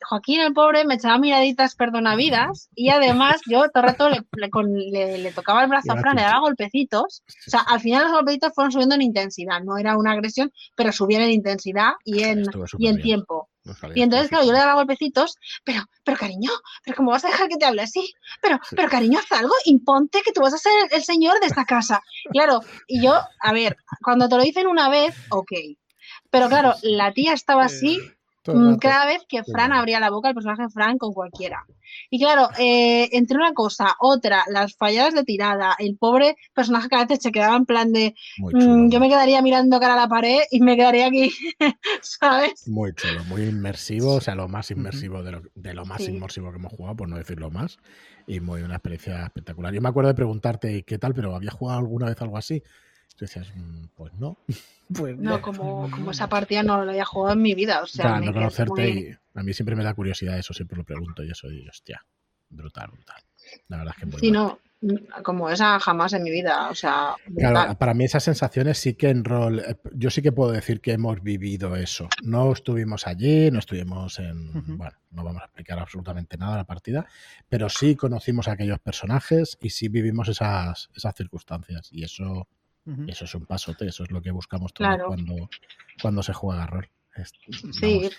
Joaquín, 0.08 0.40
el 0.40 0.52
pobre, 0.52 0.84
me 0.84 0.94
echaba 0.94 1.18
miraditas 1.18 1.74
perdonavidas 1.74 2.68
y 2.74 2.90
además 2.90 3.40
yo 3.46 3.68
todo 3.70 3.84
el 3.84 3.88
rato 3.88 4.10
le, 4.10 5.32
tocaba 5.32 5.62
el 5.62 5.68
brazo 5.68 5.92
a 5.92 5.96
Fran, 5.96 6.16
le 6.16 6.22
daba 6.22 6.40
golpecitos. 6.40 7.22
O 7.46 7.50
sea, 7.50 7.60
al 7.60 7.80
final 7.80 8.04
los 8.04 8.12
golpecitos 8.12 8.52
fueron 8.54 8.72
subiendo 8.72 8.94
en 8.94 9.02
intensidad, 9.02 9.62
no 9.62 9.78
era 9.78 9.96
una 9.96 10.12
agresión, 10.12 10.52
pero 10.74 10.92
subían 10.92 11.22
en 11.22 11.30
intensidad 11.30 11.92
y 12.04 12.22
en, 12.22 12.44
y 12.78 12.88
en 12.88 13.00
tiempo. 13.00 13.48
Y 13.94 14.02
entonces, 14.02 14.28
claro, 14.28 14.44
yo 14.44 14.52
le 14.52 14.58
daba 14.58 14.74
golpecitos, 14.74 15.36
pero, 15.64 15.80
pero 16.04 16.16
cariño, 16.16 16.50
pero 16.84 16.96
¿cómo 16.96 17.10
vas 17.10 17.24
a 17.24 17.28
dejar 17.28 17.48
que 17.48 17.56
te 17.56 17.64
hable 17.64 17.82
así? 17.82 18.12
Pero, 18.40 18.58
pero 18.70 18.88
cariño, 18.88 19.18
haz 19.18 19.40
algo, 19.40 19.54
imponte 19.64 20.22
que 20.22 20.32
tú 20.32 20.40
vas 20.40 20.54
a 20.54 20.58
ser 20.58 20.72
el, 20.90 21.02
señor 21.02 21.40
de 21.40 21.46
esta 21.46 21.64
casa. 21.64 22.00
Claro, 22.30 22.60
y 22.86 23.02
yo, 23.02 23.14
a 23.40 23.52
ver, 23.52 23.76
cuando 24.02 24.28
te 24.28 24.36
lo 24.36 24.42
dicen 24.42 24.66
una 24.66 24.88
vez, 24.88 25.14
ok. 25.30 25.52
Pero 26.30 26.48
claro, 26.48 26.74
la 26.82 27.12
tía 27.12 27.32
estaba 27.32 27.64
así 27.64 28.00
Mm, 28.54 28.76
cada 28.76 29.06
vez 29.06 29.22
que 29.28 29.42
Fran 29.44 29.72
abría 29.72 30.00
la 30.00 30.10
boca, 30.10 30.28
el 30.28 30.34
personaje 30.34 30.68
Fran 30.68 30.98
con 30.98 31.12
cualquiera. 31.12 31.64
Y 32.10 32.20
claro, 32.20 32.48
eh, 32.58 33.08
entre 33.12 33.36
una 33.36 33.52
cosa, 33.52 33.96
otra, 34.00 34.44
las 34.48 34.76
falladas 34.76 35.14
de 35.14 35.24
tirada, 35.24 35.74
el 35.78 35.96
pobre 35.96 36.36
personaje 36.54 36.88
que 36.88 36.96
a 36.96 37.04
veces 37.04 37.22
se 37.22 37.32
quedaba 37.32 37.56
en 37.56 37.66
plan 37.66 37.92
de 37.92 38.14
mm, 38.38 38.90
yo 38.90 39.00
me 39.00 39.08
quedaría 39.08 39.42
mirando 39.42 39.80
cara 39.80 39.94
a 39.94 39.96
la 39.96 40.08
pared 40.08 40.40
y 40.50 40.60
me 40.60 40.76
quedaría 40.76 41.06
aquí, 41.06 41.30
¿sabes? 42.02 42.68
Muy 42.68 42.92
chulo, 42.94 43.24
muy 43.24 43.42
inmersivo, 43.42 44.14
o 44.14 44.20
sea, 44.20 44.34
lo 44.34 44.48
más 44.48 44.70
inmersivo 44.70 45.22
de 45.22 45.74
lo, 45.74 45.84
más 45.86 46.00
inmersivo 46.02 46.50
que 46.50 46.58
hemos 46.58 46.72
jugado, 46.72 46.96
por 46.96 47.08
no 47.08 47.16
decirlo 47.16 47.50
más, 47.50 47.78
y 48.26 48.40
muy 48.40 48.62
una 48.62 48.74
experiencia 48.74 49.24
espectacular. 49.24 49.72
Yo 49.72 49.80
me 49.80 49.88
acuerdo 49.88 50.08
de 50.08 50.14
preguntarte 50.14 50.82
qué 50.82 50.98
tal, 50.98 51.14
pero 51.14 51.34
¿había 51.34 51.50
jugado 51.50 51.78
alguna 51.78 52.06
vez 52.06 52.20
algo 52.20 52.36
así? 52.36 52.62
Tú 53.16 53.24
decías, 53.24 53.48
mm, 53.54 53.86
pues 53.94 54.12
no. 54.14 54.38
Pues 54.92 55.18
no, 55.18 55.40
como, 55.42 55.90
como 55.90 56.12
esa 56.12 56.28
partida 56.28 56.62
no 56.62 56.84
la 56.84 56.92
había 56.92 57.04
jugado 57.04 57.34
en 57.34 57.42
mi 57.42 57.54
vida. 57.54 57.82
O 57.82 57.86
sea, 57.86 58.20
no 58.20 58.32
conocerte 58.32 58.88
y 58.88 59.10
a 59.34 59.42
mí 59.42 59.52
siempre 59.52 59.74
me 59.74 59.84
da 59.84 59.94
curiosidad 59.94 60.38
eso, 60.38 60.54
siempre 60.54 60.76
lo 60.76 60.84
pregunto 60.84 61.24
y 61.24 61.30
eso, 61.30 61.50
y 61.50 61.68
hostia, 61.68 62.04
brutal, 62.48 62.90
brutal. 62.92 63.22
La 63.68 63.78
verdad 63.78 63.94
es 63.96 64.00
que 64.00 64.06
muy 64.06 64.20
Sí, 64.20 64.30
no, 64.30 64.60
como 65.22 65.50
esa 65.50 65.80
jamás 65.80 66.12
en 66.12 66.22
mi 66.22 66.30
vida, 66.30 66.68
o 66.70 66.74
sea. 66.74 67.14
Claro, 67.36 67.76
para 67.78 67.94
mí 67.94 68.04
esas 68.04 68.22
sensaciones 68.22 68.78
sí 68.78 68.94
que 68.94 69.08
en 69.08 69.24
rol, 69.24 69.60
eh, 69.60 69.76
yo 69.94 70.10
sí 70.10 70.22
que 70.22 70.32
puedo 70.32 70.52
decir 70.52 70.80
que 70.80 70.92
hemos 70.92 71.22
vivido 71.22 71.76
eso. 71.76 72.08
No 72.22 72.52
estuvimos 72.52 73.06
allí, 73.06 73.50
no 73.50 73.58
estuvimos 73.58 74.18
en, 74.18 74.76
bueno, 74.76 74.96
no 75.10 75.24
vamos 75.24 75.42
a 75.42 75.46
explicar 75.46 75.78
absolutamente 75.78 76.36
nada 76.36 76.52
de 76.52 76.58
la 76.58 76.64
partida, 76.64 77.06
pero 77.48 77.68
sí 77.68 77.96
conocimos 77.96 78.48
a 78.48 78.52
aquellos 78.52 78.78
personajes 78.78 79.58
y 79.60 79.70
sí 79.70 79.88
vivimos 79.88 80.28
esas, 80.28 80.90
esas 80.94 81.14
circunstancias 81.14 81.88
y 81.90 82.04
eso 82.04 82.46
eso 83.08 83.24
es 83.24 83.34
un 83.34 83.46
pasote, 83.46 83.86
eso 83.86 84.04
es 84.04 84.10
lo 84.10 84.22
que 84.22 84.30
buscamos 84.30 84.72
todos 84.72 84.96
cuando, 85.06 85.48
cuando 86.00 86.22
se 86.22 86.32
juega 86.32 86.66
rol. 86.66 86.88
sí. 87.72 88.10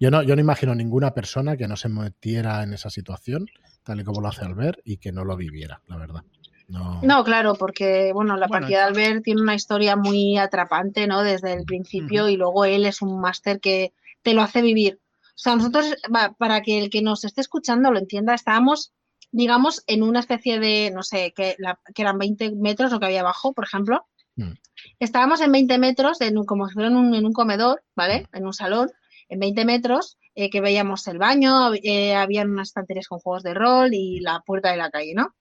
Yo 0.00 0.10
no, 0.10 0.22
yo 0.22 0.34
no 0.34 0.40
imagino 0.40 0.74
ninguna 0.74 1.14
persona 1.14 1.56
que 1.56 1.68
no 1.68 1.76
se 1.76 1.88
metiera 1.88 2.62
en 2.62 2.72
esa 2.72 2.90
situación, 2.90 3.46
tal 3.84 4.00
y 4.00 4.04
como 4.04 4.20
lo 4.20 4.28
hace 4.28 4.44
Albert, 4.44 4.80
y 4.84 4.96
que 4.96 5.12
no 5.12 5.24
lo 5.24 5.36
viviera, 5.36 5.80
la 5.86 5.96
verdad. 5.96 6.24
No, 6.66 7.24
claro, 7.24 7.54
porque 7.54 8.12
bueno, 8.12 8.36
la 8.36 8.48
partida 8.48 8.78
de 8.78 8.84
Albert 8.84 9.24
tiene 9.24 9.42
una 9.42 9.54
historia 9.54 9.96
muy 9.96 10.38
atrapante, 10.38 11.06
¿no? 11.06 11.22
Desde 11.22 11.52
el 11.52 11.64
principio, 11.64 12.28
y 12.28 12.36
luego 12.36 12.64
él 12.64 12.86
es 12.86 13.02
un 13.02 13.20
máster 13.20 13.60
que 13.60 13.92
te 14.22 14.32
lo 14.32 14.42
hace 14.42 14.62
vivir. 14.62 14.98
O 15.28 15.36
sea, 15.36 15.56
nosotros, 15.56 15.94
para 16.38 16.62
que 16.62 16.78
el 16.78 16.90
que 16.90 17.02
nos 17.02 17.24
esté 17.24 17.42
escuchando 17.42 17.90
lo 17.90 17.98
entienda, 17.98 18.34
estábamos 18.34 18.92
digamos, 19.34 19.82
en 19.88 20.04
una 20.04 20.20
especie 20.20 20.60
de, 20.60 20.92
no 20.94 21.02
sé, 21.02 21.32
que, 21.34 21.56
que 21.92 22.02
eran 22.02 22.18
20 22.18 22.52
metros 22.52 22.92
lo 22.92 23.00
que 23.00 23.06
había 23.06 23.22
abajo, 23.22 23.52
por 23.52 23.64
ejemplo, 23.64 24.06
Mm. 24.36 24.52
Estábamos 24.98 25.40
en 25.40 25.52
20 25.52 25.78
metros, 25.78 26.20
en 26.20 26.38
un, 26.38 26.44
como 26.44 26.68
si 26.68 26.74
fuera 26.74 26.88
en 26.88 26.96
un, 26.96 27.32
comedor, 27.32 27.82
¿vale? 27.94 28.22
Mm. 28.32 28.36
En 28.36 28.46
un 28.46 28.54
salón, 28.54 28.90
en 29.28 29.40
20 29.40 29.64
metros, 29.64 30.18
eh, 30.34 30.50
que 30.50 30.60
veíamos 30.60 31.06
el 31.06 31.18
baño, 31.18 31.74
eh, 31.74 32.14
había 32.14 32.42
unas 32.42 32.68
estanterías 32.68 33.08
con 33.08 33.20
juegos 33.20 33.42
de 33.42 33.54
rol 33.54 33.94
y 33.94 34.20
la 34.20 34.40
puerta 34.40 34.70
de 34.70 34.76
la 34.76 34.90
calle, 34.90 35.14
¿no? 35.14 35.34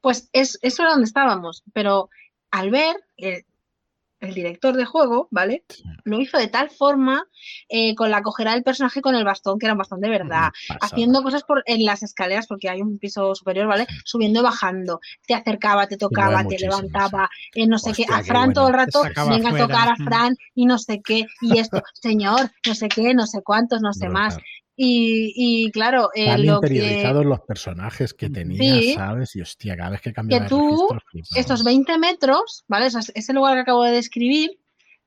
Pues 0.00 0.28
es, 0.32 0.58
eso 0.62 0.82
era 0.82 0.92
donde 0.92 1.06
estábamos, 1.06 1.62
pero 1.72 2.10
al 2.50 2.70
ver, 2.70 2.96
eh, 3.16 3.44
el 4.22 4.34
director 4.34 4.74
de 4.76 4.84
juego, 4.84 5.28
¿vale? 5.30 5.64
Lo 6.04 6.20
hizo 6.20 6.38
de 6.38 6.46
tal 6.46 6.70
forma 6.70 7.26
eh, 7.68 7.94
con 7.94 8.10
la 8.10 8.22
cojera 8.22 8.52
del 8.52 8.62
personaje 8.62 9.02
con 9.02 9.14
el 9.14 9.24
bastón, 9.24 9.58
que 9.58 9.66
era 9.66 9.74
un 9.74 9.78
bastón 9.78 10.00
de 10.00 10.08
verdad, 10.08 10.50
haciendo 10.80 11.22
cosas 11.22 11.42
por, 11.42 11.62
en 11.66 11.84
las 11.84 12.02
escaleras, 12.02 12.46
porque 12.46 12.70
hay 12.70 12.80
un 12.80 12.98
piso 12.98 13.34
superior, 13.34 13.66
¿vale? 13.66 13.86
Subiendo 14.04 14.40
y 14.40 14.42
bajando, 14.44 15.00
te 15.26 15.34
acercaba, 15.34 15.88
te 15.88 15.96
tocaba, 15.96 16.44
te 16.46 16.58
levantaba, 16.58 17.28
eh, 17.54 17.66
no 17.66 17.78
sé 17.78 17.92
qué, 17.92 18.06
a 18.10 18.22
Fran 18.22 18.52
todo 18.52 18.68
el 18.68 18.74
rato, 18.74 19.02
venga 19.28 19.50
a 19.50 19.58
tocar 19.58 19.88
a 19.88 19.96
Fran 19.96 20.36
y 20.54 20.66
no 20.66 20.78
sé 20.78 21.02
qué, 21.02 21.26
y 21.40 21.58
esto, 21.58 21.82
señor, 21.94 22.50
no 22.66 22.74
sé 22.74 22.88
qué, 22.88 23.14
no 23.14 23.26
sé 23.26 23.42
cuántos, 23.42 23.80
no 23.82 23.92
sé 23.92 24.08
más. 24.08 24.38
Y, 24.84 25.70
claro, 25.70 26.10
eh, 26.12 26.36
lo 26.38 26.56
interiorizados 26.56 27.24
los 27.24 27.40
personajes 27.40 28.12
que 28.12 28.28
tenía, 28.28 28.94
¿sabes? 28.94 29.36
Y 29.36 29.40
hostia, 29.40 29.76
cada 29.76 29.90
vez 29.90 30.00
que 30.00 30.12
cambiaba 30.12 30.44
que 30.44 30.48
tú, 30.48 30.88
estos 31.36 31.62
20 31.62 31.98
metros, 31.98 32.64
¿vale? 32.66 32.88
ese 32.88 33.32
lugar 33.32 33.54
que 33.54 33.60
acabo 33.60 33.84
de 33.84 33.92
describir, 33.92 34.58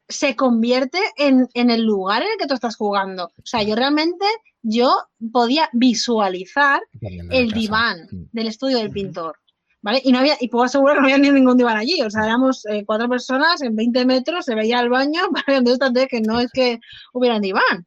se 0.07 0.37
convierte 0.37 0.99
en, 1.17 1.49
el 1.53 1.81
lugar 1.81 2.21
en 2.21 2.29
el 2.29 2.37
que 2.37 2.47
tú 2.47 2.53
estás 2.53 2.77
jugando. 2.77 3.25
O 3.25 3.45
sea, 3.45 3.63
yo 3.63 3.75
realmente, 3.75 4.25
yo 4.61 4.95
podía 5.33 5.69
visualizar 5.73 6.81
el 7.01 7.51
diván 7.51 8.07
mm. 8.09 8.23
del 8.31 8.47
estudio 8.47 8.77
del 8.77 8.91
pintor. 8.91 9.37
¿Vale? 9.81 10.01
Y 10.03 10.11
no 10.11 10.19
había, 10.19 10.35
y 10.39 10.47
puedo 10.47 10.63
asegurar 10.63 10.95
que 10.95 11.01
no 11.01 11.05
había 11.07 11.19
ni 11.19 11.29
ningún 11.29 11.57
diván 11.57 11.77
allí. 11.77 12.01
O 12.01 12.09
sea, 12.09 12.23
éramos 12.23 12.65
eh, 12.65 12.83
cuatro 12.87 13.07
personas 13.07 13.61
en 13.61 13.75
20 13.75 14.05
metros, 14.05 14.45
se 14.45 14.55
veía 14.55 14.79
el 14.79 14.89
baño, 14.89 15.21
¿vale? 15.31 15.57
Entonces, 15.57 16.07
que 16.09 16.21
no 16.21 16.39
es 16.39 16.49
que 16.51 16.79
hubiera 17.13 17.35
un 17.35 17.41
diván. 17.41 17.85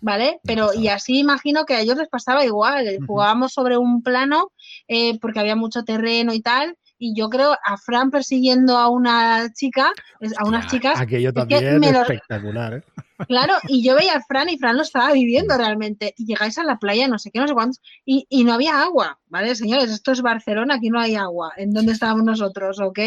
¿Vale? 0.00 0.40
Pero 0.44 0.72
y 0.74 0.88
así 0.88 1.18
imagino 1.18 1.64
que 1.64 1.74
a 1.74 1.80
ellos 1.80 1.96
les 1.96 2.08
pasaba 2.08 2.44
igual, 2.44 2.98
jugábamos 3.06 3.52
sobre 3.52 3.76
un 3.76 4.02
plano 4.02 4.52
eh, 4.88 5.18
porque 5.20 5.40
había 5.40 5.56
mucho 5.56 5.84
terreno 5.84 6.32
y 6.32 6.40
tal, 6.40 6.76
y 7.02 7.14
yo 7.14 7.30
creo 7.30 7.56
a 7.64 7.78
Fran 7.78 8.10
persiguiendo 8.10 8.76
a 8.76 8.90
una 8.90 9.50
chica, 9.54 9.90
a 10.36 10.46
unas 10.46 10.66
chicas. 10.66 11.00
Aquello 11.00 11.32
también 11.32 11.82
es 11.82 11.96
espectacular, 11.96 12.74
¿eh? 12.74 12.82
Claro, 13.28 13.54
y 13.68 13.82
yo 13.82 13.96
veía 13.96 14.14
a 14.14 14.22
Fran 14.22 14.48
y 14.48 14.58
Fran 14.58 14.76
lo 14.76 14.82
estaba 14.82 15.12
viviendo 15.12 15.56
realmente. 15.56 16.14
Y 16.16 16.24
llegáis 16.24 16.56
a 16.58 16.64
la 16.64 16.78
playa, 16.78 17.06
no 17.06 17.18
sé 17.18 17.30
qué, 17.30 17.38
no 17.38 17.48
sé 17.48 17.54
cuántos, 17.54 17.80
y, 18.04 18.26
y 18.30 18.44
no 18.44 18.54
había 18.54 18.82
agua, 18.82 19.18
¿vale, 19.28 19.54
señores? 19.54 19.90
Esto 19.90 20.12
es 20.12 20.22
Barcelona, 20.22 20.76
aquí 20.76 20.88
no 20.88 21.00
hay 21.00 21.16
agua, 21.16 21.52
en 21.56 21.72
donde 21.72 21.92
estábamos 21.92 22.24
nosotros, 22.24 22.80
¿ok? 22.80 22.98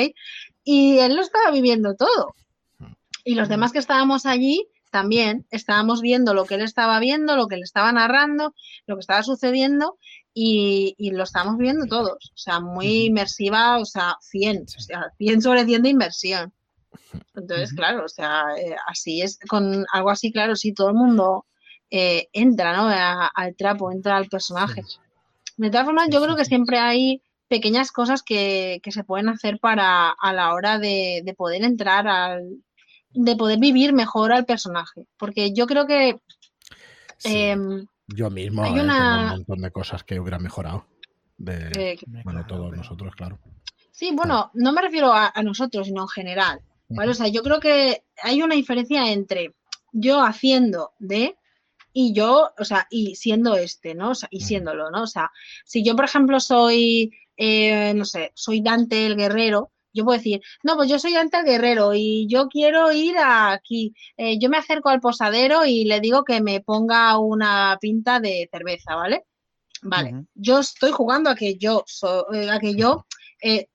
Y 0.64 1.00
él 1.00 1.16
lo 1.16 1.22
estaba 1.22 1.52
viviendo 1.52 1.96
todo. 1.96 2.36
Y 3.24 3.36
los 3.36 3.48
demás 3.48 3.72
que 3.72 3.80
estábamos 3.80 4.26
allí, 4.26 4.68
también 4.94 5.48
estábamos 5.50 6.02
viendo 6.02 6.36
lo 6.36 6.46
que 6.46 6.54
él 6.54 6.62
estaba 6.62 7.00
viendo, 7.00 7.36
lo 7.36 7.48
que 7.48 7.58
le 7.58 7.64
estaba 7.64 7.92
narrando, 7.92 8.54
lo 8.86 8.96
que 8.96 9.00
estaba 9.00 9.24
sucediendo 9.24 9.98
y, 10.36 10.96
lo 11.12 11.24
estábamos 11.24 11.58
viendo 11.58 11.88
todos. 11.88 12.32
O 12.32 12.38
sea, 12.38 12.60
muy 12.60 13.06
inmersiva, 13.06 13.80
o 13.80 13.86
sea, 13.86 14.18
100, 14.22 14.66
o 14.78 14.80
sea, 14.80 15.12
100 15.18 15.42
sobre 15.42 15.66
100 15.66 15.82
de 15.82 15.90
inversión. 15.90 16.54
Entonces, 17.36 17.74
claro, 17.74 18.06
o 18.06 18.08
sea, 18.08 18.44
eh, 18.56 18.76
así 18.88 19.24
es, 19.24 19.40
con 19.50 19.84
algo 19.92 20.12
así, 20.12 20.32
claro, 20.32 20.56
sí, 20.56 20.74
todo 20.74 20.90
el 20.90 20.96
mundo 20.96 21.48
eh, 21.90 22.30
entra, 22.32 22.78
¿no? 22.78 22.88
al 22.88 23.56
trapo, 23.56 23.92
entra 23.92 24.16
al 24.16 24.30
personaje. 24.30 24.84
De 25.58 25.72
todas 25.72 25.86
formas, 25.86 26.10
yo 26.12 26.22
creo 26.22 26.36
que 26.36 26.46
siempre 26.46 26.78
hay 26.78 27.24
pequeñas 27.48 27.92
cosas 27.92 28.22
que, 28.22 28.80
se 28.88 29.04
pueden 29.04 29.28
hacer 29.28 29.58
para 29.60 30.12
a 30.12 30.34
la 30.34 30.54
hora 30.54 30.78
de 30.78 31.34
poder 31.36 31.64
entrar 31.64 32.08
al, 32.08 32.62
de 33.14 33.36
poder 33.36 33.60
vivir 33.60 33.94
mejor 33.94 34.32
al 34.32 34.46
personaje. 34.46 35.08
Porque 35.18 35.54
yo 35.54 35.68
creo 35.68 35.86
que. 35.88 36.20
Em, 37.24 37.86
yo 38.08 38.30
mismo 38.30 38.64
hay 38.64 38.80
un 38.80 38.88
montón 38.88 39.62
de 39.62 39.72
cosas 39.72 40.04
que 40.04 40.20
hubiera 40.20 40.40
mejorado. 40.40 40.86
De, 41.38 41.72
eh, 41.76 42.00
bueno, 42.24 42.46
todos 42.46 42.76
nosotros, 42.76 43.16
claro. 43.16 43.40
Sí, 43.92 44.12
bueno, 44.14 44.52
no 44.54 44.72
me 44.72 44.82
refiero 44.82 45.12
a, 45.14 45.32
nosotros, 45.44 45.88
sino 45.88 46.02
en 46.04 46.08
general. 46.08 46.62
¿vale? 46.90 47.12
O 47.12 47.14
sea, 47.14 47.28
yo 47.28 47.44
creo 47.44 47.60
que 47.60 48.04
hay 48.22 48.42
una 48.42 48.56
diferencia 48.56 49.12
entre 49.12 49.56
yo 49.92 50.24
haciendo 50.24 50.94
de 51.00 51.38
y 51.94 52.14
yo, 52.14 52.52
o 52.58 52.66
sea, 52.66 52.88
y 52.90 53.16
siendo 53.16 53.56
este, 53.56 53.94
¿no? 53.94 54.12
O 54.12 54.16
sea, 54.16 54.28
y 54.32 54.42
siéndolo, 54.42 54.90
¿no? 54.90 55.04
O 55.04 55.08
sea, 55.08 55.32
si 55.64 55.84
yo, 55.84 55.96
por 55.96 56.06
ejemplo, 56.06 56.40
soy, 56.40 57.12
eh, 57.38 57.94
no 57.94 58.04
sé, 58.04 58.32
soy 58.34 58.62
Dante 58.62 59.06
el 59.06 59.16
guerrero, 59.16 59.72
yo 59.94 60.04
puedo 60.04 60.18
decir, 60.18 60.42
no, 60.64 60.76
pues 60.76 60.90
yo 60.90 61.00
soy 61.00 61.16
Ante 61.16 61.44
Guerrero 61.44 61.94
y 61.94 62.28
yo 62.28 62.48
quiero 62.48 62.92
ir 62.92 63.16
aquí. 63.18 63.94
Eh, 64.18 64.40
yo 64.40 64.50
me 64.50 64.58
acerco 64.58 64.90
al 64.90 65.00
posadero 65.00 65.66
y 65.66 65.86
le 65.86 66.00
digo 66.00 66.24
que 66.24 66.42
me 66.42 66.62
ponga 66.62 67.18
una 67.20 67.78
pinta 67.80 68.20
de 68.20 68.50
cerveza, 68.52 68.96
¿vale? 68.96 69.24
Vale, 69.84 70.26
yo 70.34 70.60
estoy 70.60 70.92
jugando 70.92 71.30
a 71.30 71.36
que 71.36 71.56
yo, 71.56 71.84
eh, 72.34 72.50
a 72.50 72.60
que 72.60 72.74
yo 72.74 73.06
eh, 73.42 73.68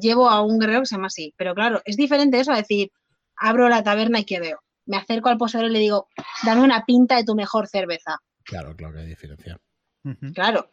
llevo 0.00 0.30
a 0.30 0.40
un 0.40 0.58
guerrero 0.58 0.80
que 0.80 0.86
se 0.86 0.94
llama 0.94 1.08
así, 1.08 1.34
pero 1.36 1.52
claro, 1.52 1.82
es 1.84 1.96
diferente 1.96 2.38
eso 2.38 2.52
a 2.52 2.56
decir, 2.56 2.92
abro 3.36 3.68
la 3.68 3.82
taberna 3.82 4.20
y 4.20 4.24
que 4.24 4.38
veo. 4.38 4.60
Me 4.86 4.96
acerco 4.96 5.28
al 5.28 5.38
posadero 5.38 5.68
y 5.68 5.72
le 5.72 5.78
digo, 5.80 6.08
dame 6.44 6.62
una 6.62 6.84
pinta 6.84 7.16
de 7.16 7.24
tu 7.24 7.34
mejor 7.34 7.66
cerveza. 7.66 8.20
Claro, 8.44 8.76
claro 8.76 8.94
que 8.94 9.00
hay 9.00 9.06
diferencia. 9.06 9.58
Claro, 10.34 10.68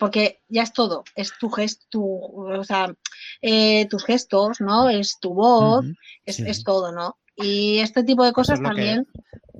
porque 0.00 0.40
ya 0.48 0.62
es 0.62 0.72
todo, 0.72 1.04
es 1.14 1.34
tu 1.38 1.50
gesto, 1.50 2.00
o 2.00 2.64
sea, 2.64 2.92
eh, 3.42 3.86
tus 3.86 4.02
gestos, 4.02 4.58
¿no? 4.62 4.88
Es 4.88 5.20
tu 5.20 5.34
voz, 5.34 5.84
es, 6.24 6.64
todo, 6.64 6.90
¿no? 6.90 7.18
Y 7.36 7.80
este 7.80 8.02
tipo 8.02 8.24
de 8.24 8.32
cosas 8.32 8.62
también. 8.62 9.06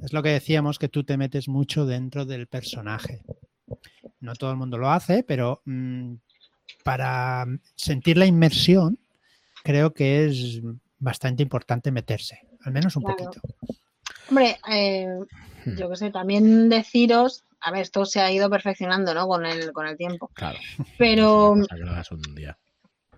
Es 0.02 0.14
lo 0.14 0.22
que 0.22 0.30
decíamos, 0.30 0.78
que 0.78 0.88
tú 0.88 1.04
te 1.04 1.18
metes 1.18 1.46
mucho 1.46 1.84
dentro 1.84 2.24
del 2.24 2.46
personaje. 2.46 3.20
No 4.20 4.34
todo 4.34 4.50
el 4.50 4.56
mundo 4.56 4.78
lo 4.78 4.90
hace, 4.90 5.22
pero 5.24 5.60
mm, 5.66 6.14
para 6.84 7.46
sentir 7.74 8.16
la 8.16 8.24
inmersión, 8.24 8.98
creo 9.62 9.92
que 9.92 10.24
es 10.24 10.62
bastante 10.98 11.42
importante 11.42 11.92
meterse, 11.92 12.48
al 12.64 12.72
menos 12.72 12.96
un 12.96 13.02
poquito. 13.02 13.42
Hombre, 14.30 14.58
eh, 14.70 15.06
hmm. 15.66 15.76
yo 15.76 15.90
qué 15.90 15.96
sé, 15.96 16.10
también 16.10 16.70
deciros, 16.70 17.44
a 17.60 17.70
ver, 17.70 17.82
esto 17.82 18.04
se 18.04 18.20
ha 18.20 18.30
ido 18.30 18.48
perfeccionando, 18.48 19.14
¿no? 19.14 19.26
Con 19.26 19.46
el, 19.46 19.72
con 19.72 19.86
el 19.86 19.96
tiempo. 19.96 20.30
Claro. 20.34 20.58
Pero 20.98 21.54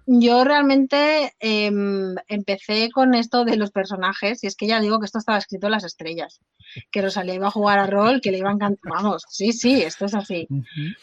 yo 0.07 0.45
realmente 0.45 1.33
em, 1.39 2.15
empecé 2.29 2.91
con 2.91 3.15
esto 3.15 3.45
de 3.45 3.57
los 3.57 3.71
personajes, 3.71 4.43
y 4.43 4.47
es 4.47 4.57
que 4.57 4.67
ya 4.67 4.81
digo 4.81 4.99
que 4.99 5.07
esto 5.07 5.19
estaba 5.19 5.39
escrito 5.39 5.67
en 5.69 5.73
las 5.73 5.85
estrellas, 5.85 6.41
que 6.91 7.03
Rosalía 7.03 7.35
iba 7.35 7.49
a 7.49 7.53
jugar 7.53 7.79
a 7.79 7.87
rol, 7.87 8.21
que 8.21 8.31
le 8.31 8.39
iba 8.39 8.51
a 8.51 8.55
encantar. 8.55 8.93
Vamos, 8.93 9.25
sí, 9.29 9.53
sí, 9.53 9.83
esto 9.83 10.07
es 10.07 10.15
así. 10.15 10.49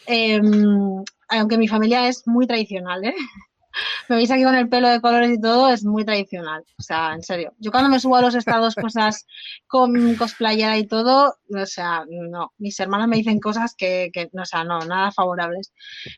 Em, 0.06 1.04
aunque 1.28 1.58
mi 1.58 1.68
familia 1.68 2.08
es 2.08 2.26
muy 2.26 2.46
tradicional, 2.46 3.04
¿eh? 3.04 3.14
Me 4.08 4.16
veis 4.16 4.30
aquí 4.30 4.42
con 4.42 4.54
el 4.56 4.68
pelo 4.68 4.88
de 4.88 5.00
colores 5.00 5.30
y 5.30 5.40
todo, 5.40 5.68
es 5.68 5.84
muy 5.84 6.04
tradicional. 6.04 6.64
O 6.78 6.82
sea, 6.82 7.12
en 7.14 7.22
serio. 7.22 7.52
Yo 7.58 7.70
cuando 7.70 7.90
me 7.90 8.00
subo 8.00 8.16
a 8.16 8.22
los 8.22 8.34
estados 8.34 8.74
cosas 8.74 9.26
con 9.68 10.16
cosplayera 10.16 10.76
y 10.78 10.86
todo, 10.86 11.36
o 11.48 11.66
sea, 11.66 12.04
no. 12.08 12.52
Mis 12.58 12.78
hermanas 12.80 13.08
me 13.08 13.16
dicen 13.18 13.38
cosas 13.38 13.74
que, 13.76 14.10
o 14.32 14.44
sea, 14.44 14.64
no, 14.64 14.80
nada 14.80 15.12
favorables. 15.12 15.72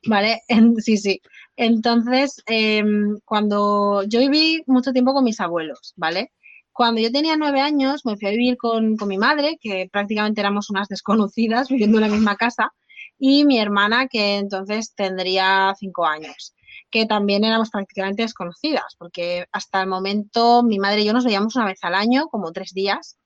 ¿Vale? 0.07 0.41
sí, 0.79 0.97
sí. 0.97 1.21
Entonces, 1.57 2.43
em, 2.47 3.19
cuando 3.25 4.05
yo 4.05 4.21
viví 4.21 4.63
mucho 4.67 4.93
tiempo 4.93 5.13
con 5.13 5.25
mis 5.25 5.41
abuelos, 5.41 5.93
¿vale? 5.97 6.33
Cuando 6.73 7.01
yo 7.03 7.13
tenía 7.13 7.37
nueve 7.37 7.61
años, 7.61 8.07
me 8.07 8.17
fui 8.17 8.29
a 8.29 8.31
vivir 8.31 8.57
con, 8.57 8.97
con 8.97 9.09
mi 9.09 9.19
madre, 9.19 9.59
que 9.61 9.89
prácticamente 9.93 10.41
éramos 10.41 10.71
unas 10.71 10.89
desconocidas 10.89 11.69
viviendo 11.69 11.99
en 11.99 12.03
la 12.03 12.09
misma 12.09 12.37
casa, 12.37 12.73
y 13.19 13.45
mi 13.45 13.59
hermana, 13.59 14.09
que 14.09 14.37
entonces 14.39 14.95
tendría 14.95 15.75
cinco 15.79 16.07
años 16.07 16.55
que 16.91 17.07
también 17.07 17.45
éramos 17.45 17.71
prácticamente 17.71 18.23
desconocidas, 18.23 18.97
porque 18.99 19.47
hasta 19.53 19.83
el 19.83 19.89
momento 19.89 20.63
mi 20.63 20.79
madre 20.79 21.03
y 21.03 21.05
yo 21.07 21.13
nos 21.13 21.25
veíamos 21.25 21.57
una 21.57 21.67
vez 21.67 21.79
al 21.83 21.95
año, 21.95 22.27
como 22.29 22.53
tres 22.53 22.73
días, 22.73 23.19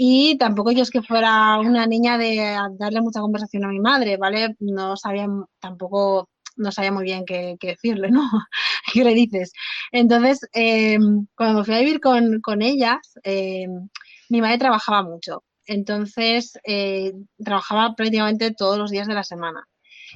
y 0.00 0.38
tampoco 0.38 0.70
yo 0.70 0.82
es 0.82 0.90
que 0.90 1.02
fuera 1.02 1.58
una 1.58 1.84
niña 1.86 2.18
de 2.18 2.56
darle 2.78 3.00
mucha 3.00 3.20
conversación 3.20 3.64
a 3.64 3.68
mi 3.68 3.80
madre, 3.80 4.16
¿vale? 4.16 4.54
No 4.60 4.96
sabía 4.96 5.26
tampoco, 5.58 6.30
no 6.56 6.70
sabía 6.70 6.92
muy 6.92 7.02
bien 7.02 7.24
qué, 7.26 7.56
decirle, 7.60 8.08
¿no? 8.12 8.22
¿Qué 8.92 9.02
le 9.02 9.12
dices? 9.12 9.52
Entonces, 9.90 10.40
em, 10.52 11.26
cuando 11.36 11.64
fui 11.64 11.74
a 11.74 11.80
vivir 11.80 12.00
con, 12.00 12.62
ellas, 12.62 12.98
em, 13.24 13.88
mi 14.28 14.40
madre 14.40 14.58
trabajaba 14.58 15.02
mucho. 15.02 15.42
Entonces, 15.66 16.58
eh, 16.64 17.12
trabajaba 17.44 17.94
prácticamente 17.96 18.52
todos 18.52 18.78
los 18.78 18.90
días 18.92 19.08
de 19.08 19.14
la 19.14 19.24
semana. 19.24 19.66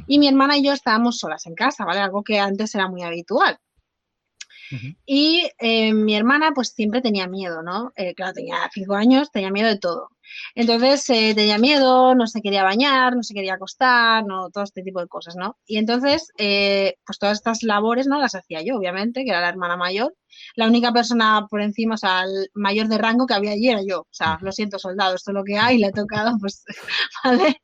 Y 0.06 0.18
mi 0.18 0.28
hermana 0.28 0.56
y 0.56 0.64
yo 0.64 0.72
estábamos 0.72 1.18
solas 1.18 1.46
en 1.46 1.54
casa, 1.54 1.84
¿vale? 1.84 2.00
Algo 2.00 2.22
que 2.22 2.38
antes 2.38 2.74
era 2.74 2.88
muy 2.88 3.02
habitual. 3.02 3.58
Y 5.04 5.50
eh, 5.58 5.92
mi 5.92 6.16
hermana 6.16 6.52
pues 6.54 6.70
siempre 6.70 7.02
tenía 7.02 7.26
miedo, 7.26 7.62
¿no? 7.62 7.92
Eh, 7.94 8.14
claro, 8.14 8.32
tenía 8.32 8.56
cinco 8.72 8.94
años, 8.94 9.30
tenía 9.30 9.50
miedo 9.50 9.68
de 9.68 9.78
todo. 9.78 10.08
Entonces 10.54 11.08
eh, 11.10 11.34
tenía 11.34 11.58
miedo, 11.58 12.14
no 12.14 12.26
se 12.26 12.40
quería 12.40 12.62
bañar, 12.64 13.16
no 13.16 13.22
se 13.22 13.34
quería 13.34 13.54
acostar, 13.54 14.24
no, 14.26 14.50
todo 14.50 14.64
este 14.64 14.82
tipo 14.82 15.00
de 15.00 15.08
cosas, 15.08 15.36
¿no? 15.36 15.58
Y 15.66 15.78
entonces, 15.78 16.28
pues 16.36 17.18
todas 17.18 17.38
estas 17.38 17.62
labores, 17.62 18.06
¿no? 18.06 18.18
Las 18.18 18.34
hacía 18.34 18.62
yo, 18.62 18.76
obviamente, 18.76 19.24
que 19.24 19.30
era 19.30 19.40
la 19.40 19.48
hermana 19.48 19.76
mayor. 19.76 20.14
La 20.56 20.66
única 20.66 20.92
persona 20.92 21.46
por 21.50 21.60
encima, 21.60 21.94
o 21.94 21.98
sea, 21.98 22.22
el 22.24 22.50
mayor 22.54 22.88
de 22.88 22.98
rango 22.98 23.26
que 23.26 23.34
había 23.34 23.52
allí 23.52 23.68
era 23.68 23.82
yo. 23.86 24.00
O 24.02 24.06
sea, 24.10 24.38
lo 24.42 24.52
siento, 24.52 24.78
soldado, 24.78 25.14
esto 25.14 25.30
es 25.30 25.34
lo 25.34 25.44
que 25.44 25.58
hay, 25.58 25.78
le 25.78 25.88
he 25.88 25.92
tocado, 25.92 26.36
pues, 26.40 26.64
¿vale? 27.24 27.60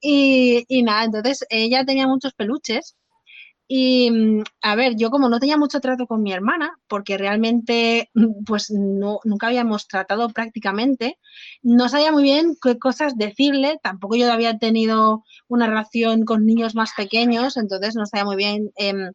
Y, 0.00 0.64
y 0.68 0.82
nada, 0.82 1.04
entonces 1.04 1.44
ella 1.50 1.84
tenía 1.84 2.06
muchos 2.06 2.34
peluches. 2.34 2.96
Y 3.66 4.10
mm, 4.10 4.42
a 4.62 4.74
ver, 4.76 4.94
yo 4.96 5.10
como 5.10 5.28
no 5.28 5.40
tenía 5.40 5.56
mucho 5.56 5.80
trato 5.80 6.06
con 6.06 6.22
mi 6.22 6.32
hermana, 6.32 6.78
porque 6.86 7.16
realmente 7.16 8.10
mm, 8.14 8.44
pues 8.44 8.70
no, 8.70 9.20
nunca 9.24 9.46
habíamos 9.46 9.88
tratado 9.88 10.28
prácticamente, 10.28 11.18
no 11.62 11.88
sabía 11.88 12.12
muy 12.12 12.22
bien 12.22 12.56
qué 12.60 12.78
cosas 12.78 13.16
decirle, 13.16 13.78
tampoco 13.82 14.16
yo 14.16 14.30
había 14.30 14.58
tenido 14.58 15.24
una 15.48 15.66
relación 15.66 16.24
con 16.24 16.44
niños 16.44 16.74
más 16.74 16.90
pequeños, 16.96 17.56
entonces 17.56 17.96
no 17.96 18.06
sabía 18.06 18.24
muy 18.24 18.36
bien 18.36 18.70
em, 18.76 19.10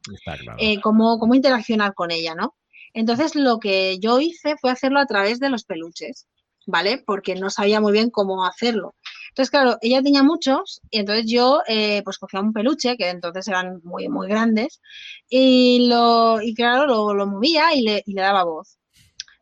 eh, 0.58 0.82
cómo, 0.82 1.20
cómo 1.20 1.36
interaccionar 1.36 1.94
con 1.94 2.12
ella, 2.12 2.34
¿no? 2.34 2.56
Entonces 2.94 3.36
lo 3.36 3.60
que 3.60 4.00
yo 4.00 4.20
hice 4.20 4.56
fue 4.60 4.72
hacerlo 4.72 5.00
a 5.00 5.06
través 5.06 5.40
de 5.40 5.50
los 5.50 5.64
peluches, 5.64 6.28
¿vale? 6.66 7.04
Porque 7.06 7.36
no 7.36 7.50
sabía 7.50 7.82
muy 7.82 7.92
bien 7.92 8.10
cómo 8.10 8.46
hacerlo. 8.46 8.96
Entonces, 9.30 9.50
claro, 9.50 9.78
ella 9.82 10.02
tenía 10.02 10.24
muchos 10.24 10.82
y 10.90 11.00
entonces 11.00 11.26
yo 11.28 11.62
eh, 11.68 12.02
pues 12.04 12.18
cogía 12.18 12.42
un 12.42 12.54
peluche, 12.54 12.98
que 12.98 13.10
entonces 13.10 13.48
eran 13.48 13.80
muy, 13.84 14.10
muy 14.10 14.28
grandes, 14.28 14.82
y, 15.30 15.88
lo, 15.88 16.42
y 16.42 16.54
claro, 16.54 16.86
lo, 16.86 17.14
lo 17.14 17.28
movía 17.28 17.74
y 17.74 17.82
le, 17.82 18.04
y 18.06 18.14
le 18.14 18.22
daba 18.22 18.44
voz. 18.44 18.78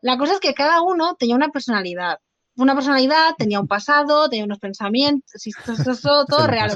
La 0.01 0.17
cosa 0.17 0.33
es 0.33 0.39
que 0.39 0.53
cada 0.53 0.81
uno 0.81 1.15
tenía 1.15 1.35
una 1.35 1.49
personalidad 1.49 2.19
una 2.57 2.73
personalidad, 2.73 3.35
tenía 3.37 3.59
un 3.59 3.67
pasado, 3.67 4.29
tenía 4.29 4.45
unos 4.45 4.59
pensamientos, 4.59 5.43
todo, 5.63 5.75
todo, 6.01 6.25
todo 6.25 6.47
real. 6.47 6.71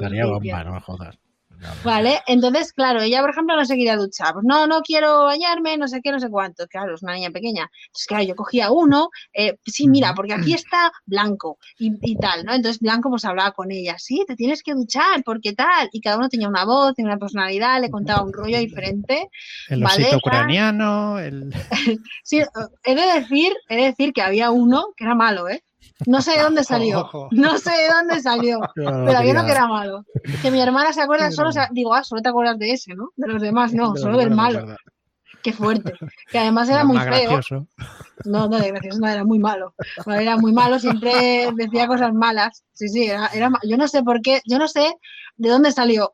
Vale, 1.83 2.21
entonces, 2.27 2.73
claro, 2.73 3.01
ella, 3.01 3.21
por 3.21 3.31
ejemplo, 3.31 3.55
no 3.55 3.65
se 3.65 3.75
quería 3.75 3.95
duchar. 3.95 4.33
Pues 4.33 4.45
no, 4.45 4.67
no 4.67 4.81
quiero 4.81 5.25
bañarme, 5.25 5.77
no 5.77 5.88
sé 5.88 6.01
qué, 6.01 6.11
no 6.11 6.19
sé 6.19 6.29
cuánto. 6.29 6.67
Claro, 6.67 6.95
es 6.95 7.03
una 7.03 7.13
niña 7.13 7.31
pequeña. 7.31 7.69
Entonces, 7.88 8.07
claro, 8.07 8.23
yo 8.23 8.35
cogía 8.35 8.71
uno, 8.71 9.09
eh, 9.33 9.57
sí, 9.65 9.88
mira, 9.88 10.13
porque 10.13 10.33
aquí 10.33 10.53
está 10.53 10.91
blanco 11.05 11.57
y, 11.77 12.15
tal, 12.17 12.45
¿no? 12.45 12.53
Entonces, 12.53 12.79
blanco, 12.79 13.09
pues 13.09 13.25
hablaba 13.25 13.51
con 13.51 13.71
ella, 13.71 13.95
sí, 13.97 14.23
te 14.27 14.35
tienes 14.35 14.63
que 14.63 14.73
duchar, 14.73 15.23
porque 15.23 15.53
tal. 15.53 15.89
Y 15.91 16.01
cada 16.01 16.17
uno 16.17 16.29
tenía 16.29 16.47
una 16.47 16.65
voz, 16.65 16.95
tenía 16.95 17.11
una 17.11 17.19
personalidad, 17.19 17.81
le 17.81 17.89
contaba 17.89 18.23
un 18.23 18.33
rollo 18.33 18.57
diferente. 18.57 19.29
El 19.69 19.83
osito 19.83 20.17
ucraniano, 20.17 21.19
el... 21.19 21.53
sí, 22.23 22.41
he 22.83 22.95
de 22.95 23.19
decir, 23.19 23.53
he 23.69 23.75
de 23.75 23.83
decir 23.83 24.13
que 24.13 24.21
había 24.21 24.51
uno 24.51 24.88
que 24.95 25.03
era 25.03 25.15
malo, 25.15 25.47
¿eh? 25.49 25.63
No 26.06 26.22
sé 26.22 26.32
de 26.32 26.44
dónde 26.44 26.64
salió. 26.64 27.10
No 27.32 27.57
sé 27.57 27.72
de 27.72 27.88
dónde 27.94 28.22
salió. 28.22 28.60
pero 28.76 29.18
había 29.18 29.32
uno 29.32 29.45
que 29.45 29.52
era 29.52 29.68
malo. 29.68 30.03
Que 30.41 30.52
mi 30.52 30.60
hermana 30.60 30.94
se 30.94 31.02
acuerda 31.02 31.32
solo, 31.32 31.52
digo, 31.72 31.94
ah, 31.94 32.03
solo 32.03 32.22
te 32.22 32.30
acuerdas 32.30 32.57
de 32.60 32.72
ese, 32.72 32.95
¿no? 32.95 33.10
De 33.15 33.28
los 33.28 33.41
demás, 33.41 33.73
no, 33.73 33.95
solo 33.95 34.18
del 34.18 34.32
malo. 34.32 34.76
Qué 35.44 35.53
fuerte. 35.53 35.94
Que 36.30 36.40
además 36.40 36.69
era 36.69 36.84
muy 36.84 36.99
feo. 36.99 37.40
No, 38.26 38.48
no, 38.48 38.60
de 38.60 38.69
gracioso 38.69 38.99
no, 38.99 39.07
era 39.07 39.23
muy 39.23 39.40
malo. 39.40 39.73
Era 40.06 40.38
muy 40.38 40.53
malo, 40.53 40.80
siempre 40.80 41.49
decía 41.56 41.88
cosas 41.88 42.14
malas. 42.14 42.64
Sí, 42.73 42.90
sí, 42.90 43.06
era, 43.06 43.28
era 43.34 43.49
yo 43.68 43.78
no 43.78 43.88
sé 43.88 44.03
por 44.03 44.22
qué, 44.22 44.41
yo 44.45 44.60
no 44.60 44.68
sé 44.68 44.94
de 45.38 45.49
dónde 45.49 45.72
salió 45.72 46.10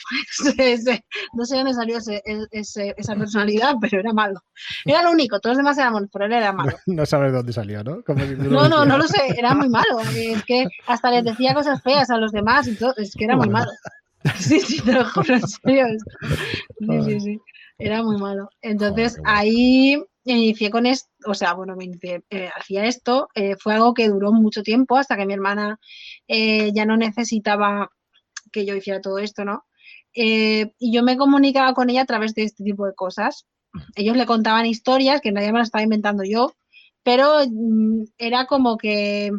ese, 0.57 1.05
no 1.33 1.45
sé 1.45 1.57
dónde 1.57 1.73
salió 1.73 1.97
ese, 1.97 2.93
esa 2.97 3.15
personalidad, 3.15 3.75
pero 3.81 3.99
era 3.99 4.13
malo. 4.13 4.41
Era 4.85 5.03
lo 5.03 5.11
único, 5.11 5.39
todos 5.39 5.55
los 5.55 5.63
demás 5.63 5.77
éramos, 5.77 6.03
pero 6.11 6.25
él 6.25 6.33
era 6.33 6.53
malo. 6.53 6.77
No 6.85 7.05
sabes 7.05 7.33
dónde 7.33 7.53
salió, 7.53 7.83
¿no? 7.83 8.03
no, 8.37 8.69
no, 8.69 8.85
no 8.85 8.97
lo 8.97 9.07
sé, 9.07 9.21
era 9.37 9.53
muy 9.53 9.69
malo. 9.69 9.99
Es 9.99 10.43
que 10.45 10.65
hasta 10.87 11.11
les 11.11 11.23
decía 11.23 11.53
cosas 11.53 11.81
feas 11.81 12.09
a 12.09 12.17
los 12.17 12.31
demás 12.31 12.67
y 12.67 12.75
todo, 12.75 12.93
es 12.97 13.13
que 13.13 13.25
era 13.25 13.35
muy 13.35 13.49
malo. 13.49 13.71
Sí, 14.39 14.59
sí, 14.59 14.81
te 14.81 14.93
lo 14.93 15.05
juro, 15.05 15.35
en 15.35 15.47
serio. 15.47 15.85
Sí, 16.79 17.01
sí, 17.05 17.19
sí. 17.19 17.41
Era 17.77 18.01
muy 18.03 18.17
malo. 18.17 18.49
Entonces 18.61 19.19
ahí 19.23 20.01
inicié 20.23 20.69
con 20.69 20.85
esto, 20.85 21.09
o 21.25 21.33
sea, 21.33 21.53
bueno, 21.53 21.75
me 21.75 21.85
inicié, 21.85 22.23
eh, 22.29 22.49
hacía 22.55 22.85
esto, 22.85 23.29
eh, 23.33 23.55
fue 23.57 23.73
algo 23.73 23.93
que 23.93 24.09
duró 24.09 24.31
mucho 24.33 24.61
tiempo 24.61 24.97
hasta 24.97 25.15
que 25.15 25.25
mi 25.25 25.33
hermana 25.33 25.79
eh, 26.27 26.71
ya 26.73 26.85
no 26.85 26.97
necesitaba 26.97 27.91
que 28.57 28.65
yo 28.65 28.75
hiciera 28.75 29.01
todo 29.01 29.19
esto, 29.19 29.45
¿no? 29.45 29.65
y 30.19 30.91
yo 30.91 31.03
me 31.03 31.15
comunicaba 31.15 31.75
con 31.75 31.91
ella 31.91 32.01
a 32.01 32.05
través 32.05 32.33
de 32.33 32.41
este 32.41 32.63
tipo 32.63 32.87
de 32.87 32.95
cosas. 32.95 33.45
Ellos 33.95 34.17
le 34.17 34.25
contaban 34.25 34.65
historias 34.65 35.21
que 35.21 35.31
nadie 35.31 35.51
me 35.51 35.59
las 35.59 35.67
estaba 35.67 35.83
inventando 35.83 36.23
yo, 36.23 36.55
pero 37.03 37.35
mm, 37.47 38.05
era 38.17 38.47
como 38.47 38.77
que 38.77 39.31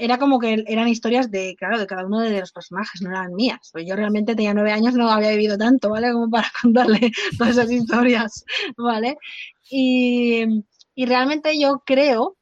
era 0.00 0.18
como 0.18 0.38
que 0.38 0.64
eran 0.66 0.88
historias 0.88 1.30
de, 1.30 1.54
claro, 1.58 1.78
de 1.78 1.86
cada 1.86 2.06
uno 2.06 2.20
de 2.20 2.40
los 2.40 2.52
personajes, 2.52 3.02
no 3.02 3.10
eran 3.10 3.34
mías. 3.34 3.68
Pues 3.70 3.86
yo 3.86 3.94
realmente 3.96 4.34
tenía 4.34 4.54
nueve 4.54 4.72
años, 4.72 4.94
no 4.94 5.10
había 5.10 5.30
vivido 5.30 5.58
tanto, 5.58 5.90
¿vale? 5.90 6.10
Como 6.12 6.30
para 6.30 6.50
contarle 6.62 7.12
todas 7.36 7.52
esas 7.56 7.70
historias, 7.70 8.44
¿vale? 8.76 9.16
Y, 9.70 10.64
realmente 10.96 11.58
yo 11.58 11.82
creo 11.84 12.36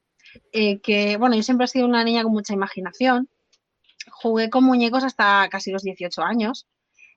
eh, 0.52 0.80
que, 0.80 1.16
bueno, 1.16 1.36
yo 1.36 1.42
siempre 1.42 1.66
he 1.66 1.68
sido 1.68 1.86
una 1.86 2.04
niña 2.04 2.22
con 2.22 2.32
mucha 2.32 2.54
imaginación. 2.54 3.28
Jugué 4.22 4.50
con 4.50 4.64
muñecos 4.64 5.04
hasta 5.04 5.48
casi 5.50 5.70
los 5.70 5.82
18 5.82 6.22
años. 6.22 6.66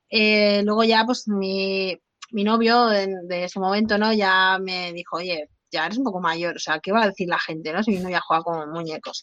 Eh, 0.10 0.62
luego 0.64 0.84
ya, 0.84 1.06
pues, 1.06 1.28
mi, 1.28 1.98
mi 2.32 2.44
novio 2.44 2.88
de, 2.88 3.08
de 3.28 3.46
ese 3.46 3.60
momento, 3.60 3.98
¿no? 3.98 4.14
Ya 4.14 4.60
me 4.62 4.94
dijo, 4.94 5.18
oye, 5.18 5.50
ya 5.72 5.86
eres 5.86 5.98
un 5.98 6.04
poco 6.04 6.20
mayor, 6.20 6.56
o 6.56 6.60
sea, 6.60 6.80
¿qué 6.80 6.92
va 6.92 7.04
a 7.04 7.08
decir 7.08 7.28
la 7.28 7.40
gente, 7.40 7.72
no? 7.72 7.82
Si 7.84 7.92
mi 7.92 8.00
novia 8.00 8.22
juega 8.22 8.44
con 8.44 8.72
muñecos. 8.72 9.22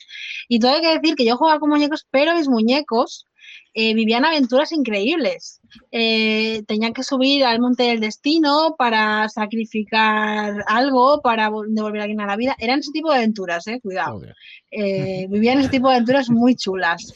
Y 0.49 0.59
todo 0.59 0.73
hay 0.73 0.81
que 0.81 0.99
decir 0.99 1.15
que 1.15 1.25
yo 1.25 1.37
jugaba 1.37 1.61
con 1.61 1.71
muñecos, 1.71 2.07
pero 2.11 2.35
mis 2.35 2.49
muñecos 2.49 3.27
eh, 3.75 3.95
vivían 3.95 4.25
aventuras 4.25 4.73
increíbles. 4.73 5.61
Eh, 5.93 6.63
tenían 6.67 6.95
que 6.95 7.03
subir 7.03 7.45
al 7.45 7.61
monte 7.61 7.85
del 7.85 8.01
destino 8.01 8.75
para 8.79 9.29
sacrificar 9.29 10.65
algo, 10.67 11.21
para 11.21 11.51
devolver 11.69 12.01
a 12.01 12.05
alguien 12.05 12.21
a 12.21 12.27
la 12.27 12.37
vida. 12.37 12.57
Eran 12.59 12.81
ese 12.81 12.93
tipo 12.93 13.11
de 13.11 13.19
aventuras, 13.19 13.67
eh, 13.67 13.81
cuidado. 13.81 14.23
Eh, 14.71 15.27
vivían 15.31 15.61
ese 15.61 15.69
tipo 15.69 15.89
de 15.89 15.97
aventuras 15.97 16.31
muy 16.31 16.57
chulas. 16.57 17.15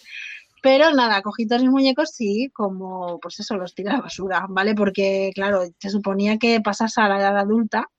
Pero 0.62 0.92
nada, 0.92 1.22
cogí 1.22 1.46
todos 1.46 1.62
mis 1.62 1.72
muñecos 1.72 2.10
sí, 2.14 2.48
como, 2.54 3.18
pues 3.20 3.40
eso, 3.40 3.56
los 3.56 3.74
tiré 3.74 3.90
a 3.90 3.94
la 3.94 4.02
basura, 4.02 4.46
¿vale? 4.48 4.74
Porque, 4.76 5.32
claro, 5.34 5.64
se 5.78 5.90
suponía 5.90 6.38
que 6.38 6.60
pasas 6.60 6.96
a 6.98 7.08
la 7.08 7.18
edad 7.18 7.36
adulta. 7.36 7.90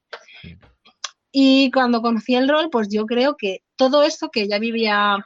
Y 1.29 1.69
cuando 1.71 2.01
conocí 2.01 2.35
el 2.35 2.47
rol, 2.47 2.69
pues 2.71 2.87
yo 2.89 3.05
creo 3.05 3.35
que 3.37 3.63
todo 3.75 4.03
esto 4.03 4.29
que 4.31 4.47
ya 4.47 4.59
vivía, 4.59 5.17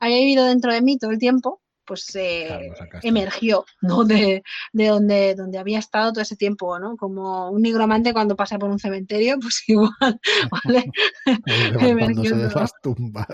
había 0.00 0.16
vivido 0.18 0.44
dentro 0.44 0.70
de 0.70 0.82
mí 0.82 0.98
todo 0.98 1.12
el 1.12 1.18
tiempo, 1.18 1.62
pues 1.86 2.14
eh, 2.14 2.72
emergió 3.02 3.64
¿no? 3.80 4.04
de, 4.04 4.42
de, 4.72 4.86
donde, 4.88 5.34
donde 5.34 5.58
había 5.58 5.78
estado 5.78 6.12
todo 6.12 6.22
ese 6.22 6.36
tiempo, 6.36 6.78
¿no? 6.78 6.96
Como 6.96 7.50
un 7.50 7.62
nigromante 7.62 8.12
cuando 8.12 8.36
pasa 8.36 8.58
por 8.58 8.68
un 8.68 8.78
cementerio, 8.78 9.38
pues 9.40 9.62
igual, 9.66 10.20
¿vale? 10.50 10.90
emergió 11.80 12.36
de 12.36 12.50
las 12.54 12.72
tumbas. 12.82 13.26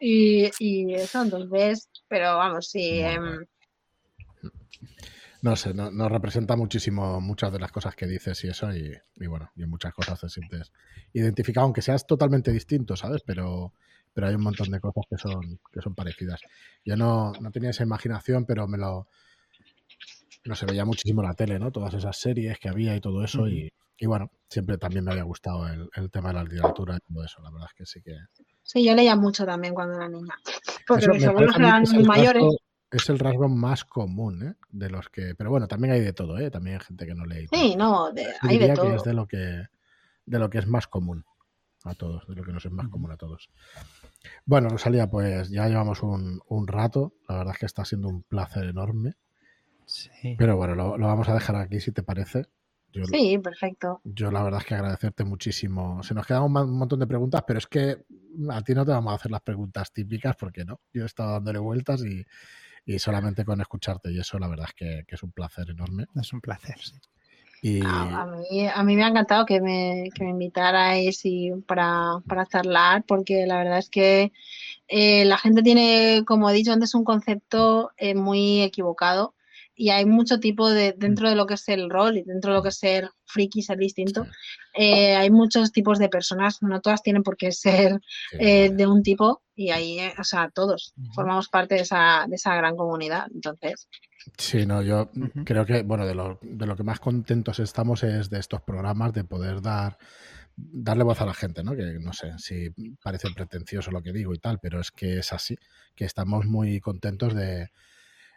Y, 0.00 0.50
y, 0.58 0.94
eso, 0.94 1.22
entonces, 1.22 1.88
pero 2.08 2.36
vamos, 2.36 2.68
sí. 2.68 3.00
Eh, 3.00 3.18
no 5.42 5.56
sé, 5.56 5.72
nos 5.72 5.92
no 5.92 6.08
representa 6.08 6.54
muchísimo 6.54 7.20
muchas 7.20 7.52
de 7.52 7.58
las 7.58 7.72
cosas 7.72 7.94
que 7.96 8.06
dices 8.06 8.44
y 8.44 8.48
eso, 8.48 8.74
y, 8.74 8.92
y, 9.16 9.26
bueno, 9.26 9.50
y 9.56 9.62
en 9.62 9.70
muchas 9.70 9.94
cosas 9.94 10.20
te 10.20 10.28
sientes 10.28 10.70
identificado, 11.12 11.64
aunque 11.64 11.82
seas 11.82 12.06
totalmente 12.06 12.52
distinto, 12.52 12.94
¿sabes? 12.94 13.22
Pero, 13.24 13.72
pero 14.12 14.26
hay 14.26 14.34
un 14.34 14.42
montón 14.42 14.70
de 14.70 14.80
cosas 14.80 15.04
que 15.08 15.16
son, 15.16 15.60
que 15.72 15.80
son 15.80 15.94
parecidas. 15.94 16.40
Yo 16.84 16.96
no, 16.96 17.32
no 17.40 17.50
tenía 17.50 17.70
esa 17.70 17.84
imaginación, 17.84 18.44
pero 18.44 18.66
me 18.68 18.78
lo. 18.78 19.08
No 20.44 20.54
se 20.54 20.66
veía 20.66 20.84
muchísimo 20.84 21.22
la 21.22 21.34
tele, 21.34 21.58
¿no? 21.58 21.70
Todas 21.70 21.94
esas 21.94 22.18
series 22.18 22.58
que 22.58 22.68
había 22.68 22.96
y 22.96 23.00
todo 23.00 23.24
eso. 23.24 23.48
y, 23.48 23.72
y, 23.98 24.06
bueno, 24.06 24.30
siempre 24.48 24.78
también 24.78 25.04
me 25.04 25.12
había 25.12 25.22
gustado 25.24 25.68
el, 25.68 25.88
el, 25.94 26.10
tema 26.10 26.28
de 26.28 26.34
la 26.34 26.44
literatura 26.44 26.96
y 26.96 27.12
todo 27.12 27.24
eso. 27.24 27.42
La 27.42 27.50
verdad 27.50 27.68
es 27.70 27.74
que 27.74 27.86
sí 27.86 28.02
que. 28.02 28.16
Sí, 28.72 28.84
yo 28.84 28.94
leía 28.94 29.16
mucho 29.16 29.44
también 29.44 29.74
cuando 29.74 29.96
era 29.96 30.08
niña. 30.08 30.32
Porque 30.86 31.08
mis 31.08 31.24
abuelos 31.24 31.56
eran 31.56 31.82
muy 31.92 32.04
mayores. 32.04 32.44
Es 32.92 33.08
el 33.08 33.18
rasgo 33.18 33.48
más 33.48 33.84
común, 33.84 34.46
¿eh? 34.46 34.54
De 34.70 34.88
los 34.88 35.08
que. 35.08 35.34
Pero 35.34 35.50
bueno, 35.50 35.66
también 35.66 35.94
hay 35.94 36.00
de 36.00 36.12
todo, 36.12 36.38
¿eh? 36.38 36.52
También 36.52 36.78
hay 36.78 36.86
gente 36.86 37.04
que 37.04 37.14
no 37.16 37.24
lee. 37.24 37.48
Sí, 37.52 37.74
no, 37.74 38.12
de, 38.12 38.28
hay 38.42 38.58
de 38.58 38.72
todo. 38.72 38.90
Que 38.90 38.94
es 38.94 39.02
de 39.02 39.12
lo 39.12 39.26
que, 39.26 39.64
de 40.24 40.38
lo 40.38 40.48
que 40.48 40.58
es 40.58 40.68
más 40.68 40.86
común 40.86 41.24
a 41.82 41.94
todos, 41.94 42.28
de 42.28 42.36
lo 42.36 42.44
que 42.44 42.52
nos 42.52 42.64
es 42.64 42.70
más 42.70 42.88
común 42.88 43.10
a 43.10 43.16
todos. 43.16 43.50
Bueno, 44.44 44.68
Rosalía, 44.68 45.10
pues 45.10 45.50
ya 45.50 45.66
llevamos 45.66 46.04
un, 46.04 46.40
un, 46.46 46.68
rato. 46.68 47.14
La 47.28 47.38
verdad 47.38 47.54
es 47.54 47.58
que 47.58 47.66
está 47.66 47.84
siendo 47.84 48.06
un 48.06 48.22
placer 48.22 48.66
enorme. 48.66 49.16
Sí. 49.84 50.36
Pero 50.38 50.56
bueno, 50.56 50.76
lo, 50.76 50.96
lo 50.96 51.08
vamos 51.08 51.28
a 51.28 51.34
dejar 51.34 51.56
aquí 51.56 51.80
si 51.80 51.90
te 51.90 52.04
parece. 52.04 52.46
Yo, 52.92 53.04
sí, 53.04 53.36
perfecto. 53.38 54.00
Yo 54.04 54.30
la 54.30 54.44
verdad 54.44 54.60
es 54.60 54.66
que 54.66 54.74
agradecerte 54.76 55.24
muchísimo. 55.24 56.04
Se 56.04 56.14
nos 56.14 56.24
quedan 56.24 56.44
un, 56.44 56.56
un, 56.56 56.78
montón 56.78 57.00
de 57.00 57.08
preguntas, 57.08 57.42
pero 57.44 57.58
es 57.58 57.66
que 57.66 58.04
a 58.50 58.62
ti 58.62 58.74
no 58.74 58.84
te 58.84 58.92
vamos 58.92 59.12
a 59.12 59.16
hacer 59.16 59.30
las 59.30 59.42
preguntas 59.42 59.92
típicas 59.92 60.36
porque 60.36 60.64
no. 60.64 60.80
Yo 60.92 61.02
he 61.02 61.06
estado 61.06 61.32
dándole 61.32 61.58
vueltas 61.58 62.02
y, 62.04 62.24
y 62.86 62.98
solamente 62.98 63.44
con 63.44 63.60
escucharte 63.60 64.12
y 64.12 64.18
eso 64.18 64.38
la 64.38 64.48
verdad 64.48 64.66
es 64.68 64.74
que, 64.74 65.04
que, 65.06 65.14
es 65.14 65.22
un 65.22 65.32
placer 65.32 65.70
enorme. 65.70 66.06
Es 66.20 66.32
un 66.32 66.40
placer, 66.40 66.78
sí. 66.78 66.94
Y... 67.62 67.82
A, 67.84 68.26
mí, 68.26 68.66
a 68.66 68.82
mí 68.82 68.96
me 68.96 69.04
ha 69.04 69.08
encantado 69.08 69.44
que 69.44 69.60
me, 69.60 70.08
que 70.14 70.24
me 70.24 70.30
invitarais 70.30 71.20
y 71.24 71.52
para, 71.66 72.20
para 72.26 72.46
charlar, 72.46 73.04
porque 73.04 73.44
la 73.46 73.58
verdad 73.58 73.78
es 73.78 73.90
que 73.90 74.32
eh, 74.88 75.24
la 75.26 75.36
gente 75.36 75.62
tiene, 75.62 76.24
como 76.26 76.48
he 76.48 76.54
dicho 76.54 76.72
antes, 76.72 76.94
un 76.94 77.04
concepto 77.04 77.90
eh, 77.98 78.14
muy 78.14 78.62
equivocado 78.62 79.34
y 79.80 79.88
hay 79.88 80.04
mucho 80.04 80.38
tipo 80.40 80.68
de, 80.68 80.94
dentro 80.94 81.30
de 81.30 81.34
lo 81.34 81.46
que 81.46 81.54
es 81.54 81.66
el 81.70 81.88
rol 81.88 82.18
y 82.18 82.22
dentro 82.22 82.50
de 82.50 82.58
lo 82.58 82.62
que 82.62 82.68
es 82.68 82.76
ser 82.76 83.08
friki, 83.24 83.62
ser 83.62 83.78
distinto, 83.78 84.26
eh, 84.74 85.16
hay 85.16 85.30
muchos 85.30 85.72
tipos 85.72 85.98
de 85.98 86.10
personas, 86.10 86.58
no 86.60 86.82
todas 86.82 87.02
tienen 87.02 87.22
por 87.22 87.38
qué 87.38 87.50
ser 87.50 87.98
eh, 88.32 88.68
de 88.68 88.86
un 88.86 89.02
tipo 89.02 89.40
y 89.54 89.70
ahí, 89.70 89.98
eh, 89.98 90.12
o 90.18 90.24
sea, 90.24 90.50
todos 90.50 90.92
formamos 91.14 91.48
parte 91.48 91.76
de 91.76 91.80
esa, 91.80 92.26
de 92.28 92.36
esa 92.36 92.54
gran 92.56 92.76
comunidad, 92.76 93.28
entonces. 93.32 93.88
Sí, 94.36 94.66
no, 94.66 94.82
yo 94.82 95.08
uh 95.14 95.18
-huh. 95.18 95.44
creo 95.46 95.64
que, 95.64 95.82
bueno, 95.82 96.06
de 96.06 96.14
lo, 96.14 96.38
de 96.42 96.66
lo 96.66 96.76
que 96.76 96.82
más 96.82 97.00
contentos 97.00 97.58
estamos 97.58 98.02
es 98.02 98.28
de 98.28 98.38
estos 98.38 98.60
programas, 98.60 99.14
de 99.14 99.24
poder 99.24 99.62
dar 99.62 99.96
darle 100.56 101.04
voz 101.04 101.22
a 101.22 101.24
la 101.24 101.32
gente, 101.32 101.64
¿no? 101.64 101.74
Que 101.74 101.98
no 101.98 102.12
sé 102.12 102.32
si 102.36 102.68
parece 103.02 103.28
pretencioso 103.34 103.90
lo 103.90 104.02
que 104.02 104.12
digo 104.12 104.34
y 104.34 104.38
tal, 104.38 104.58
pero 104.60 104.78
es 104.78 104.90
que 104.90 105.20
es 105.20 105.32
así, 105.32 105.56
que 105.94 106.04
estamos 106.04 106.44
muy 106.44 106.80
contentos 106.80 107.34
de, 107.34 107.70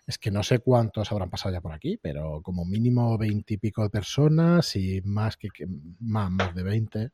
es 0.05 0.17
que 0.17 0.31
no 0.31 0.43
sé 0.43 0.59
cuántos 0.59 1.11
habrán 1.11 1.29
pasado 1.29 1.53
ya 1.53 1.61
por 1.61 1.71
aquí, 1.71 1.97
pero 1.97 2.41
como 2.41 2.65
mínimo 2.65 3.17
veintipico 3.17 3.83
de 3.83 3.89
personas 3.89 4.75
y 4.75 5.01
más 5.03 5.37
que, 5.37 5.49
que 5.49 5.65
más, 5.99 6.29
más 6.29 6.53
de 6.53 6.63
20 6.63 7.11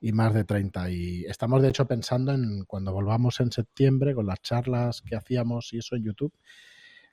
y 0.00 0.12
más 0.12 0.32
de 0.32 0.44
30. 0.44 0.90
Y 0.90 1.24
estamos 1.24 1.60
de 1.60 1.68
hecho 1.68 1.86
pensando 1.86 2.32
en 2.32 2.64
cuando 2.64 2.92
volvamos 2.92 3.40
en 3.40 3.50
septiembre 3.50 4.14
con 4.14 4.26
las 4.26 4.40
charlas 4.42 5.02
que 5.02 5.16
hacíamos 5.16 5.72
y 5.72 5.78
eso 5.78 5.96
en 5.96 6.04
YouTube, 6.04 6.32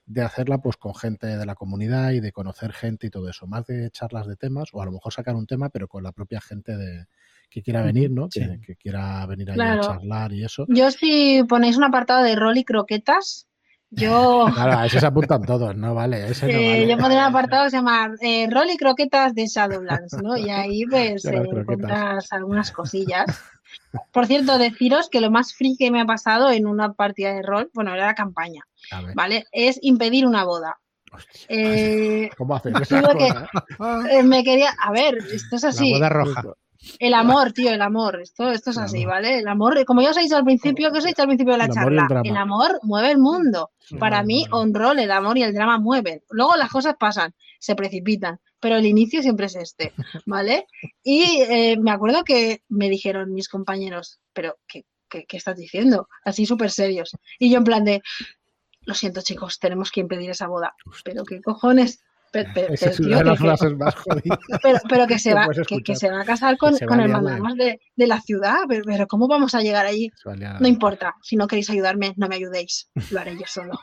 de 0.06 0.22
hacerla 0.22 0.60
pues 0.60 0.78
con 0.78 0.96
gente 0.96 1.28
de 1.28 1.46
la 1.46 1.56
comunidad 1.56 2.12
y 2.12 2.22
de 2.22 2.32
conocer 2.32 2.72
gente 2.72 3.08
y 3.08 3.10
todo 3.10 3.30
eso, 3.30 3.48
más 3.48 3.66
de 3.66 3.90
charlas 3.90 4.28
de 4.28 4.38
temas 4.38 4.70
o 4.72 4.82
a 4.82 4.86
lo 4.86 4.92
mejor 4.92 5.12
sacar 5.12 5.36
un 5.36 5.48
tema 5.48 5.70
pero 5.70 5.88
con 5.88 6.04
la 6.04 6.14
propia 6.14 6.40
gente 6.40 6.78
de 6.78 7.08
que 7.50 7.62
quiera 7.62 7.82
venir, 7.82 8.12
¿no? 8.12 8.28
Sí. 8.30 8.42
Que, 8.42 8.60
que, 8.60 8.76
quiera 8.76 9.26
venir 9.26 9.48
claro. 9.54 9.82
a 9.82 9.86
charlar 9.86 10.34
y 10.34 10.44
eso. 10.44 10.66
Yo 10.70 10.92
si 10.92 11.44
ponéis 11.48 11.78
un 11.78 11.86
apartado 11.86 12.24
de 12.24 12.36
rol 12.36 12.58
y 12.58 12.64
croquetas, 12.64 13.48
yo. 13.90 14.46
Claro, 14.54 14.78
a 14.80 14.86
eso 14.86 15.00
se 15.00 15.06
apuntan 15.06 15.44
todos, 15.44 15.76
¿no? 15.76 15.94
Vale. 15.94 16.30
Ese 16.30 16.48
no 16.48 16.54
eh, 16.54 16.72
vale. 16.72 16.88
Yo 16.88 16.98
pondré 16.98 17.18
un 17.18 17.24
apartado 17.24 17.66
que 17.66 17.70
se 17.72 17.78
llama 17.78 18.12
eh, 18.22 18.48
Rol 18.50 18.70
y 18.70 18.78
Croquetas 18.78 19.34
de 19.34 19.48
Shadowlands, 19.48 20.14
¿no? 20.22 20.38
Y 20.38 20.50
ahí 20.50 20.86
pues 20.86 21.26
eh, 21.26 21.36
encuentras 21.36 22.32
algunas 22.32 22.72
cosillas. 22.72 23.26
Por 24.12 24.26
cierto, 24.28 24.58
deciros 24.58 25.10
que 25.10 25.22
lo 25.22 25.32
más 25.32 25.54
free 25.54 25.76
que 25.78 25.92
me 25.92 26.02
ha 26.02 26.06
pasado 26.06 26.52
en 26.52 26.68
una 26.68 26.94
partida 26.94 27.34
de 27.34 27.42
rol, 27.42 27.70
bueno, 27.74 27.94
era 27.94 28.08
la 28.08 28.16
campaña, 28.16 28.64
¿vale? 29.16 29.46
Es 29.52 29.80
impedir 29.82 30.26
una 30.26 30.44
boda. 30.44 30.78
Eh, 31.48 32.30
¿Cómo 32.38 32.56
haces 32.56 32.74
que, 32.90 34.24
me 34.24 34.44
quería. 34.44 34.72
A 34.82 34.92
ver, 34.92 35.18
esto 35.32 35.56
es 35.56 35.64
así. 35.64 35.92
La 35.92 35.98
boda 35.98 36.10
roja. 36.10 36.44
El 37.00 37.14
amor, 37.14 37.54
tío, 37.54 37.72
el 37.72 37.82
amor. 37.82 38.22
Esto, 38.22 38.50
esto 38.50 38.72
es 38.72 38.78
así, 38.78 39.06
¿vale? 39.06 39.40
El 39.40 39.48
amor, 39.48 39.84
como 39.86 40.02
ya 40.02 40.12
os 40.12 40.18
he 40.18 40.22
dicho 40.22 40.38
al 40.38 40.44
principio, 40.44 40.92
que 40.92 41.00
os 41.00 41.06
he 41.06 41.10
dicho 41.10 41.22
al 41.22 41.28
principio 41.28 41.54
de 41.54 41.60
la 41.60 41.66
el 41.66 41.72
charla, 41.72 42.06
amor, 42.06 42.22
el, 42.26 42.32
el, 42.32 42.38
amor 42.38 42.80
mueve 42.84 43.12
el 43.12 43.18
mundo. 43.18 43.72
Para 44.00 44.24
mí, 44.24 44.46
on 44.52 44.74
roll, 44.74 45.00
el 45.00 45.12
amor 45.12 45.38
y 45.38 45.44
el 45.44 45.54
drama 45.54 45.80
mueven. 45.80 46.22
Luego 46.30 46.56
las 46.56 46.70
cosas 46.70 46.96
pasan, 47.00 47.34
se 47.60 47.76
precipitan, 47.76 48.40
pero 48.60 48.76
el 48.76 48.86
inicio 48.86 49.22
siempre 49.22 49.46
es 49.46 49.56
este, 49.56 49.94
¿vale? 50.26 50.68
Y 51.04 51.42
eh, 51.42 51.78
me 51.80 51.92
acuerdo 51.92 52.24
que 52.24 52.64
me 52.70 52.90
dijeron 52.90 53.34
mis 53.34 53.50
compañeros, 53.50 54.20
pero 54.34 54.58
¿qué, 54.68 54.86
qué, 55.10 55.26
qué 55.26 55.38
estás 55.38 55.58
diciendo? 55.58 56.08
Así 56.24 56.46
súper 56.46 56.72
serios. 56.72 57.16
Y 57.40 57.50
yo 57.50 57.58
en 57.58 57.64
plan 57.64 57.86
de, 57.86 58.02
lo 58.82 58.94
siento 58.94 59.22
chicos, 59.22 59.60
tenemos 59.60 59.92
que 59.92 60.00
impedir 60.00 60.30
esa 60.30 60.48
boda. 60.48 60.74
Pero 61.04 61.24
qué 61.26 61.42
cojones, 61.42 62.00
pero, 62.44 62.50
pero, 62.54 62.74
Esa 62.74 62.90
es 62.90 63.00
una 63.00 63.18
de 63.18 63.24
las 63.24 63.40
frases 63.40 63.78
más 63.78 63.96
jodidas. 63.96 64.40
Pero, 64.64 64.80
pero 64.90 65.08
que, 65.08 65.20
se 65.20 65.34
va, 65.34 65.48
que, 65.68 65.82
que, 65.82 65.96
se 65.96 66.10
va 66.10 66.22
a 66.22 66.26
casar 66.26 66.58
con, 66.58 66.78
con 66.78 67.00
el 67.00 67.10
mandamás 67.10 67.56
de, 67.56 67.80
de, 67.96 68.08
la 68.08 68.22
ciudad. 68.22 68.58
Pero, 68.68 68.84
pero, 68.86 69.08
¿cómo 69.08 69.28
vamos 69.28 69.56
a 69.56 69.62
llegar 69.62 69.86
allí? 69.86 70.12
No 70.60 70.68
importa. 70.68 71.16
Si 71.22 71.36
no 71.36 71.48
queréis 71.48 71.70
ayudarme, 71.70 72.14
no 72.18 72.28
me 72.28 72.36
ayudéis. 72.36 72.90
Lo 73.12 73.20
haré 73.20 73.36
yo 73.36 73.46
solo. 73.46 73.80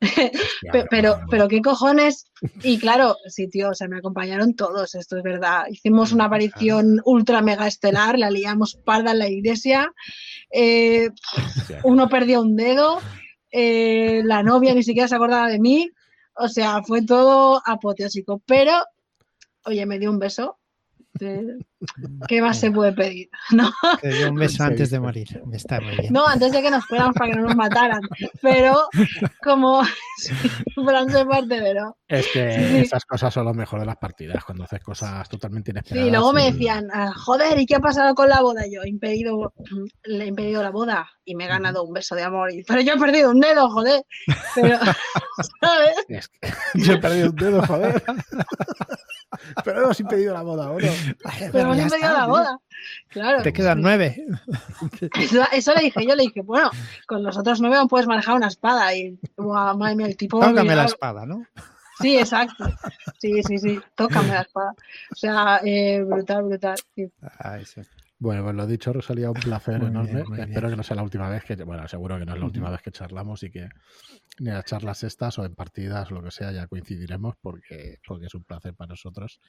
pero, 0.72 0.86
pero, 0.90 1.20
pero, 1.30 1.48
qué 1.48 1.60
cojones. 1.60 2.30
Y 2.62 2.78
claro, 2.78 3.16
sí, 3.26 3.48
tío, 3.48 3.70
o 3.70 3.74
sea, 3.74 3.88
me 3.88 3.98
acompañaron 3.98 4.54
todos, 4.54 4.94
esto 4.94 5.18
es 5.18 5.22
verdad. 5.22 5.64
Hicimos 5.68 6.12
una 6.12 6.24
aparición 6.24 7.00
ultra 7.04 7.42
mega 7.42 7.66
estelar, 7.66 8.18
la 8.18 8.30
liamos 8.30 8.76
parda 8.76 9.12
en 9.12 9.18
la 9.18 9.28
iglesia. 9.28 9.92
Eh, 10.50 11.10
uno 11.84 12.08
perdió 12.08 12.40
un 12.40 12.56
dedo. 12.56 13.00
Eh, 13.52 14.22
la 14.24 14.42
novia 14.42 14.74
ni 14.74 14.82
siquiera 14.82 15.08
se 15.08 15.16
acordaba 15.16 15.48
de 15.48 15.58
mí. 15.58 15.90
O 16.34 16.48
sea, 16.48 16.82
fue 16.82 17.04
todo 17.04 17.60
apoteósico. 17.64 18.42
Pero, 18.46 18.72
oye, 19.64 19.86
me 19.86 19.98
dio 19.98 20.10
un 20.10 20.18
beso. 20.18 20.58
¿Qué 22.28 22.42
más 22.42 22.58
se 22.58 22.70
puede 22.70 22.92
pedir? 22.92 23.28
¿No? 23.52 23.70
Te 24.00 24.08
dio 24.08 24.30
un 24.30 24.36
beso 24.36 24.64
antes 24.64 24.90
de 24.90 25.00
morir. 25.00 25.42
Está 25.52 25.80
muy 25.80 25.96
bien. 25.96 26.12
No, 26.12 26.26
antes 26.26 26.52
de 26.52 26.62
que 26.62 26.70
nos 26.70 26.84
fuéramos 26.86 27.14
para 27.14 27.30
que 27.30 27.36
no 27.36 27.46
nos 27.46 27.56
mataran. 27.56 28.00
Pero, 28.42 28.88
como 29.42 29.82
Fran 30.84 31.06
parte, 31.28 31.60
pero. 31.60 31.96
Es 32.08 32.26
que 32.32 32.52
sí. 32.52 32.76
esas 32.78 33.04
cosas 33.04 33.32
son 33.32 33.44
lo 33.44 33.54
mejor 33.54 33.80
de 33.80 33.86
las 33.86 33.96
partidas, 33.96 34.44
cuando 34.44 34.64
haces 34.64 34.80
cosas 34.80 35.28
totalmente 35.28 35.70
inesperadas. 35.70 36.06
Sí, 36.06 36.10
luego 36.10 36.32
me 36.32 36.50
decían, 36.50 36.88
ah, 36.92 37.12
joder, 37.14 37.58
¿y 37.58 37.66
qué 37.66 37.76
ha 37.76 37.80
pasado 37.80 38.14
con 38.14 38.28
la 38.28 38.40
boda? 38.40 38.64
Yo 38.70 38.82
he 38.82 38.88
impedido, 38.88 39.52
le 40.04 40.24
he 40.24 40.28
impedido 40.28 40.62
la 40.62 40.70
boda 40.70 41.08
y 41.24 41.34
me 41.34 41.44
he 41.44 41.48
ganado 41.48 41.84
un 41.84 41.92
beso 41.92 42.14
de 42.14 42.22
amor. 42.22 42.50
Pero 42.66 42.80
yo 42.80 42.94
he 42.94 42.98
perdido 42.98 43.30
un 43.30 43.40
dedo, 43.40 43.70
joder. 43.70 44.02
Pero, 44.54 44.78
¿sabes? 45.60 45.96
Es 46.08 46.28
que 46.28 46.52
yo 46.74 46.94
he 46.94 46.98
perdido 46.98 47.30
un 47.30 47.36
dedo, 47.36 47.66
joder. 47.66 48.02
Pero 49.64 49.82
hemos 49.82 50.00
impedido 50.00 50.34
la 50.34 50.42
boda, 50.42 50.70
¿o 50.70 50.80
no? 50.80 50.88
Pero 51.52 51.58
hemos 51.60 51.78
empezado 51.78 52.18
la 52.18 52.26
boda. 52.26 52.58
Claro. 53.08 53.42
Te 53.42 53.52
quedan 53.52 53.80
nueve. 53.80 54.24
Eso, 55.52 55.74
le 55.74 55.82
dije 55.82 56.06
yo, 56.06 56.14
le 56.14 56.24
dije, 56.24 56.42
bueno, 56.42 56.70
con 57.06 57.22
los 57.22 57.36
otros 57.36 57.60
nueve 57.60 57.76
no 57.76 57.88
puedes 57.88 58.06
manejar 58.06 58.36
una 58.36 58.48
espada. 58.48 58.94
Y, 58.94 59.18
madre 59.36 59.96
mía, 59.96 60.06
el 60.06 60.16
tipo. 60.16 60.40
Tócame 60.40 60.74
la 60.74 60.84
espada, 60.84 61.26
¿no? 61.26 61.44
Sí, 62.00 62.16
exacto. 62.16 62.64
Sí, 63.18 63.42
sí, 63.42 63.58
sí. 63.58 63.80
Tócame 63.94 64.28
la 64.28 64.40
espada. 64.40 64.72
O 65.12 65.14
sea, 65.14 65.60
eh, 65.64 66.02
brutal, 66.02 66.44
brutal. 66.44 66.76
Bueno, 68.18 68.44
pues 68.44 68.54
lo 68.54 68.66
dicho, 68.66 68.92
Rosalía, 68.92 69.30
un 69.30 69.34
placer 69.34 69.82
enorme. 69.82 70.24
Espero 70.38 70.68
que 70.68 70.76
no 70.76 70.82
sea 70.82 70.96
la 70.96 71.02
última 71.02 71.30
vez 71.30 71.42
que, 71.42 71.56
bueno, 71.56 71.88
seguro 71.88 72.18
que 72.18 72.26
no 72.26 72.34
es 72.34 72.38
la 72.38 72.44
última 72.44 72.68
vez 72.70 72.82
que 72.82 72.90
charlamos 72.90 73.42
y 73.42 73.50
que 73.50 73.70
ni 74.40 74.50
a 74.50 74.62
charlas 74.62 75.02
estas 75.04 75.38
o 75.38 75.44
en 75.46 75.54
partidas 75.54 76.10
o 76.10 76.14
lo 76.14 76.22
que 76.22 76.30
sea 76.30 76.52
ya 76.52 76.66
coincidiremos 76.66 77.36
porque, 77.40 77.98
porque 78.06 78.26
es 78.26 78.34
un 78.34 78.44
placer 78.44 78.74
para 78.74 78.88
nosotros. 78.88 79.40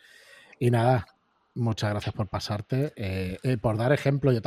Y 0.58 0.72
nada, 0.72 1.06
Muchas 1.54 1.90
gracias 1.90 2.16
por 2.16 2.30
pasarte. 2.30 2.94
Eh, 2.96 3.38
eh, 3.44 3.58
por 3.58 3.76
dar 3.76 3.92
ejemplo, 3.92 4.32
yo 4.32 4.40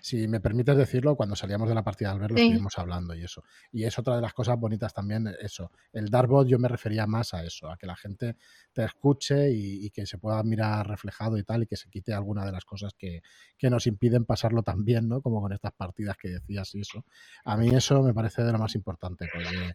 si 0.00 0.26
me 0.26 0.40
permites 0.40 0.74
decirlo, 0.74 1.14
cuando 1.14 1.36
salíamos 1.36 1.68
de 1.68 1.74
la 1.74 1.84
partida 1.84 2.12
al 2.12 2.18
verlo 2.18 2.38
estuvimos 2.38 2.78
hablando 2.78 3.14
y 3.14 3.24
eso. 3.24 3.44
Y 3.72 3.84
es 3.84 3.98
otra 3.98 4.16
de 4.16 4.22
las 4.22 4.32
cosas 4.32 4.58
bonitas 4.58 4.94
también, 4.94 5.28
eso. 5.40 5.70
El 5.92 6.08
dar 6.08 6.26
voz 6.26 6.46
yo 6.48 6.58
me 6.58 6.68
refería 6.68 7.06
más 7.06 7.34
a 7.34 7.44
eso, 7.44 7.70
a 7.70 7.76
que 7.76 7.86
la 7.86 7.94
gente 7.94 8.36
te 8.72 8.84
escuche 8.84 9.50
y, 9.50 9.90
que 9.90 10.06
se 10.06 10.16
pueda 10.16 10.42
mirar 10.42 10.88
reflejado 10.88 11.36
y 11.36 11.44
tal, 11.44 11.64
y 11.64 11.66
que 11.66 11.76
se 11.76 11.90
quite 11.90 12.14
alguna 12.14 12.46
de 12.46 12.52
las 12.52 12.64
cosas 12.64 12.94
que, 12.94 13.22
que, 13.58 13.68
nos 13.68 13.86
impiden 13.86 14.24
pasarlo 14.24 14.62
tan 14.62 14.84
bien, 14.84 15.08
¿no? 15.08 15.20
Como 15.20 15.42
con 15.42 15.52
estas 15.52 15.72
partidas 15.72 16.16
que 16.16 16.28
decías 16.28 16.74
y 16.74 16.80
eso. 16.80 17.04
A 17.44 17.56
mí 17.58 17.68
eso 17.68 18.02
me 18.02 18.14
parece 18.14 18.42
de 18.42 18.52
lo 18.52 18.58
más 18.58 18.74
importante, 18.74 19.28
porque 19.32 19.72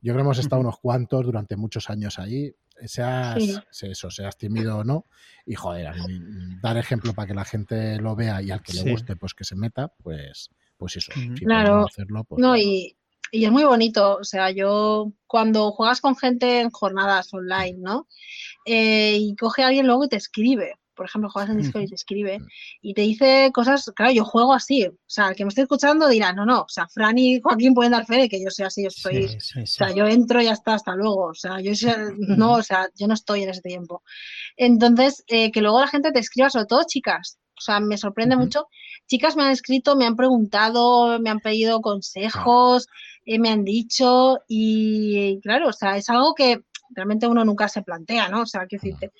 yo 0.00 0.12
creo 0.12 0.16
que 0.16 0.22
hemos 0.22 0.38
estado 0.38 0.60
unos 0.60 0.78
cuantos 0.78 1.24
durante 1.24 1.56
muchos 1.56 1.90
años 1.90 2.18
ahí 2.18 2.54
seas 2.86 3.62
eso, 3.82 4.10
seas 4.10 4.36
tímido 4.36 4.78
o 4.78 4.84
no, 4.84 5.06
y 5.44 5.54
joder, 5.54 5.94
dar 6.62 6.76
ejemplo 6.76 7.12
para 7.12 7.26
que 7.26 7.34
la 7.34 7.44
gente 7.44 7.96
lo 7.96 8.14
vea 8.14 8.40
y 8.42 8.50
al 8.50 8.62
que 8.62 8.74
le 8.74 8.90
guste, 8.90 9.16
pues 9.16 9.34
que 9.34 9.44
se 9.44 9.56
meta, 9.56 9.92
pues, 10.02 10.50
pues 10.76 10.96
eso. 10.96 11.12
claro. 11.36 11.86
Hacerlo, 11.86 12.24
pues 12.24 12.40
no, 12.40 12.56
y, 12.56 12.96
y, 13.32 13.44
es 13.44 13.50
muy 13.50 13.64
bonito. 13.64 14.16
O 14.16 14.24
sea, 14.24 14.50
yo 14.50 15.12
cuando 15.26 15.72
juegas 15.72 16.00
con 16.00 16.16
gente 16.16 16.60
en 16.60 16.70
jornadas 16.70 17.32
online, 17.34 17.78
¿no? 17.78 18.06
Eh, 18.64 19.16
y 19.18 19.34
coge 19.36 19.62
a 19.62 19.68
alguien 19.68 19.86
luego 19.86 20.04
y 20.04 20.08
te 20.08 20.16
escribe 20.16 20.74
por 20.98 21.06
ejemplo, 21.06 21.30
juegas 21.30 21.50
en 21.50 21.58
Discord 21.58 21.84
y 21.84 21.86
te 21.86 21.94
escribe 21.94 22.40
y 22.82 22.92
te 22.92 23.02
dice 23.02 23.50
cosas, 23.54 23.90
claro, 23.94 24.12
yo 24.12 24.24
juego 24.24 24.52
así, 24.52 24.84
o 24.84 24.92
sea, 25.06 25.28
el 25.28 25.36
que 25.36 25.44
me 25.44 25.48
esté 25.48 25.62
escuchando 25.62 26.08
dirá, 26.08 26.32
no, 26.32 26.44
no, 26.44 26.62
o 26.62 26.68
sea, 26.68 26.88
Fran 26.88 27.16
y 27.16 27.40
Joaquín 27.40 27.72
pueden 27.72 27.92
dar 27.92 28.04
fe 28.04 28.16
de 28.16 28.28
que 28.28 28.42
yo 28.42 28.50
soy 28.50 28.66
así, 28.66 28.82
yo 28.82 28.90
soy, 28.90 29.24
o 29.26 29.66
sea, 29.66 29.92
yo 29.92 30.06
entro 30.06 30.42
y 30.42 30.46
ya 30.46 30.52
está, 30.52 30.74
hasta 30.74 30.96
luego, 30.96 31.28
o 31.28 31.34
sea, 31.34 31.60
yo 31.60 31.72
no, 32.18 32.54
o 32.54 32.62
sea, 32.62 32.88
yo 32.96 33.06
no 33.06 33.14
estoy 33.14 33.44
en 33.44 33.50
ese 33.50 33.62
tiempo. 33.62 34.02
Entonces, 34.56 35.24
eh, 35.28 35.52
que 35.52 35.62
luego 35.62 35.80
la 35.80 35.86
gente 35.86 36.10
te 36.10 36.18
escriba, 36.18 36.50
sobre 36.50 36.66
todo 36.66 36.82
chicas, 36.84 37.38
o 37.56 37.60
sea, 37.60 37.80
me 37.80 37.98
sorprende 37.98 38.36
mucho. 38.36 38.68
Chicas 39.08 39.36
me 39.36 39.42
han 39.42 39.50
escrito, 39.50 39.96
me 39.96 40.06
han 40.06 40.14
preguntado, 40.16 41.18
me 41.18 41.30
han 41.30 41.40
pedido 41.40 41.80
consejos, 41.80 42.86
eh, 43.24 43.38
me 43.38 43.50
han 43.50 43.64
dicho 43.64 44.38
y 44.46 45.40
claro, 45.40 45.68
o 45.68 45.72
sea, 45.72 45.96
es 45.96 46.08
algo 46.08 46.34
que 46.34 46.60
realmente 46.90 47.26
uno 47.26 47.44
nunca 47.44 47.68
se 47.68 47.82
plantea, 47.82 48.28
¿no? 48.28 48.42
O 48.42 48.46
sea, 48.46 48.66
que 48.66 48.76
decirte, 48.76 49.12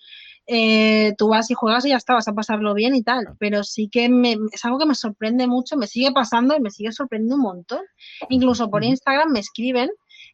eh, 0.50 1.14
tú 1.18 1.28
vas 1.28 1.50
y 1.50 1.54
juegas 1.54 1.84
y 1.84 1.90
ya 1.90 1.96
está, 1.96 2.14
vas 2.14 2.26
a 2.26 2.32
pasarlo 2.32 2.72
bien 2.72 2.96
y 2.96 3.02
tal. 3.02 3.36
Pero 3.38 3.62
sí 3.64 3.90
que 3.90 4.06
es 4.50 4.64
algo 4.64 4.78
que 4.78 4.86
me 4.86 4.94
sorprende 4.94 5.46
mucho, 5.46 5.76
me 5.76 5.86
sigue 5.86 6.10
pasando 6.10 6.56
y 6.56 6.60
me 6.60 6.70
sigue 6.70 6.90
sorprendiendo 6.90 7.36
un 7.36 7.42
montón. 7.42 7.82
Incluso 8.30 8.70
por 8.70 8.82
Instagram 8.82 9.30
me 9.30 9.40
escriben 9.40 9.90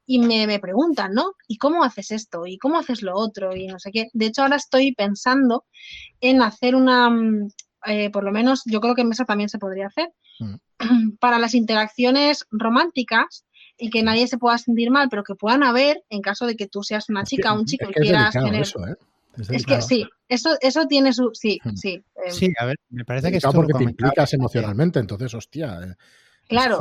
y 0.07 0.21
me, 0.21 0.59
preguntan, 0.61 1.15
¿no? 1.15 1.33
¿Y 1.49 1.59
cómo 1.59 1.83
haces 1.83 2.13
esto? 2.13 2.47
¿Y 2.47 2.59
cómo 2.59 2.79
haces 2.79 3.03
lo 3.03 3.17
otro? 3.17 3.57
Y 3.57 3.67
no 3.67 3.81
sé 3.81 3.91
qué. 3.91 4.07
De 4.13 4.27
hecho, 4.27 4.43
ahora 4.43 4.57
estoy 4.57 4.95
pensando 4.95 5.65
en 6.21 6.43
hacer 6.43 6.77
una, 6.77 7.11
mm, 7.11 7.49
eh, 7.87 8.11
por 8.11 8.23
lo 8.23 8.31
menos 8.31 8.63
yo 8.67 8.81
creo 8.81 8.95
que 8.95 9.01
en 9.03 9.09
mesa 9.09 9.25
también 9.25 9.49
se 9.49 9.59
podría 9.59 9.89
hacer, 9.89 10.13
mm. 10.39 10.55
para 11.19 11.41
las 11.41 11.55
interacciones 11.55 12.47
románticas 12.53 13.45
y 13.77 13.91
que 13.91 14.05
nadie 14.05 14.29
se 14.29 14.39
pueda 14.39 14.59
sentir 14.59 14.93
mal, 14.93 15.09
pero 15.09 15.25
que 15.25 15.35
puedan 15.35 15.65
haber 15.65 16.05
en 16.09 16.21
caso 16.21 16.47
de 16.47 16.55
que 16.55 16.69
tú 16.69 16.85
seas 16.85 17.09
una 17.09 17.25
chica 17.25 17.53
o 17.53 17.59
un 17.59 17.65
chico 17.65 17.91
y 17.91 17.95
quieras 17.95 18.33
tener... 18.33 18.63
¿eh? 18.63 18.95
Es, 19.37 19.67
que 19.67 19.83
sí, 19.83 20.07
eso, 20.29 20.57
eso 20.61 20.87
tiene 20.87 21.13
su. 21.13 21.31
Sí, 21.35 21.61
hmm. 21.63 21.77
sí. 21.77 22.05
Eh. 22.25 22.31
Sí, 22.31 22.53
a 22.59 22.67
ver, 22.67 22.77
me 22.91 23.05
parece 23.05 23.31
que 23.31 23.39
es 23.39 23.45
porque 23.45 23.73
te 23.73 23.85
implicas 23.85 24.33
emocionalmente, 24.33 24.99
entonces, 24.99 25.35
hostia. 25.35 25.81
Eh, 25.83 25.95
claro. 26.49 26.81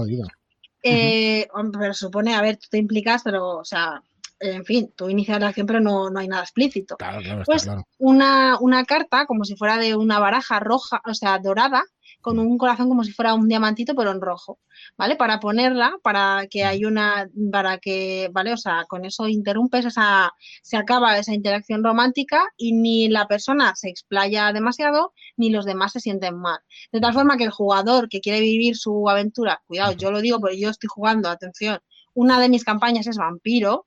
Eh, 0.86 1.48
pero 1.80 1.94
supone, 1.94 2.36
a 2.36 2.42
ver, 2.42 2.58
tú 2.58 2.68
te 2.70 2.78
implicas, 2.78 3.22
pero, 3.24 3.60
o 3.60 3.66
sea, 3.66 4.02
en 4.40 4.66
fin, 4.66 4.92
tú 4.96 5.10
inicias 5.10 5.40
la 5.40 5.48
acción, 5.48 5.66
pero 5.66 5.80
no, 5.80 6.10
no 6.10 6.20
hay 6.20 6.28
nada 6.28 6.44
explícito. 6.44 6.98
Claro, 6.98 7.22
claro, 7.22 7.44
pues 7.46 7.64
claro. 7.64 7.88
Una, 7.98 8.58
una 8.60 8.84
carta, 8.84 9.26
como 9.26 9.46
si 9.46 9.56
fuera 9.56 9.78
de 9.78 9.96
una 9.96 10.20
baraja 10.20 10.60
roja, 10.60 11.02
o 11.06 11.14
sea, 11.14 11.40
dorada, 11.40 11.84
con 12.24 12.40
un 12.40 12.58
corazón 12.58 12.88
como 12.88 13.04
si 13.04 13.12
fuera 13.12 13.34
un 13.36 13.50
diamantito, 13.50 13.94
pero 13.96 14.12
en 14.12 14.22
rojo, 14.22 14.60
¿vale? 14.98 15.18
Para 15.18 15.42
ponerla, 15.42 15.98
para 16.02 16.48
que 16.50 16.64
hay 16.64 16.86
una, 16.86 17.30
para 17.52 17.78
que, 17.80 18.30
¿vale? 18.32 18.54
O 18.54 18.58
sea, 18.58 18.86
con 18.88 19.04
eso 19.04 19.28
interrumpes 19.28 19.86
esa, 19.86 20.32
se 20.64 20.78
acaba 20.78 21.18
esa 21.18 21.34
interacción 21.34 21.84
romántica 21.84 22.46
y 22.58 22.72
ni 22.72 23.10
la 23.10 23.28
persona 23.28 23.76
se 23.76 23.90
explaya 23.90 24.54
demasiado, 24.54 25.14
ni 25.36 25.50
los 25.50 25.66
demás 25.66 25.92
se 25.92 26.00
sienten 26.00 26.38
mal. 26.40 26.62
De 26.94 27.02
tal 27.02 27.14
forma 27.14 27.36
que 27.36 27.44
el 27.44 27.52
jugador 27.52 28.08
que 28.08 28.22
quiere 28.22 28.40
vivir 28.40 28.78
su 28.78 29.10
aventura, 29.10 29.62
cuidado, 29.68 29.92
yo 29.92 30.10
lo 30.10 30.22
digo 30.22 30.40
porque 30.40 30.60
yo 30.60 30.70
estoy 30.70 30.88
jugando, 30.88 31.28
atención, 31.28 31.80
una 32.14 32.40
de 32.40 32.48
mis 32.48 32.64
campañas 32.64 33.06
es 33.06 33.18
vampiro, 33.18 33.86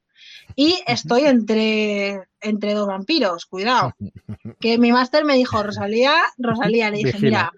y 0.54 0.78
estoy 0.86 1.24
entre, 1.24 2.20
entre 2.40 2.74
dos 2.74 2.86
vampiros, 2.86 3.46
cuidado. 3.46 3.94
Que 4.60 4.78
mi 4.78 4.90
máster 4.90 5.24
me 5.24 5.34
dijo, 5.34 5.62
Rosalía, 5.62 6.14
Rosalía, 6.38 6.90
le 6.90 6.98
dije, 6.98 7.18
mira, 7.20 7.52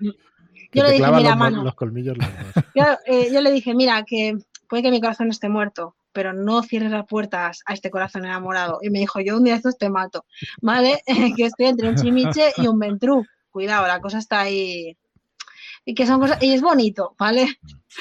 yo 0.73 0.83
le 0.83 0.93
dije, 0.93 1.13
mira, 1.13 1.35
mano. 1.35 1.65
Eh, 3.07 3.31
yo, 3.33 3.41
le 3.41 3.51
dije, 3.51 3.75
mira, 3.75 4.05
que 4.05 4.37
puede 4.69 4.83
que 4.83 4.91
mi 4.91 5.01
corazón 5.01 5.31
esté 5.31 5.49
muerto, 5.49 5.97
pero 6.13 6.33
no 6.33 6.63
cierres 6.63 6.91
las 6.91 7.07
puertas 7.07 7.63
a 7.67 7.75
este 7.75 7.91
corazón 7.91 8.25
enamorado. 8.25 8.79
Y 8.83 8.91
me 8.91 8.99
dijo, 8.99 9.21
yo 9.21 9.37
un 9.37 9.45
día 9.45 9.57
esto 9.57 9.71
te 9.73 9.89
mato, 9.89 10.25
¿vale? 10.61 11.01
que 11.37 11.47
estoy 11.47 11.67
entre 11.67 11.89
un 11.89 11.97
chimiche 11.97 12.53
y 12.57 12.67
un 12.67 12.79
ventrú. 12.79 13.25
Cuidado, 13.51 13.87
la 13.87 14.01
cosa 14.01 14.19
está 14.19 14.41
ahí. 14.41 14.97
Y 15.85 15.95
que 15.95 16.07
son 16.07 16.21
cosas, 16.21 16.43
y 16.43 16.53
es 16.53 16.61
bonito, 16.61 17.15
¿vale? 17.19 17.47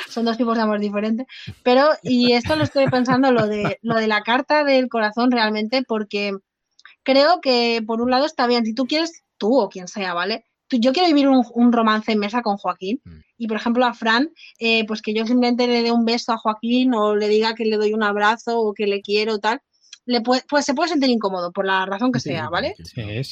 Son 0.10 0.26
dos 0.26 0.38
tipos 0.38 0.58
de 0.58 0.64
amor 0.64 0.80
diferentes. 0.80 1.26
Pero, 1.64 1.90
y 2.04 2.34
esto 2.34 2.56
lo 2.56 2.64
estoy 2.64 2.88
pensando, 2.88 3.32
lo 3.32 3.48
de, 3.48 3.80
lo 3.82 3.96
de 3.96 4.08
la 4.08 4.22
carta 4.22 4.66
del 4.66 4.90
corazón 4.90 5.32
realmente, 5.32 5.84
porque 5.88 6.34
creo 7.04 7.40
que 7.40 7.82
por 7.88 8.02
un 8.02 8.12
lado 8.12 8.26
está 8.26 8.46
bien, 8.46 8.66
si 8.66 8.74
tú 8.74 8.86
quieres, 8.86 9.24
tú 9.38 9.58
o 9.58 9.70
quien 9.70 9.88
sea, 9.88 10.14
¿vale? 10.14 10.47
Yo 10.70 10.92
quiero 10.94 11.08
vivir 11.08 11.28
un, 11.28 11.72
romance 11.72 12.12
en 12.12 12.20
mesa 12.20 12.42
con 12.42 12.58
Joaquín 12.58 13.02
mm. 13.04 13.20
y, 13.38 13.48
por 13.48 13.58
ejemplo, 13.58 13.86
a 13.86 13.94
Fran, 13.94 14.30
eh, 14.60 14.86
pues 14.86 15.02
que 15.02 15.14
yo 15.14 15.26
simplemente 15.26 15.68
le 15.68 15.84
dé 15.84 15.92
un 15.92 16.06
beso 16.06 16.34
a 16.34 16.38
Joaquín 16.38 16.94
o 16.94 17.16
le 17.16 17.28
diga 17.28 17.56
que 17.56 17.66
le 17.66 17.78
doy 17.78 17.94
un 17.94 18.04
abrazo 18.04 18.60
o 18.60 18.74
que 18.74 18.88
le 18.88 19.02
quiero 19.02 19.40
tal, 19.40 19.62
le 20.06 20.22
puede, 20.22 20.44
pues 20.48 20.66
se 20.66 20.74
puede 20.74 20.90
sentir 20.90 21.10
incómodo 21.10 21.52
por 21.52 21.66
la 21.66 21.86
razón 21.86 22.12
que 22.12 22.20
sea, 22.20 22.50
¿vale? 22.50 22.76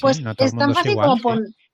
pues 0.01 0.21
es 0.37 0.55
tan 0.55 0.73
fácil 0.73 0.95
como 0.95 1.17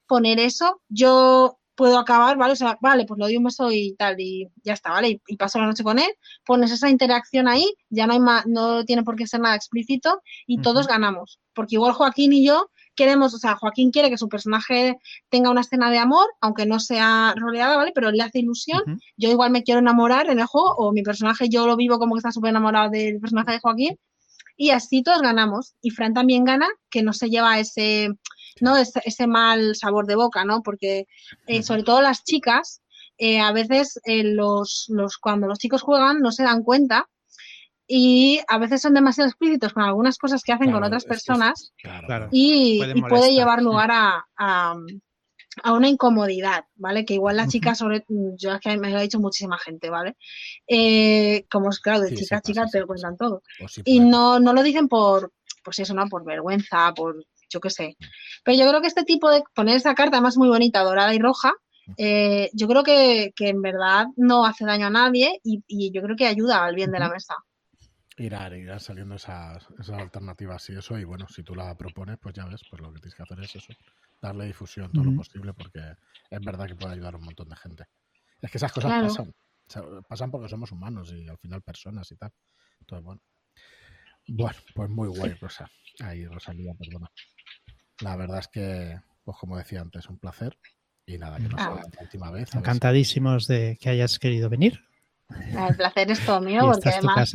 poner 0.06 0.38
eso. 0.38 0.80
Yo 0.88 1.58
puedo 1.74 1.98
acabar, 1.98 2.36
¿vale? 2.36 2.52
O 2.52 2.56
sea, 2.56 2.78
vale, 2.80 3.04
pues 3.04 3.18
lo 3.18 3.24
doy 3.24 3.36
un 3.36 3.44
beso 3.44 3.70
y 3.72 3.94
tal, 3.94 4.20
y 4.20 4.48
ya 4.62 4.74
está, 4.74 4.90
¿vale? 4.90 5.20
Y, 5.26 5.36
paso 5.36 5.58
la 5.58 5.66
noche 5.66 5.82
con 5.82 5.98
él, 5.98 6.10
pones 6.44 6.70
esa 6.70 6.88
interacción 6.88 7.48
ahí, 7.48 7.74
ya 7.90 8.06
no 8.06 8.12
hay 8.12 8.20
más, 8.20 8.46
no 8.46 8.84
tiene 8.84 9.02
por 9.02 9.16
qué 9.16 9.26
ser 9.26 9.40
nada 9.40 9.56
explícito 9.56 10.20
y 10.46 10.60
todos 10.60 10.86
ganamos. 10.86 11.40
Porque 11.54 11.76
igual 11.76 11.92
Joaquín 11.92 12.32
y 12.32 12.46
yo 12.46 12.70
queremos, 12.94 13.34
o 13.34 13.38
sea, 13.38 13.56
Joaquín 13.56 13.90
quiere 13.90 14.10
que 14.10 14.18
su 14.18 14.28
personaje 14.28 14.98
tenga 15.28 15.50
una 15.50 15.62
escena 15.62 15.90
de 15.90 15.98
amor, 15.98 16.26
aunque 16.40 16.66
no 16.66 16.80
sea 16.80 17.34
rodeada, 17.36 17.76
¿vale? 17.76 17.92
Pero 17.94 18.10
le 18.10 18.22
hace 18.22 18.40
ilusión. 18.40 18.82
Yo 19.16 19.30
igual 19.30 19.50
me 19.50 19.62
quiero 19.62 19.80
enamorar 19.80 20.28
en 20.30 20.40
el 20.40 20.46
juego, 20.46 20.74
o 20.76 20.92
mi 20.92 21.02
personaje 21.02 21.48
yo 21.48 21.66
lo 21.66 21.76
vivo 21.76 21.98
como 21.98 22.14
que 22.14 22.18
está 22.18 22.32
súper 22.32 22.50
enamorado 22.50 22.90
del 22.90 23.20
personaje 23.20 23.52
de 23.52 23.60
Joaquín. 23.60 23.98
Y 24.56 24.70
así 24.70 25.02
todos 25.02 25.22
ganamos. 25.22 25.74
Y 25.80 25.90
Fran 25.90 26.14
también 26.14 26.44
gana, 26.44 26.68
que 26.90 27.02
no 27.02 27.12
se 27.12 27.30
lleva 27.30 27.58
ese, 27.58 28.10
¿no? 28.60 28.76
ese, 28.76 29.26
mal 29.26 29.74
sabor 29.74 30.06
de 30.06 30.16
boca, 30.16 30.44
¿no? 30.44 30.62
Porque 30.62 31.06
eh, 31.46 31.62
sobre 31.62 31.82
todo 31.82 32.02
las 32.02 32.24
chicas, 32.24 32.82
eh, 33.18 33.40
a 33.40 33.52
veces 33.52 34.00
eh, 34.04 34.24
los, 34.24 34.86
los, 34.88 35.16
cuando 35.16 35.46
los 35.46 35.58
chicos 35.58 35.82
juegan 35.82 36.20
no 36.20 36.32
se 36.32 36.42
dan 36.42 36.62
cuenta 36.62 37.08
y 37.94 38.40
a 38.48 38.56
veces 38.56 38.80
son 38.80 38.94
demasiado 38.94 39.28
explícitos 39.28 39.74
con 39.74 39.82
algunas 39.82 40.16
cosas 40.16 40.42
que 40.42 40.50
hacen 40.54 40.72
con 40.72 40.82
otras 40.82 41.04
personas 41.04 41.74
y, 42.30 42.80
puede, 43.06 43.34
llevar 43.34 43.62
lugar 43.62 43.90
a, 43.92 44.26
a, 44.34 44.74
una 45.74 45.90
incomodidad, 45.90 46.64
¿vale? 46.74 47.04
Que 47.04 47.12
igual 47.12 47.36
la 47.36 47.48
chica, 47.48 47.74
sobre 47.74 48.06
yo 48.38 48.52
es 48.54 48.60
que 48.60 48.78
me 48.78 48.88
lo 48.88 48.96
ha 48.96 49.02
dicho 49.02 49.20
muchísima 49.20 49.58
gente, 49.58 49.90
¿vale? 49.90 50.16
Eh, 50.66 51.44
como 51.50 51.68
es 51.68 51.80
claro, 51.80 52.00
de 52.00 52.14
chica 52.14 52.38
a 52.38 52.40
chica 52.40 52.64
te 52.64 52.80
lo 52.80 52.86
cuentan 52.86 53.18
todo. 53.18 53.42
Y 53.84 54.00
no, 54.00 54.40
no 54.40 54.54
lo 54.54 54.62
dicen 54.62 54.88
por, 54.88 55.30
pues 55.62 55.78
eso, 55.78 55.92
¿no? 55.92 56.08
Por 56.08 56.24
vergüenza, 56.24 56.94
por 56.94 57.22
yo 57.50 57.60
qué 57.60 57.68
sé. 57.68 57.98
Pero 58.42 58.56
yo 58.56 58.66
creo 58.70 58.80
que 58.80 58.86
este 58.86 59.04
tipo 59.04 59.28
de 59.28 59.42
poner 59.54 59.76
esa 59.76 59.94
carta, 59.94 60.16
además 60.16 60.38
muy 60.38 60.48
bonita, 60.48 60.82
dorada 60.82 61.14
y 61.14 61.18
roja, 61.18 61.52
eh, 61.98 62.48
yo 62.54 62.68
creo 62.68 62.84
que, 62.84 63.34
que, 63.36 63.50
en 63.50 63.60
verdad 63.60 64.06
no 64.16 64.46
hace 64.46 64.64
daño 64.64 64.86
a 64.86 64.90
nadie 64.90 65.40
y, 65.44 65.62
y, 65.66 65.92
yo 65.92 66.00
creo 66.00 66.16
que 66.16 66.26
ayuda 66.26 66.64
al 66.64 66.74
bien 66.74 66.90
de 66.90 66.98
la 66.98 67.10
mesa. 67.10 67.34
Irán, 68.18 68.54
irán 68.54 68.80
saliendo 68.80 69.14
esas, 69.14 69.66
esas 69.78 69.98
alternativas 69.98 70.68
y 70.70 70.74
eso. 70.74 70.98
Y 70.98 71.04
bueno, 71.04 71.26
si 71.28 71.42
tú 71.42 71.54
la 71.54 71.74
propones, 71.76 72.18
pues 72.20 72.34
ya 72.34 72.44
ves, 72.44 72.60
pues 72.68 72.80
lo 72.82 72.92
que 72.92 73.00
tienes 73.00 73.14
que 73.14 73.22
hacer 73.22 73.40
es 73.40 73.56
eso. 73.56 73.72
Darle 74.20 74.46
difusión 74.46 74.92
todo 74.92 75.04
lo 75.04 75.16
posible 75.16 75.52
porque 75.54 75.80
es 76.30 76.40
verdad 76.40 76.66
que 76.66 76.76
puede 76.76 76.94
ayudar 76.94 77.14
a 77.14 77.16
un 77.16 77.24
montón 77.24 77.48
de 77.48 77.56
gente. 77.56 77.84
Es 78.40 78.50
que 78.50 78.58
esas 78.58 78.72
cosas 78.72 79.02
pasan. 79.02 79.34
pasan 80.08 80.30
porque 80.30 80.48
somos 80.48 80.70
humanos 80.72 81.12
y 81.12 81.28
al 81.28 81.38
final 81.38 81.62
personas 81.62 82.10
y 82.12 82.16
tal. 82.16 82.32
Entonces, 82.80 83.04
bueno. 83.04 83.20
Bueno, 84.28 84.58
pues 84.74 84.90
muy 84.90 85.08
guay, 85.08 85.34
Rosa. 85.34 85.68
Ahí, 86.00 86.26
Rosalía, 86.26 86.74
perdona. 86.74 87.10
La 88.00 88.16
verdad 88.16 88.38
es 88.38 88.48
que, 88.48 89.00
pues 89.24 89.36
como 89.38 89.56
decía 89.56 89.80
antes, 89.80 90.08
un 90.08 90.18
placer. 90.18 90.56
Y 91.04 91.18
nada, 91.18 91.38
que 91.38 91.48
no 91.48 91.56
sea 91.56 91.66
ah. 91.66 91.82
la 91.96 92.02
última 92.02 92.30
vez. 92.30 92.54
Encantadísimos 92.54 93.48
de 93.48 93.76
que 93.80 93.90
hayas 93.90 94.18
querido 94.20 94.48
venir. 94.48 94.84
El 95.28 95.76
placer 95.76 96.10
es 96.10 96.24
todo 96.24 96.40
mío, 96.40 96.62
porque 96.70 96.90
además 96.90 97.34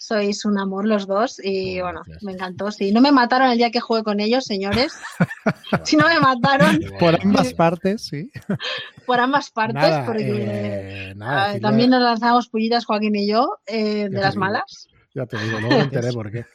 sois 0.00 0.46
un 0.46 0.58
amor 0.58 0.86
los 0.86 1.06
dos 1.06 1.38
y 1.44 1.78
bueno, 1.80 2.00
me 2.22 2.32
encantó. 2.32 2.72
Si 2.72 2.90
no 2.90 3.02
me 3.02 3.12
mataron 3.12 3.50
el 3.50 3.58
día 3.58 3.70
que 3.70 3.80
jugué 3.80 4.02
con 4.02 4.18
ellos, 4.18 4.44
señores. 4.44 4.94
si 5.84 5.96
no 5.96 6.08
me 6.08 6.18
mataron. 6.18 6.80
Por 6.98 7.20
ambas 7.22 7.52
partes, 7.52 8.06
sí. 8.06 8.30
Por 9.06 9.20
ambas 9.20 9.50
partes, 9.50 9.98
porque 10.06 11.12
eh, 11.12 11.14
también 11.60 11.90
nos 11.90 12.00
lanzamos 12.00 12.48
pullitas 12.48 12.84
Joaquín 12.84 13.16
y 13.16 13.26
yo 13.26 13.58
eh, 13.66 14.08
de 14.08 14.20
las 14.20 14.36
malas. 14.36 14.88
Ya 15.14 15.26
te 15.26 15.36
digo, 15.36 15.60
no 15.60 15.68
me 15.68 15.80
enteré 15.80 16.12
por 16.12 16.30
qué. 16.30 16.46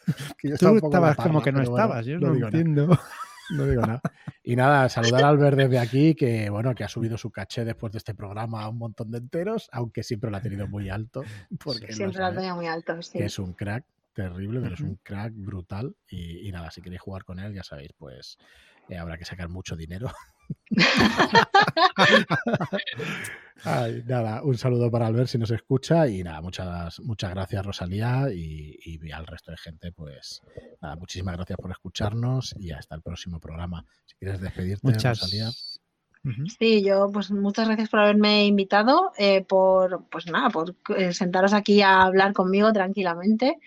Tú 0.58 0.78
estabas 0.78 1.18
como 1.18 1.42
que 1.42 1.52
no 1.52 1.62
estabas, 1.62 2.06
yo 2.06 2.18
no, 2.18 2.34
entiendo. 2.34 2.98
No 3.52 3.66
digo 3.66 3.82
nada. 3.82 4.02
Y 4.44 4.56
nada, 4.56 4.90
saludar 4.90 5.24
a 5.24 5.30
Albert 5.30 5.58
desde 5.58 5.80
aquí, 5.80 6.16
que 6.16 6.50
bueno, 6.50 6.74
que 6.76 6.84
ha 6.84 6.90
subido 6.90 7.18
su 7.18 7.32
caché 7.32 7.66
después 7.66 7.92
de 7.92 7.98
este 7.98 8.14
programa 8.14 8.64
a 8.64 8.70
un 8.70 8.78
montón 8.78 9.12
de 9.12 9.20
enteros, 9.20 9.70
aunque 9.72 10.04
siempre 10.04 10.30
lo 10.30 10.38
ha 10.38 10.42
tenido 10.42 10.68
muy 10.68 10.90
alto. 10.90 11.24
Porque 11.64 11.94
siempre 11.94 12.20
lo 12.20 12.28
ha 12.28 12.34
tenido 12.34 12.56
muy 12.56 12.68
alto, 12.68 13.02
sí. 13.02 13.20
es 13.20 13.40
un 13.40 13.54
crack 13.54 13.86
terrible, 14.14 14.62
pero 14.62 14.76
es 14.76 14.82
un 14.82 14.96
crack 15.04 15.34
brutal. 15.36 15.96
Y, 16.10 16.52
nada, 16.52 16.72
si 16.72 16.82
queréis 16.82 17.02
jugar 17.02 17.24
con 17.24 17.40
él, 17.40 17.54
ya 17.54 17.64
sabéis, 17.64 17.92
pues 17.98 18.38
eh, 18.90 18.98
habrá 18.98 19.18
que 19.18 19.26
sacar 19.26 19.50
mucho 19.50 19.76
dinero. 19.76 20.08
nada, 24.06 24.44
un 24.44 24.58
saludo 24.58 24.92
para 24.92 25.08
Albert 25.08 25.30
si 25.30 25.38
nos 25.38 25.52
escucha 25.52 26.08
y 26.08 26.24
nada, 26.24 26.42
muchas, 26.42 27.00
muchas 27.02 27.32
gracias 27.32 27.66
Rosalía 27.66 28.28
y, 28.34 29.00
al 29.12 29.28
resto 29.28 29.52
de 29.52 29.58
gente, 29.58 29.92
pues 29.92 30.42
nada, 30.82 30.96
muchísimas 30.96 31.36
gracias 31.36 31.58
por 31.58 31.72
escucharnos 31.72 32.56
y 32.58 32.72
hasta 32.72 32.96
el 32.96 33.02
próximo 33.02 33.40
programa. 33.40 33.86
Si 34.06 34.16
quieres 34.16 34.42
despedirte, 34.42 34.92
Rosalía. 34.92 35.52
Sí, 36.60 36.84
yo 36.84 37.12
pues 37.14 37.30
muchas 37.30 37.68
gracias 37.68 37.90
por 37.90 38.00
haberme 38.00 38.48
invitado, 38.48 39.12
eh, 39.18 39.44
por 39.44 40.06
pues 40.10 40.26
nada, 40.26 40.50
por 40.50 40.76
eh, 40.98 41.14
sentaros 41.14 41.54
aquí 41.54 41.84
a 41.84 42.02
hablar 42.02 42.34
conmigo 42.34 42.74
tranquilamente 42.74 43.60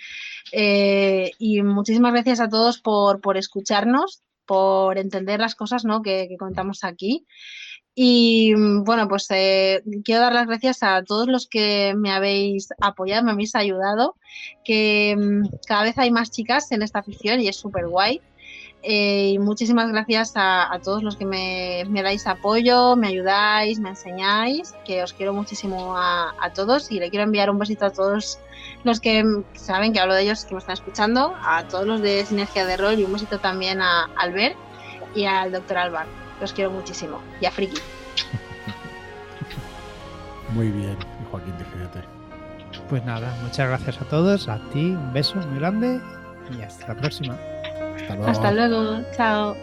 eh, 0.51 1.31
y 1.39 1.63
muchísimas 1.63 2.13
gracias 2.13 2.41
a 2.41 2.49
todos 2.49 2.81
por, 2.81 3.21
por 3.21 3.37
escucharnos, 3.37 4.23
por 4.49 4.99
entender 4.99 5.39
las 5.39 5.55
cosas 5.55 5.85
¿no? 5.85 6.03
que, 6.03 6.27
que 6.29 6.37
contamos 6.37 6.83
aquí. 6.83 7.27
Y 8.01 8.55
bueno, 8.55 9.09
pues 9.09 9.27
eh, 9.31 9.83
quiero 10.05 10.21
dar 10.21 10.33
las 10.33 10.47
gracias 10.47 10.85
a 10.85 11.03
todos 11.03 11.27
los 11.27 11.49
que 11.49 11.95
me 11.97 12.13
habéis 12.13 12.69
apoyado, 12.81 13.25
me 13.25 13.33
habéis 13.33 13.57
ayudado, 13.57 14.15
que 14.65 15.17
mm, 15.19 15.49
cada 15.67 15.83
vez 15.83 15.99
hay 15.99 16.13
más 16.13 16.31
chicas 16.31 16.71
en 16.71 16.83
esta 16.83 17.01
afición 17.01 17.41
y 17.41 17.49
es 17.49 17.57
súper 17.57 17.89
guay. 17.89 18.21
Eh, 18.85 19.31
y 19.35 19.39
muchísimas 19.41 19.91
gracias 19.91 20.35
a, 20.37 20.79
todos 20.85 21.03
los 21.03 21.17
que 21.17 21.25
me, 21.25 21.85
dais 22.05 22.29
apoyo, 22.29 22.95
me 22.95 23.09
ayudáis, 23.09 23.81
me 23.81 23.89
enseñáis, 23.89 24.77
que 24.85 25.03
os 25.03 25.13
quiero 25.13 25.35
muchísimo 25.35 25.97
a, 25.97 26.53
todos 26.55 26.93
y 26.93 27.01
le 27.01 27.11
quiero 27.11 27.25
enviar 27.25 27.51
un 27.51 27.59
besito 27.59 27.87
a 27.87 27.91
todos 27.91 28.39
los 28.85 29.01
que 29.01 29.25
saben 29.55 29.93
que 29.93 30.01
hablo 30.01 30.15
de 30.15 30.23
ellos, 30.23 30.45
que 30.45 30.55
me 30.55 30.59
están 30.59 30.75
escuchando, 30.75 31.35
a 31.43 31.65
todos 31.65 31.87
los 31.87 32.01
de 32.01 32.25
Sinergia 32.25 32.67
de 32.67 32.77
Rol 32.77 32.99
y 32.99 33.05
un 33.05 33.13
besito 33.13 33.39
también 33.39 33.81
a 33.81 34.05
Albert 34.17 34.57
y 35.15 35.25
al 35.25 35.53
doctor 35.53 35.79
Alvar. 35.79 36.07
Los 36.41 36.53
quiero 36.53 36.71
muchísimo. 36.71 37.21
Y 37.41 37.47
a 37.47 37.51
Friki. 37.51 37.77
Muy 40.51 40.71
bien, 40.71 40.97
Joaquín, 41.31 41.55
fíjate. 41.75 42.01
Pues 42.89 43.05
nada, 43.05 43.37
muchas 43.43 43.69
gracias 43.69 44.01
a 44.01 44.05
todos, 44.07 44.49
a 44.49 44.59
ti 44.73 44.93
un 44.93 45.13
beso 45.13 45.37
muy 45.37 45.59
grande 45.59 46.01
y 46.57 46.63
hasta 46.63 46.89
la 46.89 46.95
próxima. 46.95 47.37
Hasta 47.97 48.15
luego. 48.15 48.31
Hasta 48.31 48.53
luego, 48.53 49.03
chao. 49.15 49.55